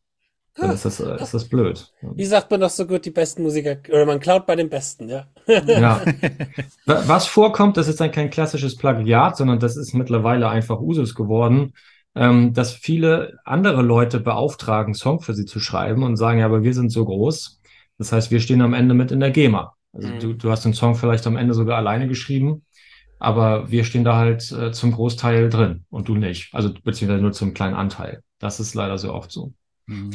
dann 0.54 0.70
ist 0.70 0.84
das, 0.84 1.00
äh, 1.00 1.16
ist 1.22 1.32
das 1.32 1.48
blöd. 1.48 1.90
Wie 2.02 2.26
sagt 2.26 2.50
man 2.50 2.60
doch 2.60 2.70
so 2.70 2.86
gut, 2.86 3.04
die 3.06 3.10
besten 3.10 3.42
Musiker, 3.42 3.78
oder 3.88 4.04
man 4.04 4.20
klaut 4.20 4.46
bei 4.46 4.54
den 4.54 4.68
Besten, 4.68 5.08
ja. 5.08 5.26
ja. 5.46 6.02
Was 6.86 7.26
vorkommt, 7.26 7.76
das 7.78 7.88
ist 7.88 8.00
dann 8.00 8.10
kein 8.10 8.28
klassisches 8.28 8.76
Plagiat, 8.76 9.36
sondern 9.36 9.60
das 9.60 9.76
ist 9.76 9.94
mittlerweile 9.94 10.48
einfach 10.48 10.78
Usus 10.80 11.14
geworden, 11.14 11.72
ähm, 12.14 12.52
dass 12.52 12.74
viele 12.74 13.38
andere 13.44 13.80
Leute 13.80 14.20
beauftragen, 14.20 14.94
Song 14.94 15.20
für 15.20 15.32
sie 15.32 15.46
zu 15.46 15.58
schreiben 15.58 16.02
und 16.02 16.16
sagen, 16.16 16.40
ja, 16.40 16.46
aber 16.46 16.62
wir 16.62 16.74
sind 16.74 16.90
so 16.90 17.04
groß. 17.04 17.60
Das 17.96 18.12
heißt, 18.12 18.30
wir 18.30 18.40
stehen 18.40 18.60
am 18.60 18.74
Ende 18.74 18.94
mit 18.94 19.10
in 19.10 19.20
der 19.20 19.30
GEMA. 19.30 19.74
Also 19.94 20.08
mhm. 20.08 20.20
du, 20.20 20.32
du 20.34 20.50
hast 20.50 20.64
den 20.64 20.74
Song 20.74 20.94
vielleicht 20.94 21.26
am 21.26 21.36
Ende 21.36 21.54
sogar 21.54 21.78
alleine 21.78 22.08
geschrieben, 22.08 22.64
aber 23.18 23.70
wir 23.70 23.84
stehen 23.84 24.04
da 24.04 24.16
halt 24.16 24.52
äh, 24.52 24.72
zum 24.72 24.92
Großteil 24.92 25.48
drin 25.48 25.84
und 25.88 26.08
du 26.08 26.14
nicht. 26.14 26.52
Also 26.52 26.70
beziehungsweise 26.84 27.22
nur 27.22 27.32
zum 27.32 27.54
kleinen 27.54 27.74
Anteil. 27.74 28.22
Das 28.38 28.60
ist 28.60 28.74
leider 28.74 28.98
sehr 28.98 29.14
oft 29.14 29.30
so. 29.30 29.54
Mhm. 29.86 30.10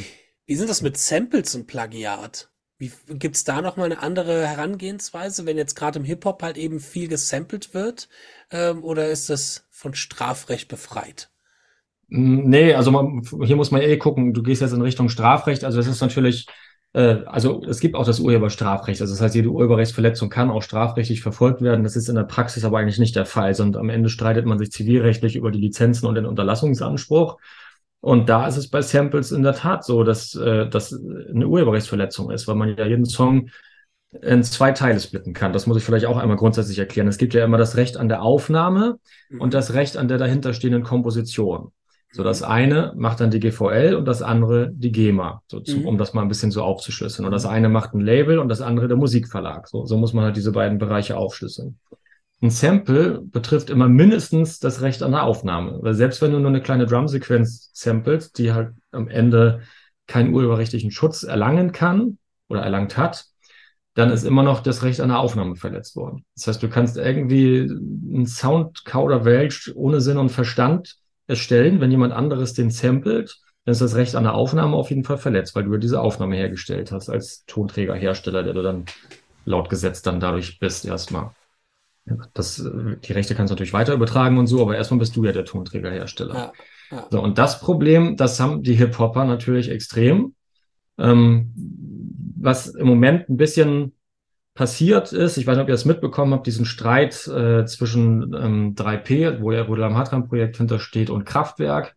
Wie 0.47 0.55
sind 0.55 0.69
das 0.69 0.81
mit 0.81 0.97
Samples 0.97 1.53
und 1.55 1.67
Plagiat? 1.67 2.49
Wie 2.79 2.91
gibt's 3.09 3.43
da 3.43 3.61
noch 3.61 3.75
mal 3.75 3.85
eine 3.85 4.01
andere 4.01 4.47
Herangehensweise, 4.47 5.45
wenn 5.45 5.57
jetzt 5.57 5.75
gerade 5.75 5.99
im 5.99 6.05
Hip 6.05 6.23
Hop 6.23 6.41
halt 6.41 6.57
eben 6.57 6.79
viel 6.79 7.09
gesampelt 7.09 7.73
wird, 7.73 8.07
ähm, 8.51 8.83
oder 8.83 9.09
ist 9.09 9.29
das 9.29 9.67
von 9.71 9.93
Strafrecht 9.93 10.69
befreit? 10.69 11.29
Nee, 12.07 12.73
also 12.75 12.91
man, 12.91 13.23
hier 13.43 13.57
muss 13.57 13.71
man 13.71 13.81
eh 13.81 13.97
gucken. 13.97 14.33
Du 14.33 14.41
gehst 14.41 14.61
jetzt 14.61 14.71
in 14.71 14.81
Richtung 14.81 15.09
Strafrecht. 15.09 15.65
Also 15.65 15.79
es 15.81 15.87
ist 15.87 15.99
natürlich, 15.99 16.45
äh, 16.93 17.25
also 17.25 17.61
es 17.65 17.81
gibt 17.81 17.95
auch 17.95 18.05
das 18.05 18.21
Urheberstrafrecht. 18.21 19.01
Also 19.01 19.13
das 19.13 19.21
heißt, 19.21 19.35
jede 19.35 19.49
Urheberrechtsverletzung 19.49 20.29
kann 20.29 20.49
auch 20.49 20.61
strafrechtlich 20.63 21.21
verfolgt 21.21 21.61
werden. 21.61 21.83
Das 21.83 21.97
ist 21.97 22.07
in 22.07 22.15
der 22.15 22.23
Praxis 22.23 22.63
aber 22.63 22.79
eigentlich 22.79 22.99
nicht 22.99 23.17
der 23.17 23.25
Fall, 23.25 23.53
sondern 23.53 23.81
am 23.81 23.89
Ende 23.89 24.07
streitet 24.07 24.45
man 24.45 24.59
sich 24.59 24.71
zivilrechtlich 24.71 25.35
über 25.35 25.51
die 25.51 25.59
Lizenzen 25.59 26.05
und 26.05 26.15
den 26.15 26.25
Unterlassungsanspruch. 26.25 27.37
Und 28.01 28.29
da 28.29 28.47
ist 28.47 28.57
es 28.57 28.69
bei 28.69 28.81
Samples 28.81 29.31
in 29.31 29.43
der 29.43 29.53
Tat 29.53 29.83
so, 29.83 30.03
dass 30.03 30.35
äh, 30.35 30.69
das 30.69 30.93
eine 30.93 31.47
Urheberrechtsverletzung 31.47 32.31
ist, 32.31 32.47
weil 32.47 32.55
man 32.55 32.77
ja 32.77 32.85
jeden 32.85 33.05
Song 33.05 33.49
in 34.21 34.43
zwei 34.43 34.71
Teile 34.71 34.99
splitten 34.99 35.33
kann. 35.33 35.53
Das 35.53 35.67
muss 35.67 35.77
ich 35.77 35.83
vielleicht 35.83 36.05
auch 36.05 36.17
einmal 36.17 36.37
grundsätzlich 36.37 36.79
erklären. 36.79 37.07
Es 37.07 37.17
gibt 37.17 37.33
ja 37.33 37.43
immer 37.43 37.57
das 37.57 37.75
Recht 37.75 37.97
an 37.97 38.07
der 38.07 38.21
Aufnahme 38.21 38.99
mhm. 39.29 39.41
und 39.41 39.53
das 39.53 39.73
Recht 39.73 39.97
an 39.97 40.07
der 40.07 40.17
dahinterstehenden 40.17 40.83
Komposition. 40.83 41.71
So, 42.13 42.23
das 42.23 42.41
eine 42.41 42.93
macht 42.95 43.19
dann 43.19 43.31
die 43.31 43.39
GVL 43.39 43.95
und 43.95 44.05
das 44.05 44.21
andere 44.21 44.71
die 44.71 44.93
GEMA, 44.93 45.43
so 45.47 45.59
zum, 45.59 45.81
mhm. 45.81 45.87
um 45.87 45.97
das 45.97 46.13
mal 46.13 46.21
ein 46.21 46.29
bisschen 46.29 46.51
so 46.51 46.63
aufzuschlüsseln. 46.63 47.25
Und 47.25 47.31
das 47.31 47.43
mhm. 47.43 47.51
eine 47.51 47.69
macht 47.69 47.93
ein 47.93 47.99
Label 47.99 48.39
und 48.39 48.47
das 48.47 48.61
andere 48.61 48.87
der 48.87 48.97
Musikverlag. 48.97 49.67
So, 49.67 49.85
so 49.85 49.97
muss 49.97 50.13
man 50.13 50.23
halt 50.23 50.37
diese 50.37 50.53
beiden 50.53 50.77
Bereiche 50.77 51.17
aufschlüsseln. 51.17 51.79
Ein 52.41 52.51
Sample 52.51 53.21
betrifft 53.23 53.69
immer 53.71 53.87
mindestens 53.87 54.59
das 54.59 54.81
Recht 54.81 55.01
an 55.01 55.11
der 55.11 55.23
Aufnahme. 55.23 55.79
Weil 55.81 55.95
selbst 55.95 56.21
wenn 56.21 56.31
du 56.31 56.39
nur 56.39 56.49
eine 56.49 56.61
kleine 56.61 56.85
Drumsequenz 56.85 57.71
samplest, 57.73 58.37
die 58.37 58.53
halt 58.53 58.73
am 58.91 59.07
Ende 59.07 59.61
keinen 60.05 60.33
urheberrechtlichen 60.33 60.91
Schutz 60.91 61.23
erlangen 61.23 61.71
kann 61.71 62.19
oder 62.47 62.61
erlangt 62.61 62.95
hat, 62.95 63.25
dann 63.95 64.11
ist 64.11 64.23
immer 64.23 64.43
noch 64.43 64.61
das 64.61 64.83
Recht 64.83 65.01
an 65.01 65.09
der 65.09 65.17
Aufnahme 65.17 65.55
verletzt 65.55 65.95
worden. 65.95 66.23
Das 66.35 66.45
heißt, 66.45 66.61
du 66.61 66.69
kannst 66.69 66.97
irgendwie 66.97 67.61
einen 67.61 68.27
Soundcouder-Welch 68.27 69.71
ohne 69.75 70.01
Sinn 70.01 70.17
und 70.17 70.29
Verstand 70.29 70.97
erstellen. 71.25 71.81
Wenn 71.81 71.89
jemand 71.89 72.13
anderes 72.13 72.53
den 72.53 72.69
samplet, 72.69 73.35
dann 73.65 73.71
ist 73.71 73.81
das 73.81 73.95
Recht 73.95 74.15
an 74.15 74.23
der 74.23 74.35
Aufnahme 74.35 74.77
auf 74.77 74.91
jeden 74.91 75.03
Fall 75.03 75.17
verletzt, 75.17 75.55
weil 75.55 75.63
du 75.63 75.73
ja 75.73 75.79
diese 75.79 75.99
Aufnahme 75.99 76.35
hergestellt 76.35 76.91
hast 76.91 77.09
als 77.09 77.43
Tonträgerhersteller, 77.47 78.43
der 78.43 78.53
du 78.53 78.61
dann 78.61 78.85
laut 79.45 79.69
Gesetz 79.69 80.03
dann 80.03 80.19
dadurch 80.19 80.59
bist 80.59 80.85
erstmal. 80.85 81.31
Das, 82.33 82.63
die 83.03 83.13
Rechte 83.13 83.35
kannst 83.35 83.51
du 83.51 83.53
natürlich 83.53 83.73
weiter 83.73 83.93
übertragen 83.93 84.37
und 84.37 84.47
so, 84.47 84.61
aber 84.61 84.77
erstmal 84.77 84.99
bist 84.99 85.15
du 85.15 85.25
ja 85.25 85.31
der 85.31 85.45
Tonträgerhersteller. 85.45 86.33
Ja, 86.33 86.53
ja. 86.91 87.07
So, 87.11 87.21
und 87.21 87.37
das 87.37 87.59
Problem, 87.59 88.15
das 88.15 88.39
haben 88.39 88.63
die 88.63 88.75
Hip-Hopper 88.75 89.25
natürlich 89.25 89.69
extrem. 89.69 90.35
Ähm, 90.97 91.53
was 92.39 92.67
im 92.67 92.87
Moment 92.87 93.29
ein 93.29 93.37
bisschen 93.37 93.93
passiert 94.53 95.13
ist, 95.13 95.37
ich 95.37 95.45
weiß 95.45 95.55
nicht, 95.55 95.63
ob 95.63 95.69
ihr 95.69 95.73
das 95.73 95.85
mitbekommen 95.85 96.33
habt, 96.33 96.47
diesen 96.47 96.65
Streit 96.65 97.27
äh, 97.27 97.65
zwischen 97.65 98.33
ähm, 98.33 98.75
3P, 98.75 99.41
wo 99.41 99.51
ja 99.51 99.61
Rudel 99.63 99.93
Hatram 99.93 100.27
Projekt 100.27 100.57
hintersteht, 100.57 101.09
und 101.09 101.25
Kraftwerk. 101.25 101.95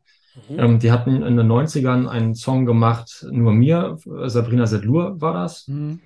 Mhm. 0.48 0.58
Ähm, 0.58 0.78
die 0.78 0.92
hatten 0.92 1.22
in 1.22 1.36
den 1.36 1.50
90ern 1.50 2.06
einen 2.06 2.34
Song 2.34 2.66
gemacht, 2.66 3.26
nur 3.30 3.52
mir, 3.52 3.96
Sabrina 4.26 4.66
Sedlur 4.66 5.20
war 5.20 5.32
das. 5.32 5.68
Mhm. 5.68 6.00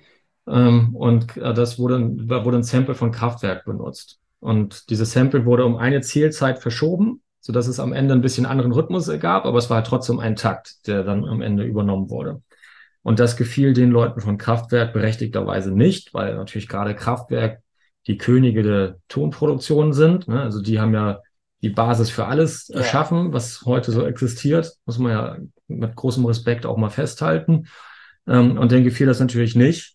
Ähm, 0.47 0.95
und 0.95 1.37
äh, 1.37 1.53
das 1.53 1.79
wurde, 1.79 1.99
wurde 1.99 2.57
ein 2.57 2.63
Sample 2.63 2.95
von 2.95 3.11
Kraftwerk 3.11 3.65
benutzt. 3.65 4.19
Und 4.39 4.89
dieses 4.89 5.11
Sample 5.11 5.45
wurde 5.45 5.65
um 5.65 5.77
eine 5.77 6.01
Zielzeit 6.01 6.59
verschoben, 6.59 7.21
sodass 7.39 7.67
es 7.67 7.79
am 7.79 7.93
Ende 7.93 8.13
ein 8.13 8.21
bisschen 8.21 8.45
anderen 8.45 8.71
Rhythmus 8.71 9.09
gab, 9.19 9.45
aber 9.45 9.57
es 9.57 9.69
war 9.69 9.77
halt 9.77 9.87
trotzdem 9.87 10.19
ein 10.19 10.35
Takt, 10.35 10.87
der 10.87 11.03
dann 11.03 11.25
am 11.25 11.41
Ende 11.41 11.63
übernommen 11.63 12.09
wurde. 12.09 12.41
Und 13.01 13.19
das 13.19 13.37
gefiel 13.37 13.73
den 13.73 13.91
Leuten 13.91 14.19
von 14.21 14.37
Kraftwerk 14.37 14.93
berechtigterweise 14.93 15.71
nicht, 15.71 16.13
weil 16.13 16.35
natürlich 16.35 16.67
gerade 16.67 16.95
Kraftwerk 16.95 17.61
die 18.07 18.17
Könige 18.17 18.63
der 18.63 18.97
Tonproduktion 19.07 19.93
sind. 19.93 20.27
Ne? 20.27 20.41
Also 20.41 20.61
die 20.61 20.79
haben 20.79 20.93
ja 20.93 21.21
die 21.61 21.69
Basis 21.69 22.09
für 22.09 22.25
alles 22.25 22.67
ja. 22.67 22.77
erschaffen, 22.77 23.33
was 23.33 23.63
heute 23.65 23.91
so 23.91 24.05
existiert. 24.05 24.73
Muss 24.85 24.99
man 24.99 25.11
ja 25.11 25.37
mit 25.67 25.95
großem 25.95 26.25
Respekt 26.25 26.65
auch 26.65 26.77
mal 26.77 26.89
festhalten. 26.89 27.67
Ähm, 28.27 28.57
und 28.57 28.71
denen 28.71 28.83
gefiel 28.83 29.07
das 29.07 29.19
natürlich 29.19 29.55
nicht 29.55 29.94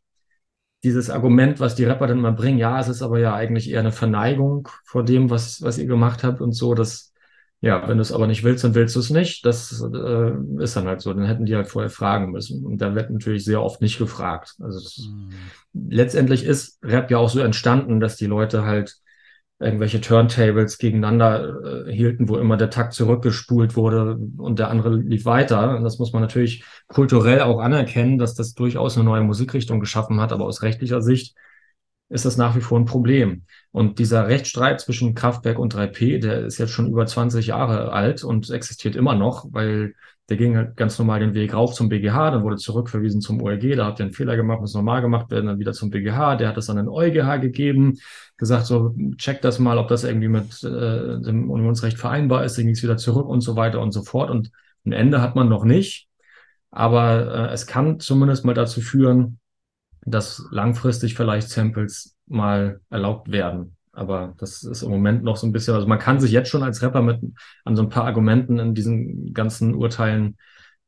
dieses 0.83 1.11
Argument, 1.11 1.61
was 1.61 1.75
die 1.75 1.85
Rapper 1.85 2.07
dann 2.07 2.21
mal 2.21 2.33
bringen, 2.33 2.59
ja, 2.59 2.81
es 2.81 2.89
ist 2.89 3.03
aber 3.03 3.19
ja 3.19 3.35
eigentlich 3.35 3.71
eher 3.71 3.81
eine 3.81 3.93
Verneigung 3.93 4.69
vor 4.85 5.05
dem, 5.05 5.29
was, 5.31 5.63
was 5.63 5.79
ihr 5.79 5.87
gemacht 5.87 6.25
habt 6.25 6.41
und 6.41 6.53
so, 6.53 6.75
das, 6.75 7.13
ja, 7.61 7.87
wenn 7.87 7.99
du 7.99 8.03
es 8.03 8.13
aber 8.13 8.27
nicht 8.27 8.43
willst, 8.43 8.65
dann 8.65 8.75
willst 8.75 8.97
du 8.97 9.01
es 9.01 9.11
nicht. 9.11 9.45
Das 9.45 9.83
äh, 9.83 10.33
ist 10.63 10.77
dann 10.77 10.87
halt 10.87 11.03
so. 11.03 11.13
Dann 11.13 11.27
hätten 11.27 11.45
die 11.45 11.55
halt 11.55 11.69
vorher 11.69 11.91
fragen 11.91 12.31
müssen. 12.31 12.65
Und 12.65 12.79
da 12.79 12.95
wird 12.95 13.11
natürlich 13.11 13.45
sehr 13.45 13.63
oft 13.63 13.83
nicht 13.83 13.99
gefragt. 13.99 14.55
Also 14.61 14.81
das, 14.81 14.97
mhm. 15.07 15.31
letztendlich 15.91 16.45
ist 16.45 16.83
Rap 16.83 17.11
ja 17.11 17.19
auch 17.19 17.29
so 17.29 17.41
entstanden, 17.41 18.01
dass 18.01 18.17
die 18.17 18.27
Leute 18.27 18.65
halt 18.65 18.97
irgendwelche 19.61 20.01
Turntables 20.01 20.79
gegeneinander 20.79 21.87
äh, 21.87 21.93
hielten, 21.93 22.29
wo 22.29 22.39
immer 22.39 22.57
der 22.57 22.71
Takt 22.71 22.95
zurückgespult 22.95 23.77
wurde 23.77 24.19
und 24.39 24.59
der 24.59 24.71
andere 24.71 24.97
lief 24.97 25.27
weiter. 25.27 25.77
Und 25.77 25.85
das 25.85 25.99
muss 25.99 26.13
man 26.13 26.23
natürlich 26.23 26.65
kulturell 26.89 27.43
auch 27.43 27.61
anerkennen, 27.61 28.19
dass 28.19 28.35
das 28.35 28.55
durchaus 28.55 28.97
eine 28.97 29.05
neue 29.05 29.23
Musikrichtung 29.23 29.79
geschaffen 29.79 30.21
hat, 30.21 30.33
aber 30.33 30.47
aus 30.47 30.63
rechtlicher 30.63 31.03
Sicht 31.03 31.37
ist 32.09 32.25
das 32.25 32.39
nach 32.39 32.57
wie 32.57 32.61
vor 32.61 32.79
ein 32.81 32.87
Problem. 32.87 33.45
Und 33.71 33.99
dieser 33.99 34.27
Rechtsstreit 34.27 34.81
zwischen 34.81 35.15
Kraftwerk 35.15 35.59
und 35.59 35.75
3P, 35.75 36.21
der 36.21 36.47
ist 36.47 36.59
jetzt 36.59 36.73
schon 36.73 36.89
über 36.89 37.07
20 37.07 37.47
Jahre 37.49 37.93
alt 37.93 38.25
und 38.25 38.51
existiert 38.51 38.97
immer 38.97 39.15
noch, 39.15 39.47
weil 39.53 39.95
der 40.31 40.37
ging 40.37 40.57
halt 40.57 40.77
ganz 40.77 40.99
normal 40.99 41.21
den 41.21 41.35
Weg 41.35 41.55
rauf 41.55 41.75
zum 41.75 41.89
BGH, 41.89 42.31
dann 42.31 42.45
wurde 42.45 42.57
zurückverwiesen 42.57 43.21
zum 43.21 43.43
OLG, 43.43 43.75
da 43.75 43.87
habt 43.87 43.99
ihr 43.99 44.05
einen 44.05 44.15
Fehler 44.15 44.37
gemacht, 44.37 44.61
muss 44.61 44.75
normal 44.75 45.03
gemacht 45.03 45.31
werden, 45.31 45.47
dann 45.47 45.59
wieder 45.59 45.73
zum 45.73 45.91
BGH, 45.91 46.37
der 46.37 46.49
hat 46.49 46.57
es 46.57 46.71
an 46.71 46.77
den 46.77 46.89
EuGH 46.89 47.41
gegeben, 47.41 47.99
gesagt 48.41 48.67
so, 48.67 48.97
check 49.17 49.41
das 49.43 49.61
mal, 49.61 49.79
ob 49.79 49.87
das 49.87 50.03
irgendwie 50.03 50.29
mit 50.29 50.65
äh, 50.65 51.21
dem 51.21 51.51
Unionsrecht 51.51 51.99
vereinbar 51.99 52.45
ist, 52.45 52.59
dann 52.59 52.65
ging 52.65 52.75
es 52.75 52.83
wieder 52.83 52.97
zurück 52.97 53.29
und 53.29 53.43
so 53.43 53.55
weiter 53.55 53.81
und 53.81 53.93
so 53.93 54.03
fort. 54.03 54.31
Und 54.31 54.51
ein 54.85 54.93
Ende 54.93 55.21
hat 55.21 55.37
man 55.37 55.49
noch 55.49 55.63
nicht, 55.63 56.09
aber 56.73 57.51
äh, 57.51 57.53
es 57.53 57.69
kann 57.69 58.01
zumindest 58.01 58.45
mal 58.45 58.55
dazu 58.55 58.81
führen, 58.81 59.39
dass 60.05 60.43
langfristig 60.51 61.15
vielleicht 61.15 61.51
Samples 61.51 62.17
mal 62.27 62.81
erlaubt 62.91 63.31
werden. 63.31 63.77
Aber 63.93 64.35
das 64.39 64.63
ist 64.63 64.83
im 64.83 64.91
Moment 64.91 65.23
noch 65.23 65.37
so 65.37 65.47
ein 65.47 65.53
bisschen, 65.53 65.75
also 65.75 65.87
man 65.87 65.99
kann 65.99 66.19
sich 66.19 66.33
jetzt 66.33 66.49
schon 66.49 66.63
als 66.63 66.81
Rapper 66.83 67.03
mit 67.03 67.21
an 67.65 67.77
so 67.77 67.83
ein 67.83 67.91
paar 67.91 68.07
Argumenten 68.07 68.59
in 68.59 68.75
diesen 68.75 69.35
ganzen 69.35 69.75
Urteilen 69.75 70.39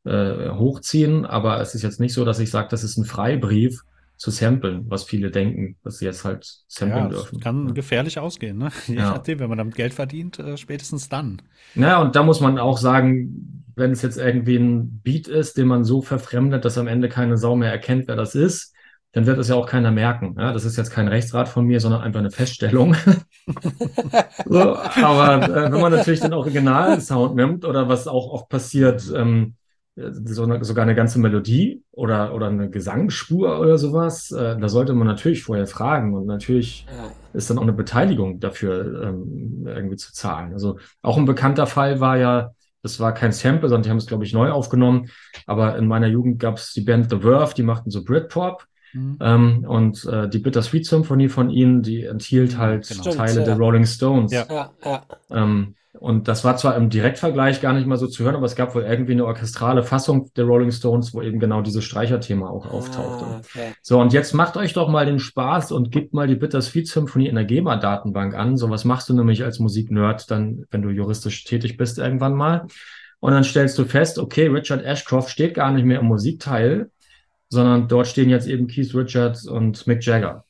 äh, 0.05 0.51
hochziehen, 0.51 1.27
aber 1.27 1.61
es 1.61 1.75
ist 1.75 1.83
jetzt 1.83 2.01
nicht 2.01 2.15
so, 2.15 2.25
dass 2.25 2.39
ich 2.39 2.51
sage, 2.51 2.69
das 2.71 2.83
ist 2.83 2.97
ein 2.97 3.05
Freibrief 3.05 3.83
zu 4.23 4.31
samplen, 4.31 4.85
was 4.89 5.03
viele 5.03 5.33
denken, 5.33 5.75
dass 5.83 5.99
sie 5.99 6.05
jetzt 6.05 6.25
halt 6.25 6.49
samplen 6.68 7.05
ja, 7.05 7.09
dürfen. 7.09 7.41
Kann 7.41 7.66
ja. 7.66 7.73
gefährlich 7.73 8.20
ausgehen, 8.20 8.57
ne? 8.57 8.70
Je 8.87 8.95
ja. 8.95 9.11
nachdem, 9.11 9.41
wenn 9.41 9.49
man 9.49 9.59
damit 9.59 9.75
Geld 9.75 9.93
verdient, 9.93 10.39
äh, 10.39 10.57
spätestens 10.57 11.09
dann. 11.09 11.43
Ja, 11.75 12.01
und 12.01 12.14
da 12.14 12.23
muss 12.23 12.41
man 12.41 12.57
auch 12.61 12.79
sagen, 12.79 13.64
wenn 13.75 13.91
es 13.91 14.01
jetzt 14.03 14.18
irgendwie 14.18 14.59
ein 14.59 15.01
Beat 15.03 15.27
ist, 15.27 15.57
den 15.57 15.66
man 15.66 15.83
so 15.83 16.03
verfremdet, 16.03 16.64
dass 16.64 16.79
am 16.79 16.87
Ende 16.87 17.09
keine 17.09 17.37
Sau 17.37 17.57
mehr 17.57 17.73
erkennt, 17.73 18.07
wer 18.07 18.14
das 18.14 18.37
ist, 18.37 18.73
dann 19.11 19.27
wird 19.27 19.39
es 19.39 19.49
ja 19.49 19.57
auch 19.57 19.66
keiner 19.66 19.91
merken. 19.91 20.37
Ja, 20.39 20.53
das 20.53 20.64
ist 20.64 20.77
jetzt 20.77 20.93
kein 20.93 21.09
Rechtsrat 21.09 21.49
von 21.49 21.66
mir, 21.66 21.81
sondern 21.81 22.03
einfach 22.03 22.20
eine 22.20 22.31
Feststellung. 22.31 22.95
so, 24.47 24.77
aber 24.77 25.43
äh, 25.43 25.73
wenn 25.73 25.81
man 25.81 25.91
natürlich 25.91 26.20
den 26.20 26.33
Original-Sound 26.33 27.35
nimmt 27.35 27.64
oder 27.64 27.89
was 27.89 28.07
auch 28.07 28.29
oft 28.29 28.49
passiert, 28.49 29.03
ähm, 29.16 29.57
so 29.95 30.45
eine, 30.45 30.64
sogar 30.64 30.84
eine 30.84 30.95
ganze 30.95 31.18
Melodie 31.18 31.82
oder, 31.90 32.34
oder 32.34 32.47
eine 32.47 32.70
Gesangsspur 32.70 33.61
oder 33.61 33.76
sowas, 33.76 34.30
äh, 34.30 34.59
da 34.59 34.68
sollte 34.68 34.95
man 34.95 35.07
natürlich 35.07 35.43
vorher 35.43 35.66
fragen 35.66 36.14
und 36.14 36.26
natürlich 36.26 36.86
ist 37.34 37.51
dann 37.51 37.59
auch 37.59 37.62
eine 37.62 37.72
Beteiligung 37.72 38.40
dafür 38.40 39.03
ähm, 39.03 39.64
irgendwie 39.66 39.97
zu 39.97 40.12
zahlen. 40.12 40.53
Also 40.53 40.78
auch 41.03 41.18
ein 41.18 41.24
bekannter 41.24 41.66
Fall 41.66 42.01
war 42.01 42.16
ja, 42.16 42.53
das 42.82 43.01
war 43.01 43.14
kein 43.14 43.32
Sample, 43.32 43.68
sondern 43.68 43.84
die 43.84 43.90
haben 43.90 43.99
es, 43.99 44.07
glaube 44.07 44.24
ich, 44.24 44.32
neu 44.32 44.51
aufgenommen. 44.51 45.09
Aber 45.47 45.76
in 45.76 45.86
meiner 45.86 46.09
Jugend 46.09 46.40
gab 46.40 46.57
es 46.57 46.72
die 46.72 46.80
Band 46.80 47.11
The 47.11 47.20
Verve, 47.20 47.55
die 47.55 47.62
machten 47.62 47.90
so 47.90 48.05
Britpop. 48.05 48.66
Mhm. 48.93 49.18
Ähm, 49.20 49.64
und 49.66 50.05
äh, 50.05 50.28
die 50.28 50.38
Bittersweet 50.38 50.86
Symphonie 50.86 51.28
von 51.28 51.49
ihnen, 51.49 51.82
die 51.82 52.05
enthielt 52.05 52.55
mhm, 52.55 52.59
halt 52.59 52.88
genau. 52.88 53.11
Teile 53.11 53.40
ja. 53.40 53.45
der 53.45 53.57
Rolling 53.57 53.86
Stones. 53.86 54.32
Ja. 54.32 54.70
Ja, 54.84 55.07
ähm, 55.30 55.76
und 56.03 56.27
das 56.27 56.43
war 56.43 56.57
zwar 56.57 56.77
im 56.77 56.91
Direktvergleich 56.91 57.61
gar 57.61 57.73
nicht 57.73 57.87
mal 57.87 57.97
so 57.97 58.09
zu 58.09 58.25
hören, 58.25 58.35
aber 58.35 58.47
es 58.47 58.57
gab 58.57 58.75
wohl 58.75 58.83
irgendwie 58.83 59.13
eine 59.13 59.25
orchestrale 59.25 59.85
Fassung 59.85 60.33
der 60.35 60.47
Rolling 60.47 60.73
Stones, 60.73 61.15
wo 61.15 61.23
eben 61.23 61.39
genau 61.39 61.63
dieses 61.63 61.85
Streicherthema 61.85 62.51
auch 62.51 62.67
auftauchte. 62.67 63.25
Ah, 63.25 63.39
okay. 63.39 63.73
So, 63.83 64.01
und 64.01 64.13
jetzt 64.13 64.33
macht 64.35 64.57
euch 64.57 64.73
doch 64.73 64.89
mal 64.89 65.07
den 65.07 65.21
Spaß 65.21 65.71
und 65.71 65.93
gebt 65.93 66.13
mal 66.13 66.27
die 66.27 66.35
Bittersweet 66.35 66.89
Symphonie 66.89 67.29
in 67.29 67.37
der 67.37 67.45
GEMA-Datenbank 67.45 68.35
an. 68.35 68.57
So 68.57 68.69
was 68.69 68.85
machst 68.85 69.11
du 69.11 69.15
nämlich 69.15 69.45
als 69.45 69.61
Musiknerd 69.61 70.29
dann, 70.29 70.65
wenn 70.73 70.83
du 70.83 70.89
juristisch 70.89 71.45
tätig 71.45 71.77
bist 71.77 71.99
irgendwann 71.99 72.35
mal. 72.35 72.67
Und 73.21 73.33
dann 73.33 73.45
stellst 73.45 73.79
du 73.79 73.85
fest, 73.85 74.19
okay, 74.19 74.49
Richard 74.49 74.83
Ashcroft 74.83 75.31
steht 75.31 75.55
gar 75.55 75.71
nicht 75.71 75.85
mehr 75.85 76.01
im 76.01 76.07
Musikteil, 76.07 76.91
sondern 77.49 77.87
dort 77.87 78.09
stehen 78.09 78.29
jetzt 78.29 78.49
eben 78.49 78.67
Keith 78.67 78.93
Richards 78.93 79.47
und 79.47 79.87
Mick 79.87 80.05
Jagger. 80.05 80.47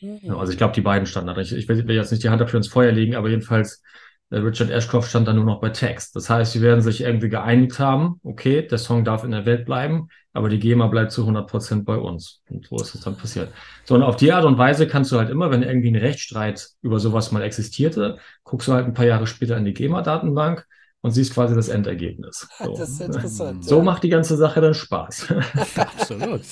Mhm. 0.00 0.32
Also 0.32 0.50
ich 0.50 0.58
glaube, 0.58 0.74
die 0.74 0.80
beiden 0.80 1.06
standen 1.06 1.32
da. 1.32 1.40
Ich, 1.40 1.54
ich 1.54 1.68
will, 1.68 1.88
jetzt 1.92 2.10
nicht 2.10 2.24
die 2.24 2.28
Hand 2.28 2.40
dafür 2.40 2.58
ins 2.58 2.66
Feuer 2.66 2.90
legen, 2.90 3.14
aber 3.14 3.28
jedenfalls 3.28 3.84
Richard 4.30 4.70
Ashcroft 4.70 5.08
stand 5.08 5.28
dann 5.28 5.36
nur 5.36 5.44
noch 5.44 5.60
bei 5.60 5.70
Text. 5.70 6.16
Das 6.16 6.28
heißt, 6.28 6.52
sie 6.52 6.60
werden 6.60 6.82
sich 6.82 7.00
irgendwie 7.00 7.28
geeinigt 7.28 7.78
haben, 7.78 8.20
okay, 8.24 8.66
der 8.66 8.78
Song 8.78 9.04
darf 9.04 9.22
in 9.22 9.30
der 9.30 9.46
Welt 9.46 9.64
bleiben, 9.66 10.08
aber 10.32 10.48
die 10.48 10.58
GEMA 10.58 10.88
bleibt 10.88 11.12
zu 11.12 11.22
100 11.22 11.48
Prozent 11.48 11.84
bei 11.84 11.96
uns. 11.96 12.42
Und 12.50 12.66
so 12.66 12.76
ist 12.76 12.94
es 12.94 13.02
dann 13.02 13.16
passiert. 13.16 13.52
So, 13.84 13.94
und 13.94 14.02
auf 14.02 14.16
die 14.16 14.32
Art 14.32 14.44
und 14.44 14.58
Weise 14.58 14.86
kannst 14.88 15.12
du 15.12 15.18
halt 15.18 15.30
immer, 15.30 15.50
wenn 15.50 15.62
irgendwie 15.62 15.90
ein 15.90 15.96
Rechtsstreit 15.96 16.68
über 16.82 16.98
sowas 16.98 17.30
mal 17.30 17.42
existierte, 17.42 18.18
guckst 18.42 18.68
du 18.68 18.72
halt 18.72 18.86
ein 18.86 18.94
paar 18.94 19.06
Jahre 19.06 19.26
später 19.26 19.56
in 19.56 19.64
die 19.64 19.74
GEMA-Datenbank 19.74 20.66
und 21.06 21.12
siehst 21.12 21.34
quasi 21.34 21.54
das 21.54 21.68
Endergebnis. 21.68 22.48
So. 22.58 22.76
Das 22.76 22.90
ist 22.90 23.00
interessant. 23.00 23.64
So 23.64 23.76
ja. 23.78 23.82
macht 23.84 24.02
die 24.02 24.08
ganze 24.08 24.36
Sache 24.36 24.60
dann 24.60 24.74
Spaß. 24.74 25.32
Absolut. 25.76 26.42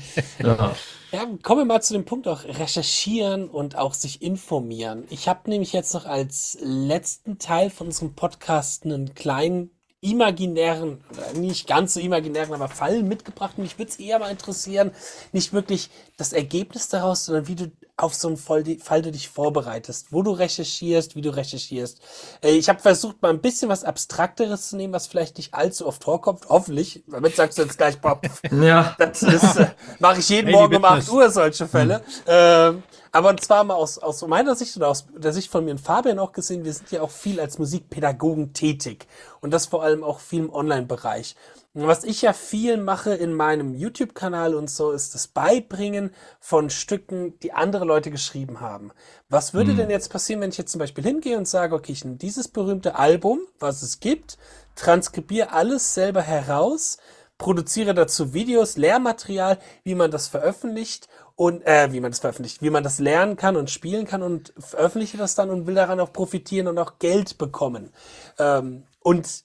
ja. 0.38 0.74
Ja, 1.12 1.26
kommen 1.42 1.60
wir 1.60 1.64
mal 1.64 1.82
zu 1.82 1.94
dem 1.94 2.04
Punkt 2.04 2.28
auch 2.28 2.44
recherchieren 2.44 3.48
und 3.48 3.76
auch 3.76 3.94
sich 3.94 4.20
informieren. 4.20 5.04
Ich 5.08 5.28
habe 5.28 5.48
nämlich 5.48 5.72
jetzt 5.72 5.94
noch 5.94 6.04
als 6.04 6.58
letzten 6.62 7.38
Teil 7.38 7.70
von 7.70 7.86
unserem 7.86 8.14
Podcast 8.14 8.84
einen 8.84 9.14
kleinen 9.14 9.70
imaginären, 10.02 11.02
nicht 11.34 11.66
ganz 11.66 11.94
so 11.94 12.00
imaginären, 12.00 12.52
aber 12.52 12.68
Fall 12.68 13.02
mitgebracht. 13.02 13.56
Mich 13.56 13.78
würde 13.78 13.92
es 13.92 13.98
eher 13.98 14.18
mal 14.18 14.30
interessieren, 14.30 14.90
nicht 15.32 15.54
wirklich 15.54 15.88
das 16.18 16.34
Ergebnis 16.34 16.88
daraus, 16.88 17.24
sondern 17.24 17.48
wie 17.48 17.54
du 17.54 17.72
auf 17.96 18.14
so 18.14 18.28
einen 18.28 18.36
Fall, 18.36 18.64
Fall 18.82 19.02
du 19.02 19.12
dich 19.12 19.28
vorbereitest, 19.28 20.08
wo 20.12 20.22
du 20.22 20.32
recherchierst, 20.32 21.14
wie 21.14 21.20
du 21.20 21.30
recherchierst. 21.30 22.00
Äh, 22.42 22.52
ich 22.52 22.68
habe 22.68 22.80
versucht, 22.80 23.20
mal 23.20 23.30
ein 23.30 23.40
bisschen 23.40 23.68
was 23.68 23.84
Abstrakteres 23.84 24.70
zu 24.70 24.76
nehmen, 24.76 24.92
was 24.92 25.06
vielleicht 25.06 25.36
nicht 25.36 25.54
allzu 25.54 25.86
oft 25.86 26.02
vorkommt. 26.02 26.46
Hoffentlich. 26.48 27.04
Damit 27.06 27.36
sagst 27.36 27.58
du 27.58 27.62
jetzt 27.62 27.76
gleich, 27.76 28.00
Bob. 28.00 28.22
Ja. 28.50 28.96
Das 28.98 29.22
ist, 29.22 29.56
äh, 29.56 29.70
mache 29.98 30.20
ich 30.20 30.28
jeden 30.28 30.48
hey, 30.48 30.56
Morgen 30.56 30.76
um 30.76 30.84
8 30.84 31.08
Uhr 31.10 31.30
solche 31.30 31.66
Fälle. 31.66 31.96
Hm. 31.96 32.04
Ähm, 32.26 32.82
aber 33.12 33.28
und 33.28 33.44
zwar 33.44 33.62
mal 33.64 33.74
aus, 33.74 33.98
aus 33.98 34.26
meiner 34.26 34.54
Sicht 34.54 34.74
oder 34.76 34.88
aus 34.88 35.06
der 35.14 35.32
Sicht 35.34 35.50
von 35.50 35.64
mir 35.64 35.72
und 35.72 35.80
Fabian 35.80 36.18
auch 36.18 36.32
gesehen, 36.32 36.64
wir 36.64 36.72
sind 36.72 36.90
ja 36.90 37.02
auch 37.02 37.10
viel 37.10 37.40
als 37.40 37.58
Musikpädagogen 37.58 38.54
tätig. 38.54 39.06
Und 39.40 39.50
das 39.50 39.66
vor 39.66 39.82
allem 39.82 40.02
auch 40.02 40.18
viel 40.18 40.40
im 40.40 40.52
Online-Bereich. 40.52 41.36
Was 41.74 42.04
ich 42.04 42.20
ja 42.20 42.34
viel 42.34 42.76
mache 42.76 43.14
in 43.14 43.32
meinem 43.32 43.74
YouTube-Kanal 43.74 44.54
und 44.54 44.68
so, 44.68 44.92
ist 44.92 45.14
das 45.14 45.26
Beibringen 45.26 46.14
von 46.38 46.68
Stücken, 46.68 47.38
die 47.40 47.54
andere 47.54 47.86
Leute 47.86 48.10
geschrieben 48.10 48.60
haben. 48.60 48.92
Was 49.30 49.54
würde 49.54 49.70
hm. 49.70 49.78
denn 49.78 49.90
jetzt 49.90 50.10
passieren, 50.10 50.42
wenn 50.42 50.50
ich 50.50 50.58
jetzt 50.58 50.72
zum 50.72 50.80
Beispiel 50.80 51.04
hingehe 51.04 51.38
und 51.38 51.48
sage, 51.48 51.74
okay, 51.74 51.92
ich 51.92 52.04
nehme 52.04 52.18
dieses 52.18 52.48
berühmte 52.48 52.96
Album, 52.96 53.40
was 53.58 53.80
es 53.80 54.00
gibt, 54.00 54.36
transkribiere 54.74 55.52
alles 55.52 55.94
selber 55.94 56.20
heraus, 56.20 56.98
produziere 57.38 57.94
dazu 57.94 58.34
Videos, 58.34 58.76
Lehrmaterial, 58.76 59.58
wie 59.82 59.94
man 59.94 60.10
das 60.10 60.28
veröffentlicht 60.28 61.08
und 61.36 61.66
äh, 61.66 61.90
wie 61.90 62.00
man 62.00 62.10
das 62.10 62.20
veröffentlicht, 62.20 62.60
wie 62.60 62.70
man 62.70 62.84
das 62.84 62.98
lernen 62.98 63.36
kann 63.36 63.56
und 63.56 63.70
spielen 63.70 64.06
kann 64.06 64.22
und 64.22 64.52
veröffentliche 64.58 65.16
das 65.16 65.34
dann 65.34 65.48
und 65.48 65.66
will 65.66 65.74
daran 65.74 66.00
auch 66.00 66.12
profitieren 66.12 66.68
und 66.68 66.78
auch 66.78 66.98
Geld 66.98 67.38
bekommen. 67.38 67.94
Ähm, 68.38 68.84
und 69.02 69.44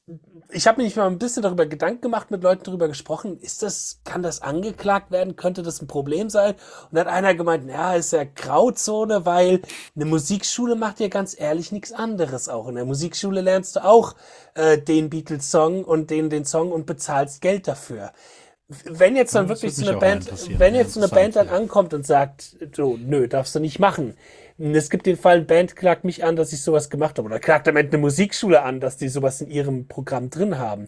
ich 0.51 0.67
habe 0.67 0.81
mich 0.81 0.95
mal 0.95 1.07
ein 1.07 1.19
bisschen 1.19 1.43
darüber 1.43 1.65
Gedanken 1.65 2.01
gemacht, 2.01 2.31
mit 2.31 2.43
Leuten 2.43 2.63
darüber 2.63 2.87
gesprochen, 2.87 3.37
ist 3.39 3.63
das, 3.63 3.99
kann 4.05 4.23
das 4.23 4.41
angeklagt 4.41 5.11
werden, 5.11 5.35
könnte 5.35 5.61
das 5.61 5.81
ein 5.81 5.87
Problem 5.87 6.29
sein? 6.29 6.53
Und 6.53 6.95
dann 6.95 7.07
hat 7.07 7.13
einer 7.13 7.35
gemeint, 7.35 7.67
ja, 7.69 7.95
ist 7.95 8.13
ja 8.13 8.23
Grauzone, 8.23 9.25
weil 9.25 9.61
eine 9.95 10.05
Musikschule 10.05 10.75
macht 10.75 10.99
ja 10.99 11.07
ganz 11.07 11.37
ehrlich 11.37 11.71
nichts 11.71 11.91
anderes 11.91 12.49
auch. 12.49 12.67
In 12.67 12.75
der 12.75 12.85
Musikschule 12.85 13.41
lernst 13.41 13.75
du 13.75 13.83
auch 13.83 14.15
äh, 14.53 14.77
den 14.77 15.09
Beatles-Song 15.09 15.83
und 15.83 16.11
den, 16.11 16.29
den 16.29 16.45
Song 16.45 16.71
und 16.71 16.85
bezahlst 16.85 17.41
Geld 17.41 17.67
dafür 17.67 18.13
wenn 18.83 19.15
jetzt 19.15 19.33
dann 19.33 19.45
ja, 19.45 19.49
wirklich 19.49 19.75
so 19.75 19.87
eine 19.87 19.97
Band, 19.97 20.29
wenn 20.59 20.75
jetzt 20.75 20.93
so 20.93 20.99
eine 20.99 21.07
Band 21.07 21.37
dann 21.37 21.47
ankommt 21.47 21.93
und 21.93 22.05
sagt, 22.05 22.57
so, 22.75 22.97
nö, 22.97 23.27
darfst 23.27 23.55
du 23.55 23.59
nicht 23.59 23.79
machen. 23.79 24.17
Es 24.59 24.89
gibt 24.89 25.05
den 25.05 25.17
Fall, 25.17 25.41
Band 25.41 25.75
klagt 25.75 26.03
mich 26.03 26.23
an, 26.23 26.35
dass 26.35 26.51
ich 26.51 26.61
sowas 26.61 26.89
gemacht 26.89 27.17
habe. 27.17 27.27
Oder 27.27 27.39
klagt 27.39 27.67
am 27.67 27.75
Ende 27.75 27.93
eine 27.93 28.01
Musikschule 28.01 28.63
an, 28.63 28.79
dass 28.79 28.97
die 28.97 29.07
sowas 29.07 29.41
in 29.41 29.49
ihrem 29.49 29.87
Programm 29.87 30.29
drin 30.29 30.57
haben. 30.57 30.87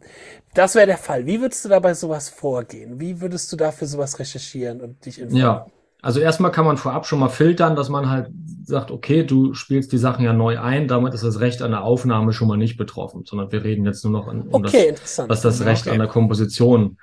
Das 0.56 0.74
wäre 0.76 0.88
der 0.88 0.98
Fall. 0.98 1.26
Wie 1.28 1.40
würdest 1.40 1.66
du 1.66 1.70
dabei 1.70 1.94
sowas 1.94 2.30
vorgehen? 2.30 3.00
Wie 3.00 3.22
würdest 3.22 3.52
du 3.52 3.58
dafür 3.58 3.88
sowas 3.88 4.18
recherchieren 4.18 4.82
und 4.82 5.06
dich 5.06 5.20
informieren? 5.20 5.46
Ja. 5.46 5.66
Also 6.02 6.22
erstmal 6.22 6.52
kann 6.52 6.64
man 6.64 6.78
vorab 6.78 7.06
schon 7.06 7.20
mal 7.20 7.28
filtern, 7.28 7.76
dass 7.76 7.90
man 7.90 8.10
halt 8.10 8.30
sagt, 8.64 8.90
okay, 8.90 9.26
du 9.26 9.54
spielst 9.54 9.92
die 9.92 9.98
Sachen 9.98 10.24
ja 10.24 10.32
neu 10.32 10.58
ein, 10.58 10.88
damit 10.88 11.14
ist 11.14 11.26
das 11.26 11.42
Recht 11.42 11.62
an 11.62 11.72
der 11.72 11.84
Aufnahme 11.84 12.32
schon 12.32 12.48
mal 12.48 12.56
nicht 12.56 12.78
betroffen, 12.78 13.26
sondern 13.26 13.52
wir 13.52 13.66
reden 13.66 13.86
jetzt 13.86 14.06
nur 14.06 14.14
noch 14.14 14.28
um 14.28 14.48
okay, 14.54 14.94
das, 14.94 15.22
was 15.28 15.42
das 15.42 15.66
Recht 15.66 15.88
okay. 15.88 15.92
an 15.92 16.00
der 16.00 16.08
Komposition 16.08 16.98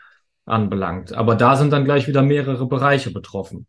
anbelangt. 0.46 1.12
Aber 1.12 1.34
da 1.34 1.56
sind 1.56 1.74
dann 1.74 1.84
gleich 1.84 2.08
wieder 2.08 2.22
mehrere 2.22 2.66
Bereiche 2.66 3.10
betroffen. 3.10 3.66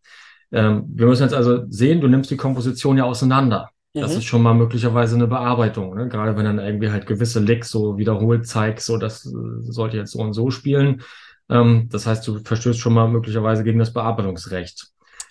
Ähm, 0.51 0.85
wir 0.87 1.07
müssen 1.07 1.23
jetzt 1.23 1.33
also 1.33 1.63
sehen, 1.69 2.01
du 2.01 2.07
nimmst 2.07 2.31
die 2.31 2.37
Komposition 2.37 2.97
ja 2.97 3.03
auseinander. 3.03 3.69
Mhm. 3.93 4.01
Das 4.01 4.15
ist 4.15 4.25
schon 4.25 4.41
mal 4.41 4.53
möglicherweise 4.53 5.15
eine 5.15 5.27
Bearbeitung, 5.27 5.95
ne? 5.95 6.07
gerade 6.07 6.35
wenn 6.37 6.45
dann 6.45 6.59
irgendwie 6.59 6.89
halt 6.89 7.05
gewisse 7.05 7.39
Licks 7.39 7.69
so 7.69 7.97
wiederholt 7.97 8.47
zeigst, 8.47 8.85
so 8.85 8.97
das 8.97 9.25
äh, 9.25 9.31
sollte 9.63 9.97
jetzt 9.97 10.11
so 10.11 10.19
und 10.19 10.33
so 10.33 10.51
spielen. 10.51 11.01
Ähm, 11.49 11.87
das 11.91 12.05
heißt, 12.05 12.27
du 12.27 12.39
verstößt 12.39 12.79
schon 12.79 12.93
mal 12.93 13.07
möglicherweise 13.07 13.63
gegen 13.63 13.79
das 13.79 13.93
Bearbeitungsrecht. 13.93 14.87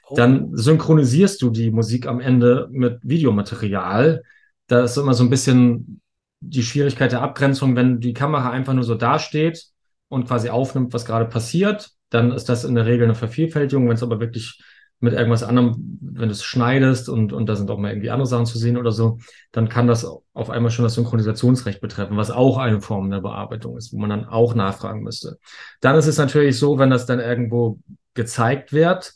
Oh. 0.08 0.14
Dann 0.14 0.50
synchronisierst 0.56 1.40
du 1.42 1.50
die 1.50 1.70
Musik 1.70 2.06
am 2.06 2.20
Ende 2.20 2.68
mit 2.70 2.98
Videomaterial. 3.02 4.22
Da 4.66 4.84
ist 4.84 4.96
immer 4.96 5.14
so 5.14 5.24
ein 5.24 5.30
bisschen 5.30 6.00
die 6.40 6.62
Schwierigkeit 6.62 7.12
der 7.12 7.22
Abgrenzung, 7.22 7.76
wenn 7.76 8.00
die 8.00 8.14
Kamera 8.14 8.50
einfach 8.50 8.74
nur 8.74 8.84
so 8.84 8.94
dasteht 8.94 9.64
und 10.08 10.26
quasi 10.26 10.48
aufnimmt, 10.48 10.92
was 10.92 11.04
gerade 11.04 11.26
passiert, 11.26 11.90
dann 12.10 12.32
ist 12.32 12.48
das 12.48 12.64
in 12.64 12.74
der 12.74 12.86
Regel 12.86 13.04
eine 13.04 13.14
Vervielfältigung. 13.14 13.88
Wenn 13.88 13.96
es 13.96 14.02
aber 14.02 14.20
wirklich 14.20 14.60
mit 15.00 15.12
irgendwas 15.12 15.42
anderem, 15.42 15.98
wenn 16.00 16.28
du 16.28 16.32
es 16.32 16.42
schneidest 16.42 17.08
und, 17.08 17.32
und 17.32 17.46
da 17.46 17.56
sind 17.56 17.70
auch 17.70 17.78
mal 17.78 17.90
irgendwie 17.90 18.10
andere 18.10 18.26
Sachen 18.26 18.46
zu 18.46 18.58
sehen 18.58 18.76
oder 18.78 18.92
so, 18.92 19.18
dann 19.52 19.68
kann 19.68 19.86
das 19.86 20.06
auf 20.32 20.50
einmal 20.50 20.70
schon 20.70 20.84
das 20.84 20.94
Synchronisationsrecht 20.94 21.80
betreffen, 21.80 22.16
was 22.16 22.30
auch 22.30 22.56
eine 22.56 22.80
Form 22.80 23.10
der 23.10 23.20
Bearbeitung 23.20 23.76
ist, 23.76 23.92
wo 23.92 23.98
man 23.98 24.10
dann 24.10 24.24
auch 24.24 24.54
nachfragen 24.54 25.02
müsste. 25.02 25.38
Dann 25.80 25.96
ist 25.96 26.06
es 26.06 26.16
natürlich 26.16 26.58
so, 26.58 26.78
wenn 26.78 26.90
das 26.90 27.04
dann 27.04 27.20
irgendwo 27.20 27.78
gezeigt 28.14 28.72
wird, 28.72 29.12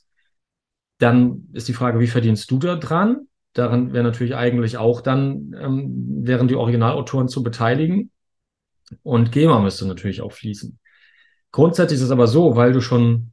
dann 0.98 1.48
ist 1.54 1.68
die 1.68 1.72
Frage, 1.72 1.98
wie 1.98 2.06
verdienst 2.06 2.50
du 2.50 2.58
da 2.58 2.76
dran? 2.76 3.26
Daran 3.54 3.92
wäre 3.92 4.04
natürlich 4.04 4.36
eigentlich 4.36 4.76
auch 4.76 5.00
dann, 5.00 5.56
ähm, 5.58 6.26
wären 6.26 6.46
die 6.46 6.54
Originalautoren 6.54 7.28
zu 7.28 7.42
beteiligen. 7.42 8.10
Und 9.02 9.32
GEMA 9.32 9.60
müsste 9.60 9.86
natürlich 9.86 10.20
auch 10.20 10.32
fließen. 10.32 10.78
Grundsätzlich 11.52 11.98
ist 11.98 12.04
es 12.04 12.10
aber 12.10 12.26
so, 12.26 12.54
weil 12.54 12.72
du 12.72 12.80
schon 12.80 13.32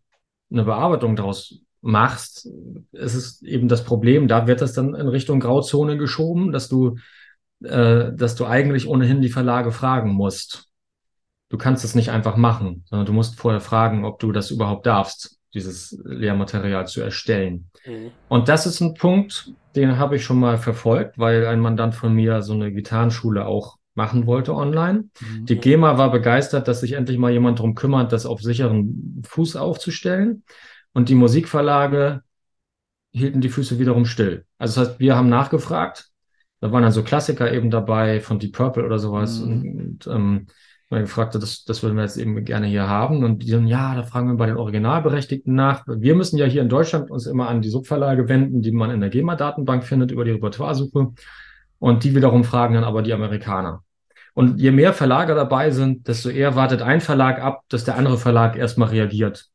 eine 0.50 0.64
Bearbeitung 0.64 1.16
daraus 1.16 1.60
machst, 1.88 2.50
ist 2.92 3.16
es 3.16 3.42
eben 3.42 3.70
das 3.70 3.86
Problem, 3.86 4.28
da 4.28 4.46
wird 4.46 4.62
das 4.62 4.74
dann 4.74 4.94
in 4.94 5.08
Richtung 5.08 5.40
Grauzone 5.40 5.98
geschoben, 5.98 6.52
dass 6.52 6.68
du, 6.68 6.98
äh, 7.64 8.12
dass 8.14 8.36
du 8.36 8.46
eigentlich 8.46 8.88
ohnehin 8.88 9.22
die 9.22 9.30
Verlage 9.30 9.72
fragen 9.72 10.12
musst. 10.12 10.66
Du 11.50 11.58
kannst 11.58 11.86
es 11.86 11.96
nicht 11.96 12.12
einfach 12.12 12.36
machen, 12.36 12.84
sondern 12.90 13.06
du 13.06 13.14
musst 13.14 13.40
vorher 13.40 13.62
fragen, 13.62 14.04
ob 14.04 14.20
du 14.20 14.34
das 14.34 14.52
überhaupt 14.52 14.86
darfst, 14.86 15.40
dieses 15.54 15.98
Lehrmaterial 16.04 16.88
zu 16.88 17.02
erstellen. 17.02 17.70
Mhm. 17.86 18.12
Und 18.28 18.50
das 18.50 18.66
ist 18.66 18.82
ein 18.82 18.94
Punkt, 18.94 19.54
den 19.78 19.98
habe 19.98 20.18
ich 20.18 20.26
schon 20.26 20.40
mal 20.40 20.58
verfolgt, 20.58 21.18
weil 21.18 21.48
ein 21.48 21.62
Mandant 21.62 21.96
von 21.96 22.14
mir 22.14 22.42
so 22.42 22.52
eine 22.52 22.74
Gitarrenschule 22.74 23.46
auch 23.46 23.78
machen 23.94 24.28
wollte 24.28 24.54
online. 24.54 25.06
Mhm. 25.22 25.46
Die 25.46 25.56
GEMA 25.56 25.98
war 25.98 26.12
begeistert, 26.12 26.68
dass 26.68 26.82
sich 26.82 26.94
endlich 26.94 27.18
mal 27.18 27.32
jemand 27.32 27.60
darum 27.60 27.76
kümmert, 27.76 28.12
das 28.12 28.26
auf 28.26 28.42
sicheren 28.42 29.24
Fuß 29.26 29.56
aufzustellen. 29.56 30.44
Und 30.94 31.10
die 31.10 31.16
Musikverlage 31.16 32.22
hielten 33.12 33.42
die 33.42 33.50
Füße 33.50 33.80
wiederum 33.80 34.06
still. 34.06 34.46
Also 34.58 34.82
das 34.82 34.90
heißt, 34.90 35.00
wir 35.00 35.16
haben 35.16 35.30
nachgefragt. 35.30 36.10
Da 36.60 36.72
waren 36.72 36.84
dann 36.84 36.92
so 36.92 37.04
Klassiker 37.04 37.52
eben 37.52 37.70
dabei 37.70 38.20
von 38.20 38.40
Deep 38.40 38.54
Purple 38.54 38.86
oder 38.86 39.00
sowas. 39.00 39.40
Mhm. 39.40 39.80
Und, 39.80 40.08
ähm, 40.08 40.48
man 40.90 41.02
gefragt 41.02 41.36
hat, 41.36 41.42
das, 41.42 41.66
das 41.66 41.84
würden 41.84 41.96
wir 41.96 42.04
jetzt 42.04 42.18
eben 42.18 42.44
gerne 42.46 42.68
hier 42.68 42.88
haben. 42.88 43.24
Und 43.24 43.44
die 43.44 43.50
sagen, 43.50 43.68
ja, 43.68 43.94
da 43.94 44.04
fragen 44.04 44.30
wir 44.30 44.38
bei 44.38 44.46
den 44.46 44.58
Originalberechtigten 44.58 45.54
nach. 45.54 45.84
Wir 45.86 46.16
müssen 46.16 46.38
ja 46.38 46.46
hier 46.46 46.62
in 46.62 46.70
Deutschland 46.70 47.12
uns 47.12 47.26
immer 47.26 47.50
an 47.50 47.62
die 47.62 47.70
Subverlage 47.70 48.30
wenden, 48.30 48.62
die 48.62 48.72
man 48.72 48.92
in 48.92 49.02
der 49.02 49.10
GEMA-Datenbank 49.10 49.84
findet 49.84 50.12
über 50.12 50.24
die 50.24 50.32
Repertoiresuche. 50.32 51.14
Und 51.80 52.04
die 52.04 52.16
wiederum 52.16 52.44
fragen 52.44 52.76
dann 52.76 52.86
aber 52.86 53.02
die 53.02 53.14
Amerikaner. 53.14 53.84
Und 54.34 54.60
je 54.60 54.72
mehr 54.72 54.94
Verlage 54.94 55.36
dabei 55.36 55.72
sind, 55.72 56.08
desto 56.08 56.30
eher 56.30 56.56
wartet 56.56 56.82
ein 56.82 57.02
Verlag 57.02 57.42
ab, 57.42 57.64
dass 57.70 57.84
der 57.84 57.98
andere 57.98 58.18
Verlag 58.18 58.56
erstmal 58.56 58.90
reagiert. 58.90 59.50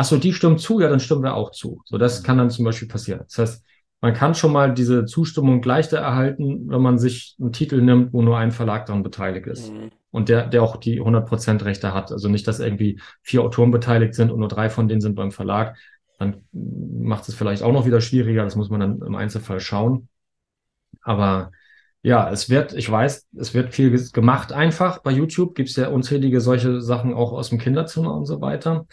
Ach 0.00 0.04
so, 0.04 0.16
die 0.16 0.32
stimmen 0.32 0.58
zu, 0.58 0.78
ja, 0.78 0.88
dann 0.88 1.00
stimmen 1.00 1.24
wir 1.24 1.34
auch 1.34 1.50
zu. 1.50 1.82
So, 1.84 1.98
das 1.98 2.22
kann 2.22 2.38
dann 2.38 2.50
zum 2.50 2.64
Beispiel 2.64 2.86
passieren. 2.86 3.22
Das 3.24 3.36
heißt, 3.36 3.64
man 4.00 4.14
kann 4.14 4.36
schon 4.36 4.52
mal 4.52 4.72
diese 4.72 5.06
Zustimmung 5.06 5.60
leichter 5.60 5.98
erhalten, 5.98 6.68
wenn 6.70 6.80
man 6.80 6.98
sich 6.98 7.34
einen 7.40 7.52
Titel 7.52 7.82
nimmt, 7.82 8.12
wo 8.12 8.22
nur 8.22 8.38
ein 8.38 8.52
Verlag 8.52 8.86
daran 8.86 9.02
beteiligt 9.02 9.48
ist. 9.48 9.72
Mhm. 9.72 9.90
Und 10.12 10.28
der, 10.28 10.46
der 10.46 10.62
auch 10.62 10.76
die 10.76 11.00
100% 11.02 11.64
Rechte 11.64 11.94
hat. 11.94 12.12
Also 12.12 12.28
nicht, 12.28 12.46
dass 12.46 12.60
irgendwie 12.60 13.00
vier 13.22 13.42
Autoren 13.42 13.72
beteiligt 13.72 14.14
sind 14.14 14.30
und 14.30 14.38
nur 14.38 14.46
drei 14.46 14.70
von 14.70 14.86
denen 14.86 15.00
sind 15.00 15.16
beim 15.16 15.32
Verlag. 15.32 15.76
Dann 16.20 16.42
macht 16.52 17.28
es 17.28 17.34
vielleicht 17.34 17.64
auch 17.64 17.72
noch 17.72 17.84
wieder 17.84 18.00
schwieriger. 18.00 18.44
Das 18.44 18.54
muss 18.54 18.70
man 18.70 18.78
dann 18.78 19.02
im 19.02 19.16
Einzelfall 19.16 19.58
schauen. 19.58 20.08
Aber 21.02 21.50
ja, 22.02 22.30
es 22.30 22.48
wird, 22.48 22.72
ich 22.72 22.88
weiß, 22.88 23.26
es 23.36 23.52
wird 23.52 23.74
viel 23.74 23.90
gemacht 24.12 24.52
einfach. 24.52 24.98
Bei 24.98 25.10
YouTube 25.10 25.56
gibt 25.56 25.70
es 25.70 25.74
ja 25.74 25.88
unzählige 25.88 26.40
solche 26.40 26.80
Sachen 26.82 27.14
auch 27.14 27.32
aus 27.32 27.48
dem 27.48 27.58
Kinderzimmer 27.58 28.14
und 28.14 28.26
so 28.26 28.40
weiter. 28.40 28.86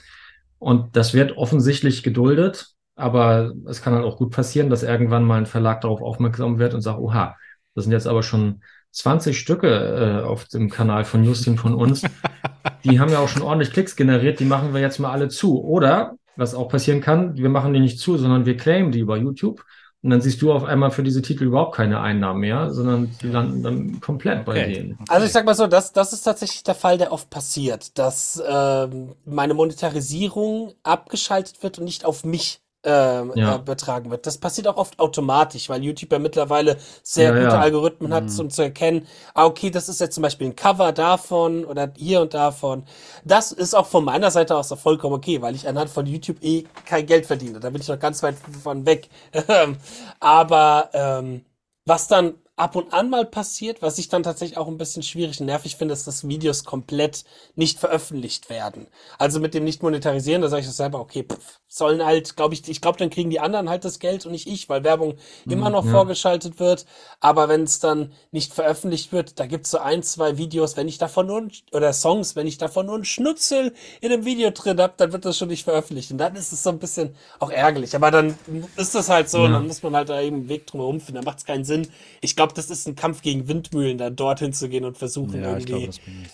Und 0.60 0.96
das 0.96 1.14
wird 1.14 1.38
offensichtlich 1.38 2.04
geduldet. 2.04 2.70
Aber 2.96 3.54
es 3.68 3.82
kann 3.82 3.94
halt 3.94 4.06
auch 4.06 4.18
gut 4.18 4.32
passieren, 4.32 4.70
dass 4.70 4.84
irgendwann 4.84 5.26
mal 5.26 5.38
ein 5.38 5.46
Verlag 5.46 5.82
darauf 5.82 6.02
aufmerksam 6.02 6.60
wird 6.60 6.74
und 6.74 6.82
sagt, 6.82 7.00
oha, 7.00 7.36
das 7.74 7.84
sind 7.84 7.92
jetzt 7.92 8.08
aber 8.08 8.24
schon 8.24 8.62
20 8.92 9.38
Stücke 9.38 10.22
äh, 10.22 10.26
auf 10.26 10.46
dem 10.46 10.70
Kanal 10.70 11.04
von 11.04 11.24
Justin 11.24 11.58
von 11.58 11.74
uns. 11.74 12.04
Die 12.86 13.00
haben 13.00 13.12
ja 13.12 13.20
auch 13.20 13.28
schon 13.28 13.42
ordentlich 13.42 13.72
Klicks 13.72 13.96
generiert, 13.96 14.40
die 14.40 14.46
machen 14.46 14.74
wir 14.74 14.82
jetzt 14.82 15.00
mal 15.00 15.12
alle 15.12 15.28
zu. 15.28 15.64
Oder, 15.64 16.18
was 16.36 16.54
auch 16.54 16.70
passieren 16.70 17.02
kann, 17.02 17.36
wir 17.36 17.50
machen 17.50 17.74
die 17.74 17.80
nicht 17.80 18.00
zu, 18.00 18.18
sondern 18.18 18.46
wir 18.46 18.58
claimen 18.58 18.92
die 18.92 19.00
über 19.00 19.18
YouTube. 19.18 19.66
Und 20.06 20.12
dann 20.12 20.22
siehst 20.22 20.40
du 20.44 20.54
auf 20.54 20.64
einmal 20.64 20.92
für 20.92 21.02
diese 21.02 21.24
Titel 21.24 21.46
überhaupt 21.46 21.74
keine 21.74 22.00
Einnahmen 22.00 22.40
mehr, 22.40 22.70
sondern 22.70 23.10
die 23.24 23.28
landen 23.28 23.64
dann 23.64 24.00
komplett 24.02 24.46
bei 24.46 24.68
denen. 24.68 25.00
Also 25.10 25.26
ich 25.26 25.32
sag 25.32 25.46
mal 25.46 25.56
so, 25.56 25.66
das, 25.66 25.94
das 25.94 26.14
ist 26.14 26.22
tatsächlich 26.22 26.62
der 26.62 26.76
Fall, 26.76 27.00
der 27.00 27.12
oft 27.12 27.32
passiert, 27.32 27.98
dass 27.98 28.40
ähm, 28.48 29.16
meine 29.26 29.56
Monetarisierung 29.56 30.74
abgeschaltet 30.84 31.64
wird 31.64 31.80
und 31.80 31.86
nicht 31.86 32.06
auf 32.06 32.24
mich 32.24 32.62
ähm, 32.86 33.32
ja. 33.36 33.58
betragen 33.58 34.12
wird. 34.12 34.26
Das 34.26 34.38
passiert 34.38 34.68
auch 34.68 34.78
oft 34.78 35.00
automatisch, 35.00 35.70
weil 35.70 35.84
YouTube 35.84 36.12
ja 36.12 36.20
mittlerweile 36.20 36.78
sehr 37.04 37.30
ja, 37.30 37.44
gute 37.44 37.56
ja. 37.56 37.60
Algorithmen 37.60 38.14
hat, 38.14 38.26
mhm. 38.26 38.40
um 38.40 38.50
zu 38.50 38.62
erkennen, 38.62 39.08
ah, 39.34 39.46
okay, 39.46 39.70
das 39.70 39.90
ist 39.90 40.00
jetzt 40.00 40.16
zum 40.16 40.22
Beispiel 40.22 40.48
ein 40.48 40.56
Cover 40.56 40.92
davon 40.92 41.66
oder 41.66 41.92
hier 41.98 42.22
und 42.22 42.34
davon. 42.34 42.84
Das 43.24 43.52
ist 43.52 43.74
auch 43.74 43.88
von 43.88 44.06
meiner 44.06 44.32
Seite 44.32 44.56
aus 44.56 44.74
vollkommen 44.76 45.16
okay, 45.16 45.42
weil 45.42 45.56
ich 45.56 45.68
anhand 45.68 45.90
von 45.90 46.06
YouTube 46.06 46.44
eh 46.44 46.66
kein 46.86 47.06
Geld 47.06 47.26
verdiene. 47.26 47.60
Da 47.60 47.70
bin 47.70 47.82
ich 47.82 47.88
noch 47.88 48.00
ganz 48.00 48.22
weit 48.24 48.36
von 48.64 48.86
weg. 48.86 49.10
Aber 50.20 50.90
ähm, 50.94 51.46
was 51.86 52.08
dann 52.08 52.36
ab 52.58 52.76
und 52.76 52.94
an 52.94 53.10
mal 53.10 53.26
passiert, 53.26 53.82
was 53.82 53.98
ich 53.98 54.08
dann 54.08 54.24
tatsächlich 54.24 54.58
auch 54.58 54.68
ein 54.68 54.78
bisschen 54.78 55.04
schwierig 55.04 55.40
und 55.40 55.48
nervig 55.48 55.76
finde, 55.76 55.94
ist, 55.94 56.08
dass 56.08 56.28
Videos 56.28 56.64
komplett 56.64 57.26
nicht 57.56 57.80
veröffentlicht 57.80 58.50
werden. 58.50 58.88
Also 59.18 59.40
mit 59.40 59.54
dem 59.54 59.66
nicht 59.66 59.84
monetarisieren, 59.84 60.42
da 60.42 60.48
sage 60.48 60.62
ich 60.62 60.68
das 60.68 60.78
selber, 60.78 61.00
okay, 61.00 61.24
pff, 61.24 61.60
sollen 61.68 62.06
halt, 62.06 62.38
glaube 62.38 62.54
ich, 62.54 62.68
ich 62.70 62.80
glaube, 62.80 62.98
dann 62.98 63.10
kriegen 63.10 63.30
die 63.30 63.42
anderen 63.42 63.70
halt 63.70 63.84
das 63.84 64.00
Geld 64.00 64.26
und 64.26 64.32
nicht 64.32 64.48
ich, 64.48 64.70
weil 64.70 64.86
Werbung 64.86 65.16
immer 65.46 65.68
mhm, 65.68 65.74
noch 65.74 65.86
ja. 65.86 65.92
vorgeschaltet 65.92 66.60
wird. 66.60 66.86
Aber 67.20 67.50
wenn 67.50 67.64
es 67.64 67.80
dann 67.80 68.14
nicht 68.32 68.54
veröffentlicht 68.54 69.12
wird, 69.12 69.40
da 69.40 69.46
gibt's 69.46 69.72
so 69.72 69.80
ein, 69.80 70.02
zwei 70.02 70.38
Videos, 70.38 70.78
wenn 70.78 70.88
ich 70.88 70.98
davon 70.98 71.28
nur, 71.28 71.48
oder 71.74 71.92
Songs, 71.92 72.38
wenn 72.38 72.48
ich 72.48 72.58
davon 72.58 72.86
nur 72.86 72.96
einen 72.96 73.04
Schnutzel 73.04 73.74
in 74.00 74.14
einem 74.14 74.24
Video 74.24 74.52
drin 74.52 74.80
hab, 74.80 74.96
dann 74.98 75.12
wird 75.12 75.26
das 75.26 75.38
schon 75.38 75.50
nicht 75.50 75.66
veröffentlicht. 75.66 76.12
Und 76.12 76.18
dann 76.20 76.36
ist 76.36 76.54
es 76.54 76.64
so 76.64 76.70
ein 76.70 76.80
bisschen 76.80 77.16
auch 77.40 77.52
ärgerlich. 77.52 77.94
Aber 77.96 78.10
dann 78.10 78.38
ist 78.78 78.96
das 78.96 79.10
halt 79.10 79.30
so, 79.30 79.40
ja. 79.40 79.52
dann 79.52 79.68
muss 79.68 79.84
man 79.84 79.96
halt 79.96 80.08
da 80.08 80.22
eben 80.22 80.38
einen 80.38 80.50
Weg 80.50 80.68
drum 80.68 81.02
finden. 81.02 81.16
Dann 81.16 81.26
macht 81.26 81.40
es 81.40 81.46
keinen 81.46 81.66
Sinn. 81.66 81.90
Ich 82.22 82.38
glaube, 82.38 82.45
das 82.54 82.70
ist 82.70 82.88
ein 82.88 82.96
Kampf 82.96 83.22
gegen 83.22 83.48
Windmühlen, 83.48 83.98
dann 83.98 84.16
dorthin 84.16 84.54
zu 84.54 84.70
gehen 84.70 84.86
und 84.86 84.98
versuchen 84.98 85.42
ja, 85.42 85.58
irgendwie. 85.58 85.90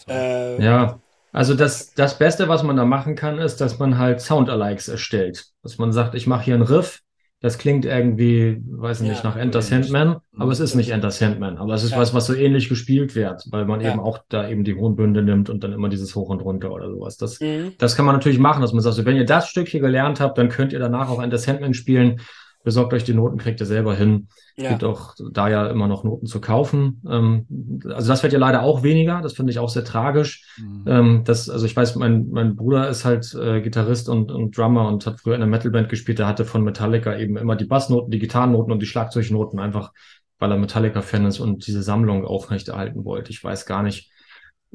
Glaub, 0.06 0.16
äh, 0.16 0.64
ja. 0.64 1.00
Also 1.34 1.54
das, 1.54 1.94
das 1.94 2.18
Beste, 2.18 2.50
was 2.50 2.64
man 2.64 2.76
da 2.76 2.84
machen 2.84 3.16
kann, 3.16 3.38
ist, 3.38 3.62
dass 3.62 3.80
man 3.80 3.98
halt 3.98 4.20
Soundalikes 4.20 4.90
erstellt. 4.90 5.46
Dass 5.64 5.78
man 5.78 5.94
sagt, 5.94 6.14
ich 6.14 6.28
mache 6.28 6.44
hier 6.44 6.56
einen 6.56 6.64
Riff, 6.64 7.02
das 7.40 7.58
klingt 7.58 7.86
irgendwie, 7.86 8.62
weiß 8.66 9.02
ich 9.02 9.08
nicht, 9.08 9.24
ja, 9.24 9.30
nach 9.30 9.36
Enter 9.36 9.64
Sandman, 9.64 10.18
aber 10.38 10.52
es 10.52 10.60
ist 10.60 10.76
nicht 10.76 10.92
Enter 10.92 11.10
Sandman. 11.10 11.58
Aber 11.58 11.74
es 11.74 11.84
ist 11.84 11.92
ja. 11.92 11.98
was, 11.98 12.14
was 12.14 12.28
so 12.28 12.36
ähnlich 12.36 12.70
gespielt 12.70 13.16
wird, 13.16 13.48
weil 13.50 13.66
man 13.66 13.82
ja. 13.82 13.92
eben 13.92 14.00
auch 14.00 14.20
da 14.30 14.48
eben 14.48 14.64
die 14.64 14.76
hohen 14.76 14.96
Bünde 14.96 15.24
nimmt 15.24 15.50
und 15.50 15.64
dann 15.64 15.74
immer 15.74 15.90
dieses 15.90 16.16
Hoch 16.16 16.30
und 16.30 16.42
Runter 16.42 16.72
oder 16.72 16.92
sowas. 16.92 17.18
Das, 17.18 17.40
mhm. 17.40 17.74
das 17.80 17.96
kann 17.96 18.06
man 18.06 18.14
natürlich 18.14 18.38
machen, 18.38 18.62
dass 18.62 18.74
man 18.74 18.84
sagt, 18.84 18.96
so, 18.96 19.06
wenn 19.06 19.16
ihr 19.16 19.26
das 19.26 19.48
Stück 19.48 19.70
hier 19.70 19.80
gelernt 19.80 20.20
habt, 20.20 20.38
dann 20.38 20.50
könnt 20.50 20.72
ihr 20.72 20.80
danach 20.80 21.10
auch 21.10 21.22
Enter 21.22 21.40
Sandman 21.40 21.74
spielen 21.74 22.22
besorgt 22.64 22.94
euch 22.94 23.04
die 23.04 23.14
Noten, 23.14 23.38
kriegt 23.38 23.60
ihr 23.60 23.66
selber 23.66 23.96
hin. 23.96 24.28
Ja. 24.56 24.70
Gibt 24.70 24.84
auch 24.84 25.16
da 25.32 25.50
ja 25.50 25.68
immer 25.68 25.88
noch 25.88 26.04
Noten 26.04 26.26
zu 26.26 26.42
kaufen. 26.42 27.02
Ähm, 27.10 27.46
also 27.86 28.08
das 28.08 28.24
wird 28.24 28.34
ja 28.34 28.40
leider 28.40 28.64
auch 28.64 28.84
weniger. 28.84 29.22
Das 29.22 29.34
finde 29.34 29.52
ich 29.52 29.60
auch 29.60 29.70
sehr 29.70 29.84
tragisch. 29.84 30.46
Mhm. 30.58 30.84
Ähm, 30.86 31.22
das, 31.26 31.50
also 31.50 31.66
ich 31.66 31.76
weiß, 31.76 31.96
mein, 31.96 32.30
mein 32.30 32.56
Bruder 32.56 32.90
ist 32.90 33.06
halt 33.06 33.34
äh, 33.34 33.62
Gitarrist 33.62 34.10
und, 34.10 34.32
und 34.32 34.58
Drummer 34.58 34.88
und 34.88 35.06
hat 35.06 35.20
früher 35.20 35.36
in 35.36 35.42
einer 35.42 35.50
Metalband 35.50 35.90
gespielt. 35.90 36.20
Der 36.20 36.28
hatte 36.28 36.46
von 36.46 36.64
Metallica 36.64 37.18
eben 37.18 37.38
immer 37.38 37.56
die 37.56 37.66
Bassnoten, 37.66 38.12
die 38.12 38.20
Gitarrennoten 38.20 38.72
und 38.72 38.82
die 38.82 38.88
Schlagzeugnoten 38.88 39.60
einfach, 39.60 39.92
weil 40.40 40.52
er 40.52 40.58
Metallica-Fan 40.58 41.26
ist 41.26 41.40
und 41.40 41.68
diese 41.68 41.84
Sammlung 41.84 42.26
aufrechterhalten 42.26 43.06
wollte. 43.06 43.32
Ich 43.32 43.44
weiß 43.44 43.66
gar 43.66 43.84
nicht, 43.84 44.12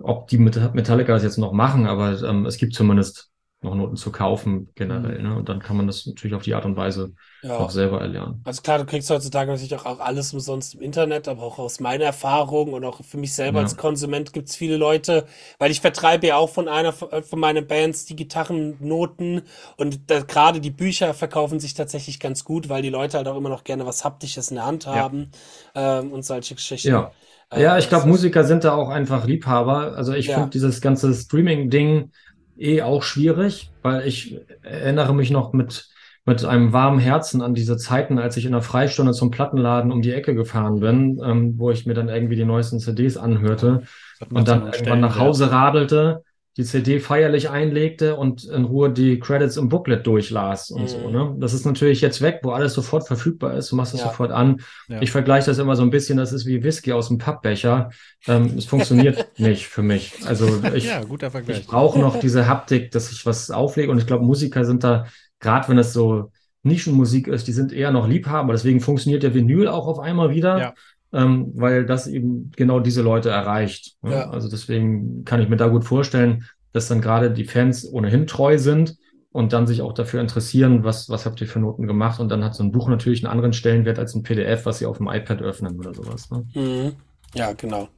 ob 0.03 0.28
die 0.28 0.39
Metallica 0.39 1.12
das 1.12 1.22
jetzt 1.22 1.39
noch 1.39 1.53
machen, 1.53 1.87
aber 1.87 2.22
ähm, 2.22 2.47
es 2.47 2.59
gibt 2.59 2.74
zumindest 2.74 3.30
noch 3.66 3.74
Noten 3.74 3.96
zu 3.96 4.10
kaufen 4.10 4.68
generell. 4.74 5.18
Mhm. 5.18 5.28
Ne? 5.28 5.36
Und 5.36 5.48
dann 5.48 5.60
kann 5.60 5.76
man 5.76 5.86
das 5.86 6.06
natürlich 6.06 6.34
auf 6.34 6.42
die 6.42 6.54
Art 6.54 6.64
und 6.64 6.76
Weise 6.76 7.12
ja. 7.42 7.58
auch 7.58 7.70
selber 7.70 8.00
erlernen. 8.00 8.40
Also 8.44 8.62
klar, 8.62 8.78
du 8.78 8.86
kriegst 8.86 9.10
heutzutage 9.10 9.50
natürlich 9.50 9.74
auch, 9.74 9.84
auch 9.84 10.00
alles 10.00 10.32
umsonst 10.32 10.74
im 10.74 10.80
Internet, 10.80 11.28
aber 11.28 11.42
auch 11.42 11.58
aus 11.58 11.80
meiner 11.80 12.04
Erfahrung 12.04 12.72
und 12.72 12.84
auch 12.84 13.02
für 13.04 13.18
mich 13.18 13.34
selber 13.34 13.58
ja. 13.58 13.64
als 13.64 13.76
Konsument 13.76 14.32
gibt 14.32 14.48
es 14.48 14.56
viele 14.56 14.76
Leute, 14.76 15.26
weil 15.58 15.70
ich 15.70 15.80
vertreibe 15.80 16.26
ja 16.26 16.36
auch 16.36 16.50
von 16.50 16.68
einer 16.68 16.94
äh, 17.10 17.22
von 17.22 17.38
meinen 17.38 17.66
Bands 17.66 18.06
die 18.06 18.16
Gitarrennoten 18.16 19.42
und 19.76 20.08
gerade 20.08 20.60
die 20.60 20.70
Bücher 20.70 21.14
verkaufen 21.14 21.60
sich 21.60 21.74
tatsächlich 21.74 22.20
ganz 22.20 22.44
gut, 22.44 22.68
weil 22.68 22.82
die 22.82 22.90
Leute 22.90 23.18
halt 23.18 23.28
auch 23.28 23.36
immer 23.36 23.50
noch 23.50 23.64
gerne 23.64 23.86
was 23.86 24.04
Haptisches 24.04 24.50
in 24.50 24.56
der 24.56 24.66
Hand 24.66 24.86
haben 24.86 25.30
ja. 25.74 26.00
ähm, 26.00 26.12
und 26.12 26.24
solche 26.24 26.54
Geschichten. 26.54 26.88
Ja. 26.88 27.12
Ja, 27.54 27.78
ich 27.78 27.88
glaube, 27.88 28.08
Musiker 28.08 28.42
sind 28.42 28.64
da 28.64 28.74
auch 28.74 28.88
einfach 28.88 29.24
Liebhaber. 29.24 29.96
Also 29.96 30.12
ich 30.12 30.28
finde 30.28 30.50
dieses 30.50 30.80
ganze 30.80 31.14
Streaming-Ding, 31.14 32.10
eh 32.59 32.82
auch 32.82 33.02
schwierig, 33.02 33.70
weil 33.82 34.07
ich 34.07 34.40
erinnere 34.62 35.14
mich 35.14 35.30
noch 35.30 35.52
mit, 35.52 35.88
mit 36.24 36.44
einem 36.44 36.72
warmen 36.72 36.98
Herzen 36.98 37.42
an 37.42 37.54
diese 37.54 37.76
Zeiten, 37.76 38.18
als 38.18 38.36
ich 38.36 38.44
in 38.44 38.52
der 38.52 38.62
Freistunde 38.62 39.12
zum 39.12 39.30
Plattenladen 39.30 39.92
um 39.92 40.02
die 40.02 40.12
Ecke 40.12 40.34
gefahren 40.34 40.80
bin, 40.80 41.20
ähm, 41.24 41.54
wo 41.59 41.70
ich 41.70 41.86
mir 41.86 41.94
dann 41.94 42.09
irgendwie 42.09 42.36
die 42.36 42.44
neuesten 42.44 42.80
CDs 42.80 43.16
anhörte 43.16 43.82
und 44.30 44.48
dann 44.48 44.66
irgendwann 44.66 45.00
nach 45.00 45.18
Hause 45.18 45.50
radelte 45.50 46.24
die 46.57 46.64
CD 46.64 47.00
feierlich 47.00 47.50
einlegte 47.50 48.16
und 48.16 48.44
in 48.44 48.64
Ruhe 48.64 48.90
die 48.90 49.20
Credits 49.20 49.59
im 49.59 49.68
Booklet 49.68 50.07
durchlas 50.07 50.70
und 50.70 50.82
mhm. 50.82 50.88
so. 50.88 51.11
Ne? 51.11 51.36
Das 51.38 51.52
ist 51.52 51.66
natürlich 51.66 52.00
jetzt 52.00 52.22
weg, 52.22 52.40
wo 52.42 52.50
alles 52.50 52.72
sofort 52.72 53.07
verfügbar 53.07 53.54
ist. 53.54 53.70
Du 53.70 53.76
machst 53.76 53.92
es 53.92 54.00
ja. 54.00 54.07
sofort 54.07 54.30
an. 54.30 54.61
Ja. 54.88 55.02
Ich 55.02 55.11
vergleiche 55.11 55.46
das 55.46 55.59
immer 55.59 55.76
so 55.76 55.82
ein 55.82 55.90
bisschen, 55.90 56.16
das 56.16 56.32
ist 56.32 56.46
wie 56.46 56.62
Whisky 56.62 56.92
aus 56.92 57.09
dem 57.09 57.18
Pappbecher. 57.18 57.90
Ähm, 58.26 58.54
es 58.57 58.64
funktioniert 58.64 59.32
nicht 59.38 59.66
für 59.66 59.82
mich. 59.82 60.14
Also 60.24 60.62
ich, 60.74 60.86
ja, 60.86 61.02
ich 61.46 61.66
brauche 61.66 61.98
noch 61.98 62.18
diese 62.18 62.46
Haptik, 62.46 62.90
dass 62.90 63.12
ich 63.12 63.26
was 63.26 63.50
auflege. 63.50 63.90
Und 63.90 63.98
ich 63.98 64.07
glaube, 64.07 64.24
Musiker 64.24 64.64
sind 64.64 64.82
da, 64.82 65.07
gerade 65.40 65.68
wenn 65.68 65.76
es 65.76 65.92
so 65.92 66.32
Nischenmusik 66.62 67.28
ist, 67.28 67.46
die 67.46 67.52
sind 67.52 67.70
eher 67.70 67.90
noch 67.90 68.09
Liebhaber. 68.09 68.54
Deswegen 68.54 68.80
funktioniert 68.80 69.22
der 69.22 69.34
Vinyl 69.34 69.68
auch 69.68 69.86
auf 69.86 69.98
einmal 69.98 70.30
wieder. 70.30 70.59
Ja 70.59 70.74
ähm, 71.12 71.52
weil 71.54 71.86
das 71.86 72.07
eben 72.07 72.50
genau 72.57 72.80
diese 72.80 73.02
Leute 73.02 73.30
erreicht. 73.30 73.96
Ne? 74.02 74.12
Ja. 74.12 74.30
Also 74.30 74.48
deswegen 74.48 75.24
kann 75.24 75.40
ich 75.40 75.48
mir 75.48 75.57
da 75.57 75.68
gut 75.68 75.84
vorstellen, 75.84 76.44
dass 76.72 76.88
dann 76.88 77.00
gerade 77.00 77.30
die 77.30 77.44
Fans 77.44 77.90
ohnehin 77.90 78.26
treu 78.26 78.59
sind 78.59 78.96
und 79.30 79.52
dann 79.52 79.66
sich 79.66 79.82
auch 79.82 79.92
dafür 79.92 80.20
interessieren, 80.20 80.84
was, 80.84 81.09
was 81.09 81.26
habt 81.26 81.40
ihr 81.40 81.46
für 81.46 81.61
Noten 81.61 81.86
gemacht 81.86 82.20
und 82.20 82.28
dann 82.28 82.44
hat 82.44 82.54
so 82.54 82.62
ein 82.62 82.72
Buch 82.72 82.88
natürlich 82.88 83.24
einen 83.24 83.32
anderen 83.32 83.52
Stellenwert 83.52 83.98
als 83.98 84.14
ein 84.14 84.22
PDF, 84.22 84.66
was 84.66 84.78
sie 84.78 84.86
auf 84.86 84.98
dem 84.98 85.09
iPad 85.09 85.42
öffnen 85.42 85.78
oder 85.78 85.94
sowas. 85.94 86.30
Ne? 86.30 86.46
Mhm. 86.54 86.92
Ja, 87.34 87.52
genau. 87.52 87.88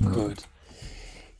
Ja. 0.00 0.10
Gut. 0.10 0.36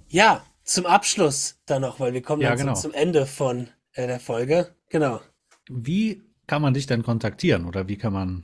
Ja, 0.09 0.43
zum 0.65 0.87
Abschluss 0.87 1.59
dann 1.67 1.83
noch, 1.83 2.01
weil 2.01 2.13
wir 2.13 2.23
kommen 2.23 2.43
ja, 2.43 2.55
genau. 2.55 2.75
zum 2.75 2.93
Ende 2.93 3.27
von 3.27 3.69
äh, 3.93 4.07
der 4.07 4.21
Folge. 4.21 4.75
Genau. 4.89 5.21
Wie 5.69 6.23
kann 6.47 6.63
man 6.63 6.75
dich 6.75 6.87
denn 6.87 7.03
kontaktieren 7.03 7.67
oder 7.67 7.89
wie 7.89 7.97
kann 7.97 8.13
man 8.13 8.43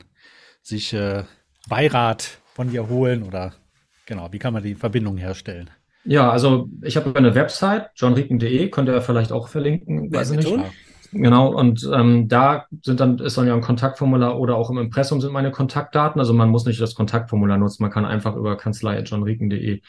sich 0.62 0.93
äh, 0.93 1.24
Beirat 1.68 2.39
von 2.57 2.70
dir 2.70 2.89
holen 2.89 3.23
oder 3.23 3.53
genau, 4.07 4.28
wie 4.33 4.39
kann 4.39 4.55
man 4.55 4.62
die 4.62 4.74
Verbindung 4.74 5.19
herstellen? 5.19 5.69
Ja, 6.05 6.31
also 6.31 6.70
ich 6.83 6.97
habe 6.97 7.15
eine 7.15 7.35
Website, 7.35 7.91
johnrieken.de, 7.97 8.70
könnt 8.70 8.89
ihr 8.89 9.03
vielleicht 9.03 9.31
auch 9.31 9.49
verlinken, 9.49 10.11
weiß 10.11 10.31
ich 10.31 10.37
nicht. 10.39 10.49
Tun? 10.49 10.65
Genau, 11.12 11.55
und 11.55 11.89
ähm, 11.93 12.28
da 12.28 12.65
sind 12.83 13.01
dann, 13.01 13.19
ist 13.19 13.37
dann 13.37 13.47
ja 13.47 13.55
ein 13.55 13.61
Kontaktformular 13.61 14.41
oder 14.41 14.57
auch 14.57 14.70
im 14.70 14.78
Impressum 14.78 15.20
sind 15.20 15.33
meine 15.33 15.51
Kontaktdaten. 15.51 16.19
Also 16.19 16.33
man 16.33 16.49
muss 16.49 16.65
nicht 16.65 16.81
das 16.81 16.95
Kontaktformular 16.95 17.59
nutzen, 17.59 17.83
man 17.83 17.93
kann 17.93 18.07
einfach 18.07 18.35
über 18.37 18.57
kanzlei.johnrieken.de 18.57 19.83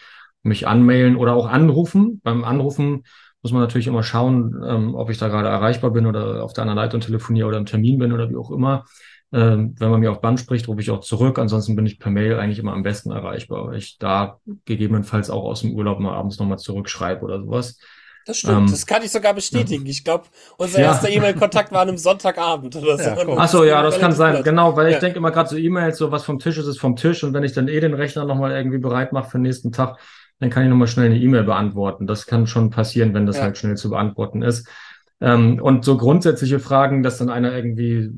mich 0.43 0.67
anmailen 0.67 1.15
oder 1.15 1.35
auch 1.35 1.47
anrufen. 1.47 2.19
Beim 2.23 2.43
Anrufen 2.43 3.03
muss 3.41 3.53
man 3.53 3.61
natürlich 3.61 3.87
immer 3.87 4.03
schauen, 4.03 4.61
ähm, 4.67 4.93
ob 4.93 5.09
ich 5.09 5.17
da 5.17 5.29
gerade 5.29 5.47
erreichbar 5.47 5.91
bin 5.91 6.05
oder 6.05 6.43
auf 6.43 6.51
der 6.51 6.63
anderen 6.63 6.77
Leitung 6.77 6.99
telefoniere 6.99 7.47
oder 7.47 7.57
im 7.57 7.65
Termin 7.65 7.97
bin 7.97 8.11
oder 8.11 8.29
wie 8.29 8.35
auch 8.35 8.51
immer. 8.51 8.83
Ähm, 9.33 9.75
wenn 9.77 9.89
man 9.89 9.99
mir 9.99 10.11
auf 10.11 10.21
Band 10.21 10.39
spricht, 10.39 10.67
rufe 10.67 10.79
ich 10.79 10.89
auch 10.89 11.01
zurück. 11.01 11.37
Ansonsten 11.37 11.75
bin 11.75 11.85
ich 11.85 11.99
per 11.99 12.11
Mail 12.11 12.39
eigentlich 12.39 12.59
immer 12.59 12.73
am 12.73 12.83
besten 12.83 13.11
erreichbar, 13.11 13.67
weil 13.67 13.77
ich 13.77 13.97
da 13.97 14.39
gegebenenfalls 14.65 15.29
auch 15.29 15.43
aus 15.43 15.61
dem 15.61 15.73
Urlaub 15.73 15.99
mal 15.99 16.13
abends 16.13 16.39
nochmal 16.39 16.59
zurückschreibe 16.59 17.23
oder 17.23 17.39
sowas. 17.41 17.77
Das 18.25 18.39
stimmt, 18.39 18.57
ähm, 18.57 18.71
das 18.71 18.85
kann 18.85 19.01
ich 19.03 19.11
sogar 19.11 19.33
bestätigen. 19.33 19.85
Ja. 19.85 19.89
Ich 19.89 20.03
glaube, 20.03 20.25
unser 20.57 20.79
ja. 20.79 20.87
erster 20.87 21.09
E-Mail-Kontakt 21.09 21.71
war 21.71 21.81
an 21.81 21.87
einem 21.87 21.97
Sonntagabend 21.97 22.75
oder 22.75 22.97
so. 22.97 23.03
Ja, 23.03 23.37
Ach 23.37 23.47
so, 23.47 23.63
ja, 23.63 23.81
das 23.81 23.99
kann 23.99 24.11
sein. 24.11 24.43
Genau, 24.43 24.75
weil 24.75 24.91
ich 24.91 24.99
denke 24.99 25.17
immer 25.17 25.31
gerade 25.31 25.49
so 25.49 25.55
E-Mails, 25.55 25.97
so 25.97 26.11
was 26.11 26.25
vom 26.25 26.37
Tisch 26.37 26.57
ist, 26.57 26.67
ist 26.67 26.79
vom 26.79 26.97
Tisch. 26.97 27.23
Und 27.23 27.33
wenn 27.33 27.43
ich 27.43 27.53
dann 27.53 27.69
eh 27.69 27.79
den 27.79 27.93
Rechner 27.93 28.25
nochmal 28.25 28.51
irgendwie 28.51 28.79
bereit 28.79 29.13
mache 29.13 29.29
für 29.29 29.37
den 29.37 29.43
nächsten 29.43 29.71
Tag, 29.71 29.97
dann 30.39 30.49
kann 30.49 30.63
ich 30.63 30.69
nochmal 30.69 30.87
schnell 30.87 31.07
eine 31.07 31.17
E-Mail 31.17 31.43
beantworten. 31.43 32.05
Das 32.05 32.25
kann 32.25 32.47
schon 32.47 32.69
passieren, 32.69 33.13
wenn 33.13 33.25
das 33.25 33.41
halt 33.41 33.57
schnell 33.57 33.75
zu 33.75 33.89
beantworten 33.89 34.41
ist. 34.41 34.67
Ähm, 35.19 35.59
und 35.61 35.83
so 35.83 35.97
grundsätzliche 35.97 36.59
Fragen, 36.59 37.03
dass 37.03 37.17
dann 37.17 37.29
einer 37.29 37.55
irgendwie 37.55 38.11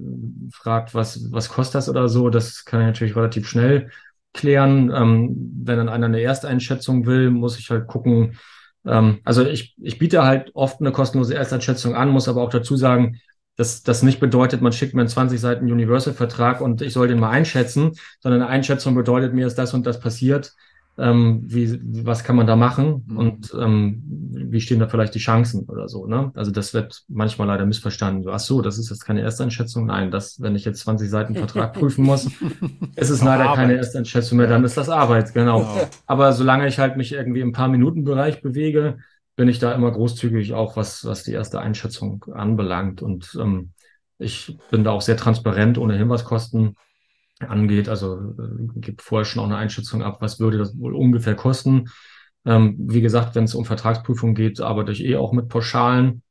fragt, 0.51 0.93
was, 0.93 1.31
was 1.31 1.49
kostet 1.49 1.75
das 1.75 1.89
oder 1.89 2.09
so, 2.09 2.29
das 2.29 2.65
kann 2.65 2.81
ich 2.81 2.87
natürlich 2.87 3.15
relativ 3.15 3.47
schnell 3.47 3.89
klären. 4.33 4.91
Ähm, 4.93 5.53
wenn 5.63 5.77
dann 5.77 5.89
einer 5.89 6.07
eine 6.07 6.21
Ersteinschätzung 6.21 7.05
will, 7.05 7.29
muss 7.29 7.57
ich 7.57 7.69
halt 7.69 7.87
gucken, 7.87 8.37
ähm, 8.85 9.19
also 9.23 9.45
ich, 9.45 9.75
ich 9.81 9.99
biete 9.99 10.23
halt 10.23 10.51
oft 10.55 10.81
eine 10.81 10.91
kostenlose 10.91 11.35
Ersteinschätzung 11.35 11.95
an, 11.95 12.09
muss 12.09 12.27
aber 12.27 12.41
auch 12.41 12.49
dazu 12.49 12.75
sagen, 12.75 13.19
dass 13.55 13.83
das 13.83 14.03
nicht 14.03 14.19
bedeutet, 14.21 14.61
man 14.61 14.71
schickt 14.71 14.93
mir 14.93 15.01
einen 15.01 15.09
20 15.09 15.39
Seiten 15.39 15.69
Universal-Vertrag 15.71 16.61
und 16.61 16.81
ich 16.81 16.93
soll 16.93 17.09
den 17.09 17.19
mal 17.19 17.31
einschätzen, 17.31 17.91
sondern 18.21 18.41
eine 18.41 18.49
Einschätzung 18.49 18.95
bedeutet 18.95 19.33
mir, 19.33 19.47
ist 19.47 19.57
das 19.57 19.73
und 19.73 19.85
das 19.85 19.99
passiert 19.99 20.53
ähm, 20.99 21.41
wie, 21.45 21.79
was 22.05 22.23
kann 22.23 22.35
man 22.35 22.45
da 22.45 22.55
machen 22.55 23.05
mhm. 23.07 23.17
und 23.17 23.53
ähm, 23.59 24.03
wie 24.05 24.61
stehen 24.61 24.79
da 24.79 24.87
vielleicht 24.87 25.15
die 25.15 25.19
Chancen 25.19 25.65
oder 25.67 25.87
so. 25.87 26.05
Ne? 26.05 26.31
Also 26.35 26.51
das 26.51 26.73
wird 26.73 27.03
manchmal 27.07 27.47
leider 27.47 27.65
missverstanden. 27.65 28.23
So, 28.23 28.31
ach 28.31 28.39
so, 28.39 28.61
das 28.61 28.77
ist 28.77 28.89
jetzt 28.89 29.05
keine 29.05 29.21
Ersteinschätzung. 29.21 29.85
Nein, 29.85 30.11
das, 30.11 30.41
wenn 30.41 30.55
ich 30.55 30.65
jetzt 30.65 30.81
20 30.81 31.09
Seiten 31.09 31.35
Vertrag 31.35 31.73
prüfen 31.73 32.03
muss, 32.03 32.25
ist 32.95 33.09
es 33.09 33.23
leider 33.23 33.45
Arbeit. 33.45 33.55
keine 33.55 33.77
Ersteinschätzung 33.77 34.37
mehr, 34.37 34.47
dann 34.47 34.63
ist 34.63 34.77
das 34.77 34.89
Arbeit, 34.89 35.33
genau. 35.33 35.59
genau. 35.59 35.89
Aber 36.05 36.33
solange 36.33 36.67
ich 36.67 36.79
halt 36.79 36.97
mich 36.97 37.13
irgendwie 37.13 37.41
im 37.41 37.53
paar 37.53 37.69
Minuten 37.69 38.03
Bereich 38.03 38.41
bewege, 38.41 38.97
bin 39.35 39.47
ich 39.47 39.59
da 39.59 39.71
immer 39.73 39.91
großzügig 39.91 40.53
auch, 40.53 40.75
was, 40.75 41.05
was 41.05 41.23
die 41.23 41.31
erste 41.31 41.61
Einschätzung 41.61 42.25
anbelangt. 42.33 43.01
Und 43.01 43.37
ähm, 43.39 43.71
ich 44.17 44.57
bin 44.69 44.83
da 44.83 44.91
auch 44.91 45.01
sehr 45.01 45.15
transparent, 45.15 45.77
ohnehin 45.77 46.09
was 46.09 46.25
kosten 46.25 46.75
angeht. 47.39 47.89
Also 47.89 48.15
äh, 48.17 48.79
gibt 48.79 49.01
vorher 49.01 49.25
schon 49.25 49.41
auch 49.41 49.45
eine 49.45 49.57
Einschätzung 49.57 50.03
ab, 50.03 50.21
was 50.21 50.39
würde 50.39 50.57
das 50.57 50.77
wohl 50.77 50.95
ungefähr 50.95 51.35
kosten. 51.35 51.89
Ähm, 52.45 52.75
wie 52.79 53.01
gesagt, 53.01 53.35
wenn 53.35 53.43
es 53.43 53.55
um 53.55 53.65
Vertragsprüfung 53.65 54.33
geht, 54.33 54.61
arbeite 54.61 54.91
ich 54.91 55.03
eh 55.03 55.17
auch 55.17 55.33
mit 55.33 55.49
Pauschalen. 55.49 56.23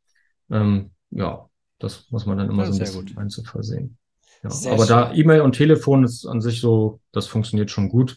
Ähm, 0.51 0.90
ja, 1.10 1.48
das 1.78 2.10
muss 2.10 2.26
man 2.26 2.39
dann 2.39 2.51
immer 2.51 2.64
ja, 2.64 2.72
so 2.72 2.74
ein 2.74 2.78
bisschen 2.78 3.06
gut. 3.06 3.64
Sehen. 3.64 3.98
Ja, 4.43 4.51
aber 4.72 4.86
schön. 4.86 4.89
da 4.89 5.12
E-Mail 5.12 5.40
und 5.43 5.52
Telefon 5.52 6.05
ist 6.05 6.26
an 6.26 6.40
sich 6.40 6.60
so, 6.60 7.01
das 7.12 7.26
funktioniert 7.26 7.70
schon 7.70 7.89
gut. 7.89 8.16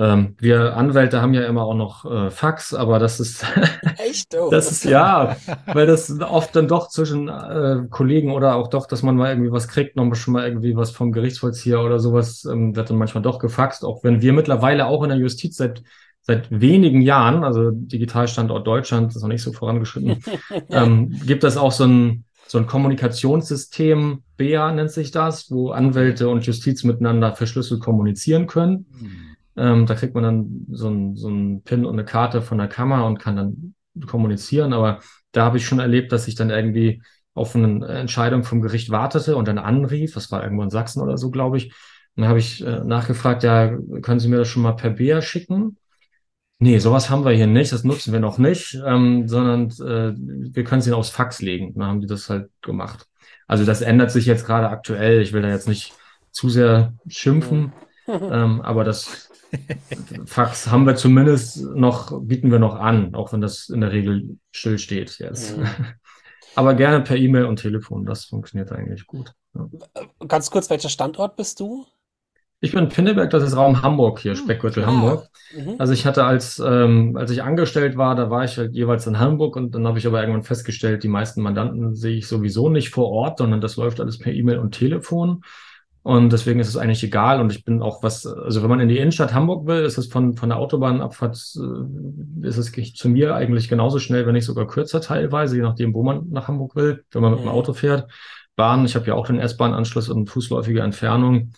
Ähm, 0.00 0.36
wir 0.38 0.76
Anwälte 0.76 1.20
haben 1.20 1.34
ja 1.34 1.44
immer 1.46 1.64
auch 1.64 1.74
noch 1.74 2.04
äh, 2.04 2.30
Fax, 2.30 2.72
aber 2.72 3.00
das 3.00 3.18
ist 3.18 3.44
echt 3.98 4.36
oh. 4.36 4.48
das 4.48 4.70
ist 4.70 4.84
ja, 4.84 5.36
weil 5.66 5.86
das 5.86 6.20
oft 6.20 6.54
dann 6.54 6.68
doch 6.68 6.88
zwischen 6.88 7.28
äh, 7.28 7.82
Kollegen 7.90 8.30
oder 8.30 8.54
auch 8.54 8.68
doch, 8.68 8.86
dass 8.86 9.02
man 9.02 9.16
mal 9.16 9.30
irgendwie 9.30 9.50
was 9.50 9.66
kriegt, 9.66 9.96
noch 9.96 10.14
schon 10.14 10.34
mal 10.34 10.46
irgendwie 10.46 10.76
was 10.76 10.92
vom 10.92 11.10
Gerichtsvollzieher 11.10 11.80
oder 11.82 11.98
sowas, 11.98 12.44
ähm, 12.44 12.76
wird 12.76 12.90
dann 12.90 12.96
manchmal 12.96 13.22
doch 13.22 13.40
gefaxt, 13.40 13.84
auch 13.84 14.04
wenn 14.04 14.22
wir 14.22 14.32
mittlerweile 14.32 14.86
auch 14.86 15.02
in 15.02 15.08
der 15.08 15.18
Justiz 15.18 15.56
seit 15.56 15.82
seit 16.20 16.48
wenigen 16.50 17.00
Jahren, 17.00 17.42
also 17.42 17.70
Digitalstandort 17.72 18.66
Deutschland 18.66 19.16
ist 19.16 19.22
noch 19.22 19.28
nicht 19.28 19.42
so 19.42 19.52
vorangeschritten, 19.52 20.22
ähm, 20.70 21.18
gibt 21.26 21.42
es 21.42 21.56
auch 21.56 21.72
so 21.72 21.84
ein 21.84 22.24
so 22.46 22.56
ein 22.56 22.66
Kommunikationssystem, 22.66 24.22
BEA 24.36 24.72
nennt 24.72 24.90
sich 24.90 25.10
das, 25.10 25.50
wo 25.50 25.70
Anwälte 25.70 26.30
und 26.30 26.46
Justiz 26.46 26.82
miteinander 26.82 27.34
verschlüsselt 27.34 27.82
kommunizieren 27.82 28.46
können. 28.46 28.86
Mhm. 28.90 29.27
Ähm, 29.58 29.86
da 29.86 29.94
kriegt 29.94 30.14
man 30.14 30.24
dann 30.24 30.66
so 30.70 30.88
ein, 30.88 31.16
so 31.16 31.28
ein 31.28 31.62
Pin 31.62 31.84
und 31.84 31.94
eine 31.94 32.04
Karte 32.04 32.42
von 32.42 32.58
der 32.58 32.68
Kammer 32.68 33.06
und 33.06 33.18
kann 33.18 33.36
dann 33.36 33.74
kommunizieren. 34.06 34.72
Aber 34.72 35.00
da 35.32 35.44
habe 35.44 35.56
ich 35.58 35.66
schon 35.66 35.80
erlebt, 35.80 36.12
dass 36.12 36.28
ich 36.28 36.34
dann 36.34 36.50
irgendwie 36.50 37.02
auf 37.34 37.54
eine 37.54 37.86
Entscheidung 37.86 38.44
vom 38.44 38.60
Gericht 38.62 38.90
wartete 38.90 39.36
und 39.36 39.48
dann 39.48 39.58
anrief. 39.58 40.14
Das 40.14 40.30
war 40.32 40.42
irgendwo 40.42 40.62
in 40.62 40.70
Sachsen 40.70 41.02
oder 41.02 41.16
so, 41.16 41.30
glaube 41.30 41.56
ich. 41.56 41.66
Und 42.16 42.22
dann 42.22 42.28
habe 42.28 42.38
ich 42.38 42.64
äh, 42.64 42.80
nachgefragt, 42.84 43.42
ja, 43.44 43.76
können 44.02 44.20
Sie 44.20 44.28
mir 44.28 44.38
das 44.38 44.48
schon 44.48 44.62
mal 44.62 44.72
per 44.72 44.90
BEA 44.90 45.22
schicken? 45.22 45.76
Nee, 46.60 46.78
sowas 46.80 47.08
haben 47.08 47.24
wir 47.24 47.30
hier 47.30 47.46
nicht, 47.46 47.72
das 47.72 47.84
nutzen 47.84 48.12
wir 48.12 48.18
noch 48.18 48.38
nicht, 48.38 48.76
ähm, 48.84 49.28
sondern 49.28 49.68
äh, 49.70 50.12
wir 50.16 50.64
können 50.64 50.82
sie 50.82 50.92
aufs 50.92 51.10
Fax 51.10 51.40
legen. 51.40 51.74
Dann 51.74 51.84
haben 51.86 52.00
die 52.00 52.08
das 52.08 52.28
halt 52.28 52.50
gemacht. 52.62 53.06
Also 53.46 53.64
das 53.64 53.80
ändert 53.80 54.10
sich 54.10 54.26
jetzt 54.26 54.44
gerade 54.44 54.68
aktuell. 54.68 55.22
Ich 55.22 55.32
will 55.32 55.42
da 55.42 55.50
jetzt 55.50 55.68
nicht 55.68 55.92
zu 56.32 56.48
sehr 56.48 56.94
schimpfen, 57.06 57.72
ähm, 58.08 58.60
aber 58.60 58.82
das 58.82 59.27
Fax 60.26 60.70
haben 60.70 60.86
wir 60.86 60.96
zumindest 60.96 61.62
noch, 61.74 62.20
bieten 62.22 62.50
wir 62.50 62.58
noch 62.58 62.76
an, 62.76 63.14
auch 63.14 63.32
wenn 63.32 63.40
das 63.40 63.68
in 63.68 63.80
der 63.80 63.92
Regel 63.92 64.38
still 64.50 64.78
steht 64.78 65.18
jetzt. 65.18 65.56
Mhm. 65.56 65.66
Aber 66.54 66.74
gerne 66.74 67.02
per 67.02 67.16
E-Mail 67.16 67.44
und 67.44 67.56
Telefon, 67.56 68.04
das 68.04 68.24
funktioniert 68.24 68.72
eigentlich 68.72 69.06
gut. 69.06 69.32
Ja. 69.54 69.68
Ganz 70.26 70.50
kurz, 70.50 70.68
welcher 70.70 70.88
Standort 70.88 71.36
bist 71.36 71.60
du? 71.60 71.86
Ich 72.60 72.72
bin 72.72 72.88
Pinneberg, 72.88 73.30
das 73.30 73.44
ist 73.44 73.56
Raum 73.56 73.82
Hamburg 73.82 74.18
hier, 74.18 74.32
hm, 74.32 74.38
Speckgürtel 74.38 74.82
ah. 74.82 74.86
Hamburg. 74.88 75.28
Mhm. 75.56 75.76
Also 75.78 75.92
ich 75.92 76.04
hatte 76.04 76.24
als, 76.24 76.58
ähm, 76.58 77.16
als 77.16 77.30
ich 77.30 77.44
angestellt 77.44 77.96
war, 77.96 78.16
da 78.16 78.30
war 78.30 78.44
ich 78.44 78.58
halt 78.58 78.74
jeweils 78.74 79.06
in 79.06 79.20
Hamburg 79.20 79.54
und 79.54 79.74
dann 79.76 79.86
habe 79.86 79.98
ich 79.98 80.06
aber 80.06 80.20
irgendwann 80.20 80.42
festgestellt, 80.42 81.04
die 81.04 81.08
meisten 81.08 81.42
Mandanten 81.42 81.94
sehe 81.94 82.16
ich 82.16 82.26
sowieso 82.26 82.68
nicht 82.68 82.90
vor 82.90 83.10
Ort, 83.10 83.38
sondern 83.38 83.60
das 83.60 83.76
läuft 83.76 84.00
alles 84.00 84.18
per 84.18 84.32
E-Mail 84.32 84.58
und 84.58 84.72
Telefon. 84.72 85.42
Und 86.02 86.32
deswegen 86.32 86.60
ist 86.60 86.68
es 86.68 86.76
eigentlich 86.76 87.02
egal. 87.02 87.40
Und 87.40 87.52
ich 87.52 87.64
bin 87.64 87.82
auch 87.82 88.02
was, 88.02 88.26
also 88.26 88.62
wenn 88.62 88.70
man 88.70 88.80
in 88.80 88.88
die 88.88 88.98
Innenstadt 88.98 89.34
Hamburg 89.34 89.66
will, 89.66 89.82
ist 89.82 89.98
es 89.98 90.06
von, 90.06 90.36
von 90.36 90.48
der 90.48 90.58
Autobahnabfahrt, 90.58 91.36
äh, 91.36 92.46
ist 92.46 92.56
es 92.56 92.94
zu 92.94 93.08
mir 93.08 93.34
eigentlich 93.34 93.68
genauso 93.68 93.98
schnell, 93.98 94.26
wenn 94.26 94.34
nicht 94.34 94.44
sogar 94.44 94.66
kürzer 94.66 95.00
teilweise, 95.00 95.56
je 95.56 95.62
nachdem, 95.62 95.94
wo 95.94 96.02
man 96.02 96.30
nach 96.30 96.48
Hamburg 96.48 96.76
will, 96.76 97.04
wenn 97.10 97.22
man 97.22 97.32
mit 97.32 97.40
dem 97.40 97.46
mhm. 97.46 97.52
Auto 97.52 97.72
fährt. 97.72 98.10
Bahn, 98.56 98.84
ich 98.84 98.96
habe 98.96 99.06
ja 99.06 99.14
auch 99.14 99.26
den 99.26 99.38
S-Bahn-Anschluss 99.38 100.08
und 100.08 100.30
fußläufige 100.30 100.80
Entfernung. 100.80 101.52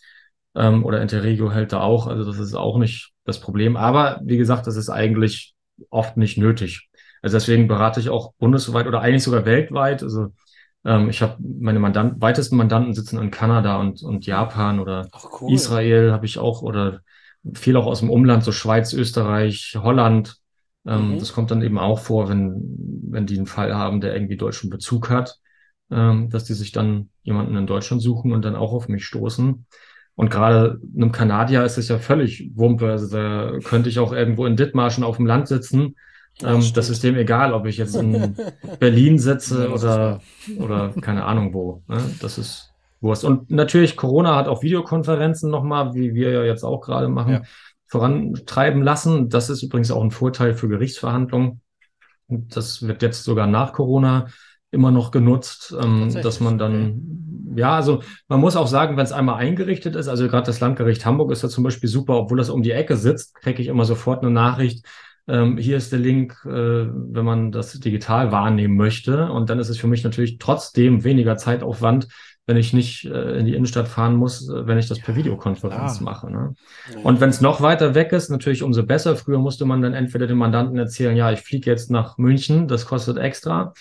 Ähm, 0.54 0.84
oder 0.84 1.00
Interregio 1.00 1.52
hält 1.52 1.72
da 1.72 1.80
auch. 1.80 2.06
Also 2.06 2.24
das 2.24 2.38
ist 2.38 2.54
auch 2.54 2.78
nicht 2.78 3.12
das 3.24 3.40
Problem. 3.40 3.76
Aber 3.76 4.20
wie 4.24 4.36
gesagt, 4.36 4.66
das 4.66 4.76
ist 4.76 4.90
eigentlich 4.90 5.54
oft 5.90 6.16
nicht 6.16 6.38
nötig. 6.38 6.88
Also 7.22 7.36
deswegen 7.36 7.68
berate 7.68 8.00
ich 8.00 8.10
auch 8.10 8.32
bundesweit 8.38 8.86
oder 8.86 9.00
eigentlich 9.00 9.22
sogar 9.22 9.44
weltweit. 9.44 10.02
Also 10.02 10.28
ähm, 10.84 11.10
ich 11.10 11.22
habe 11.22 11.36
meine 11.40 11.78
Mandanten, 11.78 12.20
weitesten 12.20 12.56
Mandanten 12.56 12.94
sitzen 12.94 13.18
in 13.20 13.30
Kanada 13.30 13.76
und, 13.78 14.02
und 14.02 14.26
Japan 14.26 14.80
oder 14.80 15.08
cool. 15.40 15.52
Israel 15.52 16.12
habe 16.12 16.26
ich 16.26 16.38
auch 16.38 16.62
oder 16.62 17.00
viel 17.54 17.76
auch 17.76 17.86
aus 17.86 18.00
dem 18.00 18.10
Umland, 18.10 18.44
so 18.44 18.52
Schweiz, 18.52 18.92
Österreich, 18.92 19.76
Holland. 19.80 20.36
Ähm, 20.86 21.14
mhm. 21.14 21.18
Das 21.18 21.32
kommt 21.32 21.50
dann 21.50 21.62
eben 21.62 21.78
auch 21.78 21.98
vor, 21.98 22.28
wenn, 22.28 22.62
wenn 23.08 23.26
die 23.26 23.36
einen 23.36 23.46
Fall 23.46 23.74
haben, 23.74 24.00
der 24.00 24.14
irgendwie 24.14 24.36
deutschen 24.36 24.70
Bezug 24.70 25.10
hat, 25.10 25.36
ähm, 25.90 26.30
dass 26.30 26.44
die 26.44 26.54
sich 26.54 26.72
dann 26.72 27.10
jemanden 27.22 27.56
in 27.56 27.66
Deutschland 27.66 28.02
suchen 28.02 28.32
und 28.32 28.44
dann 28.44 28.56
auch 28.56 28.72
auf 28.72 28.88
mich 28.88 29.04
stoßen. 29.04 29.66
Und 30.14 30.30
gerade 30.30 30.80
einem 30.94 31.12
Kanadier 31.12 31.64
ist 31.64 31.78
es 31.78 31.88
ja 31.88 31.98
völlig 31.98 32.50
Wumpe. 32.54 32.90
Also 32.90 33.16
da 33.16 33.58
könnte 33.64 33.88
ich 33.88 33.98
auch 33.98 34.12
irgendwo 34.12 34.44
in 34.46 34.56
Dithmarschen 34.56 35.04
auf 35.04 35.16
dem 35.16 35.26
Land 35.26 35.48
sitzen 35.48 35.96
ähm, 36.44 36.62
das 36.74 36.90
ist 36.90 37.02
dem 37.02 37.16
egal, 37.16 37.52
ob 37.52 37.66
ich 37.66 37.76
jetzt 37.76 37.94
in 37.94 38.36
Berlin 38.78 39.18
sitze 39.18 39.70
oder, 39.70 40.20
oder 40.58 40.92
keine 41.00 41.24
Ahnung 41.24 41.54
wo. 41.54 41.82
Ne? 41.88 41.98
Das 42.20 42.38
ist 42.38 42.70
Wurst. 43.00 43.24
Und 43.24 43.50
natürlich, 43.50 43.96
Corona 43.96 44.36
hat 44.36 44.46
auch 44.46 44.62
Videokonferenzen 44.62 45.50
nochmal, 45.50 45.94
wie 45.94 46.14
wir 46.14 46.30
ja 46.32 46.44
jetzt 46.44 46.64
auch 46.64 46.80
gerade 46.80 47.08
machen, 47.08 47.32
ja. 47.32 47.42
vorantreiben 47.86 48.82
lassen. 48.82 49.28
Das 49.28 49.48
ist 49.48 49.62
übrigens 49.62 49.90
auch 49.90 50.02
ein 50.02 50.10
Vorteil 50.10 50.54
für 50.54 50.68
Gerichtsverhandlungen. 50.68 51.60
Das 52.28 52.86
wird 52.86 53.02
jetzt 53.02 53.24
sogar 53.24 53.46
nach 53.46 53.72
Corona 53.72 54.26
immer 54.70 54.90
noch 54.90 55.10
genutzt, 55.10 55.74
ähm, 55.80 56.12
dass 56.22 56.38
man 56.40 56.58
dann, 56.58 57.54
ja, 57.56 57.74
also 57.74 58.02
man 58.28 58.38
muss 58.38 58.54
auch 58.54 58.68
sagen, 58.68 58.96
wenn 58.96 59.04
es 59.04 59.12
einmal 59.12 59.36
eingerichtet 59.36 59.96
ist, 59.96 60.06
also 60.06 60.28
gerade 60.28 60.46
das 60.46 60.60
Landgericht 60.60 61.04
Hamburg 61.04 61.32
ist 61.32 61.42
da 61.42 61.48
zum 61.48 61.64
Beispiel 61.64 61.88
super, 61.88 62.16
obwohl 62.16 62.38
das 62.38 62.50
um 62.50 62.62
die 62.62 62.70
Ecke 62.70 62.96
sitzt, 62.96 63.34
kriege 63.34 63.60
ich 63.60 63.68
immer 63.68 63.84
sofort 63.84 64.22
eine 64.22 64.30
Nachricht, 64.30 64.86
ähm, 65.28 65.58
hier 65.58 65.76
ist 65.76 65.92
der 65.92 65.98
Link, 65.98 66.36
äh, 66.44 66.50
wenn 66.50 67.24
man 67.24 67.52
das 67.52 67.72
digital 67.78 68.32
wahrnehmen 68.32 68.76
möchte. 68.76 69.30
Und 69.30 69.50
dann 69.50 69.58
ist 69.58 69.68
es 69.68 69.78
für 69.78 69.86
mich 69.86 70.04
natürlich 70.04 70.38
trotzdem 70.38 71.04
weniger 71.04 71.36
Zeitaufwand, 71.36 72.08
wenn 72.46 72.56
ich 72.56 72.72
nicht 72.72 73.04
äh, 73.04 73.38
in 73.38 73.46
die 73.46 73.54
Innenstadt 73.54 73.86
fahren 73.86 74.16
muss, 74.16 74.48
äh, 74.48 74.66
wenn 74.66 74.78
ich 74.78 74.88
das 74.88 74.98
per 74.98 75.14
Videokonferenz 75.14 75.98
klar. 75.98 76.02
mache. 76.02 76.30
Ne? 76.32 76.54
Und 77.04 77.20
wenn 77.20 77.30
es 77.30 77.40
noch 77.40 77.60
weiter 77.60 77.94
weg 77.94 78.12
ist, 78.12 78.28
natürlich 78.28 78.62
umso 78.62 78.84
besser. 78.84 79.14
Früher 79.14 79.38
musste 79.38 79.66
man 79.66 79.82
dann 79.82 79.94
entweder 79.94 80.26
dem 80.26 80.38
Mandanten 80.38 80.76
erzählen, 80.76 81.16
ja, 81.16 81.30
ich 81.30 81.40
fliege 81.40 81.70
jetzt 81.70 81.90
nach 81.90 82.18
München, 82.18 82.66
das 82.66 82.86
kostet 82.86 83.18
extra. 83.18 83.72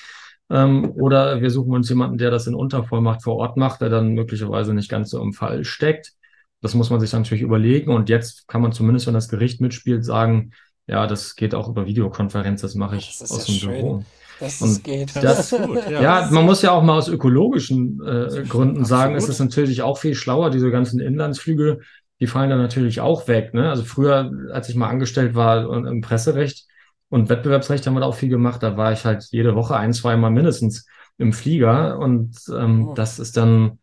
Ähm, 0.51 0.91
oder 0.91 1.41
wir 1.41 1.49
suchen 1.49 1.73
uns 1.73 1.89
jemanden, 1.89 2.17
der 2.17 2.31
das 2.31 2.47
in 2.47 2.55
Untervollmacht 2.55 3.23
vor 3.23 3.37
Ort 3.37 3.57
macht, 3.57 3.81
der 3.81 3.89
dann 3.89 4.13
möglicherweise 4.13 4.73
nicht 4.73 4.89
ganz 4.89 5.09
so 5.09 5.21
im 5.21 5.33
Fall 5.33 5.63
steckt. 5.63 6.13
Das 6.61 6.75
muss 6.75 6.89
man 6.89 6.99
sich 6.99 7.13
natürlich 7.13 7.43
überlegen. 7.43 7.91
Und 7.91 8.09
jetzt 8.09 8.47
kann 8.47 8.61
man 8.61 8.71
zumindest, 8.71 9.07
wenn 9.07 9.13
das 9.13 9.29
Gericht 9.29 9.61
mitspielt, 9.61 10.03
sagen, 10.03 10.51
ja, 10.89 11.07
das 11.07 11.35
geht 11.35 11.53
auch 11.53 11.69
über 11.69 11.85
Videokonferenz, 11.85 12.61
das 12.61 12.75
mache 12.75 12.97
ich 12.97 13.17
das 13.19 13.31
aus 13.31 13.47
ja 13.47 13.53
dem 13.53 13.59
schön. 13.59 13.71
Büro. 13.81 14.03
Dass 14.39 14.61
und 14.61 14.83
geht. 14.83 15.15
Das, 15.15 15.51
gut, 15.51 15.89
ja. 15.89 16.01
ja. 16.01 16.29
man 16.31 16.45
muss 16.45 16.61
ja 16.61 16.71
auch 16.71 16.81
mal 16.81 16.97
aus 16.97 17.09
ökologischen 17.09 18.01
äh, 18.05 18.43
Gründen 18.47 18.85
sagen, 18.85 19.15
es 19.15 19.27
ist 19.27 19.39
natürlich 19.39 19.81
auch 19.81 19.97
viel 19.97 20.15
schlauer, 20.15 20.49
diese 20.49 20.71
ganzen 20.71 20.99
Inlandsflüge, 20.99 21.79
die 22.21 22.27
fallen 22.27 22.49
dann 22.49 22.61
natürlich 22.61 23.01
auch 23.01 23.27
weg. 23.27 23.53
Ne? 23.53 23.69
Also 23.69 23.83
früher, 23.83 24.31
als 24.51 24.69
ich 24.69 24.75
mal 24.75 24.89
angestellt 24.89 25.35
war 25.35 25.85
im 25.85 26.01
Presserecht, 26.01 26.67
Und 27.09 27.29
Wettbewerbsrecht 27.29 27.85
haben 27.85 27.95
wir 27.95 28.01
da 28.01 28.05
auch 28.05 28.15
viel 28.15 28.29
gemacht. 28.29 28.61
Da 28.63 28.77
war 28.77 28.91
ich 28.91 29.05
halt 29.05 29.27
jede 29.31 29.55
Woche 29.55 29.75
ein, 29.75 29.93
zweimal 29.93 30.31
mindestens 30.31 30.85
im 31.17 31.33
Flieger. 31.33 31.97
Und 31.99 32.35
ähm, 32.55 32.89
oh. 32.89 32.93
das 32.93 33.19
ist 33.19 33.35
dann 33.35 33.79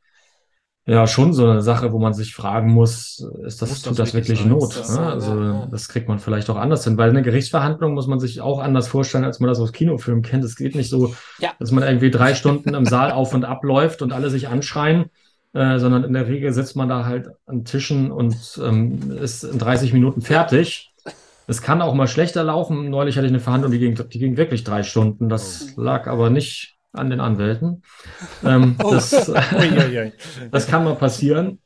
ja 0.86 1.06
schon 1.08 1.32
so 1.32 1.48
eine 1.48 1.62
Sache, 1.62 1.92
wo 1.92 1.98
man 1.98 2.14
sich 2.14 2.34
fragen 2.34 2.72
muss, 2.72 3.28
ist 3.44 3.60
das, 3.60 3.70
muss 3.70 3.82
tut 3.82 3.98
das, 3.98 4.14
wirklich 4.14 4.44
Not? 4.44 4.76
Das 4.76 4.94
ne? 4.94 5.00
Also 5.00 5.42
ja. 5.42 5.68
das 5.68 5.88
kriegt 5.88 6.08
man 6.08 6.20
vielleicht 6.20 6.48
auch 6.48 6.56
anders 6.56 6.84
hin, 6.84 6.96
weil 6.96 7.10
eine 7.10 7.22
Gerichtsverhandlung 7.22 7.94
muss 7.94 8.06
man 8.06 8.20
sich 8.20 8.40
auch 8.40 8.60
anders 8.60 8.86
vorstellen, 8.86 9.24
als 9.24 9.40
man 9.40 9.48
das 9.48 9.58
aus 9.58 9.72
Kinofilmen 9.72 10.22
kennt. 10.22 10.44
Es 10.44 10.54
geht 10.54 10.76
nicht 10.76 10.88
so, 10.88 11.14
ja. 11.40 11.50
dass 11.58 11.72
man 11.72 11.82
irgendwie 11.82 12.12
drei 12.12 12.34
Stunden 12.34 12.74
im 12.74 12.86
Saal 12.86 13.10
auf 13.10 13.34
und 13.34 13.44
ab 13.44 13.64
läuft 13.64 14.00
und 14.00 14.12
alle 14.12 14.30
sich 14.30 14.46
anschreien, 14.46 15.06
äh, 15.54 15.80
sondern 15.80 16.04
in 16.04 16.12
der 16.12 16.28
Regel 16.28 16.52
sitzt 16.52 16.76
man 16.76 16.88
da 16.88 17.04
halt 17.04 17.30
an 17.46 17.64
Tischen 17.64 18.12
und 18.12 18.60
ähm, 18.62 19.10
ist 19.20 19.42
in 19.42 19.58
30 19.58 19.92
Minuten 19.92 20.22
fertig. 20.22 20.92
Es 21.48 21.62
kann 21.62 21.82
auch 21.82 21.94
mal 21.94 22.08
schlechter 22.08 22.44
laufen. 22.44 22.90
Neulich 22.90 23.16
hatte 23.16 23.26
ich 23.26 23.32
eine 23.32 23.40
Verhandlung, 23.40 23.72
die 23.72 23.78
ging, 23.80 23.94
die 23.94 24.18
ging 24.18 24.36
wirklich 24.36 24.62
drei 24.62 24.84
Stunden. 24.84 25.28
Das 25.28 25.74
oh. 25.76 25.80
lag 25.80 26.06
aber 26.06 26.30
nicht 26.30 26.75
an 26.96 27.10
den 27.10 27.20
Anwälten. 27.20 27.82
Ähm, 28.44 28.76
oh. 28.82 28.92
das, 28.92 29.10
das 30.50 30.66
kann 30.66 30.84
mal 30.84 30.96
passieren. 30.96 31.60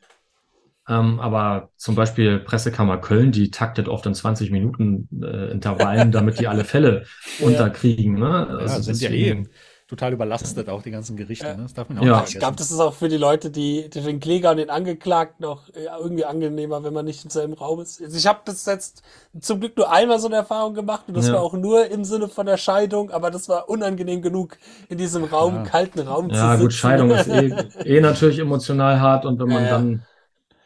Ähm, 0.88 1.20
aber 1.20 1.70
zum 1.76 1.94
Beispiel 1.94 2.40
Pressekammer 2.40 2.98
Köln, 2.98 3.30
die 3.30 3.50
taktet 3.50 3.86
oft 3.86 4.06
in 4.06 4.14
20 4.14 4.50
Minuten 4.50 5.08
äh, 5.22 5.52
Intervallen, 5.52 6.10
damit 6.10 6.40
die 6.40 6.48
alle 6.48 6.64
Fälle 6.64 7.04
unterkriegen. 7.38 8.18
Ne? 8.18 8.46
Also 8.48 8.76
ja, 8.76 8.80
sind 8.82 9.00
ja 9.00 9.10
eh 9.10 9.44
total 9.90 10.12
überlastet, 10.12 10.68
auch 10.68 10.82
die 10.82 10.92
ganzen 10.92 11.16
Gerichte. 11.16 11.46
Ja. 11.46 11.56
Ne? 11.56 11.64
Das 11.64 11.74
darf 11.74 11.88
man 11.88 11.98
auch 11.98 12.04
ja. 12.04 12.24
Ich 12.26 12.38
glaube, 12.38 12.56
das 12.56 12.70
ist 12.70 12.78
auch 12.78 12.94
für 12.94 13.08
die 13.08 13.16
Leute, 13.16 13.50
die, 13.50 13.90
die 13.90 14.00
den 14.00 14.20
Kläger 14.20 14.52
und 14.52 14.58
den 14.58 14.70
Angeklagten 14.70 15.42
noch 15.42 15.68
äh, 15.70 15.86
irgendwie 15.98 16.24
angenehmer, 16.24 16.84
wenn 16.84 16.94
man 16.94 17.04
nicht 17.04 17.24
im 17.24 17.30
selben 17.30 17.54
Raum 17.54 17.80
ist. 17.80 18.00
Also 18.00 18.16
ich 18.16 18.26
habe 18.28 18.38
bis 18.44 18.64
jetzt 18.66 19.02
zum 19.40 19.58
Glück 19.58 19.76
nur 19.76 19.90
einmal 19.90 20.20
so 20.20 20.28
eine 20.28 20.36
Erfahrung 20.36 20.74
gemacht 20.74 21.04
und 21.08 21.16
das 21.16 21.26
ja. 21.26 21.34
war 21.34 21.42
auch 21.42 21.54
nur 21.54 21.86
im 21.90 22.04
Sinne 22.04 22.28
von 22.28 22.46
der 22.46 22.56
Scheidung, 22.56 23.10
aber 23.10 23.32
das 23.32 23.48
war 23.48 23.68
unangenehm 23.68 24.22
genug, 24.22 24.58
in 24.88 24.96
diesem 24.96 25.24
Raum, 25.24 25.56
ja. 25.56 25.62
kalten 25.64 25.98
Raum 26.00 26.28
zu 26.28 26.36
sitzen. 26.36 26.46
Ja, 26.46 26.56
gut, 26.56 26.72
Scheidung 26.72 27.10
ist 27.10 27.26
eh, 27.26 27.52
eh 27.84 28.00
natürlich 28.00 28.38
emotional 28.38 29.00
hart 29.00 29.26
und 29.26 29.40
wenn 29.40 29.48
man 29.48 29.64
dann 29.64 30.02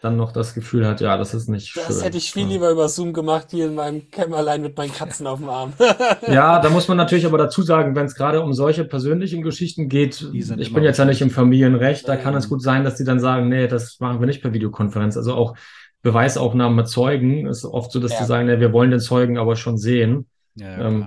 dann 0.04 0.16
noch 0.16 0.32
das 0.32 0.54
Gefühl 0.54 0.86
hat, 0.86 1.00
ja, 1.00 1.16
das 1.16 1.34
ist 1.34 1.48
nicht 1.48 1.76
das 1.76 1.84
schön. 1.84 1.94
Das 1.94 2.04
hätte 2.04 2.18
ich 2.18 2.32
viel 2.32 2.46
lieber 2.46 2.70
über 2.70 2.88
Zoom 2.88 3.12
gemacht, 3.12 3.48
hier 3.50 3.66
in 3.66 3.74
meinem 3.74 4.10
Kämmerlein 4.10 4.62
mit 4.62 4.76
meinen 4.76 4.92
Katzen 4.92 5.26
auf 5.26 5.38
dem 5.38 5.48
Arm. 5.48 5.72
ja, 6.28 6.60
da 6.60 6.70
muss 6.70 6.88
man 6.88 6.96
natürlich 6.96 7.26
aber 7.26 7.38
dazu 7.38 7.62
sagen, 7.62 7.96
wenn 7.96 8.06
es 8.06 8.14
gerade 8.14 8.42
um 8.42 8.52
solche 8.52 8.84
persönlichen 8.84 9.42
Geschichten 9.42 9.88
geht, 9.88 10.28
ich 10.32 10.72
bin 10.72 10.84
jetzt 10.84 10.98
ja 10.98 11.04
nicht 11.04 11.22
im 11.22 11.30
Familienrecht, 11.30 12.06
da 12.08 12.16
kann 12.16 12.34
es 12.34 12.48
gut 12.48 12.62
sein, 12.62 12.84
dass 12.84 12.96
die 12.96 13.04
dann 13.04 13.20
sagen, 13.20 13.48
nee, 13.48 13.66
das 13.66 13.98
machen 14.00 14.20
wir 14.20 14.26
nicht 14.26 14.42
per 14.42 14.52
Videokonferenz. 14.52 15.16
Also 15.16 15.34
auch 15.34 15.56
Beweisaufnahmen 16.02 16.76
mit 16.76 16.88
Zeugen 16.88 17.46
ist 17.46 17.64
oft 17.64 17.90
so, 17.90 17.98
dass 17.98 18.12
ja. 18.12 18.18
die 18.20 18.24
sagen, 18.26 18.46
nee, 18.46 18.60
wir 18.60 18.72
wollen 18.72 18.90
den 18.90 19.00
Zeugen 19.00 19.38
aber 19.38 19.56
schon 19.56 19.78
sehen. 19.78 20.26
Ja, 20.54 20.70
ja, 20.70 20.86
ähm, 20.86 21.06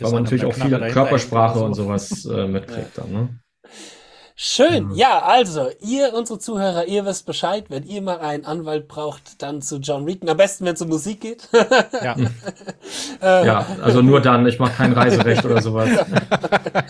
weil 0.00 0.12
man 0.12 0.22
natürlich 0.22 0.44
auch 0.44 0.54
viel 0.54 0.78
Körpersprache 0.90 1.60
und 1.60 1.74
sowas 1.74 2.24
äh, 2.24 2.46
mitkriegt 2.48 2.96
dann, 2.96 3.12
ne? 3.12 3.28
Schön. 4.40 4.90
Mhm. 4.90 4.94
Ja, 4.94 5.18
also, 5.24 5.68
ihr, 5.80 6.14
unsere 6.14 6.38
Zuhörer, 6.38 6.86
ihr 6.86 7.04
wisst 7.04 7.26
Bescheid. 7.26 7.64
Wenn 7.70 7.82
ihr 7.82 8.00
mal 8.00 8.20
einen 8.20 8.44
Anwalt 8.44 8.86
braucht, 8.86 9.42
dann 9.42 9.62
zu 9.62 9.78
John 9.78 10.04
Regan. 10.04 10.28
Am 10.28 10.36
besten, 10.36 10.64
wenn 10.64 10.74
es 10.74 10.80
um 10.80 10.88
Musik 10.88 11.20
geht. 11.22 11.48
ja. 12.04 12.14
Ja, 13.20 13.66
also 13.82 14.00
nur 14.00 14.20
dann. 14.20 14.46
Ich 14.46 14.60
mache 14.60 14.74
kein 14.74 14.92
Reiserecht 14.92 15.44
oder 15.44 15.60
sowas. 15.60 15.90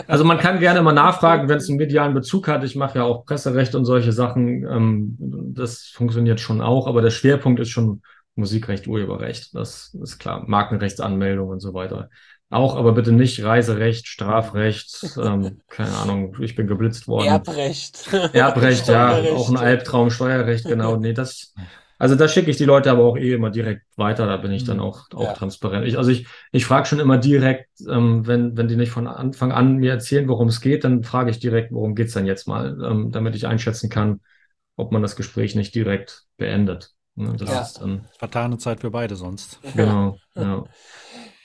Also 0.07 0.25
man 0.25 0.39
kann 0.39 0.59
gerne 0.59 0.81
mal 0.83 0.93
nachfragen, 0.93 1.49
wenn 1.49 1.59
es 1.59 1.69
einen 1.69 1.77
medialen 1.77 2.15
Bezug 2.15 2.49
hat. 2.49 2.65
Ich 2.65 2.77
mache 2.77 2.99
ja 2.99 3.05
auch 3.05 3.25
Presserecht 3.27 3.75
und 3.75 3.85
solche 3.85 4.13
Sachen. 4.13 4.65
Ähm, 4.65 5.17
das 5.55 5.91
funktioniert 5.95 6.41
schon 6.41 6.63
auch, 6.63 6.87
aber 6.87 7.03
der 7.03 7.11
Schwerpunkt 7.11 7.61
ist 7.61 7.69
schon 7.69 8.03
Musikrecht, 8.35 8.89
Urheberrecht. 8.89 9.55
Das 9.55 9.95
ist 10.03 10.19
klar. 10.19 10.45
Markenrechtsanmeldung 10.47 11.49
und 11.49 11.61
so 11.61 11.75
weiter. 11.75 12.09
Auch, 12.51 12.77
aber 12.77 12.93
bitte 12.93 13.13
nicht 13.13 13.45
Reiserecht, 13.45 14.07
Strafrecht, 14.07 15.17
ähm, 15.23 15.61
keine 15.69 15.93
Ahnung, 15.93 16.37
ich 16.41 16.55
bin 16.55 16.67
geblitzt 16.67 17.07
worden. 17.07 17.29
Erbrecht. 17.29 18.11
Erbrecht, 18.33 18.89
ja, 18.89 19.19
auch 19.35 19.51
ein 19.51 19.59
Albtraum, 19.59 20.11
Steuerrecht, 20.11 20.65
genau. 20.65 20.97
Nee, 20.97 21.13
das, 21.13 21.55
also 21.99 22.15
da 22.15 22.27
schicke 22.27 22.51
ich 22.51 22.57
die 22.57 22.65
Leute 22.65 22.91
aber 22.91 23.05
auch 23.05 23.19
eh 23.19 23.35
immer 23.35 23.51
direkt 23.51 23.83
weiter, 23.97 24.27
da 24.27 24.39
bin 24.39 24.53
ich 24.53 24.65
dann 24.65 24.79
mhm. 24.79 24.85
auch, 24.85 25.11
auch 25.13 25.25
ja. 25.25 25.33
transparent. 25.35 25.87
Ich, 25.87 25.99
also 25.99 26.11
ich, 26.11 26.27
ich 26.53 26.65
frage 26.65 26.87
schon 26.87 27.01
immer 27.01 27.19
direkt, 27.19 27.69
ähm, 27.87 28.27
wenn, 28.27 28.57
wenn 28.57 28.69
die 28.69 28.77
nicht 28.77 28.93
von 28.93 29.07
Anfang 29.07 29.53
an 29.53 29.77
mir 29.77 29.93
erzählen, 29.93 30.29
worum 30.29 30.49
es 30.49 30.63
geht, 30.63 30.85
dann 30.85 31.03
frage 31.03 31.31
ich 31.31 31.41
direkt, 31.41 31.73
worum 31.73 31.95
geht's 31.95 32.15
denn 32.15 32.25
jetzt 32.25 32.49
mal, 32.49 32.79
ähm, 32.83 33.11
damit 33.11 33.35
ich 33.35 33.47
einschätzen 33.47 33.91
kann, 33.91 34.21
ob 34.77 34.93
man 34.93 35.03
das 35.03 35.17
Gespräch 35.17 35.55
nicht 35.55 35.75
direkt 35.75 36.25
beendet. 36.39 36.95
Ne, 37.17 37.35
das 37.37 37.51
ja. 37.51 37.61
ist 37.61 37.81
dann 37.81 38.07
vertane 38.17 38.59
Zeit 38.59 38.81
für 38.81 38.93
beide 38.93 39.17
sonst. 39.17 39.59
Genau, 39.75 40.19
ja. 40.37 40.65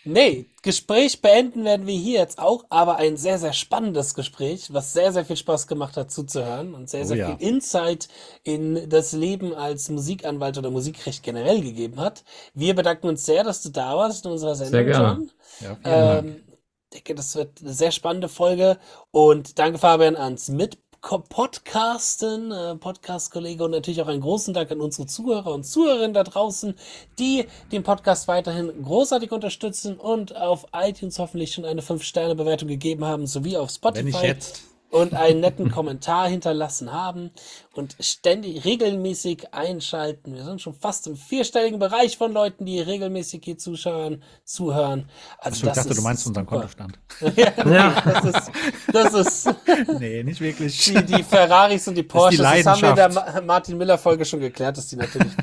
Nee, 0.05 0.47
Gespräch 0.61 1.21
beenden 1.21 1.63
werden 1.63 1.87
wir 1.87 1.95
hier 1.95 2.19
jetzt 2.19 2.37
auch, 2.37 2.65
aber 2.69 2.97
ein 2.97 3.15
sehr, 3.15 3.39
sehr 3.39 3.53
spannendes 3.53 4.15
Gespräch, 4.15 4.73
was 4.73 4.91
sehr, 4.91 5.13
sehr 5.13 5.23
viel 5.23 5.37
Spaß 5.37 5.67
gemacht 5.67 5.95
hat 5.95 6.11
zuzuhören 6.11 6.73
und 6.73 6.89
sehr, 6.89 7.05
sehr 7.05 7.15
oh, 7.15 7.19
ja. 7.19 7.37
viel 7.37 7.47
Insight 7.47 8.09
in 8.43 8.89
das 8.89 9.13
Leben 9.13 9.53
als 9.53 9.89
Musikanwalt 9.89 10.57
oder 10.57 10.71
Musikrecht 10.71 11.23
generell 11.23 11.61
gegeben 11.61 12.01
hat. 12.01 12.25
Wir 12.53 12.75
bedanken 12.75 13.07
uns 13.07 13.25
sehr, 13.25 13.45
dass 13.45 13.61
du 13.61 13.69
da 13.69 13.95
warst 13.95 14.25
in 14.25 14.31
unserer 14.31 14.55
Sendung, 14.55 14.73
sehr 14.73 14.85
gerne. 14.85 15.27
Ja, 15.61 15.77
vielen 15.81 16.27
ähm, 16.27 16.43
Ich 16.83 16.89
denke, 16.95 17.15
das 17.15 17.35
wird 17.35 17.61
eine 17.61 17.73
sehr 17.73 17.91
spannende 17.91 18.27
Folge 18.27 18.77
und 19.11 19.57
danke 19.57 19.77
Fabian 19.77 20.17
ans 20.17 20.49
Mit 20.49 20.82
Podcasten, 21.03 22.51
äh, 22.51 22.75
Podcast-Kollege 22.75 23.65
und 23.65 23.71
natürlich 23.71 24.01
auch 24.01 24.07
einen 24.07 24.21
großen 24.21 24.53
Dank 24.53 24.71
an 24.71 24.79
unsere 24.79 25.05
Zuhörer 25.05 25.53
und 25.53 25.65
Zuhörerinnen 25.65 26.13
da 26.13 26.23
draußen, 26.23 26.75
die 27.19 27.45
den 27.71 27.83
Podcast 27.83 28.27
weiterhin 28.27 28.71
großartig 28.83 29.31
unterstützen 29.31 29.97
und 29.97 30.35
auf 30.35 30.65
iTunes 30.73 31.19
hoffentlich 31.19 31.53
schon 31.53 31.65
eine 31.65 31.81
5-Sterne-Bewertung 31.81 32.69
gegeben 32.69 33.03
haben, 33.05 33.27
sowie 33.27 33.57
auf 33.57 33.69
Spotify. 33.69 34.05
Wenn 34.05 34.05
nicht 34.05 34.23
jetzt 34.23 34.72
und 34.93 35.15
einen 35.15 35.39
netten 35.39 35.71
Kommentar 35.71 36.29
hinterlassen 36.29 36.93
haben 36.93 37.31
und 37.73 37.95
ständig 37.99 38.63
regelmäßig 38.63 39.51
einschalten. 39.51 40.35
Wir 40.35 40.43
sind 40.43 40.61
schon 40.61 40.75
fast 40.75 41.07
im 41.07 41.15
vierstelligen 41.15 41.79
Bereich 41.79 42.15
von 42.15 42.31
Leuten, 42.31 42.65
die 42.65 42.79
regelmäßig 42.79 43.41
hier 43.43 43.57
zuschauen, 43.57 44.21
zuhören. 44.45 45.09
Also 45.39 45.65
ich 45.65 45.73
dachte, 45.73 45.95
du 45.95 46.01
meinst 46.03 46.27
unseren 46.27 46.45
Kontostand. 46.45 46.99
ja, 47.65 48.03
das 48.05 48.25
ist, 48.25 48.51
das 48.91 49.13
ist 49.13 49.55
nee, 49.99 50.21
nicht 50.21 50.39
wirklich. 50.39 50.77
Die, 50.83 51.03
die 51.03 51.23
Ferraris 51.23 51.87
und 51.87 51.95
die 51.95 52.03
Porsches, 52.03 52.37
das, 52.37 52.63
das 52.63 52.67
haben 52.67 52.81
wir 52.81 52.89
in 52.89 53.13
der 53.13 53.41
Martin 53.41 53.77
Miller 53.79 53.97
Folge 53.97 54.25
schon 54.25 54.41
geklärt, 54.41 54.77
dass 54.77 54.89
die 54.89 54.95
natürlich 54.95 55.33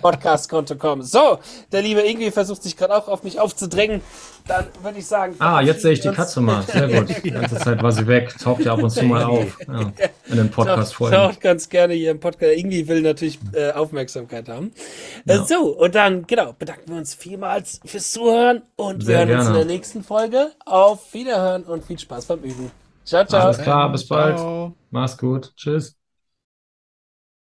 Podcast-Konto 0.00 0.74
kommen. 0.74 1.02
So, 1.02 1.38
der 1.70 1.82
liebe 1.82 2.00
Ingrid 2.00 2.34
versucht 2.34 2.64
sich 2.64 2.76
gerade 2.76 2.96
auch 2.96 3.06
auf 3.06 3.22
mich 3.22 3.38
aufzudrängen. 3.38 4.00
Dann 4.48 4.66
würde 4.82 4.98
ich 4.98 5.06
sagen. 5.06 5.34
Ah, 5.38 5.60
jetzt 5.60 5.82
sehe 5.82 5.92
ich 5.92 6.00
die 6.00 6.10
Katze 6.10 6.40
mal. 6.40 6.62
Sehr 6.62 6.88
gut. 6.88 7.24
Die 7.24 7.30
ganze 7.30 7.56
Zeit 7.56 7.82
war 7.82 7.90
sie 7.90 8.06
weg. 8.06 8.34
Taucht 8.38 8.64
ja 8.64 8.72
ab 8.74 8.82
und 8.82 8.90
zu 8.96 9.04
mal 9.06 9.24
auf. 9.24 9.58
Ja, 9.66 9.92
in 10.28 10.36
den 10.36 10.50
Podcast-Folgen. 10.50 11.16
Taucht 11.16 11.40
ganz 11.40 11.68
gerne 11.68 11.94
hier 11.94 12.10
im 12.10 12.20
Podcast. 12.20 12.56
Irgendwie 12.56 12.88
will 12.88 13.02
natürlich 13.02 13.38
äh, 13.52 13.72
Aufmerksamkeit 13.72 14.48
haben. 14.48 14.72
Äh, 15.26 15.36
ja. 15.36 15.44
so, 15.44 15.76
und 15.76 15.94
dann, 15.94 16.26
genau, 16.26 16.52
bedanken 16.52 16.90
wir 16.90 16.96
uns 16.96 17.14
vielmals 17.14 17.80
fürs 17.84 18.12
Zuhören 18.12 18.62
und 18.76 19.02
Sehr 19.02 19.12
wir 19.12 19.18
hören 19.18 19.28
gerne. 19.28 19.40
uns 19.42 19.48
in 19.48 19.54
der 19.54 19.64
nächsten 19.64 20.02
Folge. 20.02 20.52
Auf 20.64 21.12
Wiederhören 21.14 21.64
und 21.64 21.84
viel 21.84 21.98
Spaß 21.98 22.26
beim 22.26 22.40
Üben. 22.40 22.70
Ciao, 23.04 23.24
ciao. 23.24 23.46
Alles 23.46 23.58
klar, 23.58 23.92
bis 23.92 24.06
bald. 24.08 24.38
Ciao. 24.38 24.74
Mach's 24.90 25.16
gut. 25.16 25.52
Tschüss. 25.56 26.05